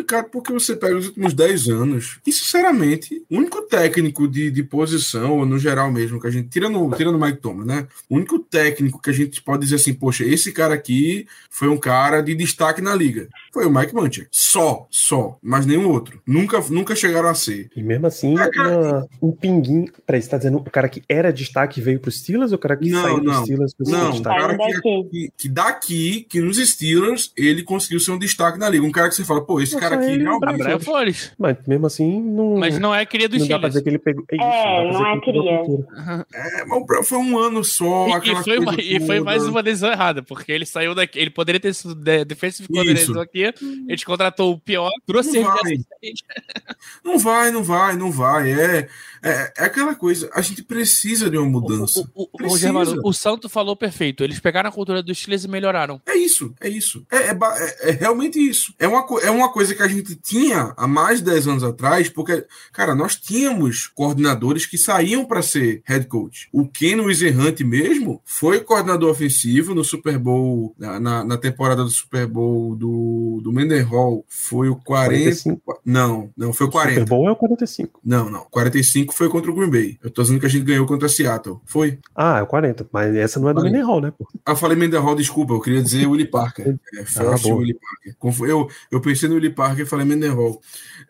Complicado 0.10 0.30
porque 0.32 0.52
você 0.52 0.76
pega 0.76 0.98
os 0.98 1.08
últimos 1.08 1.34
10 1.34 1.68
anos 1.70 2.20
e, 2.26 2.32
sinceramente, 2.32 3.24
o 3.30 3.38
único 3.38 3.62
técnico 3.64 4.28
de, 4.28 4.50
de 4.50 4.64
posição, 4.64 5.38
ou 5.38 5.46
no 5.46 5.60
geral 5.60 5.92
mesmo, 5.92 6.20
que 6.20 6.28
a 6.28 6.32
gente 6.32 6.50
tira 6.50 6.68
no, 6.70 6.90
tira 6.96 7.12
no 7.12 7.20
Mike 7.20 7.40
Thomas, 7.40 7.66
né? 7.68 7.88
O 8.10 8.16
único 8.16 8.40
técnico 8.40 9.02
que 9.02 9.10
a 9.10 9.14
gente 9.14 9.42
pode 9.42 9.64
dizer 9.64 9.76
assim, 9.76 9.94
poxa, 9.94 10.24
esse 10.26 10.52
cara 10.52 10.74
aqui 10.74 11.28
foi 11.50 11.68
um 11.68 11.78
cara 11.78 12.22
de 12.22 12.34
destaque 12.36 12.82
na 12.82 12.96
liga. 12.96 13.28
Foi 13.54 13.66
o 13.66 13.72
Mike 13.72 13.94
Munchak. 13.94 14.28
Só, 14.32 14.88
só, 14.90 15.38
mas 15.42 15.66
nenhum 15.66 15.88
outro. 15.90 16.22
Nunca, 16.26 16.60
nunca 16.70 16.96
chegaram 16.96 17.30
a 17.30 17.36
ser. 17.36 17.70
E 17.76 17.84
mesmo 17.84 18.08
assim, 18.08 18.38
É, 18.40 18.50
cara, 18.50 18.78
uma- 18.80 19.08
um 19.22 19.32
pinguim. 19.32 19.86
Peraí, 20.06 20.22
você 20.22 20.30
tá 20.30 20.38
dizendo 20.38 20.58
o 20.58 20.64
cara 20.72 20.90
que 20.90 21.04
era 21.08 21.32
destaque 21.32 21.80
veio 21.82 22.00
pro 22.00 22.12
Steelers 22.12 22.52
ou 22.52 22.58
o 22.58 22.60
cara 22.62 22.76
que 22.78 22.90
Não, 22.90 23.02
saiu 23.02 23.18
do 23.20 23.24
não. 23.26 23.44
Steelers 23.44 23.74
pro 23.74 23.90
Não, 23.90 24.12
destaque? 24.12 24.40
cara 24.40 24.58
que, 24.58 24.74
daqui. 24.74 25.04
que, 25.12 25.32
que 25.38 25.50
daqui, 25.50 26.26
que 26.30 26.42
nos 26.42 26.58
Steelers, 26.58 27.32
ele 27.38 27.64
conseguiu 27.64 28.00
ser 28.00 28.12
um 28.12 28.20
destaque 28.20 28.58
na 28.58 28.70
liga. 28.70 28.84
Um 28.86 28.92
cara 28.92 29.10
que 29.10 29.16
você 29.16 29.24
fala, 29.24 29.44
pô, 29.46 29.60
esse 29.62 29.78
cara 29.78 29.98
aqui 30.00 30.12
ele, 30.12 30.24
realmente. 30.24 30.58
Brian 30.64 30.80
Flores. 30.80 31.32
Mas 31.38 31.58
mesmo 31.68 31.86
assim, 31.88 32.22
não, 32.22 32.58
Mas 32.58 32.80
não 32.80 32.94
é 32.94 33.06
cria 33.06 33.30
do 33.30 33.38
não 33.38 33.48
dá 33.48 33.60
pra 33.60 33.68
dizer 33.70 33.82
que 33.84 33.90
ele 33.90 34.00
pegou. 34.00 34.24
isso, 34.32 34.42
É, 34.44 34.64
pra 34.64 34.84
não 34.84 34.92
dizer 34.92 35.06
é 35.06 35.20
cria. 35.22 36.26
É, 36.34 36.66
mas 36.66 37.08
foi 37.08 37.18
um 37.18 37.38
ano 37.38 37.64
só. 37.64 38.08
E, 38.20 38.32
e 38.32 38.36
foi, 38.44 38.58
e 38.80 39.00
foi 39.06 39.20
mais 39.20 39.46
uma 39.46 39.62
decisão 39.64 39.92
errada, 39.92 40.22
porque 40.24 40.52
ele 40.52 40.66
saiu 40.66 40.94
daqui. 40.96 41.20
Ele 41.20 41.30
poderia 41.30 41.60
ter 41.60 41.74
sido 41.74 41.96
de- 41.96 42.26
defensive 42.26 42.68
Isso. 42.72 42.74
coordenador 42.74 43.22
aqui. 43.24 43.46
A 43.46 43.92
gente 43.92 44.06
contratou 44.06 44.54
o 44.54 44.60
pior, 44.60 44.90
trouxe 45.06 45.40
Não 45.40 45.44
vai. 45.44 45.78
Não 47.04 47.18
vai, 47.20 47.52
não 47.52 47.64
vai, 47.64 47.96
não 47.96 48.12
vai. 48.12 48.52
É, 48.52 48.88
é, 49.24 49.54
é 49.58 49.64
aquela 49.66 49.96
coisa. 49.96 50.30
A 50.34 50.42
gente 50.42 50.64
precisa 50.64 51.30
de 51.30 51.38
uma 51.38 51.48
mudança. 51.48 52.00
O, 52.00 52.04
o, 52.04 52.24
o, 52.24 52.30
o, 52.34 52.38
Precisa. 52.38 52.60
Germano, 52.60 53.02
o 53.04 53.14
Santo 53.14 53.50
falou 53.50 53.76
perfeito. 53.76 54.24
Eles 54.24 54.40
pegaram 54.40 54.70
a 54.70 54.72
cultura 54.72 55.02
dos 55.04 55.18
Steelers 55.18 55.44
e 55.44 55.48
melhoraram. 55.48 56.02
É 56.06 56.16
isso, 56.16 56.54
é 56.62 56.70
isso. 56.70 57.06
É, 57.12 57.18
é 57.18 57.32
é- 57.32 57.90
é 57.90 57.92
realmente 57.92 58.40
isso. 58.40 58.74
É 58.80 58.88
uma, 58.88 59.06
é 59.22 59.30
uma 59.32 59.52
coisa 59.52 59.74
que 59.76 59.82
a 59.84 59.88
gente 59.90 60.16
tinha 60.16 60.74
há 60.78 60.88
mais 60.88 61.20
de 61.20 61.26
10 61.26 61.48
anos 61.48 61.64
atrás, 61.64 62.10
porque, 62.10 62.46
cara, 62.72 62.96
nós 62.96 63.16
tínhamos 63.16 63.88
coordenadores 63.88 64.66
que 64.66 64.78
saíam 64.78 65.26
para 65.26 65.42
ser 65.42 65.82
head 65.86 66.08
coach. 66.08 66.50
O 66.52 66.68
Ken 66.68 67.02
Wizerhunt 67.02 67.62
mesmo 67.62 68.22
foi 68.26 68.60
coordenador 68.60 69.12
ofensivo 69.12 69.76
no 69.76 69.84
Super 69.84 70.18
Bowl, 70.18 70.74
na, 70.78 71.00
na, 71.00 71.24
na 71.24 71.38
temporada 71.38 71.84
do 71.84 71.90
Super 71.90 72.28
Bowl 72.28 72.76
do, 72.76 73.42
do 73.44 73.52
Mendenhall. 73.52 74.26
Foi 74.28 74.70
o 74.70 74.76
40. 74.76 75.10
45. 75.20 75.82
Não, 75.86 76.30
não, 76.36 76.54
foi 76.54 76.68
o 76.68 76.72
Super 76.72 76.84
40. 76.84 77.06
Bowl 77.06 77.28
é 77.28 77.32
o 77.32 77.36
45. 77.36 78.00
Não, 78.04 78.30
não. 78.30 78.46
45 78.50 79.14
foi 79.14 79.30
contra 79.30 79.52
o 79.52 79.56
Green 79.56 79.70
Bay. 79.70 79.98
Eu 80.04 80.10
tô 80.10 80.22
dizendo 80.22 80.40
que 80.40 80.46
a 80.46 80.50
gente 80.50 80.66
ganhou 80.66 80.86
contra 80.86 81.10
Seattle. 81.10 81.60
Foi? 81.66 82.00
Ah, 82.16 82.40
é 82.40 82.42
o 82.42 82.48
40. 82.48 82.88
Mas 82.92 83.16
essa 83.16 83.40
não 83.40 83.50
é 83.50 83.54
do. 83.54 83.62
Mendenhall, 83.62 84.02
né? 84.02 84.12
Pô? 84.18 84.28
Ah, 84.46 84.56
falei 84.56 84.78
Mendenhall, 84.78 85.16
desculpa, 85.16 85.54
eu 85.54 85.62
queria 85.62 85.82
dizer 85.82 86.08
Willie 86.08 86.28
Parker. 86.28 86.78
É, 86.96 87.38
boa. 87.42 87.56
Willie 87.56 87.76
Parker. 87.76 88.50
Eu, 88.50 88.68
eu 88.92 89.02
pensei 89.02 89.30
no 89.30 89.36
Willie 89.36 89.50
Parker 89.54 89.79
e 89.84 89.86
falei 89.86 90.06
Mendenhall. 90.06 90.62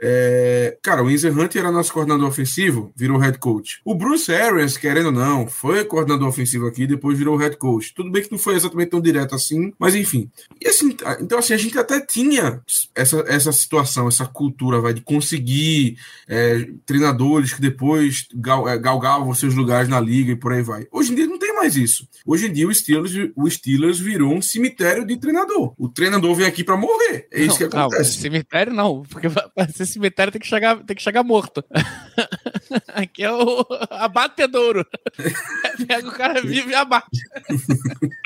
É, 0.02 0.78
cara, 0.82 1.04
o 1.04 1.08
Windsor 1.08 1.38
Hunt 1.38 1.56
era 1.56 1.72
nosso 1.72 1.92
coordenador 1.92 2.28
ofensivo, 2.28 2.92
virou 2.96 3.18
head 3.18 3.38
coach. 3.38 3.82
O 3.84 3.96
Bruce 3.96 4.32
Arians, 4.34 4.78
querendo 4.78 5.08
ou 5.08 5.12
não, 5.12 5.48
foi 5.48 5.84
coordenador 5.84 6.28
ofensivo 6.28 6.68
aqui, 6.68 6.88
depois 6.88 7.18
virou 7.18 7.36
head 7.38 7.58
coach. 7.58 7.94
Tudo 7.94 8.12
bem 8.12 8.24
que 8.24 8.32
não 8.32 8.38
foi 8.40 8.56
exatamente 8.56 8.90
tão 8.90 9.02
direto 9.02 9.36
assim, 9.36 9.74
mas 9.78 9.96
enfim. 9.96 10.30
E 10.62 10.68
assim, 10.68 10.96
então 11.20 11.38
assim, 11.40 11.54
a 11.54 11.58
gente 11.58 11.78
até 11.78 12.00
tinha 12.00 12.62
essa, 12.96 13.24
essa 13.28 13.52
situação, 13.52 14.08
essa 14.08 14.26
cultura, 14.26 14.80
vai, 14.80 14.94
de 14.94 15.02
conseguir 15.02 15.98
é, 16.28 16.68
treinadores 16.86 17.54
que 17.54 17.62
depois 17.62 18.28
gal, 18.36 18.68
é, 18.68 18.78
galgavam 18.78 19.34
seus 19.34 19.54
lugares 19.54 19.90
na 19.90 20.00
liga 20.00 20.32
e 20.32 20.36
por 20.36 20.54
aí 20.54 20.62
vai. 20.62 20.88
Hoje 20.92 21.12
em 21.12 21.16
dia 21.16 21.28
não 21.28 21.40
tem 21.40 21.54
mais 21.54 21.76
isso. 21.76 22.08
Hoje 22.26 22.48
em 22.48 22.54
dia 22.54 22.68
o 22.68 22.74
Steelers, 22.74 23.32
o 23.36 23.50
Steelers 23.50 24.00
virou 24.00 24.34
um 24.34 24.42
cemitério 24.42 25.06
de 25.06 25.18
treinador. 25.18 25.74
O 25.78 25.90
treinador 25.90 26.34
vem 26.36 26.46
aqui 26.46 26.64
para 26.64 26.78
morrer. 26.78 27.28
É 27.32 27.42
isso 27.42 27.50
Não, 27.50 27.58
que 27.58 27.68
calma, 27.68 27.88
acontece. 27.88 28.20
Cemitério 28.60 28.74
não, 28.74 29.04
porque 29.04 29.30
para 29.30 29.70
ser 29.70 29.86
cemitério 29.86 30.32
tem 30.32 30.42
que 30.42 30.48
chegar, 30.48 30.84
tem 30.84 30.96
que 30.96 31.02
chegar 31.02 31.24
morto. 31.24 31.64
Aqui 32.94 33.24
é 33.24 33.32
o 33.32 33.66
abatedouro. 33.90 34.86
Pega 35.88 36.08
o 36.08 36.12
cara 36.12 36.42
vivo 36.42 36.70
e 36.70 36.76
abate. 36.76 37.20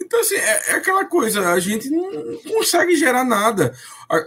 Então, 0.00 0.20
assim, 0.20 0.36
é, 0.36 0.72
é 0.72 0.74
aquela 0.74 1.06
coisa, 1.06 1.52
a 1.52 1.58
gente 1.58 1.88
não 1.88 2.36
consegue 2.46 2.94
gerar 2.94 3.24
nada. 3.24 3.74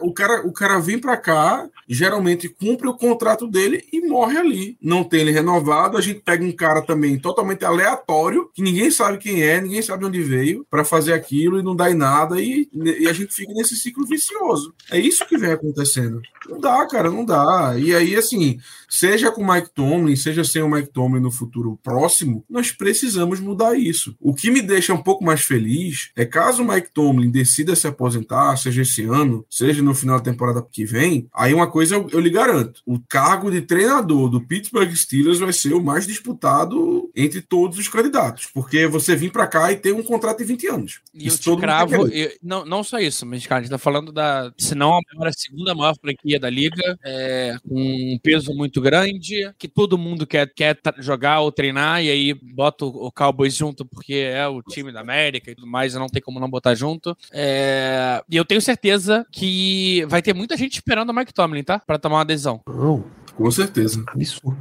O 0.02 0.12
cara, 0.12 0.46
o 0.46 0.52
cara 0.52 0.80
vem 0.80 1.00
pra 1.00 1.16
cá, 1.16 1.70
geralmente 1.88 2.50
cumpre 2.50 2.88
o 2.88 2.98
contrato 2.98 3.48
dele 3.48 3.88
e 3.94 4.02
morre 4.02 4.38
ali. 4.38 4.78
Não 4.82 5.04
tem 5.04 5.22
ele 5.22 5.32
renovado, 5.32 5.98
a 5.98 6.02
gente 6.02 6.22
pega 6.22 6.44
um 6.44 6.52
cara 6.52 6.82
também 6.82 7.18
totalmente 7.18 7.64
aleatório, 7.64 8.50
que 8.54 8.62
ninguém 8.62 8.90
sabe 8.90 9.18
quem 9.20 9.44
é, 9.44 9.62
ninguém 9.62 9.82
sabe 9.82 10.04
onde 10.04 10.22
veio, 10.22 10.66
pra 10.70 10.84
fazer 10.84 11.14
aquilo 11.14 11.60
e 11.60 11.64
não 11.64 11.76
dá 11.76 11.90
em 11.90 11.96
nada, 11.96 12.42
e, 12.42 12.68
e 12.74 13.08
a 13.08 13.14
gente 13.14 13.34
fica 13.34 13.54
nesse 13.54 13.76
ciclo 13.76 14.06
vicioso. 14.06 14.74
É 14.92 15.00
isso 15.08 15.26
que 15.26 15.38
vem 15.38 15.52
acontecendo. 15.52 16.22
Não 16.48 16.60
dá, 16.60 16.86
cara, 16.88 17.10
não 17.10 17.26
dá. 17.26 17.76
E 17.78 17.94
aí, 17.96 18.16
assim, 18.16 18.60
se 18.88 19.08
seja 19.08 19.32
com 19.32 19.42
o 19.42 19.52
Mike 19.54 19.70
Tomlin, 19.74 20.16
seja 20.18 20.44
sem 20.44 20.62
o 20.62 20.70
Mike 20.70 20.90
Tomlin 20.92 21.22
no 21.22 21.32
futuro 21.32 21.80
próximo, 21.82 22.44
nós 22.50 22.72
precisamos 22.74 23.40
mudar 23.40 23.78
isso. 23.78 24.16
O 24.20 24.34
que 24.34 24.52
me 24.52 24.62
deixa 24.62 24.94
um 24.94 25.02
pouco 25.02 25.24
mais 25.24 25.42
feliz 25.42 26.10
é 26.16 26.26
caso 26.26 26.62
o 26.62 26.68
Mike 26.68 26.90
Tomlin 26.94 27.30
decida 27.32 27.76
se 27.76 27.88
aposentar, 27.88 28.56
seja 28.58 28.82
esse 28.82 29.04
ano, 29.04 29.46
seja 29.50 29.82
no 29.82 29.96
final 29.96 30.18
da 30.18 30.24
temporada 30.26 30.66
que 30.72 30.84
vem, 30.86 31.28
aí 31.34 31.54
uma 31.54 31.68
coisa 31.68 31.96
eu, 31.96 32.10
eu 32.12 32.20
lhe 32.20 32.30
garanto: 32.30 32.82
o 32.86 33.00
cargo 33.00 33.50
de 33.50 33.62
treinador 33.62 34.30
do 34.30 34.42
Pittsburgh 34.42 34.92
Steelers 34.94 35.40
vai 35.40 35.54
ser 35.54 35.74
o 35.74 35.82
mais 35.84 36.06
disputado 36.06 37.10
entre 37.16 37.42
todos 37.42 37.78
os 37.80 37.88
candidatos, 37.88 38.48
porque 38.54 38.88
você 38.88 39.16
vir 39.16 39.32
para 39.32 39.48
cá 39.48 39.72
e 39.72 39.78
ter 39.78 39.94
um 39.94 40.04
contrato 40.04 40.40
de 40.40 40.44
20 40.44 40.68
anos. 40.68 41.00
E 41.14 41.28
Isso 41.28 41.50
eu 41.50 41.56
te 41.56 41.62
cravo, 41.62 42.08
eu- 42.10 42.32
não, 42.44 42.66
não 42.66 42.84
só 42.84 43.00
isso, 43.00 43.26
mas, 43.26 43.46
cara, 43.46 43.60
a 43.60 43.64
gente 43.64 43.72
tá 43.72 43.78
falando 43.78 44.12
da, 44.12 44.52
se 44.58 44.76
não 44.76 44.97
a 44.98 45.16
maior, 45.16 45.30
a 45.30 45.34
segunda 45.34 45.76
maior 45.76 45.96
franquia 46.00 46.40
da 46.40 46.50
liga, 46.50 46.98
é, 47.06 47.56
com 47.68 47.80
um 47.80 48.20
peso 48.22 48.54
muito 48.54 48.82
grande, 48.82 49.52
que 49.58 49.68
todo 49.68 49.98
mundo 49.98 50.26
quer, 50.26 50.52
quer 50.54 50.78
jogar 51.00 51.42
ou 51.42 51.52
treinar, 51.52 52.04
e 52.04 52.10
aí 52.10 52.34
bota 52.34 52.86
o, 52.86 53.08
o 53.08 53.12
Cowboys 53.12 53.56
junto 53.56 53.86
porque 53.86 54.14
é 54.14 54.48
o 54.48 54.62
time 54.62 54.92
da 54.92 55.02
América 55.02 55.52
e 55.52 55.56
tudo 55.56 55.68
mais, 55.68 55.94
e 55.94 56.00
não 56.00 56.08
tem 56.08 56.22
como 56.22 56.40
não 56.40 56.50
botar 56.50 56.76
junto. 56.76 57.16
É, 57.32 58.24
e 58.30 58.36
eu 58.36 58.46
tenho 58.46 58.62
certeza 58.62 59.26
que 59.32 60.06
vai 60.08 60.22
ter 60.22 60.34
muita 60.34 60.58
gente 60.58 60.76
esperando 60.76 61.10
o 61.10 61.14
Mike 61.14 61.34
Tomlin, 61.34 61.64
tá? 61.64 61.80
Pra 61.80 61.98
tomar 61.98 62.18
uma 62.18 62.26
decisão. 62.26 62.62
Não, 62.68 63.04
Com 63.36 63.52
certeza. 63.52 64.04
absurdo. 64.08 64.58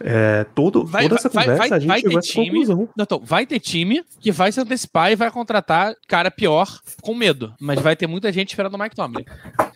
É, 0.00 0.44
todo, 0.54 0.84
Vai- 0.84 1.04
toda 1.04 1.14
essa 1.16 1.28
vai- 1.28 1.44
conversa 1.44 1.68
vai- 1.68 1.76
a 1.76 1.80
gente 1.80 1.88
vai 1.88 2.02
ter 2.02 2.20
time. 2.20 2.46
conclusão. 2.50 2.88
Não, 2.96 3.02
Então, 3.04 3.20
vai 3.24 3.46
ter 3.46 3.60
time 3.60 4.02
que 4.20 4.32
vai 4.32 4.50
se 4.52 4.60
antecipar 4.60 5.12
e 5.12 5.16
vai 5.16 5.30
contratar 5.30 5.94
cara 6.08 6.30
pior 6.30 6.80
com 7.02 7.14
medo. 7.14 7.52
Mas 7.60 7.80
vai 7.80 7.94
ter 7.96 8.06
muita 8.06 8.32
gente 8.32 8.50
esperando 8.50 8.74
o 8.74 8.78
Mike 8.78 8.96
Tomlin. 8.96 9.24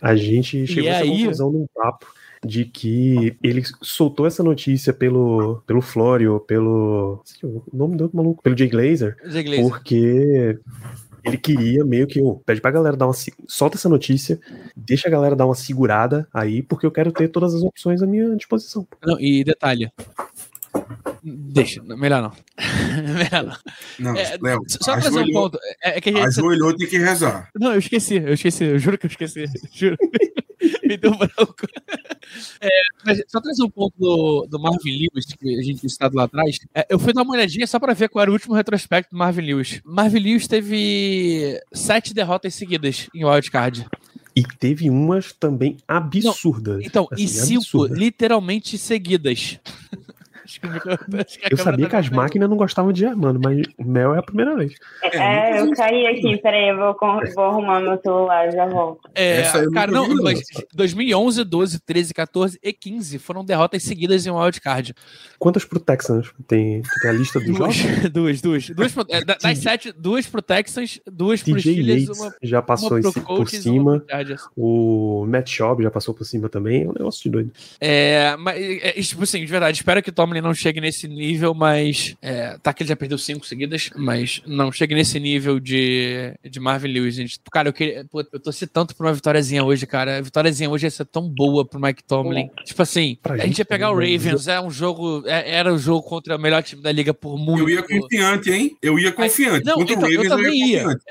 A 0.01 0.15
gente 0.15 0.65
chegou 0.67 0.89
a 0.89 0.93
essa 0.95 1.03
aí- 1.03 1.09
conclusão 1.09 1.51
num 1.51 1.65
papo 1.73 2.05
de 2.45 2.63
que 2.65 3.35
ele 3.43 3.61
soltou 3.81 4.25
essa 4.25 4.41
notícia 4.41 4.93
pelo, 4.93 5.61
pelo 5.67 5.81
Florio, 5.81 6.39
pelo. 6.41 7.21
O 7.43 7.63
nome 7.73 7.97
do 7.97 8.03
outro 8.05 8.15
maluco? 8.17 8.41
Pelo 8.41 8.57
Jay 8.57 8.69
Glazer, 8.69 9.17
Zé 9.29 9.43
Glazer. 9.43 9.67
porque 9.67 10.57
ele 11.23 11.37
queria 11.37 11.85
meio 11.85 12.07
que. 12.07 12.21
ô, 12.21 12.35
pede 12.45 12.61
pra 12.61 12.71
galera 12.71 12.97
dar 12.97 13.07
uma. 13.07 13.13
Solta 13.47 13.77
essa 13.77 13.89
notícia, 13.89 14.39
deixa 14.75 15.07
a 15.07 15.11
galera 15.11 15.35
dar 15.35 15.45
uma 15.45 15.55
segurada 15.55 16.27
aí, 16.33 16.61
porque 16.61 16.85
eu 16.85 16.91
quero 16.91 17.11
ter 17.11 17.29
todas 17.29 17.53
as 17.53 17.61
opções 17.61 18.01
à 18.01 18.07
minha 18.07 18.35
disposição. 18.35 18.87
Não, 19.05 19.19
e 19.19 19.43
detalhe. 19.43 19.91
Deixa, 21.23 21.81
não, 21.83 21.97
melhor 21.97 22.21
não. 22.21 22.31
melhor 23.13 23.43
não. 23.43 24.13
Não, 24.13 24.19
É, 24.19 24.37
Léo, 24.41 24.61
Só 24.67 24.97
trazer 24.97 25.19
um 25.19 25.31
ponto. 25.31 25.57
É, 25.83 25.97
é 25.97 26.01
que 26.01 26.09
a 26.09 26.13
gente. 26.13 26.25
ajoelhou 26.25 26.75
tem 26.75 26.87
que 26.87 26.97
rezar. 26.97 27.49
Não, 27.55 27.73
eu 27.73 27.79
esqueci, 27.79 28.15
eu 28.15 28.33
esqueci, 28.33 28.63
eu 28.63 28.79
juro 28.79 28.97
que 28.97 29.05
eu 29.05 29.09
esqueci. 29.09 29.45
Juro. 29.73 29.97
Me 30.89 30.97
deu 30.97 31.15
branco. 31.15 31.55
É, 32.61 32.69
mas 33.03 33.23
só 33.27 33.39
trazer 33.41 33.63
um 33.63 33.69
ponto 33.69 33.93
do, 33.97 34.45
do 34.47 34.59
Marvin 34.59 34.91
Lewis, 34.91 35.25
que 35.25 35.57
a 35.57 35.63
gente 35.63 35.79
tinha 35.79 35.89
citado 35.89 36.15
lá 36.15 36.25
atrás. 36.25 36.59
É, 36.75 36.85
eu 36.89 36.99
fui 36.99 37.11
dar 37.11 37.23
uma 37.23 37.33
olhadinha 37.33 37.65
só 37.65 37.79
pra 37.79 37.93
ver 37.93 38.09
qual 38.09 38.21
era 38.21 38.29
o 38.29 38.33
último 38.33 38.53
retrospecto 38.53 39.11
do 39.11 39.17
Marvin 39.17 39.41
Lewis. 39.41 39.81
Marvin 39.83 40.19
Lewis 40.19 40.45
teve 40.47 41.59
sete 41.73 42.13
derrotas 42.13 42.53
seguidas 42.53 43.07
em 43.15 43.25
wildcard. 43.25 43.87
E 44.35 44.43
teve 44.43 44.89
umas 44.89 45.33
também 45.33 45.77
absurdas. 45.87 46.83
Então, 46.85 47.07
assim, 47.11 47.23
e 47.23 47.27
cinco 47.27 47.61
absurdas. 47.61 47.97
literalmente 47.97 48.77
seguidas. 48.77 49.59
A 51.43 51.47
Eu 51.51 51.57
sabia 51.57 51.85
tá 51.85 51.89
que 51.91 51.95
as 51.95 52.09
máquinas 52.09 52.49
não 52.49 52.57
gostavam 52.57 52.91
de 52.91 52.99
Germano, 53.01 53.39
mas 53.43 53.61
o 53.77 53.83
Mel 53.83 54.15
é 54.15 54.19
a 54.19 54.23
primeira 54.23 54.55
vez. 54.55 54.73
É, 55.03 55.59
eu 55.61 55.71
caí 55.71 56.07
aqui, 56.07 56.37
peraí, 56.37 56.69
eu 56.69 56.77
vou, 56.77 56.95
vou 57.35 57.43
arrumar 57.43 57.79
meu 57.79 57.99
celular, 58.01 58.51
já 58.51 58.65
volto. 58.65 59.09
É, 59.13 59.43
cara, 59.73 59.91
não, 59.91 60.07
mas 60.23 60.41
2011, 60.73 61.43
12, 61.43 61.79
13, 61.81 62.13
14 62.13 62.59
e 62.61 62.73
15 62.73 63.19
foram 63.19 63.43
derrotas 63.43 63.83
seguidas 63.83 64.25
em 64.25 64.31
wildcard. 64.31 64.93
Quantas 65.37 65.65
pro 65.65 65.79
Texans? 65.79 66.31
Tem, 66.47 66.81
tem 67.01 67.09
a 67.09 67.13
lista 67.13 67.39
dos 67.39 67.57
Duas, 67.57 67.75
jogos? 67.75 68.09
duas, 68.09 68.41
duas. 68.41 68.69
duas 68.69 68.91
pro- 68.93 69.05
é, 69.09 69.23
da- 69.23 69.37
das 69.41 69.57
sete, 69.57 69.91
duas 69.91 70.27
pro 70.27 70.41
Texans, 70.41 70.99
duas 71.05 71.43
pro 71.43 71.59
Steelers, 71.59 72.03
Yates 72.03 72.19
uma, 72.19 72.35
já 72.41 72.61
passou 72.61 72.89
uma 72.91 72.99
em 72.99 73.01
pro 73.03 73.21
por 73.21 73.49
cima. 73.49 74.03
O 74.55 75.25
Matt 75.27 75.49
Schaub 75.49 75.81
já 75.81 75.91
passou 75.91 76.13
por 76.13 76.23
cima 76.25 76.49
também. 76.49 76.83
É 76.83 76.87
um 76.87 76.93
negócio 76.93 77.23
de 77.23 77.29
doido. 77.29 77.51
É, 77.79 78.35
mas, 78.37 78.57
é, 78.61 78.99
é, 78.99 79.01
tipo 79.01 79.23
assim, 79.23 79.39
de 79.39 79.45
verdade, 79.51 79.77
espero 79.77 80.01
que 80.01 80.09
o 80.09 80.13
Não 80.41 80.53
chegue 80.53 80.79
nesse 80.81 81.07
nível, 81.07 81.53
mas. 81.53 82.15
É, 82.21 82.57
tá 82.61 82.73
que 82.73 82.83
ele 82.83 82.89
já 82.89 82.95
perdeu 82.95 83.17
cinco 83.17 83.45
seguidas, 83.45 83.89
mas 83.95 84.41
não 84.45 84.71
chegue 84.71 84.95
nesse 84.95 85.19
nível 85.19 85.59
de, 85.59 86.33
de 86.49 86.59
Marvin 86.59 86.87
Lewis, 86.89 87.15
gente. 87.15 87.39
Cara, 87.51 87.69
eu 87.69 87.73
queria. 87.73 88.05
Pô, 88.09 88.21
eu 88.21 88.39
torci 88.39 88.65
tanto 88.67 88.95
pra 88.95 89.07
uma 89.07 89.13
vitóriazinha 89.13 89.63
hoje, 89.63 89.85
cara. 89.85 90.17
A 90.17 90.21
vitóriazinha 90.21 90.69
hoje 90.69 90.85
ia 90.87 90.91
ser 90.91 91.05
tão 91.05 91.27
boa 91.29 91.65
pro 91.65 91.79
Mike 91.79 92.03
Tomlin. 92.03 92.49
Tipo 92.65 92.81
assim, 92.81 93.17
a 93.23 93.37
gente 93.37 93.47
gente 93.47 93.59
ia 93.59 93.65
pegar 93.65 93.91
o 93.91 93.99
né? 93.99 94.11
Ravens, 94.13 94.47
é 94.47 94.59
um 94.61 94.69
jogo. 94.71 95.23
é- 95.25 95.51
era 95.55 95.73
o 95.73 95.77
jogo 95.77 96.03
contra 96.03 96.35
o 96.35 96.39
melhor 96.39 96.61
time 96.63 96.81
da 96.81 96.91
liga 96.91 97.13
por 97.13 97.37
muito. 97.37 97.61
Eu 97.63 97.69
ia 97.69 97.83
confiante, 97.83 98.51
hein? 98.51 98.77
Eu 98.81 98.97
ia 98.99 99.11
confiante. 99.11 99.65
Não, 99.65 99.75
Contra 99.75 99.95
o 99.95 99.97
então, 99.97 100.09
eu 100.09 100.21
Ravens, 100.23 100.29
também 100.29 100.69
ia. 100.69 100.83
confiante. 100.83 101.03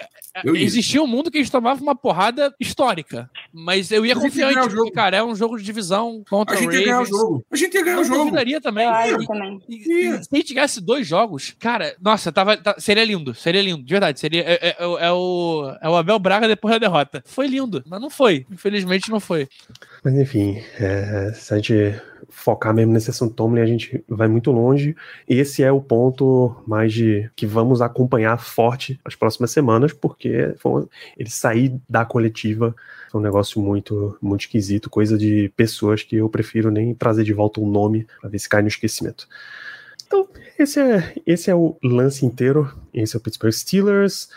Eu 0.45 0.55
ia. 0.55 0.65
Existia 0.65 1.03
um 1.03 1.07
mundo 1.07 1.31
que 1.33 1.39
a 1.39 1.43
gente 1.43 1.51
tomava 1.51 1.83
uma 1.83 1.97
porrada 1.97 2.55
histórica. 2.61 3.29
Mas 3.53 3.91
eu 3.91 4.07
ia 4.07 4.15
gente 4.15 4.23
ia 4.23 4.29
confiante, 4.31 4.59
o 4.59 4.63
porque, 4.63 4.77
jogo. 4.77 4.93
cara, 4.93 5.17
é 5.17 5.25
um 5.25 5.35
jogo 5.35 5.59
de 5.59 5.65
divisão 5.65 6.23
contra 6.31 6.55
A 6.55 6.59
o 6.59 6.63
gente 6.63 6.75
ia 6.75 6.81
ganhar 6.85 6.95
o 6.95 6.99
Ravens. 7.03 7.17
jogo. 7.19 7.45
A 7.51 7.57
gente 7.57 7.75
ia 7.75 7.83
ganhar 7.85 7.97
o 7.97 8.01
Eu 8.01 8.05
jogo. 8.05 8.19
duvidaria 8.19 8.61
também. 8.61 8.87
Eu 9.09 9.18
E- 9.19 9.25
acho 9.25 9.27
também. 9.27 9.61
e- 9.69 9.77
e 9.77 9.83
se 10.23 10.29
a 10.33 10.37
gente 10.37 10.47
tivesse 10.47 10.81
dois 10.81 11.07
jogos, 11.07 11.55
cara, 11.59 11.95
nossa, 12.01 12.31
tava, 12.33 12.57
tá- 12.57 12.77
seria 12.79 13.05
lindo, 13.05 13.35
seria 13.35 13.63
lindo, 13.63 13.83
de 13.83 13.91
verdade. 13.93 14.19
Seria, 14.21 14.43
é, 14.43 14.69
é- 14.69 14.77
é 14.79 14.87
o- 14.87 14.99
é 14.99 15.13
o, 15.13 15.77
é 15.83 15.89
o 15.89 15.97
Abel 15.97 16.19
Braga 16.19 16.49
depois 16.49 16.73
da 16.75 16.79
derrota. 16.79 17.23
Foi 17.27 17.47
lindo, 17.47 17.83
mas 17.87 18.01
não 18.01 18.11
foi. 18.11 18.47
Infelizmente 18.51 19.11
não 19.11 19.21
foi. 19.21 19.49
Mas 20.05 20.15
enfim, 20.15 20.63
é, 20.79 21.33
se 21.35 21.53
a 21.53 21.57
gente 21.57 22.01
focar 22.29 22.75
mesmo 22.75 22.93
nesse 22.93 23.11
assunto 23.11 23.35
Tomlin, 23.35 23.61
a 23.61 23.67
gente 23.67 24.05
vai 24.09 24.29
muito 24.29 24.51
longe. 24.51 24.95
Esse 25.29 25.63
é 25.63 25.73
o 25.73 25.81
ponto 25.81 26.55
mais 26.67 26.93
de 26.93 27.31
que 27.35 27.47
vamos 27.47 27.81
acompanhar 27.81 28.39
forte 28.39 29.01
as 29.05 29.15
próximas 29.15 29.51
semanas, 29.51 29.93
porque 29.93 30.55
foi- 30.59 30.87
ele 31.17 31.31
sair 31.31 31.75
da 31.89 32.05
coletiva 32.05 32.75
foi 33.11 33.21
um 33.21 33.25
negócio 33.25 33.61
muito, 33.61 34.19
muito 34.21 34.43
esquisito, 34.43 34.91
coisa 34.91 35.17
de 35.17 35.51
pessoas 35.57 36.03
que 36.03 36.17
eu 36.17 36.29
prefiro 36.29 36.71
nem 36.71 36.95
trazer 36.95 37.25
de 37.25 37.33
volta 37.33 37.61
um 37.61 37.69
nome 37.69 38.07
para 38.21 38.29
ver 38.29 38.39
se 38.39 38.49
cai 38.49 38.61
no 38.61 38.69
esquecimento. 38.69 39.27
Então, 40.07 40.27
esse 40.59 40.81
é, 40.81 41.15
esse 41.27 41.51
é 41.51 41.55
o 41.55 41.77
lance 41.83 42.25
inteiro. 42.25 42.73
Esse 42.95 43.15
é 43.15 43.19
o 43.19 43.21
Pittsburgh 43.21 43.53
Steelers. 43.53 44.29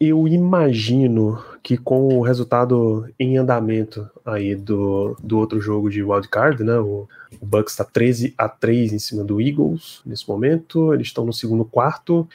Eu 0.00 0.26
imagino 0.26 1.44
que 1.62 1.76
com 1.76 2.08
o 2.16 2.22
resultado 2.22 3.06
em 3.18 3.36
andamento 3.36 4.08
aí 4.24 4.54
do, 4.54 5.14
do 5.22 5.38
outro 5.38 5.60
jogo 5.60 5.90
de 5.90 6.02
wildcard, 6.02 6.64
né? 6.64 6.78
O, 6.78 7.06
o 7.38 7.44
Bucks 7.44 7.74
está 7.74 7.84
13 7.84 8.32
a 8.38 8.48
3 8.48 8.94
em 8.94 8.98
cima 8.98 9.22
do 9.22 9.38
Eagles 9.42 10.00
nesse 10.06 10.26
momento. 10.26 10.94
Eles 10.94 11.08
estão 11.08 11.26
no 11.26 11.34
segundo 11.34 11.66
quarto. 11.66 12.26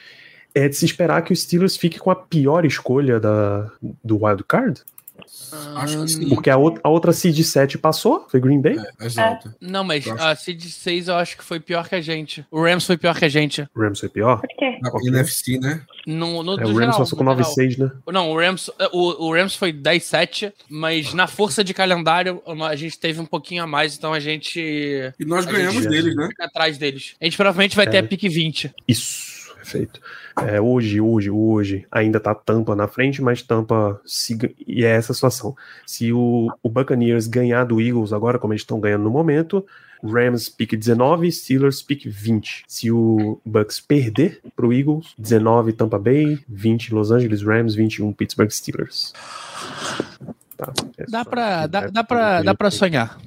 É 0.54 0.68
de 0.68 0.76
se 0.76 0.84
esperar 0.84 1.22
que 1.22 1.32
o 1.32 1.36
Steelers 1.36 1.76
fique 1.76 1.98
com 1.98 2.10
a 2.10 2.14
pior 2.14 2.64
escolha 2.64 3.18
da, 3.18 3.68
do 4.02 4.24
wildcard? 4.24 4.84
Acho 5.76 6.02
que 6.02 6.08
sim. 6.08 6.28
Porque 6.28 6.50
a, 6.50 6.56
outra- 6.56 6.80
a 6.84 6.88
outra 6.88 7.12
seed 7.12 7.38
7 7.42 7.78
passou, 7.78 8.26
foi 8.28 8.40
Green 8.40 8.60
Bay. 8.60 8.76
É, 9.00 9.06
exato. 9.06 9.54
Não, 9.60 9.82
mas 9.84 10.06
a 10.08 10.34
Seed 10.36 10.62
6 10.62 11.08
eu 11.08 11.14
acho 11.16 11.36
que 11.36 11.44
foi 11.44 11.58
pior 11.60 11.88
que 11.88 11.94
a 11.94 12.00
gente. 12.00 12.44
O 12.50 12.62
Rams 12.62 12.84
foi 12.86 12.96
pior 12.96 13.16
que 13.18 13.24
a 13.24 13.28
gente. 13.28 13.68
O 13.74 13.80
Rams 13.80 14.00
foi 14.00 14.08
pior. 14.08 14.40
Por 14.40 14.48
quê? 14.48 14.78
Na 14.82 14.88
Ok. 14.90 15.08
NFC, 15.08 15.58
né? 15.58 15.80
No, 16.06 16.42
no, 16.42 16.52
É, 16.52 16.64
o 16.64 16.68
Rams 16.68 16.74
geral, 16.78 16.98
passou 16.98 17.18
com 17.18 17.24
no 17.24 17.34
geral. 17.36 17.50
9-6, 17.52 17.78
né? 17.78 17.90
Não, 18.12 18.30
o 18.30 18.38
Rams, 18.38 18.70
o, 18.92 19.26
o 19.26 19.32
Rams 19.34 19.54
foi 19.56 19.72
10-7, 19.72 20.52
mas 20.68 21.12
na 21.14 21.26
força 21.26 21.62
de 21.64 21.74
calendário 21.74 22.42
a 22.46 22.76
gente 22.76 22.98
teve 22.98 23.20
um 23.20 23.26
pouquinho 23.26 23.62
a 23.62 23.66
mais, 23.66 23.96
então 23.96 24.12
a 24.12 24.20
gente 24.20 24.60
E 24.60 25.24
nós 25.24 25.44
ganhamos 25.44 25.82
gente- 25.82 25.88
deles, 25.88 26.14
né? 26.14 26.28
fica 26.28 26.44
atrás 26.44 26.78
deles. 26.78 27.14
A 27.20 27.24
gente 27.24 27.36
provavelmente 27.36 27.74
vai 27.76 27.86
ter 27.88 27.96
É. 27.96 28.00
a 28.00 28.02
pick 28.02 28.22
20. 28.22 28.72
Isso, 28.86 29.35
perfeito. 29.66 30.00
É, 30.40 30.60
hoje, 30.60 31.00
hoje, 31.00 31.30
hoje, 31.30 31.86
ainda 31.90 32.20
tá 32.20 32.34
Tampa 32.34 32.76
na 32.76 32.86
frente, 32.86 33.20
mas 33.20 33.42
Tampa 33.42 34.00
se, 34.04 34.38
e 34.66 34.84
é 34.84 34.90
essa 34.90 35.12
situação. 35.12 35.56
Se 35.84 36.12
o, 36.12 36.48
o 36.62 36.70
Buccaneers 36.70 37.26
ganhar 37.26 37.64
do 37.64 37.80
Eagles 37.80 38.12
agora, 38.12 38.38
como 38.38 38.52
eles 38.52 38.62
estão 38.62 38.78
ganhando 38.78 39.04
no 39.04 39.10
momento, 39.10 39.66
Rams 40.04 40.48
pick 40.48 40.76
19, 40.76 41.32
Steelers 41.32 41.82
pick 41.82 42.06
20. 42.06 42.64
Se 42.68 42.92
o 42.92 43.40
Bucks 43.44 43.80
perder 43.80 44.40
pro 44.54 44.72
Eagles, 44.72 45.14
19 45.18 45.72
Tampa 45.72 45.98
Bay, 45.98 46.38
20 46.48 46.94
Los 46.94 47.10
Angeles 47.10 47.42
Rams, 47.42 47.74
21 47.74 48.12
Pittsburgh 48.12 48.50
Steelers. 48.50 49.12
Tá, 50.56 50.72
é 50.96 51.04
Dá 51.08 51.24
pra, 51.24 51.66
dá, 51.66 51.80
é 51.80 51.90
dá, 51.90 52.04
pra, 52.04 52.42
dá 52.42 52.54
pra 52.54 52.70
sonhar. 52.70 53.18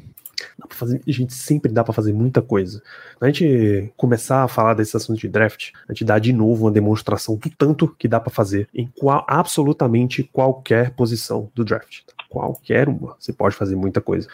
Fazer, 0.70 1.02
gente, 1.08 1.34
sempre 1.34 1.72
dá 1.72 1.84
pra 1.84 1.94
fazer 1.94 2.14
muita 2.14 2.42
coisa. 2.42 2.82
Quando 3.18 3.30
a 3.30 3.32
gente 3.32 3.92
começar 3.98 4.44
a 4.44 4.48
falar 4.48 4.74
desse 4.74 4.96
assunto 4.96 5.20
de 5.20 5.28
draft, 5.28 5.72
a 5.88 5.94
gente 5.94 6.06
dá 6.06 6.20
de 6.20 6.32
novo 6.32 6.66
uma 6.66 6.72
demonstração 6.72 7.36
do 7.36 7.50
tanto 7.50 7.88
que 7.98 8.08
dá 8.08 8.20
pra 8.20 8.32
fazer 8.32 8.68
em 8.74 8.88
qual, 8.88 9.26
absolutamente 9.28 10.24
qualquer 10.24 10.92
posição 10.92 11.52
do 11.54 11.66
draft. 11.66 12.02
Qualquer 12.30 12.88
uma, 12.88 13.16
você 13.20 13.34
pode 13.34 13.56
fazer 13.56 13.76
muita 13.76 14.00
coisa. 14.00 14.28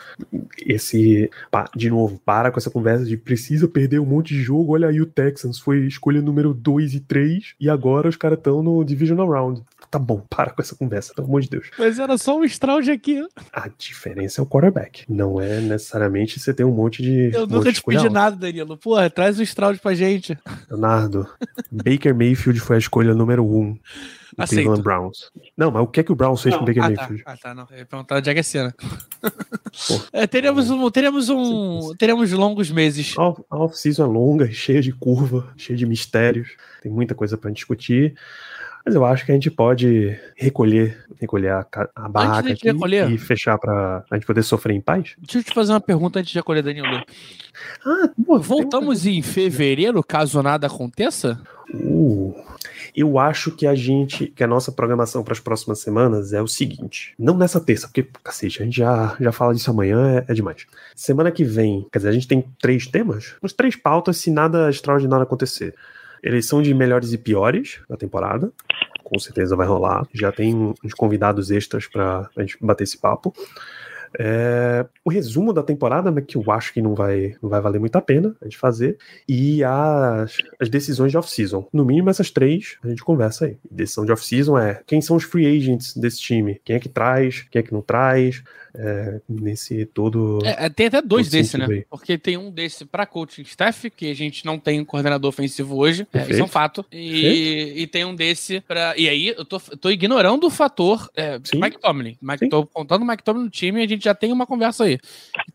Esse, 0.65 1.29
de 1.75 1.89
novo, 1.89 2.19
para 2.23 2.51
com 2.51 2.59
essa 2.59 2.69
conversa 2.69 3.05
de 3.05 3.15
precisa 3.17 3.67
perder 3.67 3.99
um 3.99 4.05
monte 4.05 4.33
de 4.33 4.41
jogo. 4.41 4.73
Olha 4.73 4.89
aí, 4.89 5.01
o 5.01 5.05
Texans 5.05 5.57
foi 5.59 5.79
escolha 5.87 6.21
número 6.21 6.53
2 6.53 6.93
e 6.93 6.99
3 6.99 7.55
e 7.59 7.69
agora 7.69 8.09
os 8.09 8.17
caras 8.17 8.37
estão 8.37 8.61
no 8.61 8.83
Divisional 8.83 9.29
Round. 9.29 9.63
Tá 9.89 9.97
bom, 9.97 10.21
para 10.29 10.51
com 10.51 10.61
essa 10.61 10.75
conversa, 10.75 11.13
pelo 11.13 11.27
amor 11.27 11.41
de 11.41 11.49
Deus. 11.49 11.71
Mas 11.79 11.97
era 11.97 12.17
só 12.17 12.37
um 12.37 12.43
Stroud 12.43 12.91
aqui. 12.91 13.25
A 13.53 13.69
diferença 13.69 14.41
é 14.41 14.43
o 14.43 14.47
quarterback. 14.47 15.05
Não 15.07 15.39
é 15.39 15.61
necessariamente 15.61 16.39
você 16.39 16.53
ter 16.53 16.65
um 16.65 16.71
monte 16.71 17.01
de. 17.01 17.31
Eu 17.33 17.47
nunca 17.47 17.71
te 17.71 17.81
pedi 17.81 18.09
nada, 18.09 18.35
Danilo. 18.35 18.77
Porra, 18.77 19.09
traz 19.09 19.39
o 19.39 19.43
Stroud 19.43 19.79
pra 19.79 19.93
gente. 19.93 20.37
Leonardo, 20.69 21.27
Baker 21.71 22.13
Mayfield 22.13 22.59
foi 22.59 22.75
a 22.75 22.79
escolha 22.79 23.13
número 23.13 23.45
1. 23.45 23.57
Um. 23.57 23.79
Cleveland 24.47 24.81
Browns. 24.81 25.31
Não, 25.55 25.71
mas 25.71 25.83
o 25.83 25.87
que 25.87 25.99
é 25.99 26.03
que 26.03 26.11
o 26.11 26.15
Browns 26.15 26.41
fez 26.41 26.53
não, 26.53 26.59
com 26.59 26.63
o 26.63 26.67
Baker 26.67 26.83
ah, 26.83 26.89
Mayfield? 26.89 27.23
Tá, 27.23 27.31
ah, 27.31 27.37
tá, 27.37 27.55
não. 27.55 27.67
Eu 27.71 27.77
ia 27.77 27.85
perguntar 27.85 28.17
onde 28.17 28.29
é 28.29 28.33
que 28.33 28.39
é 28.39 28.43
cena. 28.43 28.75
é, 30.11 30.27
teremos 30.27 30.69
um, 30.69 30.89
teremos 30.89 31.29
um, 31.29 31.93
teremos 31.97 32.31
longos 32.31 32.71
meses. 32.71 33.15
A 33.17 33.57
off-season 33.57 34.03
é 34.03 34.07
longa, 34.07 34.51
cheia 34.51 34.81
de 34.81 34.91
curva, 34.91 35.53
cheia 35.57 35.77
de 35.77 35.85
mistérios. 35.85 36.49
Tem 36.81 36.91
muita 36.91 37.15
coisa 37.15 37.37
pra 37.37 37.51
discutir. 37.51 38.15
Mas 38.85 38.93
eu 38.93 39.03
acho 39.03 39.25
que 39.25 39.31
a 39.31 39.33
gente 39.33 39.49
pode 39.49 40.15
recolher, 40.35 41.03
recolher 41.19 41.49
a, 41.49 41.65
a 41.95 42.07
barraca 42.07 42.51
aqui 42.51 42.67
recolher, 42.67 43.09
e 43.09 43.17
fechar 43.17 43.57
para 43.57 44.05
a 44.11 44.15
gente 44.15 44.27
poder 44.27 44.43
sofrer 44.43 44.75
em 44.75 44.81
paz. 44.81 45.15
Deixa 45.17 45.39
eu 45.39 45.43
te 45.43 45.51
fazer 45.55 45.73
uma 45.73 45.81
pergunta 45.81 46.19
antes 46.19 46.31
de 46.31 46.37
recolher, 46.37 46.61
Danilo. 46.61 47.03
Ah, 47.83 48.09
pô, 48.23 48.37
Voltamos 48.37 49.07
em 49.07 49.23
fevereiro, 49.23 50.03
caso 50.03 50.43
nada 50.43 50.67
aconteça? 50.67 51.41
Uh, 51.73 52.33
eu 52.95 53.17
acho 53.19 53.51
que 53.51 53.67
a 53.67 53.75
gente, 53.75 54.27
que 54.27 54.43
a 54.43 54.47
nossa 54.47 54.71
programação 54.71 55.23
para 55.23 55.33
as 55.33 55.39
próximas 55.39 55.79
semanas 55.79 56.33
é 56.33 56.41
o 56.41 56.47
seguinte. 56.47 57.13
Não 57.17 57.37
nessa 57.37 57.59
terça, 57.59 57.87
porque, 57.87 58.07
cacete, 58.23 58.61
a 58.61 58.65
gente 58.65 58.77
já, 58.77 59.15
já 59.19 59.31
fala 59.31 59.53
disso 59.53 59.69
amanhã, 59.69 60.17
é, 60.27 60.31
é 60.31 60.33
demais. 60.33 60.65
Semana 60.95 61.31
que 61.31 61.43
vem, 61.43 61.85
quer 61.91 61.99
dizer, 61.99 62.09
a 62.09 62.13
gente 62.13 62.27
tem 62.27 62.45
três 62.61 62.87
temas, 62.87 63.35
uns 63.43 63.53
três 63.53 63.75
pautas 63.75 64.17
se 64.17 64.31
nada 64.31 64.69
extraordinário 64.69 65.23
acontecer. 65.23 65.75
Eleição 66.23 66.61
de 66.61 66.73
melhores 66.73 67.13
e 67.13 67.17
piores 67.17 67.79
da 67.87 67.95
temporada. 67.95 68.51
Com 69.03 69.19
certeza 69.19 69.55
vai 69.55 69.67
rolar. 69.67 70.07
Já 70.11 70.31
tem 70.31 70.73
uns 70.83 70.93
convidados 70.95 71.51
extras 71.51 71.85
para 71.85 72.27
a 72.35 72.41
gente 72.41 72.57
bater 72.59 72.83
esse 72.83 72.97
papo. 72.97 73.31
É, 74.19 74.85
o 75.03 75.09
resumo 75.09 75.53
da 75.53 75.63
temporada, 75.63 76.11
né, 76.11 76.21
que 76.21 76.37
eu 76.37 76.51
acho 76.51 76.73
que 76.73 76.81
não 76.81 76.95
vai, 76.95 77.35
não 77.41 77.49
vai 77.49 77.61
valer 77.61 77.79
muito 77.79 77.95
a 77.95 78.01
pena 78.01 78.35
a 78.41 78.45
gente 78.45 78.57
fazer, 78.57 78.97
e 79.27 79.63
as, 79.63 80.37
as 80.59 80.69
decisões 80.69 81.11
de 81.11 81.17
off-season. 81.17 81.67
No 81.71 81.85
mínimo, 81.85 82.09
essas 82.09 82.31
três 82.31 82.77
a 82.83 82.89
gente 82.89 83.03
conversa 83.03 83.45
aí. 83.45 83.57
Decisão 83.69 84.05
de 84.05 84.11
off-season 84.11 84.57
é 84.57 84.81
quem 84.85 85.01
são 85.01 85.15
os 85.15 85.23
free 85.23 85.45
agents 85.45 85.95
desse 85.95 86.19
time, 86.19 86.59
quem 86.63 86.75
é 86.75 86.79
que 86.79 86.89
traz, 86.89 87.45
quem 87.49 87.59
é 87.59 87.63
que 87.63 87.73
não 87.73 87.81
traz, 87.81 88.43
é, 88.77 89.21
nesse 89.27 89.85
todo. 89.85 90.39
É, 90.43 90.65
é 90.65 90.69
tem 90.69 90.87
até 90.87 91.01
dois 91.01 91.29
desse, 91.29 91.57
né? 91.57 91.65
Aí. 91.69 91.85
Porque 91.89 92.17
tem 92.17 92.37
um 92.37 92.51
desse 92.51 92.85
para 92.85 93.05
coaching 93.05 93.43
staff, 93.43 93.89
que 93.89 94.11
a 94.11 94.13
gente 94.13 94.45
não 94.45 94.59
tem 94.59 94.79
um 94.79 94.85
coordenador 94.85 95.29
ofensivo 95.29 95.77
hoje, 95.77 96.07
é, 96.13 96.29
isso 96.29 96.41
é 96.41 96.43
um 96.43 96.47
fato. 96.47 96.85
E, 96.91 97.73
e, 97.77 97.87
tem 97.87 98.05
um 98.05 98.15
desse 98.15 98.59
para. 98.61 98.93
E 98.97 99.07
aí 99.07 99.29
eu 99.29 99.45
tô, 99.45 99.59
tô 99.59 99.89
ignorando 99.89 100.45
o 100.45 100.49
fator 100.49 101.09
é, 101.15 101.39
Mike 101.53 101.79
Tomlin. 101.79 102.17
Mike, 102.21 102.49
tô 102.49 102.65
contando 102.65 103.03
o 103.03 103.07
Mike 103.07 103.23
Tomlin 103.23 103.43
no 103.43 103.49
time 103.49 103.81
e 103.81 103.83
a 103.83 103.87
gente 103.87 104.03
já 104.05 104.15
tem 104.15 104.31
uma 104.31 104.45
conversa 104.45 104.85
aí. 104.85 104.97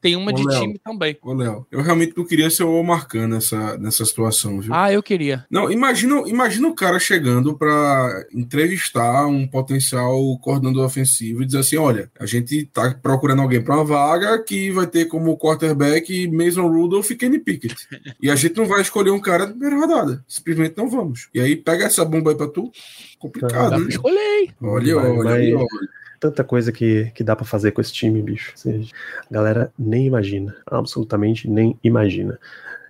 Tem 0.01 0.17
uma 0.17 0.31
Ô, 0.31 0.35
de 0.35 0.45
Léo, 0.45 0.61
time 0.61 0.79
também. 0.79 1.17
Ô, 1.23 1.33
Léo, 1.33 1.67
eu 1.71 1.83
realmente 1.83 2.15
não 2.17 2.25
queria 2.25 2.51
ser 2.51 2.65
o 2.65 2.75
Omar 2.75 3.09
Khan 3.09 3.29
nessa, 3.29 3.77
nessa 3.79 4.05
situação, 4.05 4.61
viu? 4.61 4.73
Ah, 4.75 4.93
eu 4.93 5.03
queria. 5.03 5.47
Não, 5.51 5.71
imagina, 5.71 6.23
imagina 6.29 6.69
o 6.69 6.75
cara 6.75 6.99
chegando 6.99 7.57
para 7.57 8.27
entrevistar 8.35 9.27
um 9.27 9.47
potencial 9.47 10.39
coordenador 10.39 10.85
ofensivo 10.85 11.43
e 11.43 11.47
dizer 11.47 11.59
assim: 11.59 11.77
olha, 11.77 12.11
a 12.19 12.27
gente 12.27 12.67
tá 12.67 12.95
procurando 12.95 13.43
alguém 13.43 13.63
para 13.63 13.77
uma 13.77 13.85
vaga 13.85 14.43
que 14.43 14.71
vai 14.71 14.87
ter 14.87 15.07
como 15.07 15.39
quarterback 15.39 16.29
Mason 16.29 16.67
Rudolph 16.67 17.11
e 17.11 17.17
Kenny 17.17 17.39
Pickett. 17.39 17.77
E 18.21 18.31
a 18.31 18.35
gente 18.35 18.57
não 18.57 18.67
vai 18.67 18.81
escolher 18.81 19.11
um 19.11 19.21
cara 19.21 19.47
na 19.47 19.53
primeira 19.53 19.77
rodada. 19.77 20.25
Simplesmente 20.29 20.77
não 20.77 20.89
vamos. 20.89 21.29
E 21.35 21.41
aí 21.41 21.57
pega 21.57 21.85
essa 21.85 22.05
bomba 22.05 22.31
aí 22.31 22.37
para 22.37 22.49
tu. 22.49 22.71
Complicado, 23.19 23.79
né? 23.79 23.89
Escolhei. 23.89 24.51
Olha, 24.61 24.97
olha, 24.97 25.11
olha, 25.13 25.59
olha. 25.59 26.00
Tanta 26.21 26.45
coisa 26.45 26.71
que, 26.71 27.11
que 27.15 27.25
dá 27.25 27.35
para 27.35 27.47
fazer 27.47 27.73
com 27.73 27.81
esse 27.81 27.93
time, 27.93 28.23
bicho. 28.23 28.53
Seja, 28.55 28.93
a 29.31 29.35
galera 29.35 29.73
nem 29.79 30.07
imagina. 30.07 30.55
Absolutamente 30.67 31.49
nem 31.49 31.79
imagina. 31.83 32.39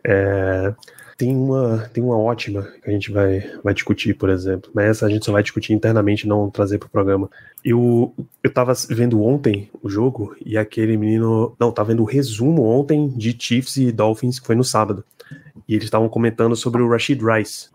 É, 0.04 0.74
tem 1.20 1.36
uma, 1.36 1.86
tem 1.92 2.02
uma 2.02 2.18
ótima 2.18 2.62
que 2.82 2.88
a 2.88 2.92
gente 2.92 3.12
vai, 3.12 3.40
vai 3.62 3.74
discutir, 3.74 4.14
por 4.14 4.30
exemplo, 4.30 4.70
mas 4.74 4.86
essa 4.86 5.04
a 5.04 5.10
gente 5.10 5.22
só 5.22 5.32
vai 5.32 5.42
discutir 5.42 5.74
internamente, 5.74 6.26
não 6.26 6.48
trazer 6.48 6.78
pro 6.78 6.88
programa. 6.88 7.30
Eu, 7.62 8.14
eu 8.42 8.50
tava 8.50 8.72
vendo 8.88 9.22
ontem 9.22 9.68
o 9.82 9.90
jogo 9.90 10.34
e 10.42 10.56
aquele 10.56 10.96
menino. 10.96 11.54
Não, 11.60 11.70
tava 11.70 11.90
vendo 11.90 12.00
o 12.00 12.06
resumo 12.06 12.62
ontem 12.62 13.08
de 13.08 13.36
Chiefs 13.38 13.76
e 13.76 13.92
Dolphins, 13.92 14.40
que 14.40 14.46
foi 14.46 14.56
no 14.56 14.64
sábado. 14.64 15.04
E 15.68 15.74
eles 15.74 15.84
estavam 15.84 16.08
comentando 16.08 16.56
sobre 16.56 16.80
o 16.80 16.88
Rashid 16.88 17.20
Rice, 17.22 17.68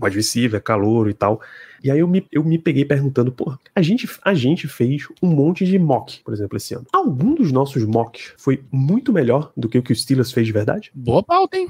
o 0.00 0.06
adversário, 0.06 0.54
é 0.54 0.60
calor 0.60 1.10
e 1.10 1.14
tal. 1.14 1.40
E 1.82 1.90
aí 1.90 1.98
eu 1.98 2.08
me, 2.08 2.24
eu 2.30 2.44
me 2.44 2.58
peguei 2.58 2.84
perguntando, 2.84 3.32
pô, 3.32 3.52
a 3.74 3.82
gente, 3.82 4.08
a 4.22 4.34
gente 4.34 4.68
fez 4.68 5.06
um 5.22 5.28
monte 5.28 5.64
de 5.64 5.78
mock, 5.78 6.20
por 6.24 6.32
exemplo, 6.32 6.56
esse 6.56 6.74
ano. 6.74 6.86
Algum 6.92 7.34
dos 7.34 7.50
nossos 7.50 7.84
mocks 7.84 8.34
foi 8.36 8.62
muito 8.70 9.12
melhor 9.12 9.52
do 9.56 9.68
que 9.68 9.78
o 9.78 9.82
que 9.82 9.92
o 9.92 9.96
Steelers 9.96 10.32
fez 10.32 10.46
de 10.46 10.52
verdade? 10.52 10.90
Boa 10.94 11.22
pauta, 11.22 11.56
hein? 11.56 11.68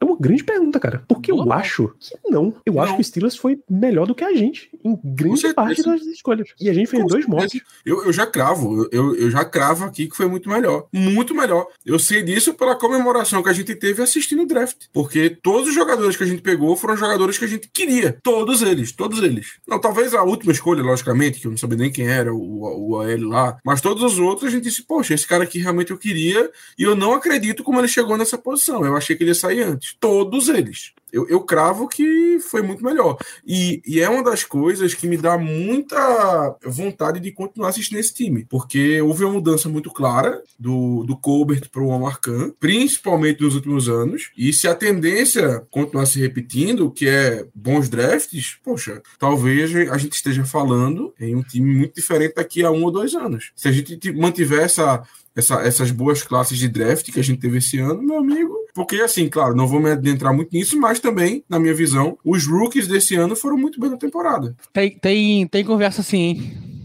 É 0.00 0.04
uma 0.04 0.16
grande 0.18 0.44
pergunta, 0.44 0.78
cara. 0.78 1.04
Porque 1.08 1.32
Boa 1.32 1.44
eu 1.44 1.52
acho 1.52 1.88
que 2.00 2.30
não. 2.30 2.54
Eu 2.64 2.74
não. 2.74 2.82
acho 2.82 2.94
que 2.94 3.00
o 3.00 3.04
Steelers 3.04 3.36
foi 3.36 3.60
melhor 3.68 4.06
do 4.06 4.14
que 4.14 4.24
a 4.24 4.34
gente 4.34 4.70
em 4.84 4.98
grande 5.02 5.52
parte 5.54 5.82
das 5.82 6.02
escolhas. 6.02 6.50
E 6.60 6.68
a 6.68 6.72
gente 6.72 6.88
fez 6.88 7.02
Com 7.02 7.08
dois 7.08 7.26
mocks. 7.26 7.60
Eu, 7.84 8.04
eu 8.04 8.12
já 8.12 8.26
cravo, 8.26 8.88
eu, 8.92 9.14
eu 9.16 9.30
já 9.30 9.44
cravo 9.44 9.84
aqui 9.84 10.08
que 10.08 10.16
foi 10.16 10.26
muito 10.28 10.48
melhor. 10.48 10.86
Muito 10.92 11.34
melhor. 11.34 11.66
Eu 11.84 11.98
sei 11.98 12.22
disso 12.22 12.54
pela 12.54 12.76
comemoração 12.76 13.42
que 13.42 13.48
a 13.48 13.52
gente 13.52 13.74
teve 13.74 14.02
assistindo 14.02 14.42
o 14.42 14.46
draft. 14.46 14.86
Porque 14.92 15.30
todos 15.30 15.68
os 15.68 15.74
jogadores 15.74 16.16
que 16.16 16.24
a 16.24 16.26
gente 16.26 16.42
pegou 16.42 16.76
foram 16.76 16.96
jogadores 16.96 17.38
que 17.38 17.44
a 17.44 17.48
gente 17.48 17.68
queria. 17.72 18.18
Todos 18.22 18.62
eles, 18.62 18.92
todos 18.92 19.22
eles. 19.22 19.58
Não, 19.66 19.80
talvez 19.80 20.14
a 20.14 20.22
última 20.22 20.52
escolha, 20.52 20.82
logicamente, 20.82 21.40
que 21.40 21.46
eu 21.46 21.50
não 21.50 21.58
sabia 21.58 21.78
nem 21.78 21.92
quem 21.92 22.06
era, 22.06 22.32
o, 22.32 22.90
o 22.90 23.00
AL 23.00 23.20
lá. 23.28 23.58
Mas 23.64 23.80
todos 23.80 24.02
os 24.02 24.18
outros 24.18 24.48
a 24.48 24.50
gente 24.50 24.64
disse, 24.64 24.82
poxa, 24.82 25.14
esse 25.14 25.26
cara 25.26 25.44
aqui 25.44 25.58
realmente 25.58 25.90
eu 25.90 25.98
queria. 25.98 26.50
E 26.78 26.82
eu 26.82 26.94
não 26.94 27.14
acredito 27.14 27.64
como 27.64 27.80
ele 27.80 27.88
chegou 27.88 28.16
nessa 28.16 28.38
posição. 28.38 28.84
Eu 28.84 28.96
achei 28.96 29.16
que 29.16 29.22
ele 29.22 29.30
ia 29.30 29.34
sair 29.34 29.62
antes. 29.62 29.85
Todos 29.98 30.48
eles. 30.48 30.92
Eu, 31.12 31.26
eu 31.28 31.40
cravo 31.40 31.88
que 31.88 32.38
foi 32.40 32.62
muito 32.62 32.84
melhor. 32.84 33.16
E, 33.46 33.80
e, 33.86 34.00
é 34.00 34.08
uma 34.10 34.22
das 34.22 34.44
coisas 34.44 34.92
que 34.92 35.06
me 35.06 35.16
dá 35.16 35.38
muita 35.38 36.56
vontade 36.64 37.20
de 37.20 37.32
continuar 37.32 37.68
assistindo 37.70 37.98
esse 37.98 38.12
time, 38.12 38.44
porque 38.44 39.00
houve 39.00 39.24
uma 39.24 39.34
mudança 39.34 39.68
muito 39.68 39.90
clara 39.90 40.42
do, 40.58 41.04
do 41.04 41.16
Colbert 41.16 41.70
para 41.70 41.82
o 41.82 41.88
Omar 41.88 42.20
Khan, 42.20 42.52
principalmente 42.58 43.42
nos 43.42 43.54
últimos 43.54 43.88
anos. 43.88 44.30
E 44.36 44.52
se 44.52 44.66
a 44.68 44.74
tendência 44.74 45.64
continuar 45.70 46.06
se 46.06 46.20
repetindo, 46.20 46.90
que 46.90 47.08
é 47.08 47.46
bons 47.54 47.88
drafts, 47.88 48.58
poxa, 48.62 49.00
talvez 49.18 49.74
a 49.90 49.96
gente 49.96 50.14
esteja 50.14 50.44
falando 50.44 51.14
em 51.20 51.34
um 51.34 51.42
time 51.42 51.72
muito 51.72 51.94
diferente 51.94 52.34
daqui 52.34 52.64
a 52.64 52.70
um 52.70 52.82
ou 52.82 52.90
dois 52.90 53.14
anos. 53.14 53.52
Se 53.54 53.68
a 53.68 53.72
gente 53.72 54.12
mantiver 54.12 54.64
essa 54.64 55.02
essa, 55.36 55.56
essas 55.60 55.90
boas 55.90 56.22
classes 56.22 56.58
de 56.58 56.68
draft 56.68 57.12
que 57.12 57.20
a 57.20 57.22
gente 57.22 57.40
teve 57.40 57.58
esse 57.58 57.78
ano, 57.78 58.02
meu 58.02 58.18
amigo. 58.18 58.54
Porque, 58.74 58.96
assim, 58.96 59.28
claro, 59.28 59.54
não 59.54 59.66
vou 59.66 59.80
me 59.80 59.90
adentrar 59.90 60.34
muito 60.34 60.52
nisso, 60.52 60.78
mas 60.78 60.98
também, 60.98 61.44
na 61.48 61.58
minha 61.58 61.74
visão, 61.74 62.18
os 62.24 62.46
rookies 62.46 62.86
desse 62.86 63.14
ano 63.14 63.36
foram 63.36 63.56
muito 63.56 63.78
bem 63.78 63.90
na 63.90 63.96
temporada. 63.96 64.56
Tem, 64.72 64.98
tem, 64.98 65.46
tem 65.46 65.64
conversa 65.64 66.00
assim, 66.00 66.18
hein? 66.18 66.75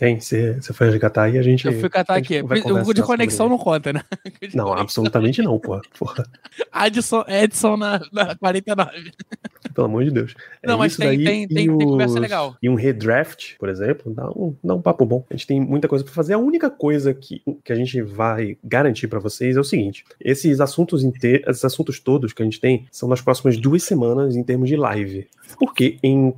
Tem, 0.00 0.18
você, 0.18 0.58
foi 0.72 0.88
resgatar 0.88 1.28
e 1.28 1.36
a 1.36 1.42
gente. 1.42 1.66
Eu 1.66 1.78
fui 1.78 1.90
catar 1.90 2.14
aqui. 2.14 2.40
O 2.40 2.94
de 2.94 3.02
conexão 3.02 3.50
não 3.50 3.58
conta, 3.58 3.92
né? 3.92 4.02
Não, 4.54 4.72
absolutamente 4.72 5.42
não, 5.42 5.58
porra. 5.58 5.82
porra. 5.98 6.24
Edson, 6.86 7.22
Edson 7.28 7.76
na, 7.76 8.00
na 8.10 8.34
49. 8.34 9.12
Pelo 9.74 9.86
amor 9.86 10.04
de 10.04 10.10
Deus. 10.10 10.34
É 10.62 10.66
não, 10.66 10.78
mas 10.78 10.96
tem, 10.96 11.22
tem, 11.22 11.46
tem, 11.46 11.70
os, 11.70 11.76
tem, 11.76 11.86
conversa 11.86 12.18
legal. 12.18 12.56
E 12.62 12.68
um 12.68 12.74
redraft, 12.74 13.56
por 13.58 13.68
exemplo, 13.68 14.12
dá 14.12 14.28
um, 14.30 14.56
dá 14.64 14.74
um 14.74 14.80
papo 14.80 15.04
bom. 15.04 15.24
A 15.28 15.34
gente 15.34 15.46
tem 15.46 15.60
muita 15.60 15.86
coisa 15.86 16.02
para 16.02 16.14
fazer. 16.14 16.32
A 16.32 16.38
única 16.38 16.70
coisa 16.70 17.12
que, 17.12 17.42
que 17.62 17.70
a 17.72 17.76
gente 17.76 18.00
vai 18.00 18.56
garantir 18.64 19.06
para 19.06 19.20
vocês 19.20 19.56
é 19.58 19.60
o 19.60 19.64
seguinte: 19.64 20.04
esses 20.18 20.60
assuntos, 20.60 21.04
inte 21.04 21.42
esses 21.46 21.64
assuntos 21.64 22.00
todos 22.00 22.32
que 22.32 22.42
a 22.42 22.44
gente 22.44 22.58
tem 22.58 22.86
são 22.90 23.06
nas 23.06 23.20
próximas 23.20 23.58
duas 23.58 23.82
semanas 23.82 24.34
em 24.34 24.42
termos 24.42 24.68
de 24.68 24.76
live. 24.76 25.28
Porque 25.58 25.98
em 26.02 26.34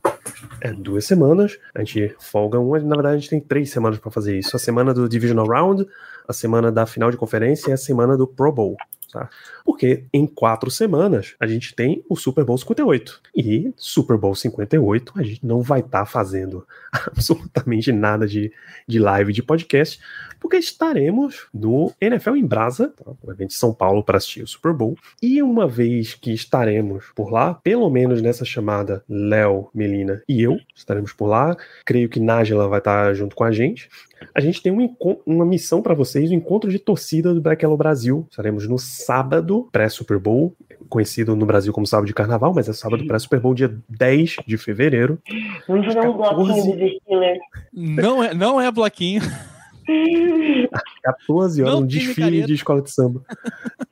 é, 0.60 0.72
duas 0.72 1.04
semanas 1.04 1.58
a 1.74 1.80
gente 1.80 2.14
folga 2.18 2.58
uma, 2.58 2.78
na 2.78 2.96
verdade 2.96 3.16
a 3.16 3.18
gente 3.18 3.30
tem 3.30 3.40
três 3.52 3.70
semanas 3.70 3.98
para 3.98 4.10
fazer 4.10 4.38
isso. 4.38 4.56
A 4.56 4.58
semana 4.58 4.94
do 4.94 5.06
Divisional 5.06 5.46
Round, 5.46 5.86
a 6.26 6.32
semana 6.32 6.72
da 6.72 6.86
final 6.86 7.10
de 7.10 7.18
conferência 7.18 7.68
e 7.68 7.72
a 7.74 7.76
semana 7.76 8.16
do 8.16 8.26
Pro 8.26 8.50
Bowl. 8.50 8.78
Tá? 9.12 9.28
Porque 9.64 10.04
em 10.12 10.26
quatro 10.26 10.70
semanas 10.70 11.34
a 11.38 11.46
gente 11.46 11.74
tem 11.74 12.02
o 12.08 12.16
Super 12.16 12.44
Bowl 12.44 12.58
58. 12.58 13.20
E 13.36 13.72
Super 13.76 14.16
Bowl 14.16 14.34
58 14.34 15.12
a 15.16 15.22
gente 15.22 15.46
não 15.46 15.60
vai 15.62 15.80
estar 15.80 16.00
tá 16.00 16.06
fazendo 16.06 16.66
absolutamente 17.06 17.92
nada 17.92 18.26
de, 18.26 18.52
de 18.88 18.98
live, 18.98 19.32
de 19.32 19.42
podcast, 19.42 20.00
porque 20.40 20.56
estaremos 20.56 21.46
no 21.54 21.92
NFL 22.00 22.36
em 22.36 22.46
Brasa, 22.46 22.88
tá? 22.88 23.12
um 23.22 23.30
evento 23.30 23.50
de 23.50 23.54
São 23.54 23.72
Paulo 23.72 24.02
para 24.02 24.16
assistir 24.16 24.42
o 24.42 24.46
Super 24.46 24.72
Bowl. 24.72 24.96
E 25.22 25.42
uma 25.42 25.68
vez 25.68 26.14
que 26.14 26.32
estaremos 26.32 27.12
por 27.14 27.30
lá, 27.30 27.54
pelo 27.54 27.88
menos 27.90 28.20
nessa 28.22 28.44
chamada, 28.44 29.04
Léo, 29.08 29.68
Melina 29.74 30.22
e 30.28 30.42
eu 30.42 30.58
estaremos 30.74 31.12
por 31.12 31.26
lá. 31.26 31.56
Creio 31.84 32.08
que 32.08 32.18
Nájila 32.18 32.66
vai 32.66 32.78
estar 32.78 33.14
junto 33.14 33.36
com 33.36 33.44
a 33.44 33.52
gente. 33.52 33.88
A 34.34 34.40
gente 34.40 34.62
tem 34.62 34.72
um, 34.72 34.96
uma 35.26 35.44
missão 35.44 35.82
para 35.82 35.94
vocês, 35.94 36.30
o 36.30 36.32
um 36.32 36.36
encontro 36.36 36.70
de 36.70 36.78
torcida 36.78 37.32
do 37.32 37.40
Black 37.40 37.64
Yellow 37.64 37.76
Brasil. 37.76 38.26
Estaremos 38.30 38.68
no 38.68 38.78
sábado, 38.78 39.68
pré-Super 39.72 40.18
Bowl, 40.18 40.54
conhecido 40.88 41.34
no 41.36 41.46
Brasil 41.46 41.72
como 41.72 41.86
sábado 41.86 42.06
de 42.06 42.14
carnaval, 42.14 42.52
mas 42.54 42.68
é 42.68 42.72
sábado 42.72 43.06
pré-Super 43.06 43.40
Bowl, 43.40 43.54
dia 43.54 43.74
10 43.88 44.36
de 44.46 44.56
fevereiro. 44.56 45.18
Vamos 45.66 45.86
fazer 45.86 46.08
um 46.08 46.16
bloquinho 46.16 46.76
do 46.76 46.88
Steelers. 47.00 47.38
Não 47.72 48.22
é, 48.22 48.34
não 48.34 48.60
é 48.60 48.70
bloquinho. 48.70 49.22
14 51.02 51.62
horas, 51.62 51.74
não 51.74 51.82
um 51.82 51.86
desfile 51.86 52.44
de 52.44 52.54
escola 52.54 52.80
de 52.82 52.90
samba. 52.90 53.22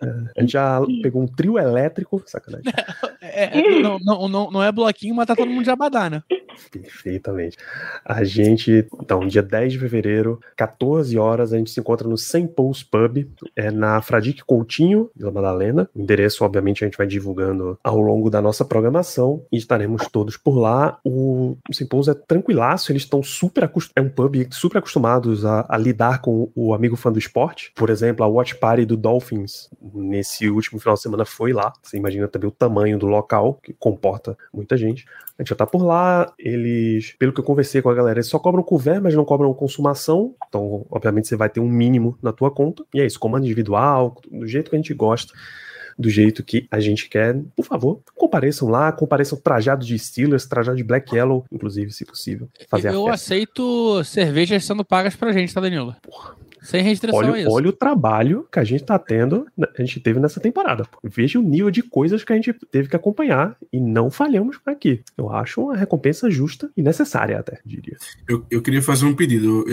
É, 0.03 0.07
a 0.37 0.41
gente 0.41 0.53
já 0.53 0.81
pegou 1.03 1.23
um 1.23 1.27
trio 1.27 1.59
elétrico, 1.59 2.23
sacanagem. 2.27 2.73
É, 3.33 3.61
é, 3.61 3.81
não, 3.81 3.99
não, 4.01 4.29
não, 4.29 4.51
não, 4.51 4.63
é 4.63 4.73
bloquinho, 4.73 5.15
mas 5.15 5.27
tá 5.27 5.37
todo 5.37 5.49
mundo 5.49 5.63
de 5.63 5.71
abadá, 5.71 6.11
né? 6.11 6.23
Perfeitamente. 6.71 7.57
A 8.05 8.23
gente, 8.25 8.87
então, 9.01 9.27
dia 9.27 9.43
10 9.43 9.73
de 9.73 9.79
fevereiro, 9.79 10.41
14 10.57 11.19
horas, 11.19 11.53
a 11.53 11.59
gente 11.59 11.71
se 11.71 11.81
encontra 11.81 12.09
no 12.09 12.17
St. 12.17 12.49
Paul's 12.49 12.83
Pub, 12.83 13.27
é 13.57 13.71
na 13.71 14.01
Fradique 14.03 14.45
Coutinho, 14.45 15.11
Vila 15.15 15.31
Madalena. 15.31 15.89
O 15.95 16.01
endereço, 16.01 16.45
obviamente, 16.45 16.85
a 16.85 16.87
gente 16.87 16.99
vai 16.99 17.07
divulgando 17.07 17.79
ao 17.83 18.01
longo 18.01 18.31
da 18.31 18.41
nossa 18.41 18.65
programação 18.65 19.45
e 19.51 19.57
estaremos 19.57 20.09
todos 20.09 20.37
por 20.37 20.59
lá. 20.59 20.99
O 21.05 21.57
St. 21.71 21.87
Paul's 21.87 22.09
é 22.09 22.15
tranquilaço, 22.15 22.93
eles 22.93 23.03
estão 23.03 23.23
super 23.23 23.65
acostumados, 23.65 23.93
é 23.97 24.01
um 24.01 24.09
pub 24.09 24.47
super 24.51 24.79
acostumados 24.79 25.45
a, 25.45 25.67
a 25.69 25.77
lidar 25.77 26.21
com 26.21 26.51
o 26.55 26.75
amigo 26.75 26.97
fã 26.97 27.11
do 27.11 27.19
esporte. 27.19 27.73
Por 27.75 27.91
exemplo, 27.91 28.25
a 28.25 28.29
Watch 28.29 28.57
Party 28.57 28.85
do 28.85 28.97
Dolphins, 28.97 29.69
nesse 29.95 30.49
último 30.49 30.79
final 30.79 30.95
de 30.95 31.03
semana, 31.03 31.25
foi 31.25 31.53
lá. 31.53 31.73
Você 31.83 31.97
imagina 31.97 32.29
também 32.29 32.49
o 32.49 32.53
tamanho 32.53 32.99
do 32.99 33.07
local, 33.07 33.59
que 33.63 33.73
comporta 33.73 34.37
muita 34.53 34.77
gente. 34.77 35.05
A 35.39 35.43
gente 35.43 35.51
já 35.51 35.57
tá 35.57 35.67
por 35.67 35.83
lá. 35.83 36.31
Eles, 36.43 37.15
pelo 37.19 37.33
que 37.33 37.41
eu 37.41 37.45
conversei 37.45 37.83
com 37.83 37.91
a 37.91 37.95
galera, 37.95 38.19
eles 38.19 38.29
só 38.29 38.39
cobram 38.39 38.63
couvert, 38.63 39.03
mas 39.03 39.15
não 39.15 39.25
cobram 39.25 39.53
consumação. 39.53 40.35
Então, 40.49 40.87
obviamente, 40.91 41.29
você 41.29 41.37
vai 41.37 41.51
ter 41.51 41.61
um 41.61 41.69
mínimo 41.69 42.19
na 42.23 42.33
tua 42.33 42.51
conta. 42.51 42.85
E 42.95 43.01
é 43.01 43.07
isso, 43.07 43.21
comando 43.21 43.45
individual, 43.45 44.17
do 44.31 44.47
jeito 44.47 44.71
que 44.71 44.77
a 44.77 44.79
gente 44.79 44.95
gosta 44.95 45.33
do 45.99 46.09
jeito 46.09 46.43
que 46.43 46.67
a 46.71 46.81
gente 46.81 47.11
quer, 47.11 47.37
por 47.55 47.65
favor, 47.65 48.01
compareçam 48.17 48.69
lá, 48.71 48.91
compareçam 48.91 49.39
trajado 49.39 49.85
de 49.85 49.99
Steelers, 49.99 50.47
trajado 50.47 50.79
de 50.79 50.83
Black 50.83 51.15
Yellow, 51.15 51.45
inclusive, 51.53 51.93
se 51.93 52.07
possível. 52.07 52.49
Fazer 52.71 52.95
eu 52.95 53.07
aceito 53.07 54.03
cervejas 54.03 54.65
sendo 54.65 54.83
pagas 54.83 55.15
pra 55.15 55.31
gente, 55.31 55.53
tá, 55.53 55.61
Danilo? 55.61 55.95
Porra. 56.01 56.37
Sem 56.63 56.83
restrição 56.83 57.19
olha, 57.19 57.41
isso. 57.41 57.51
Olha 57.51 57.69
o 57.69 57.73
trabalho 57.73 58.47
que 58.51 58.59
a 58.59 58.65
gente 58.65 58.85
tá 58.85 58.99
tendo, 58.99 59.47
a 59.59 59.83
gente 59.83 60.01
teve 60.01 60.21
nessa 60.21 60.41
temporada. 60.41 60.87
Veja 61.03 61.39
o 61.39 61.43
nível 61.43 61.71
de 61.71 61.83
coisas 61.83 62.25
que 62.25 62.33
a 62.33 62.37
gente 62.37 62.53
teve 62.71 62.89
que 62.89 62.97
acompanhar 62.97 63.57
e 63.73 63.81
não 63.81 64.11
falhamos 64.11 64.59
aqui. 64.67 65.03
Eu 65.17 65.31
acho 65.31 65.63
uma 65.63 65.77
recompensa 65.77 66.31
justa 66.31 66.71
e 66.77 66.83
necessária 66.83 67.39
até, 67.39 67.59
diria. 67.65 67.97
Eu, 68.29 68.45
eu 68.51 68.63
queria 68.63 68.83
fazer 68.83 69.07
um 69.07 69.15
pedido. 69.15 69.65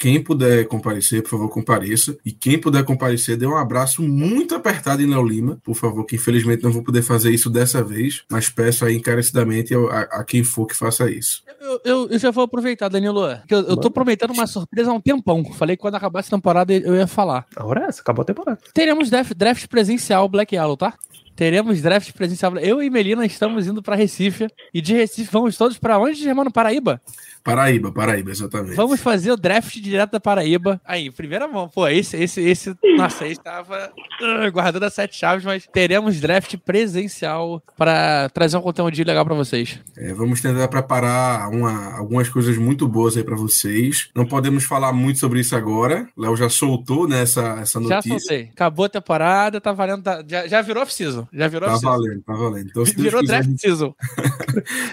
Quem 0.00 0.22
puder 0.22 0.66
comparecer, 0.66 1.22
por 1.22 1.30
favor, 1.30 1.48
compareça. 1.48 2.16
E 2.24 2.32
quem 2.32 2.58
puder 2.58 2.84
comparecer, 2.84 3.36
dê 3.36 3.46
um 3.46 3.56
abraço 3.56 4.02
muito 4.02 4.54
apertado 4.54 5.02
em 5.02 5.06
Léo 5.06 5.26
Lima, 5.26 5.60
por 5.62 5.74
favor, 5.74 6.04
que 6.04 6.16
infelizmente 6.16 6.62
não 6.62 6.72
vou 6.72 6.82
poder 6.82 7.02
fazer 7.02 7.30
isso 7.30 7.50
dessa 7.50 7.82
vez, 7.82 8.24
mas 8.30 8.48
peço 8.48 8.84
aí 8.84 8.96
encarecidamente 8.96 9.74
a, 9.74 9.78
a, 9.78 10.00
a 10.20 10.24
quem 10.24 10.42
for 10.42 10.66
que 10.66 10.76
faça 10.76 11.10
isso. 11.10 11.42
Eu, 11.60 11.80
eu, 11.84 12.08
eu, 12.10 12.18
já 12.18 12.30
vou 12.30 12.44
aproveitar, 12.44 12.88
Danilo. 12.88 13.20
Que 13.46 13.54
eu, 13.54 13.60
eu 13.60 13.76
tô 13.76 13.90
prometendo 13.90 14.32
uma 14.32 14.46
surpresa 14.46 14.90
há 14.90 14.94
um 14.94 15.00
tempão. 15.00 15.44
Falei 15.52 15.76
que 15.76 15.82
quando 15.82 15.94
acabasse 15.94 16.29
temporada 16.30 16.72
eu 16.72 16.96
ia 16.96 17.06
falar. 17.06 17.46
A 17.56 17.64
hora 17.64 17.84
é 17.84 17.88
essa, 17.88 18.00
acabou 18.00 18.22
a 18.22 18.24
temporada. 18.24 18.58
Teremos 18.72 19.10
draft, 19.10 19.34
draft 19.34 19.66
presencial 19.68 20.28
Black 20.28 20.54
Yellow, 20.54 20.76
tá? 20.76 20.94
Teremos 21.36 21.80
draft 21.80 22.12
presencial. 22.12 22.56
Eu 22.58 22.82
e 22.82 22.90
Melina 22.90 23.24
estamos 23.24 23.66
indo 23.66 23.82
para 23.82 23.96
Recife. 23.96 24.46
E 24.74 24.80
de 24.80 24.94
Recife 24.94 25.30
vamos 25.32 25.56
todos 25.56 25.78
para 25.78 25.98
onde, 25.98 26.28
irmão? 26.28 26.50
Paraíba? 26.50 27.00
Paraíba, 27.42 27.90
Paraíba, 27.90 28.30
exatamente. 28.30 28.74
Vamos 28.74 29.00
fazer 29.00 29.32
o 29.32 29.36
draft 29.36 29.74
direto 29.76 30.12
da 30.12 30.20
Paraíba. 30.20 30.80
Aí, 30.84 31.10
primeira 31.10 31.48
mão. 31.48 31.68
Pô, 31.68 31.88
esse, 31.88 32.16
esse, 32.16 32.40
esse. 32.40 32.74
Nossa, 32.96 33.24
esse 33.24 33.40
estava 33.40 33.90
uh, 34.20 34.52
guardando 34.52 34.84
as 34.84 34.94
sete 34.94 35.16
chaves, 35.16 35.44
mas 35.44 35.66
teremos 35.72 36.20
draft 36.20 36.56
presencial 36.58 37.62
para 37.76 38.28
trazer 38.30 38.56
um 38.56 38.62
conteúdo 38.62 38.90
legal 39.04 39.24
para 39.24 39.34
vocês. 39.34 39.80
É, 39.96 40.12
vamos 40.12 40.40
tentar 40.40 40.68
preparar 40.68 41.48
uma, 41.48 41.96
algumas 41.96 42.28
coisas 42.28 42.56
muito 42.58 42.86
boas 42.86 43.16
aí 43.16 43.24
para 43.24 43.36
vocês. 43.36 44.10
Não 44.14 44.26
podemos 44.26 44.64
falar 44.64 44.92
muito 44.92 45.18
sobre 45.18 45.40
isso 45.40 45.56
agora. 45.56 46.08
Léo 46.16 46.36
já 46.36 46.48
soltou 46.48 47.08
nessa 47.08 47.56
né, 47.56 47.62
essa 47.62 47.80
notícia. 47.80 48.12
Já 48.12 48.18
soltei. 48.18 48.50
Acabou 48.52 48.84
a 48.84 48.88
temporada, 48.88 49.60
tá 49.60 49.72
valendo. 49.72 50.02
Tá, 50.02 50.22
já, 50.26 50.46
já 50.46 50.62
virou 50.62 50.82
off-season. 50.82 51.26
Já 51.32 51.48
virou 51.48 51.68
Tá 51.68 51.76
valendo, 51.76 52.22
tá 52.22 52.34
valendo. 52.34 52.68
Então, 52.68 52.84
virou 52.84 53.24
draft 53.24 53.48
gente... 53.48 53.60
season. 53.60 53.94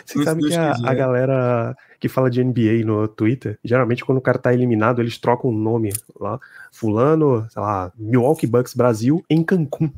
Você 0.06 0.24
sabe 0.24 0.44
que 0.48 0.56
a, 0.56 0.76
a 0.84 0.94
galera 0.94 1.76
que 1.99 2.07
fala 2.07 2.30
de 2.30 2.44
NBA 2.44 2.86
no 2.86 3.07
Twitter, 3.07 3.57
geralmente 3.64 4.06
quando 4.06 4.19
o 4.19 4.22
cara 4.22 4.38
tá 4.38 4.53
eliminado, 4.53 5.02
eles 5.02 5.18
trocam 5.18 5.49
o 5.49 5.53
nome 5.53 5.91
lá. 6.19 6.40
Fulano, 6.72 7.48
sei 7.49 7.61
lá, 7.61 7.91
Milwaukee 7.98 8.45
Bucks 8.45 8.74
Brasil 8.74 9.24
em 9.30 9.44
Cancún. 9.44 9.91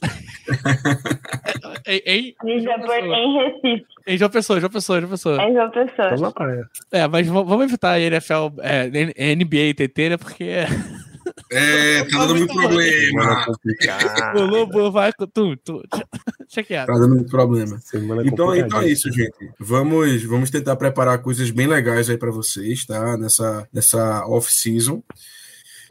em, 1.86 2.02
em, 2.06 2.36
em, 2.44 2.58
em 2.58 3.38
Recife. 3.38 3.86
Em 4.06 4.16
João 4.16 4.30
Pessoa, 4.30 4.60
João 4.60 4.70
Pessoa, 4.70 5.00
João 5.00 5.10
Pessoa. 5.10 5.42
Em 5.42 5.52
João 5.52 5.70
Pessoa. 5.70 6.08
Vamos 6.08 6.20
na 6.20 6.32
praia. 6.32 6.68
É, 6.90 7.06
mas 7.06 7.26
vamos 7.26 7.64
evitar 7.64 7.92
a 7.92 8.00
NFL, 8.00 8.48
é, 8.60 9.34
NBA 9.36 9.56
e 9.56 9.74
TT, 9.74 10.08
né? 10.10 10.16
Porque. 10.16 10.46
É, 11.50 12.04
tá 12.04 12.18
dando 12.26 12.36
muito 12.36 12.54
problema. 12.54 13.46
O 14.34 14.40
Lobo 14.42 14.90
vai 14.90 15.12
com 15.12 15.26
tu, 15.26 15.56
quieto. 16.64 16.86
Tá 16.86 16.92
dando 16.92 17.14
muito 17.16 17.30
problema. 17.30 17.80
Então, 18.24 18.54
então 18.54 18.80
é 18.80 18.88
isso, 18.88 19.10
gente. 19.12 19.50
Vamos, 19.58 20.22
vamos 20.24 20.50
tentar 20.50 20.76
preparar 20.76 21.18
coisas 21.18 21.50
bem 21.50 21.66
legais 21.66 22.10
aí 22.10 22.16
para 22.16 22.30
vocês, 22.30 22.84
tá? 22.84 23.16
Nessa, 23.16 23.68
nessa 23.72 24.26
off-season. 24.26 25.02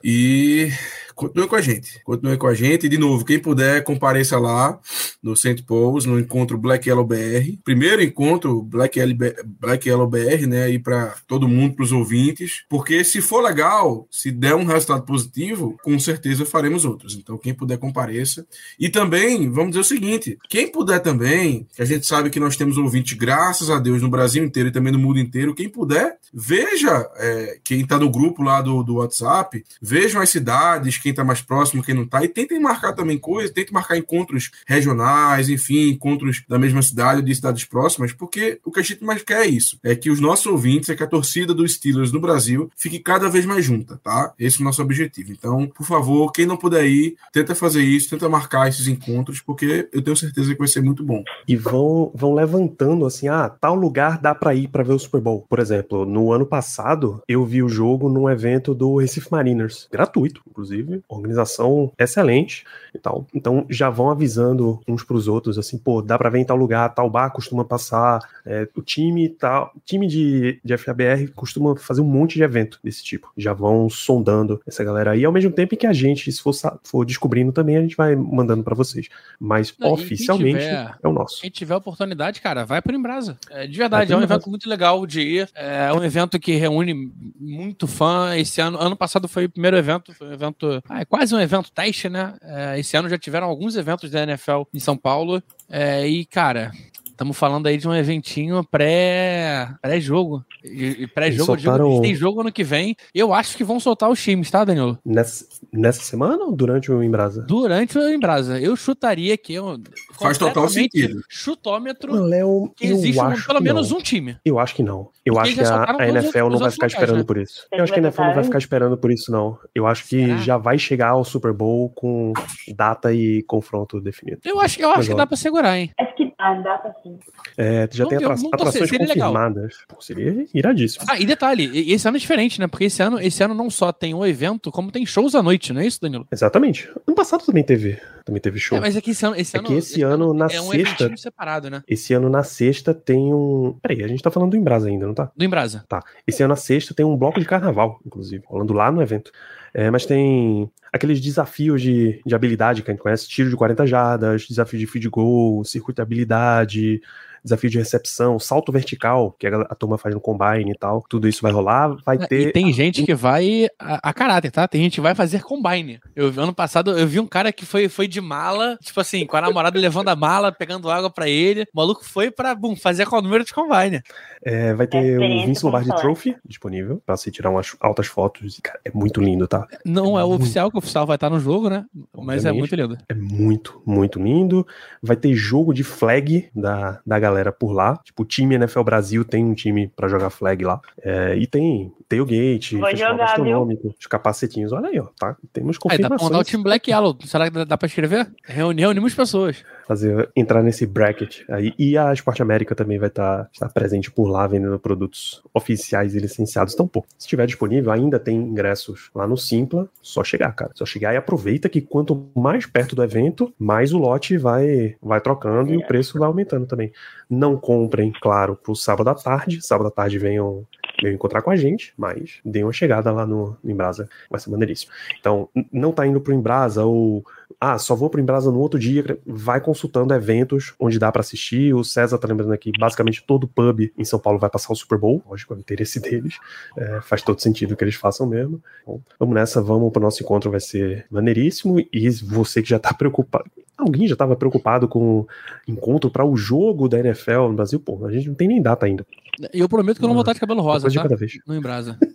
E 0.03 0.72
continue 1.20 1.48
com 1.48 1.56
a 1.56 1.62
gente. 1.62 2.02
Continue 2.04 2.38
com 2.38 2.48
a 2.48 2.54
gente. 2.54 2.86
E, 2.86 2.90
de 2.90 2.98
novo, 2.98 3.26
quem 3.26 3.38
puder, 3.38 3.84
compareça 3.84 4.40
lá 4.40 4.80
no 5.22 5.36
St. 5.36 5.62
Paul's, 5.64 6.06
no 6.06 6.18
encontro 6.18 6.58
Black 6.58 6.88
Yellow 6.88 7.06
BR. 7.06 7.58
Primeiro 7.64 8.02
encontro 8.02 8.62
Black 8.62 8.98
Yellow, 8.98 9.18
Black 9.46 9.88
Yellow 9.88 10.08
BR, 10.08 10.48
né? 10.48 10.64
Aí 10.64 10.80
para 10.80 11.16
todo 11.28 11.48
mundo, 11.48 11.76
para 11.76 11.84
os 11.84 11.91
ouvintes. 11.91 12.64
Porque 12.70 13.04
se 13.04 13.22
for 13.22 13.41
legal, 13.41 14.08
se 14.10 14.32
der 14.32 14.56
um 14.56 14.64
resultado 14.64 15.04
positivo, 15.04 15.78
com 15.84 16.00
certeza 16.00 16.46
faremos 16.46 16.86
outros. 16.86 17.16
Então, 17.16 17.38
quem 17.38 17.54
puder, 17.54 17.78
compareça. 17.78 18.48
E 18.80 18.88
também, 18.88 19.50
vamos 19.50 19.72
dizer 19.72 19.82
o 19.82 19.84
seguinte: 19.84 20.38
quem 20.50 20.72
puder 20.72 21.02
também, 21.02 21.68
que 21.76 21.82
a 21.82 21.86
gente 21.86 22.06
sabe 22.06 22.30
que 22.30 22.40
nós 22.40 22.56
temos 22.56 22.78
ouvintes, 22.78 23.18
graças 23.18 23.70
a 23.70 23.78
Deus, 23.78 24.02
no 24.02 24.10
Brasil 24.10 24.44
inteiro 24.44 24.70
e 24.70 24.72
também 24.72 24.94
no 24.94 25.00
mundo 25.00 25.20
inteiro, 25.20 25.54
quem 25.54 25.68
puder, 25.68 26.18
veja 26.34 27.10
é, 27.18 27.60
quem 27.64 27.82
está 27.82 28.00
no 28.00 28.10
grupo 28.10 28.41
lá 28.41 28.62
do, 28.62 28.84
do 28.84 28.96
WhatsApp, 28.96 29.64
vejam 29.82 30.22
as 30.22 30.30
cidades, 30.30 30.98
quem 30.98 31.09
está 31.11 31.23
mais 31.23 31.41
próximo, 31.41 31.84
quem 31.84 31.95
não 31.95 32.03
está, 32.03 32.23
e 32.23 32.27
tentem 32.27 32.60
marcar 32.60 32.94
também 32.94 33.18
coisas, 33.18 33.52
tentem 33.52 33.73
marcar 33.73 33.98
encontros 33.98 34.52
regionais, 34.65 35.49
enfim, 35.49 35.90
encontros 35.90 36.44
da 36.48 36.60
mesma 36.60 36.81
cidade 36.81 37.19
ou 37.19 37.26
de 37.26 37.36
cidades 37.36 37.65
próximas, 37.65 38.14
porque 38.14 38.60
o 38.65 38.72
que 38.72 38.80
a 38.80 38.84
gente 38.84 39.03
mais 39.03 39.23
quer 39.23 39.45
é 39.45 39.48
isso, 39.48 39.80
é 39.84 39.95
que 39.95 40.10
os 40.10 40.19
nossos 40.19 40.45
ouvintes, 40.45 40.90
é 40.90 40.95
que 40.95 41.03
a 41.03 41.07
torcida 41.07 41.53
dos 41.53 41.73
Steelers 41.73 42.11
no 42.11 42.19
Brasil 42.19 42.69
fique 42.76 42.99
cada 42.99 43.30
vez 43.30 43.45
mais 43.45 43.64
junta, 43.64 43.99
tá? 44.03 44.34
Esse 44.40 44.60
é 44.60 44.61
o 44.61 44.65
nosso 44.65 44.81
objetivo. 44.81 45.31
Então, 45.31 45.68
por 45.68 45.86
favor, 45.86 46.31
quem 46.31 46.45
não 46.45 46.57
puder 46.57 46.86
ir, 46.86 47.15
tenta 47.31 47.56
fazer 47.56 47.81
isso, 47.81 48.10
tenta 48.10 48.27
marcar 48.30 48.68
esses 48.68 48.88
encontros, 48.88 49.41
porque 49.41 49.90
eu 49.91 50.02
tenho 50.02 50.15
certeza 50.18 50.52
que 50.52 50.60
vai 50.60 50.68
ser 50.68 50.81
muito 50.81 51.03
bom. 51.03 51.23
E 51.48 51.56
vão, 51.56 52.11
vão 52.14 52.34
levantando 52.34 53.06
assim, 53.06 53.27
ah, 53.27 53.49
tal 53.49 53.76
lugar 53.76 54.19
dá 54.19 54.34
para 54.36 54.53
ir 54.53 54.68
para 54.68 54.84
ver 54.84 54.94
o 54.94 54.99
Super 54.99 55.22
Bowl. 55.22 55.45
Por 55.49 55.60
exemplo, 55.60 56.06
no 56.06 56.31
ano 56.31 56.45
passado, 56.45 57.22
eu 57.27 57.45
vi 57.45 57.64
o 57.64 57.69
jogo 57.69 58.10
num 58.10 58.30
evento 58.30 58.73
do 58.73 58.98
Recife 58.98 59.31
Mariners, 59.31 59.88
gratuito, 59.91 60.41
inclusive, 60.48 60.99
organização 61.08 61.92
excelente 61.98 62.64
e 62.94 63.00
tal. 63.00 63.26
Então 63.34 63.66
já 63.70 63.90
vão 63.90 64.10
avisando 64.10 64.80
uns 64.88 65.04
para 65.04 65.16
os 65.16 65.28
outros, 65.28 65.58
assim, 65.58 65.78
pô, 65.78 66.02
dá 66.02 66.18
para 66.18 66.30
ver 66.30 66.40
em 66.40 66.46
tal 66.46 66.58
lugar, 66.58 66.94
tal 66.94 67.10
bar 67.10 67.30
costuma 67.32 67.64
passar, 67.64 68.20
é, 68.46 68.68
o 68.76 68.82
time 68.82 69.30
tal, 69.30 69.72
time 69.86 70.08
de, 70.08 70.60
de 70.64 70.78
FABR 70.78 71.32
costuma 71.36 71.76
fazer 71.76 72.02
um 72.02 72.06
monte 72.06 72.36
de 72.36 72.44
evento 72.44 72.80
desse 72.84 73.04
tipo. 73.04 73.32
Já 73.38 73.54
vão 73.54 73.90
sondando 73.90 74.62
essa 74.68 74.84
galera 74.84 75.12
aí, 75.12 75.26
ao 75.26 75.32
mesmo 75.32 75.52
tempo 75.52 75.76
que 75.78 75.88
a 75.88 75.94
gente, 75.94 76.32
se 76.32 76.42
for, 76.42 76.54
for 76.84 77.06
descobrindo 77.06 77.52
também, 77.52 77.78
a 77.78 77.82
gente 77.82 77.96
vai 77.96 78.16
mandando 78.16 78.64
para 78.64 78.76
vocês. 78.76 79.08
Mas 79.40 79.74
Não, 79.80 79.92
oficialmente 79.92 80.60
tiver, 80.60 80.96
é 81.02 81.08
o 81.08 81.14
nosso. 81.14 81.42
Quem 81.42 81.50
tiver 81.50 81.76
oportunidade, 81.76 82.42
cara, 82.42 82.66
vai 82.66 82.82
para 82.82 82.96
Embrasa. 82.96 83.38
É, 83.50 83.68
de 83.68 83.78
verdade, 83.78 84.14
é 84.14 84.18
um 84.18 84.22
evento 84.22 84.50
muito 84.50 84.70
legal 84.70 85.06
de 85.06 85.22
ir. 85.22 85.50
É 85.56 85.92
um 85.94 86.04
evento 86.04 86.40
que 86.40 86.54
reúne 86.54 87.12
muito 87.40 87.88
fã. 87.88 88.36
Esse 88.36 88.62
ano, 88.62 88.78
ano 88.80 88.96
passado 88.96 89.28
foi 89.28 89.46
o 89.46 89.50
primeiro 89.50 89.78
evento, 89.78 90.14
foi 90.14 90.28
um 90.28 90.34
evento 90.34 90.78
ah, 90.88 91.01
é 91.01 91.06
quase 91.06 91.34
um 91.35 91.39
evento 91.39 91.72
teste, 91.72 92.10
né? 92.10 92.35
É, 92.41 92.80
esse 92.80 92.95
ano 92.95 93.10
já 93.10 93.18
tiveram 93.18 93.47
alguns 93.47 93.76
eventos 93.76 94.10
da 94.10 94.23
NFL 94.23 94.64
em 94.73 94.80
São 94.80 94.95
Paulo. 94.95 95.41
É, 95.69 96.07
e, 96.07 96.26
cara, 96.26 96.72
Estamos 97.20 97.38
falando 97.38 97.68
aí 97.68 97.76
de 97.76 97.86
um 97.86 97.94
eventinho 97.94 98.64
pré, 98.64 99.76
pré-jogo. 99.82 100.41
E, 100.64 101.06
pré-jogo, 101.08 101.60
soltaram... 101.60 102.00
tem 102.00 102.16
jogo 102.16 102.40
ano 102.40 102.50
que 102.50 102.64
vem. 102.64 102.96
Eu 103.14 103.34
acho 103.34 103.58
que 103.58 103.64
vão 103.66 103.78
soltar 103.78 104.10
os 104.10 104.24
times, 104.24 104.50
tá, 104.50 104.64
Danilo? 104.64 104.98
Nessa, 105.06 105.46
nessa 105.74 106.02
semana 106.02 106.46
ou 106.46 106.56
durante 106.56 106.90
o 106.90 107.04
Embrasa? 107.04 107.41
Durante 107.41 107.98
o 107.98 108.10
Embrasa. 108.10 108.58
Eu 108.58 108.74
chutaria 108.78 109.38
que. 109.38 109.54
Eu, 109.54 109.78
Faz 110.14 110.38
total 110.38 110.70
sentido. 110.70 111.22
Chutômetro. 111.28 112.24
Léo, 112.24 112.72
que 112.74 112.86
existe 112.86 113.22
um, 113.22 113.41
pelo 113.46 113.60
menos 113.60 113.91
um 113.91 113.98
time. 113.98 114.38
Eu 114.46 114.58
acho 114.58 114.74
que 114.74 114.82
não. 114.82 115.10
Eu 115.26 115.34
Porque 115.34 115.50
acho 115.50 115.56
que 115.56 115.64
a, 115.66 115.98
a 116.00 116.08
NFL 116.08 116.48
não 116.48 116.58
vai 116.58 116.72
ficar 116.72 116.86
lugares, 116.86 116.94
esperando 116.94 117.18
né? 117.18 117.24
por 117.26 117.38
isso. 117.38 117.68
Eu 117.70 117.84
acho 117.84 117.91
que 117.91 118.00
a 118.00 118.02
NFL 118.02 118.22
não 118.22 118.34
vai 118.36 118.44
ficar 118.46 118.58
esperando 118.60 118.98
por 118.98 119.12
isso, 119.12 119.30
não. 119.30 119.60
Eu 119.76 119.86
acho 119.86 120.08
que 120.08 120.26
Será? 120.26 120.38
já 120.38 120.58
vai 120.58 120.80
chegar 120.80 121.10
ao 121.10 121.26
Super 121.26 121.52
Bowl 121.52 121.90
com 121.90 122.32
data 122.74 123.14
e 123.14 123.44
confronto 123.44 124.00
definido. 124.00 124.40
Eu 124.46 124.62
acho, 124.62 124.82
eu 124.82 124.90
acho 124.91 125.10
que 125.10 125.16
dá 125.16 125.28
pra 125.28 125.36
segurar, 125.36 125.78
hein? 125.78 125.91
Acho 126.00 126.16
que 126.16 126.30
ah, 126.40 126.54
data 126.54 126.96
sim. 127.04 127.09
É, 127.57 127.88
já 127.91 128.03
não, 128.03 128.10
tem 128.10 128.18
atra 128.18 128.36
atrações 128.53 128.91
confirmadas. 128.91 129.77
Pô, 129.88 130.02
seria 130.02 130.45
iradíssimo. 130.53 131.06
Ah, 131.07 131.19
e 131.19 131.26
detalhe, 131.26 131.91
esse 131.91 132.07
ano 132.07 132.18
é 132.18 132.19
diferente, 132.19 132.60
né? 132.60 132.68
Porque 132.68 132.86
esse 132.86 133.02
ano, 133.02 133.19
esse 133.19 133.44
ano 133.44 133.53
não 133.53 133.69
só 133.69 133.91
tem 133.91 134.14
o 134.14 134.19
um 134.19 134.26
evento, 134.26 134.72
como 134.72 134.91
tem 134.91 135.06
shows 135.06 135.36
à 135.36 135.44
noite, 135.44 135.73
não 135.73 135.81
é 135.81 135.88
isso, 135.88 136.02
Danilo? 136.02 136.27
Exatamente. 136.31 136.90
Ano 137.07 137.15
passado 137.15 137.45
também 137.45 137.64
teve, 137.64 137.99
também 138.23 138.41
teve 138.41 138.60
show. 138.60 138.77
É, 138.77 138.81
mas 138.81 138.95
é 138.95 139.02
que 139.02 139.11
esse 139.11 139.26
ano, 139.26 139.36
esse 139.36 139.57
é 139.57 139.61
que 139.61 139.73
esse, 139.73 139.94
esse 139.94 140.02
ano, 140.02 140.34
na 140.34 140.48
é 140.48 140.61
um 140.61 140.72
sexta. 140.72 141.18
separado, 141.18 141.69
né? 141.69 141.84
Esse 141.88 142.14
ano 142.14 142.30
na 142.30 142.44
sexta 142.44 142.94
tem 142.94 143.34
um. 143.34 143.77
Peraí, 143.81 144.03
a 144.03 144.07
gente 144.07 144.22
tá 144.22 144.31
falando 144.31 144.52
do 144.52 144.57
Embrasa 144.57 144.88
ainda, 144.88 145.06
não 145.06 145.14
tá? 145.14 145.31
Do 145.36 145.44
Embrasa. 145.44 145.84
Tá. 145.88 146.03
Esse 146.26 146.44
ano 146.44 146.49
na 146.49 146.56
sexta 146.56 146.94
tem 146.94 147.06
um 147.06 147.18
bloco 147.18 147.40
de 147.40 147.45
carnaval, 147.45 147.99
inclusive, 148.06 148.44
rolando 148.48 148.73
lá 148.73 148.91
no 148.91 149.02
evento. 149.02 149.31
É, 149.73 149.91
mas 149.91 150.06
tem 150.06 150.72
aqueles 150.91 151.20
desafios 151.22 151.82
de, 151.82 152.22
de 152.26 152.36
habilidade 152.36 152.82
que 152.82 152.90
a 152.90 152.94
gente 152.94 153.02
conhece, 153.02 153.28
tiro 153.28 153.49
de 153.49 153.56
40 153.56 153.86
jardas, 153.86 154.48
desafio 154.48 154.80
de 154.80 154.88
feed 154.88 155.07
goal, 155.10 155.64
circuito 155.64 155.98
de 155.98 156.02
habilidade, 156.02 157.02
desafio 157.44 157.70
de 157.70 157.78
recepção, 157.78 158.40
salto 158.40 158.72
vertical, 158.72 159.36
que 159.38 159.48
a, 159.48 159.61
a 159.61 159.76
turma 159.76 159.98
faz 159.98 160.14
no 160.14 160.22
combine 160.22 160.72
e 160.72 160.78
tal. 160.78 161.03
Tudo 161.10 161.28
isso 161.28 161.41
vai 161.41 161.52
rolar, 161.52 161.95
vai 162.06 162.18
é, 162.18 162.28
ter. 162.28 162.48
E 162.48 162.52
tem 162.52 162.72
gente 162.72 163.03
que 163.03 163.14
vai 163.14 163.68
a, 163.80 164.10
a, 164.10 164.14
caráter, 164.14 164.52
tá? 164.52 164.68
Tem 164.68 164.82
gente 164.82 164.95
que 164.95 165.02
vai 165.02 165.16
fazer 165.16 165.41
combine. 165.44 165.99
Eu 166.16 166.28
ano 166.38 166.53
passado 166.53 166.98
eu 166.98 167.07
vi 167.07 167.20
um 167.20 167.28
cara 167.28 167.52
que 167.52 167.66
foi, 167.66 167.90
foi 167.90 168.07
de 168.07 168.22
mala, 168.22 168.78
tipo 168.82 168.99
assim, 168.99 169.26
com 169.26 169.38
a 169.38 169.41
namorada 169.41 169.78
levando 169.80 170.10
a 170.10 170.16
mala, 170.16 170.52
pegando 170.52 170.90
água 170.90 171.10
para 171.10 171.28
ele. 171.28 171.64
O 171.74 171.78
maluco 171.78 172.03
foi 172.03 172.32
pra 172.32 172.56
bum, 172.56 172.76
fazer 172.76 173.06
com 173.06 173.18
o 173.18 173.22
número 173.22 173.44
de 173.44 173.53
combine. 173.53 174.02
É, 174.44 174.74
vai 174.74 174.88
ter 174.88 175.18
o 175.18 175.45
Vince 175.45 175.66
Lombardi 175.66 175.90
Trophy 175.95 176.36
disponível 176.45 177.02
pra 177.06 177.18
se 177.18 177.32
tirar 177.32 177.49
umas 177.49 177.76
altas 177.80 178.07
fotos. 178.07 178.60
Cara, 178.61 178.80
é 178.86 178.91
muito 178.94 179.22
lindo, 179.22 179.48
tá? 179.48 179.68
Não 179.86 180.18
é, 180.18 180.22
é 180.22 180.26
o 180.26 180.30
oficial, 180.30 180.70
que 180.70 180.78
o 180.78 180.80
oficial 180.80 181.06
vai 181.06 181.16
estar 181.16 181.30
no 181.30 181.40
jogo, 181.40 181.70
né? 181.70 181.86
Mas 182.16 182.45
é 182.45 182.52
muito 182.52 182.76
lindo. 182.76 182.98
É 183.07 183.14
muito, 183.14 183.82
muito 183.86 184.20
lindo. 184.22 184.66
Vai 185.02 185.16
ter 185.16 185.34
jogo 185.34 185.74
de 185.74 185.84
flag 185.84 186.49
da, 186.56 186.99
da 187.06 187.20
galera 187.20 187.28
galera 187.30 187.51
por 187.51 187.72
lá. 187.72 187.97
Tipo, 188.03 188.23
o 188.23 188.26
time 188.26 188.56
NFL 188.56 188.81
Brasil 188.81 189.23
tem 189.23 189.45
um 189.45 189.53
time 189.53 189.88
para 189.95 190.07
jogar 190.07 190.30
flag 190.30 190.64
lá. 190.64 190.80
É, 191.01 191.35
e 191.35 191.47
tem 191.47 191.91
tailgate, 192.07 192.77
Vou 192.77 192.95
jogar, 192.95 193.23
astronômico, 193.23 193.93
os 193.97 194.07
capacetinhos. 194.07 194.72
Olha 194.72 194.89
aí, 194.89 194.99
ó, 194.99 195.07
tá? 195.18 195.35
Temos 195.53 195.77
confirmações. 195.77 196.06
Aí, 196.06 196.10
dá 196.10 196.15
pra 196.15 196.23
montar 196.23 196.39
o 196.39 196.43
time 196.43 196.64
Black 196.64 196.89
Yellow. 196.89 197.18
Será 197.26 197.49
que 197.49 197.65
dá, 197.65 197.77
pra 197.77 197.88
escrever? 197.88 198.27
Reuni, 198.43 198.81
reunimos 198.81 199.14
pessoas. 199.14 199.64
Fazer, 199.90 200.30
entrar 200.36 200.61
nesse 200.61 200.86
bracket 200.86 201.41
aí. 201.49 201.74
E 201.80 201.98
a 201.98 202.14
Esporte 202.14 202.44
América 202.44 202.76
também 202.76 202.99
vai 202.99 203.07
estar 203.07 203.45
tá, 203.45 203.49
estar 203.52 203.70
presente 203.70 204.11
por 204.11 204.28
lá, 204.28 204.45
vendendo 204.45 204.78
produtos 204.78 205.41
oficiais 205.52 206.14
e 206.14 206.20
licenciados. 206.20 206.76
Então, 206.76 206.88
pô, 206.88 207.03
se 207.18 207.26
estiver 207.26 207.48
disponível, 207.48 207.91
ainda 207.91 208.20
tem 208.20 208.38
ingressos 208.38 209.10
lá 209.16 209.26
no 209.26 209.36
Simpla. 209.36 209.90
Só 209.99 210.24
chegar, 210.24 210.52
cara. 210.52 210.70
Só 210.76 210.86
chegar 210.86 211.16
e 211.16 211.18
aproveita 211.18 211.68
que 211.68 211.82
quanto 211.82 212.30
mais 212.36 212.68
perto 212.68 212.95
do 212.95 213.03
evento, 213.03 213.52
mais 213.57 213.91
o 213.91 213.98
lote 213.98 214.38
vai, 214.38 214.95
vai 215.02 215.20
trocando 215.20 215.72
é. 215.72 215.74
e 215.74 215.78
o 215.78 215.88
preço 215.88 216.20
vai 216.20 216.28
aumentando 216.28 216.68
também. 216.68 216.91
Não 217.28 217.57
comprem, 217.57 218.14
claro, 218.22 218.56
pro 218.56 218.76
sábado 218.76 219.10
à 219.10 219.16
tarde. 219.16 219.60
Sábado 219.60 219.88
à 219.88 219.91
tarde 219.91 220.20
venham, 220.20 220.68
venham 221.02 221.16
encontrar 221.16 221.41
com 221.41 221.49
a 221.49 221.56
gente, 221.56 221.95
mas 221.98 222.40
deem 222.45 222.64
uma 222.64 222.72
chegada 222.72 223.11
lá 223.11 223.26
no, 223.26 223.57
no 223.64 223.72
Embrasa, 223.72 224.07
vai 224.30 224.40
ser 224.40 224.52
maneiríssimo. 224.52 224.91
Então, 225.20 225.49
não 225.72 225.91
tá 225.91 226.06
indo 226.06 226.22
pro 226.22 226.32
Embrasa 226.32 226.86
ou 226.86 227.26
ah, 227.60 227.77
só 227.77 227.94
vou 227.94 228.10
pro 228.10 228.22
Embrasa 228.22 228.49
no 228.49 228.60
outro 228.60 228.80
dia, 228.80 229.19
vai 229.26 229.60
consultando 229.60 230.14
eventos 230.14 230.73
onde 230.80 230.98
dá 230.98 231.11
para 231.11 231.19
assistir. 231.19 231.73
O 231.73 231.84
César 231.84 232.18
tá 232.18 232.27
lembrando 232.27 232.53
aqui, 232.53 232.72
basicamente 232.80 233.22
todo 233.26 233.48
pub 233.48 233.91
em 233.98 234.06
São 234.06 234.18
Paulo 234.18 234.40
vai 234.40 234.49
passar 234.49 234.72
o 234.72 234.76
Super 234.76 234.98
Bowl, 234.98 235.22
lógico, 235.27 235.53
é 235.53 235.57
o 235.57 235.60
interesse 235.60 235.99
deles. 236.02 236.36
É, 236.77 237.02
faz 237.02 237.22
todo 237.22 237.41
sentido 237.41 237.76
que 237.76 237.84
eles 237.84 237.95
façam 237.95 238.26
mesmo. 238.26 238.64
Bom, 238.86 239.02
vamos 239.19 239.36
nessa, 239.36 239.61
vamos 239.61 239.91
pro 239.91 240.02
nosso 240.02 240.23
encontro, 240.23 240.49
vai 240.49 240.61
ser 240.61 241.06
maneiríssimo. 241.11 241.80
E 241.91 242.10
você 242.10 242.61
que 242.61 242.69
já 242.69 242.80
tá 242.80 242.94
preocupado, 242.94 243.45
alguém 243.77 244.07
já 244.07 244.14
estava 244.14 244.38
preocupado 244.38 244.88
com 244.88 245.27
encontro 245.68 246.10
para 246.10 246.26
o 246.26 246.38
jogo 246.38 246.88
da 246.88 246.99
NFL 246.99 247.49
no 247.49 247.53
Brasil, 247.56 247.80
pô, 247.80 248.06
a 248.06 248.11
gente 248.11 248.30
não 248.30 248.36
tem 248.36 248.48
nem 248.48 248.61
data 248.61 248.86
ainda. 248.86 249.06
E 249.53 249.60
eu 249.60 249.68
prometo 249.68 249.98
que 249.98 250.03
eu 250.03 250.07
não 250.07 250.15
vou 250.15 250.22
estar 250.22 250.34
de 250.34 250.40
cabelo 250.40 250.61
rosa, 250.61 250.88
tá? 250.88 250.90
De 250.90 250.98
cada 250.98 251.15
vez. 251.15 251.40
No 251.45 251.56
Embrasa. 251.56 251.98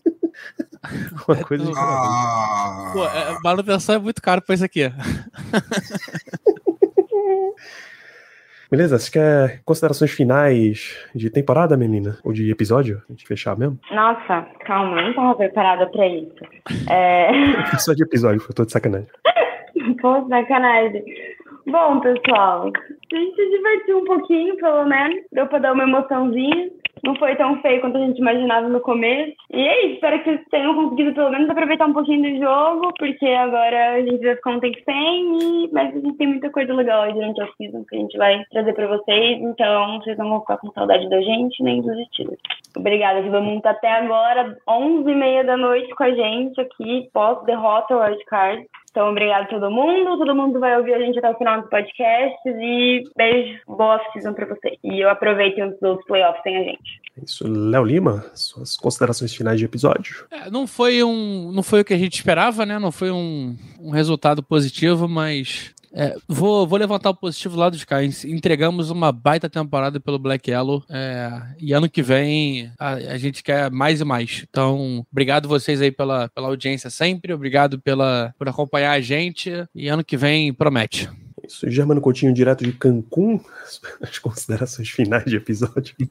Uma 1.28 1.36
coisa 1.44 1.64
de 1.64 1.72
ah. 1.76 2.90
Pô, 2.92 3.04
é, 3.04 3.36
manutenção 3.42 3.94
é 3.94 3.98
muito 3.98 4.20
caro 4.22 4.42
pra 4.42 4.54
isso 4.54 4.64
aqui. 4.64 4.82
Beleza, 8.70 8.98
você 8.98 9.10
quer 9.10 9.62
considerações 9.64 10.10
finais 10.10 10.96
de 11.14 11.30
temporada, 11.30 11.76
menina? 11.76 12.18
Ou 12.24 12.32
de 12.32 12.50
episódio? 12.50 13.02
A 13.08 13.12
gente 13.12 13.26
fechar 13.26 13.56
mesmo? 13.56 13.78
Nossa, 13.90 14.48
calma, 14.66 15.00
eu 15.00 15.06
não 15.06 15.14
tava 15.14 15.36
preparada 15.36 15.86
pra 15.86 16.08
isso. 16.08 16.34
É... 16.90 17.30
Só 17.78 17.92
de 17.92 18.02
episódio, 18.02 18.40
foi 18.40 18.54
tô 18.54 18.64
de 18.64 18.72
sacanagem. 18.72 19.06
Pô, 20.00 20.26
sacanagem. 20.28 21.04
Bom, 21.66 22.00
pessoal, 22.00 22.70
a 23.12 23.16
gente 23.16 23.36
se 23.36 23.50
divertiu 23.50 23.98
um 23.98 24.04
pouquinho, 24.04 24.56
pelo 24.56 24.84
menos. 24.86 25.22
Deu 25.32 25.46
pra 25.46 25.60
dar 25.60 25.72
uma 25.72 25.84
emoçãozinha 25.84 26.70
não 27.04 27.14
foi 27.16 27.36
tão 27.36 27.60
feio 27.60 27.80
quanto 27.80 27.98
a 27.98 28.00
gente 28.00 28.18
imaginava 28.18 28.68
no 28.68 28.80
começo. 28.80 29.32
E 29.52 29.60
é 29.60 29.86
isso, 29.86 29.94
espero 29.94 30.18
que 30.18 30.24
vocês 30.24 30.40
tenham 30.50 30.74
conseguido 30.74 31.14
pelo 31.14 31.30
menos 31.30 31.48
aproveitar 31.50 31.86
um 31.86 31.92
pouquinho 31.92 32.22
do 32.22 32.42
jogo, 32.42 32.92
porque 32.98 33.26
agora 33.26 33.92
a 33.92 34.00
gente 34.00 34.24
vai 34.24 34.36
ficar 34.36 34.50
um 34.50 34.60
tempo 34.60 34.78
sem, 34.84 35.38
e... 35.38 35.70
mas 35.72 35.94
a 35.94 36.00
gente 36.00 36.16
tem 36.16 36.26
muita 36.26 36.50
coisa 36.50 36.72
legal 36.74 37.02
aí 37.02 37.12
durante 37.12 37.40
a 37.42 37.48
season 37.56 37.84
que 37.84 37.96
a 37.96 37.98
gente 37.98 38.16
vai 38.16 38.44
trazer 38.50 38.72
para 38.72 38.86
vocês, 38.86 39.40
então 39.40 39.98
vocês 40.00 40.18
não 40.18 40.28
vão 40.28 40.40
ficar 40.40 40.58
com 40.58 40.72
saudade 40.72 41.08
da 41.08 41.20
gente 41.20 41.62
nem 41.62 41.82
dos 41.82 41.98
estilos. 41.98 42.38
Obrigada, 42.76 43.22
mundo 43.40 43.62
tá 43.62 43.70
até 43.70 43.92
agora, 43.92 44.56
11h30 44.68 45.44
da 45.44 45.56
noite 45.56 45.94
com 45.94 46.04
a 46.04 46.10
gente 46.10 46.60
aqui, 46.60 47.08
pós-derrota 47.12 47.96
Wildcard. 47.96 48.66
Então, 48.94 49.10
obrigado 49.10 49.42
a 49.42 49.46
todo 49.48 49.72
mundo. 49.72 50.16
Todo 50.18 50.36
mundo 50.36 50.60
vai 50.60 50.78
ouvir 50.78 50.94
a 50.94 51.00
gente 51.00 51.18
até 51.18 51.28
o 51.28 51.36
final 51.36 51.60
do 51.60 51.68
podcast. 51.68 52.38
E 52.46 53.02
beijo, 53.16 53.58
boa 53.66 54.00
season 54.12 54.32
pra 54.32 54.46
vocês. 54.46 54.78
E 54.84 55.00
eu 55.00 55.10
aproveito 55.10 55.58
os 55.58 55.82
outros 55.82 56.06
playoffs 56.06 56.40
sem 56.44 56.56
a 56.56 56.62
gente. 56.62 57.02
É 57.18 57.24
isso, 57.24 57.44
Léo 57.44 57.82
Lima, 57.82 58.24
suas 58.34 58.76
considerações 58.76 59.34
finais 59.34 59.58
de 59.58 59.64
episódio. 59.64 60.26
É, 60.30 60.48
não 60.48 60.64
foi 60.64 61.02
um, 61.02 61.50
não 61.50 61.64
foi 61.64 61.80
o 61.80 61.84
que 61.84 61.92
a 61.92 61.98
gente 61.98 62.14
esperava, 62.14 62.64
né? 62.64 62.78
Não 62.78 62.92
foi 62.92 63.10
um, 63.10 63.56
um 63.80 63.90
resultado 63.90 64.44
positivo, 64.44 65.08
mas 65.08 65.73
é, 65.96 66.16
vou, 66.26 66.66
vou 66.66 66.76
levantar 66.76 67.10
o 67.10 67.14
positivo 67.14 67.56
lado 67.56 67.76
de 67.76 67.86
cá. 67.86 68.02
Entregamos 68.02 68.90
uma 68.90 69.12
baita 69.12 69.48
temporada 69.48 70.00
pelo 70.00 70.18
Black 70.18 70.50
Yellow. 70.50 70.82
É, 70.90 71.30
e 71.58 71.72
ano 71.72 71.88
que 71.88 72.02
vem 72.02 72.72
a, 72.78 72.94
a, 72.94 73.16
gente 73.16 73.44
quer 73.44 73.70
mais 73.70 74.00
e 74.00 74.04
mais. 74.04 74.44
Então, 74.48 75.06
obrigado 75.10 75.48
vocês 75.48 75.80
aí 75.80 75.92
pela, 75.92 76.28
pela 76.30 76.48
audiência 76.48 76.90
sempre. 76.90 77.32
Obrigado 77.32 77.80
pela, 77.80 78.34
por 78.36 78.48
acompanhar 78.48 78.90
a 78.90 79.00
gente. 79.00 79.52
E 79.72 79.86
ano 79.86 80.04
que 80.04 80.16
vem 80.16 80.52
promete. 80.52 81.08
Isso, 81.46 81.70
Germano 81.70 82.00
Coutinho, 82.00 82.34
direto 82.34 82.64
de 82.64 82.72
Cancún. 82.72 83.38
As 84.02 84.18
considerações 84.18 84.90
finais 84.90 85.24
de 85.24 85.36
episódio. 85.36 85.94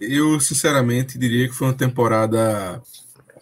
Eu, 0.00 0.38
sinceramente, 0.38 1.16
diria 1.16 1.48
que 1.48 1.54
foi 1.54 1.68
uma 1.68 1.74
temporada 1.74 2.82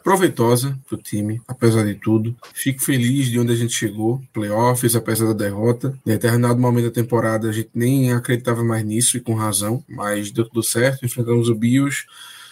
proveitosa 0.02 0.78
para 0.86 0.96
o 0.96 1.02
time, 1.02 1.40
apesar 1.46 1.84
de 1.84 1.94
tudo. 1.94 2.34
Fico 2.52 2.82
feliz 2.82 3.26
de 3.26 3.38
onde 3.38 3.52
a 3.52 3.56
gente 3.56 3.72
chegou, 3.72 4.20
playoffs, 4.32 4.94
apesar 4.94 5.26
da 5.26 5.32
derrota. 5.32 5.96
Em 6.06 6.10
determinado 6.10 6.60
momento 6.60 6.86
da 6.86 6.90
temporada 6.90 7.48
a 7.48 7.52
gente 7.52 7.70
nem 7.74 8.12
acreditava 8.12 8.64
mais 8.64 8.84
nisso 8.84 9.16
e 9.16 9.20
com 9.20 9.34
razão, 9.34 9.82
mas 9.88 10.30
deu 10.30 10.44
tudo 10.44 10.62
certo. 10.62 11.04
Enfrentamos 11.04 11.48
o 11.48 11.54
Bios, 11.54 12.06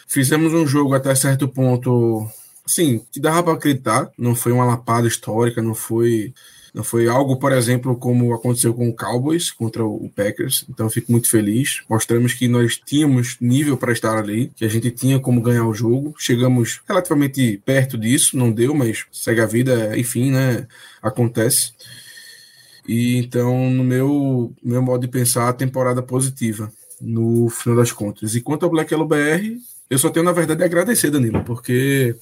fizemos 0.07 0.53
um 0.53 0.67
jogo 0.67 0.95
até 0.95 1.15
certo 1.15 1.49
ponto, 1.49 2.29
sim, 2.67 3.03
que 3.11 3.21
dava 3.21 3.43
para 3.43 3.53
acreditar. 3.55 4.11
Não 4.17 4.35
foi 4.35 4.53
uma 4.53 4.65
lapada 4.65 5.07
histórica, 5.07 5.63
não 5.63 5.75
foi 5.75 6.33
não 6.73 6.85
foi 6.85 7.09
algo, 7.09 7.37
por 7.37 7.53
exemplo, 7.53 7.97
como 7.97 8.33
aconteceu 8.33 8.73
com 8.73 8.89
o 8.89 8.95
Cowboys 8.95 9.51
contra 9.51 9.85
o 9.85 10.09
Packers. 10.15 10.65
Então 10.69 10.87
eu 10.87 10.91
fico 10.91 11.11
muito 11.11 11.29
feliz. 11.29 11.83
Mostramos 11.89 12.35
que 12.35 12.47
nós 12.47 12.81
tínhamos 12.85 13.37
nível 13.41 13.77
para 13.77 13.93
estar 13.93 14.17
ali, 14.17 14.53
que 14.55 14.65
a 14.65 14.69
gente 14.69 14.91
tinha 14.91 15.19
como 15.19 15.43
ganhar 15.43 15.67
o 15.67 15.75
jogo. 15.75 16.15
Chegamos 16.19 16.81
relativamente 16.89 17.61
perto 17.65 17.99
disso, 17.99 18.37
não 18.37 18.53
deu, 18.53 18.75
mas 18.75 19.05
segue 19.13 19.41
a 19.41 19.47
vida, 19.47 19.99
enfim, 19.99 20.31
né? 20.31 20.67
Acontece. 21.03 21.73
E 22.87 23.17
então, 23.17 23.71
no 23.71 23.85
meu, 23.85 24.53
meu 24.63 24.83
modo 24.83 25.03
de 25.03 25.09
pensar, 25.09 25.49
a 25.49 25.53
temporada 25.53 26.03
positiva, 26.03 26.73
no 27.01 27.49
final 27.49 27.77
das 27.77 27.93
contas. 27.93 28.35
E 28.35 28.41
quanto 28.41 28.65
ao 28.65 28.71
Black 28.71 28.95
BR, 28.95 29.59
eu 29.89 29.99
só 29.99 30.09
tenho, 30.09 30.25
na 30.25 30.33
verdade, 30.33 30.63
a 30.63 30.67
agradecer, 30.67 31.11
Danilo, 31.11 31.43
porque 31.45 32.15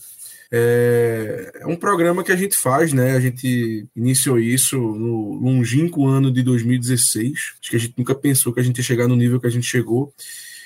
É, 0.51 1.53
é 1.61 1.67
um 1.67 1.77
programa 1.77 2.25
que 2.25 2.33
a 2.33 2.37
gente 2.37 2.57
faz, 2.57 2.93
né? 2.93 3.13
A 3.13 3.21
gente 3.21 3.87
iniciou 3.95 4.39
isso 4.39 4.79
no 4.79 5.35
longínquo 5.41 6.07
ano 6.07 6.33
de 6.33 6.43
2016. 6.43 7.33
Acho 7.33 7.71
que 7.71 7.77
a 7.77 7.79
gente 7.79 7.95
nunca 7.99 8.15
pensou 8.15 8.53
que 8.53 8.61
a 8.61 8.63
gente 8.63 8.79
ia 8.79 8.85
chegar 8.85 9.07
no 9.07 9.17
nível 9.17 9.41
que 9.41 9.47
a 9.47 9.51
gente 9.51 9.67
chegou. 9.67 10.13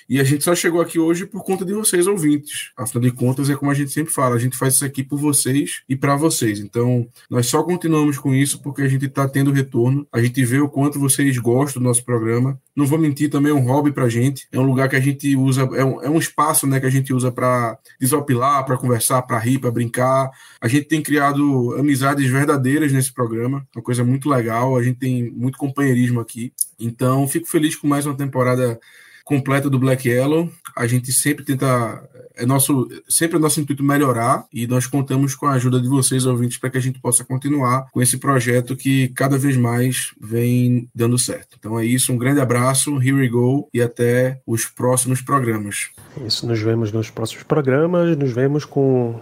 E 0.08 0.20
a 0.20 0.24
gente 0.24 0.44
só 0.44 0.54
chegou 0.54 0.80
aqui 0.80 0.98
hoje 0.98 1.26
por 1.26 1.44
conta 1.44 1.64
de 1.64 1.72
vocês, 1.72 2.06
ouvintes. 2.06 2.70
Afinal 2.76 3.02
de 3.02 3.10
contas, 3.12 3.50
é 3.50 3.56
como 3.56 3.70
a 3.70 3.74
gente 3.74 3.90
sempre 3.90 4.12
fala, 4.12 4.36
a 4.36 4.38
gente 4.38 4.56
faz 4.56 4.74
isso 4.74 4.84
aqui 4.84 5.02
por 5.02 5.18
vocês 5.18 5.82
e 5.88 5.96
para 5.96 6.16
vocês. 6.16 6.60
Então, 6.60 7.06
nós 7.30 7.46
só 7.46 7.62
continuamos 7.62 8.18
com 8.18 8.34
isso 8.34 8.60
porque 8.62 8.82
a 8.82 8.88
gente 8.88 9.06
está 9.06 9.28
tendo 9.28 9.52
retorno, 9.52 10.06
a 10.12 10.20
gente 10.20 10.44
vê 10.44 10.60
o 10.60 10.68
quanto 10.68 10.98
vocês 10.98 11.36
gostam 11.38 11.82
do 11.82 11.88
nosso 11.88 12.04
programa. 12.04 12.60
Não 12.74 12.86
vou 12.86 12.98
mentir, 12.98 13.30
também 13.30 13.52
é 13.52 13.54
um 13.54 13.64
hobby 13.66 13.92
para 13.92 14.04
a 14.04 14.08
gente, 14.08 14.46
é 14.50 14.58
um 14.58 14.64
lugar 14.64 14.88
que 14.88 14.96
a 14.96 15.00
gente 15.00 15.36
usa, 15.36 15.62
é 15.74 15.84
um, 15.84 16.02
é 16.02 16.08
um 16.08 16.18
espaço 16.18 16.66
né, 16.66 16.80
que 16.80 16.86
a 16.86 16.90
gente 16.90 17.12
usa 17.12 17.30
para 17.30 17.78
desopilar, 18.00 18.64
para 18.64 18.78
conversar, 18.78 19.22
para 19.22 19.38
rir, 19.38 19.58
para 19.58 19.70
brincar. 19.70 20.30
A 20.60 20.68
gente 20.68 20.86
tem 20.86 21.02
criado 21.02 21.74
amizades 21.78 22.30
verdadeiras 22.30 22.92
nesse 22.92 23.12
programa, 23.12 23.66
uma 23.74 23.82
coisa 23.82 24.02
muito 24.02 24.28
legal, 24.28 24.76
a 24.76 24.82
gente 24.82 24.98
tem 24.98 25.30
muito 25.30 25.58
companheirismo 25.58 26.20
aqui. 26.20 26.52
Então, 26.78 27.28
fico 27.28 27.46
feliz 27.46 27.76
com 27.76 27.86
mais 27.86 28.06
uma 28.06 28.16
temporada 28.16 28.80
completa 29.24 29.68
do 29.68 29.78
Black 29.78 30.08
Yellow. 30.08 30.50
A 30.76 30.86
gente 30.86 31.12
sempre 31.12 31.44
tenta, 31.44 32.02
é 32.34 32.46
nosso, 32.46 32.88
sempre 33.08 33.36
é 33.36 33.40
nosso 33.40 33.60
intuito 33.60 33.82
melhorar 33.82 34.44
e 34.52 34.66
nós 34.66 34.86
contamos 34.86 35.34
com 35.34 35.46
a 35.46 35.52
ajuda 35.52 35.80
de 35.80 35.88
vocês, 35.88 36.26
ouvintes, 36.26 36.58
para 36.58 36.70
que 36.70 36.78
a 36.78 36.80
gente 36.80 37.00
possa 37.00 37.24
continuar 37.24 37.86
com 37.92 38.00
esse 38.00 38.18
projeto 38.18 38.76
que 38.76 39.08
cada 39.08 39.38
vez 39.38 39.56
mais 39.56 40.12
vem 40.20 40.88
dando 40.94 41.18
certo. 41.18 41.56
Então 41.58 41.78
é 41.78 41.84
isso, 41.84 42.12
um 42.12 42.18
grande 42.18 42.40
abraço, 42.40 42.96
here 43.02 43.14
we 43.14 43.28
go 43.28 43.68
e 43.72 43.80
até 43.80 44.40
os 44.46 44.66
próximos 44.66 45.20
programas. 45.20 45.90
Isso, 46.26 46.46
nos 46.46 46.60
vemos 46.60 46.92
nos 46.92 47.10
próximos 47.10 47.42
programas, 47.42 48.16
nos 48.16 48.32
vemos 48.32 48.64
com 48.64 49.20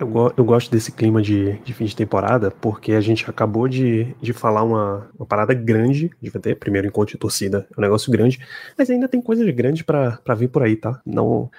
eu, 0.00 0.32
eu 0.36 0.44
gosto 0.44 0.70
desse 0.70 0.92
clima 0.92 1.20
de, 1.20 1.58
de 1.64 1.74
fim 1.74 1.84
de 1.84 1.94
temporada 1.94 2.50
porque 2.50 2.92
a 2.92 3.00
gente 3.00 3.28
acabou 3.28 3.68
de, 3.68 4.14
de 4.20 4.32
falar 4.32 4.62
uma, 4.62 5.08
uma 5.18 5.26
parada 5.26 5.52
grande, 5.52 6.10
de 6.20 6.30
ter 6.30 6.56
primeiro 6.56 6.86
encontro 6.86 7.12
de 7.12 7.18
torcida, 7.18 7.66
é 7.76 7.80
um 7.80 7.82
negócio 7.82 8.10
grande, 8.12 8.38
mas 8.76 8.88
ainda 8.90 9.08
tem 9.08 9.20
coisas 9.20 9.48
grandes 9.50 9.82
para 9.82 10.34
vir 10.36 10.48
por 10.48 10.62
aí, 10.62 10.76
tá? 10.76 11.00
Não, 11.04 11.50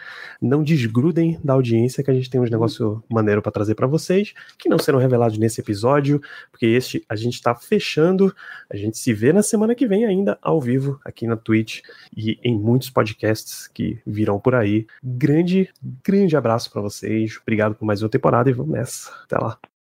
não 0.41 0.63
desgrudem 0.63 1.39
da 1.43 1.53
audiência 1.53 2.03
que 2.03 2.09
a 2.09 2.13
gente 2.13 2.29
tem 2.29 2.39
uns 2.39 2.49
negócios 2.49 2.99
maneiro 3.09 3.41
para 3.41 3.51
trazer 3.51 3.75
para 3.75 3.87
vocês, 3.87 4.33
que 4.57 4.69
não 4.69 4.79
serão 4.79 4.99
revelados 4.99 5.37
nesse 5.37 5.59
episódio, 5.59 6.21
porque 6.51 6.65
este 6.65 7.03
a 7.09 7.15
gente 7.15 7.33
está 7.33 7.53
fechando, 7.53 8.33
a 8.69 8.77
gente 8.77 8.97
se 8.97 9.13
vê 9.13 9.33
na 9.33 9.43
semana 9.43 9.75
que 9.75 9.87
vem 9.87 10.05
ainda 10.05 10.37
ao 10.41 10.61
vivo 10.61 10.99
aqui 11.03 11.27
na 11.27 11.35
Twitch 11.35 11.81
e 12.15 12.39
em 12.43 12.57
muitos 12.57 12.89
podcasts 12.89 13.67
que 13.67 13.99
virão 14.05 14.39
por 14.39 14.55
aí. 14.55 14.87
Grande, 15.03 15.69
grande 16.03 16.37
abraço 16.37 16.71
para 16.71 16.81
vocês, 16.81 17.37
obrigado 17.41 17.75
por 17.75 17.85
mais 17.85 18.01
uma 18.01 18.09
temporada 18.09 18.28
temporada 18.29 18.49
e 18.49 18.53
vamos 18.53 18.73
nessa. 18.73 19.11
Até 19.23 19.37
lá. 19.37 19.57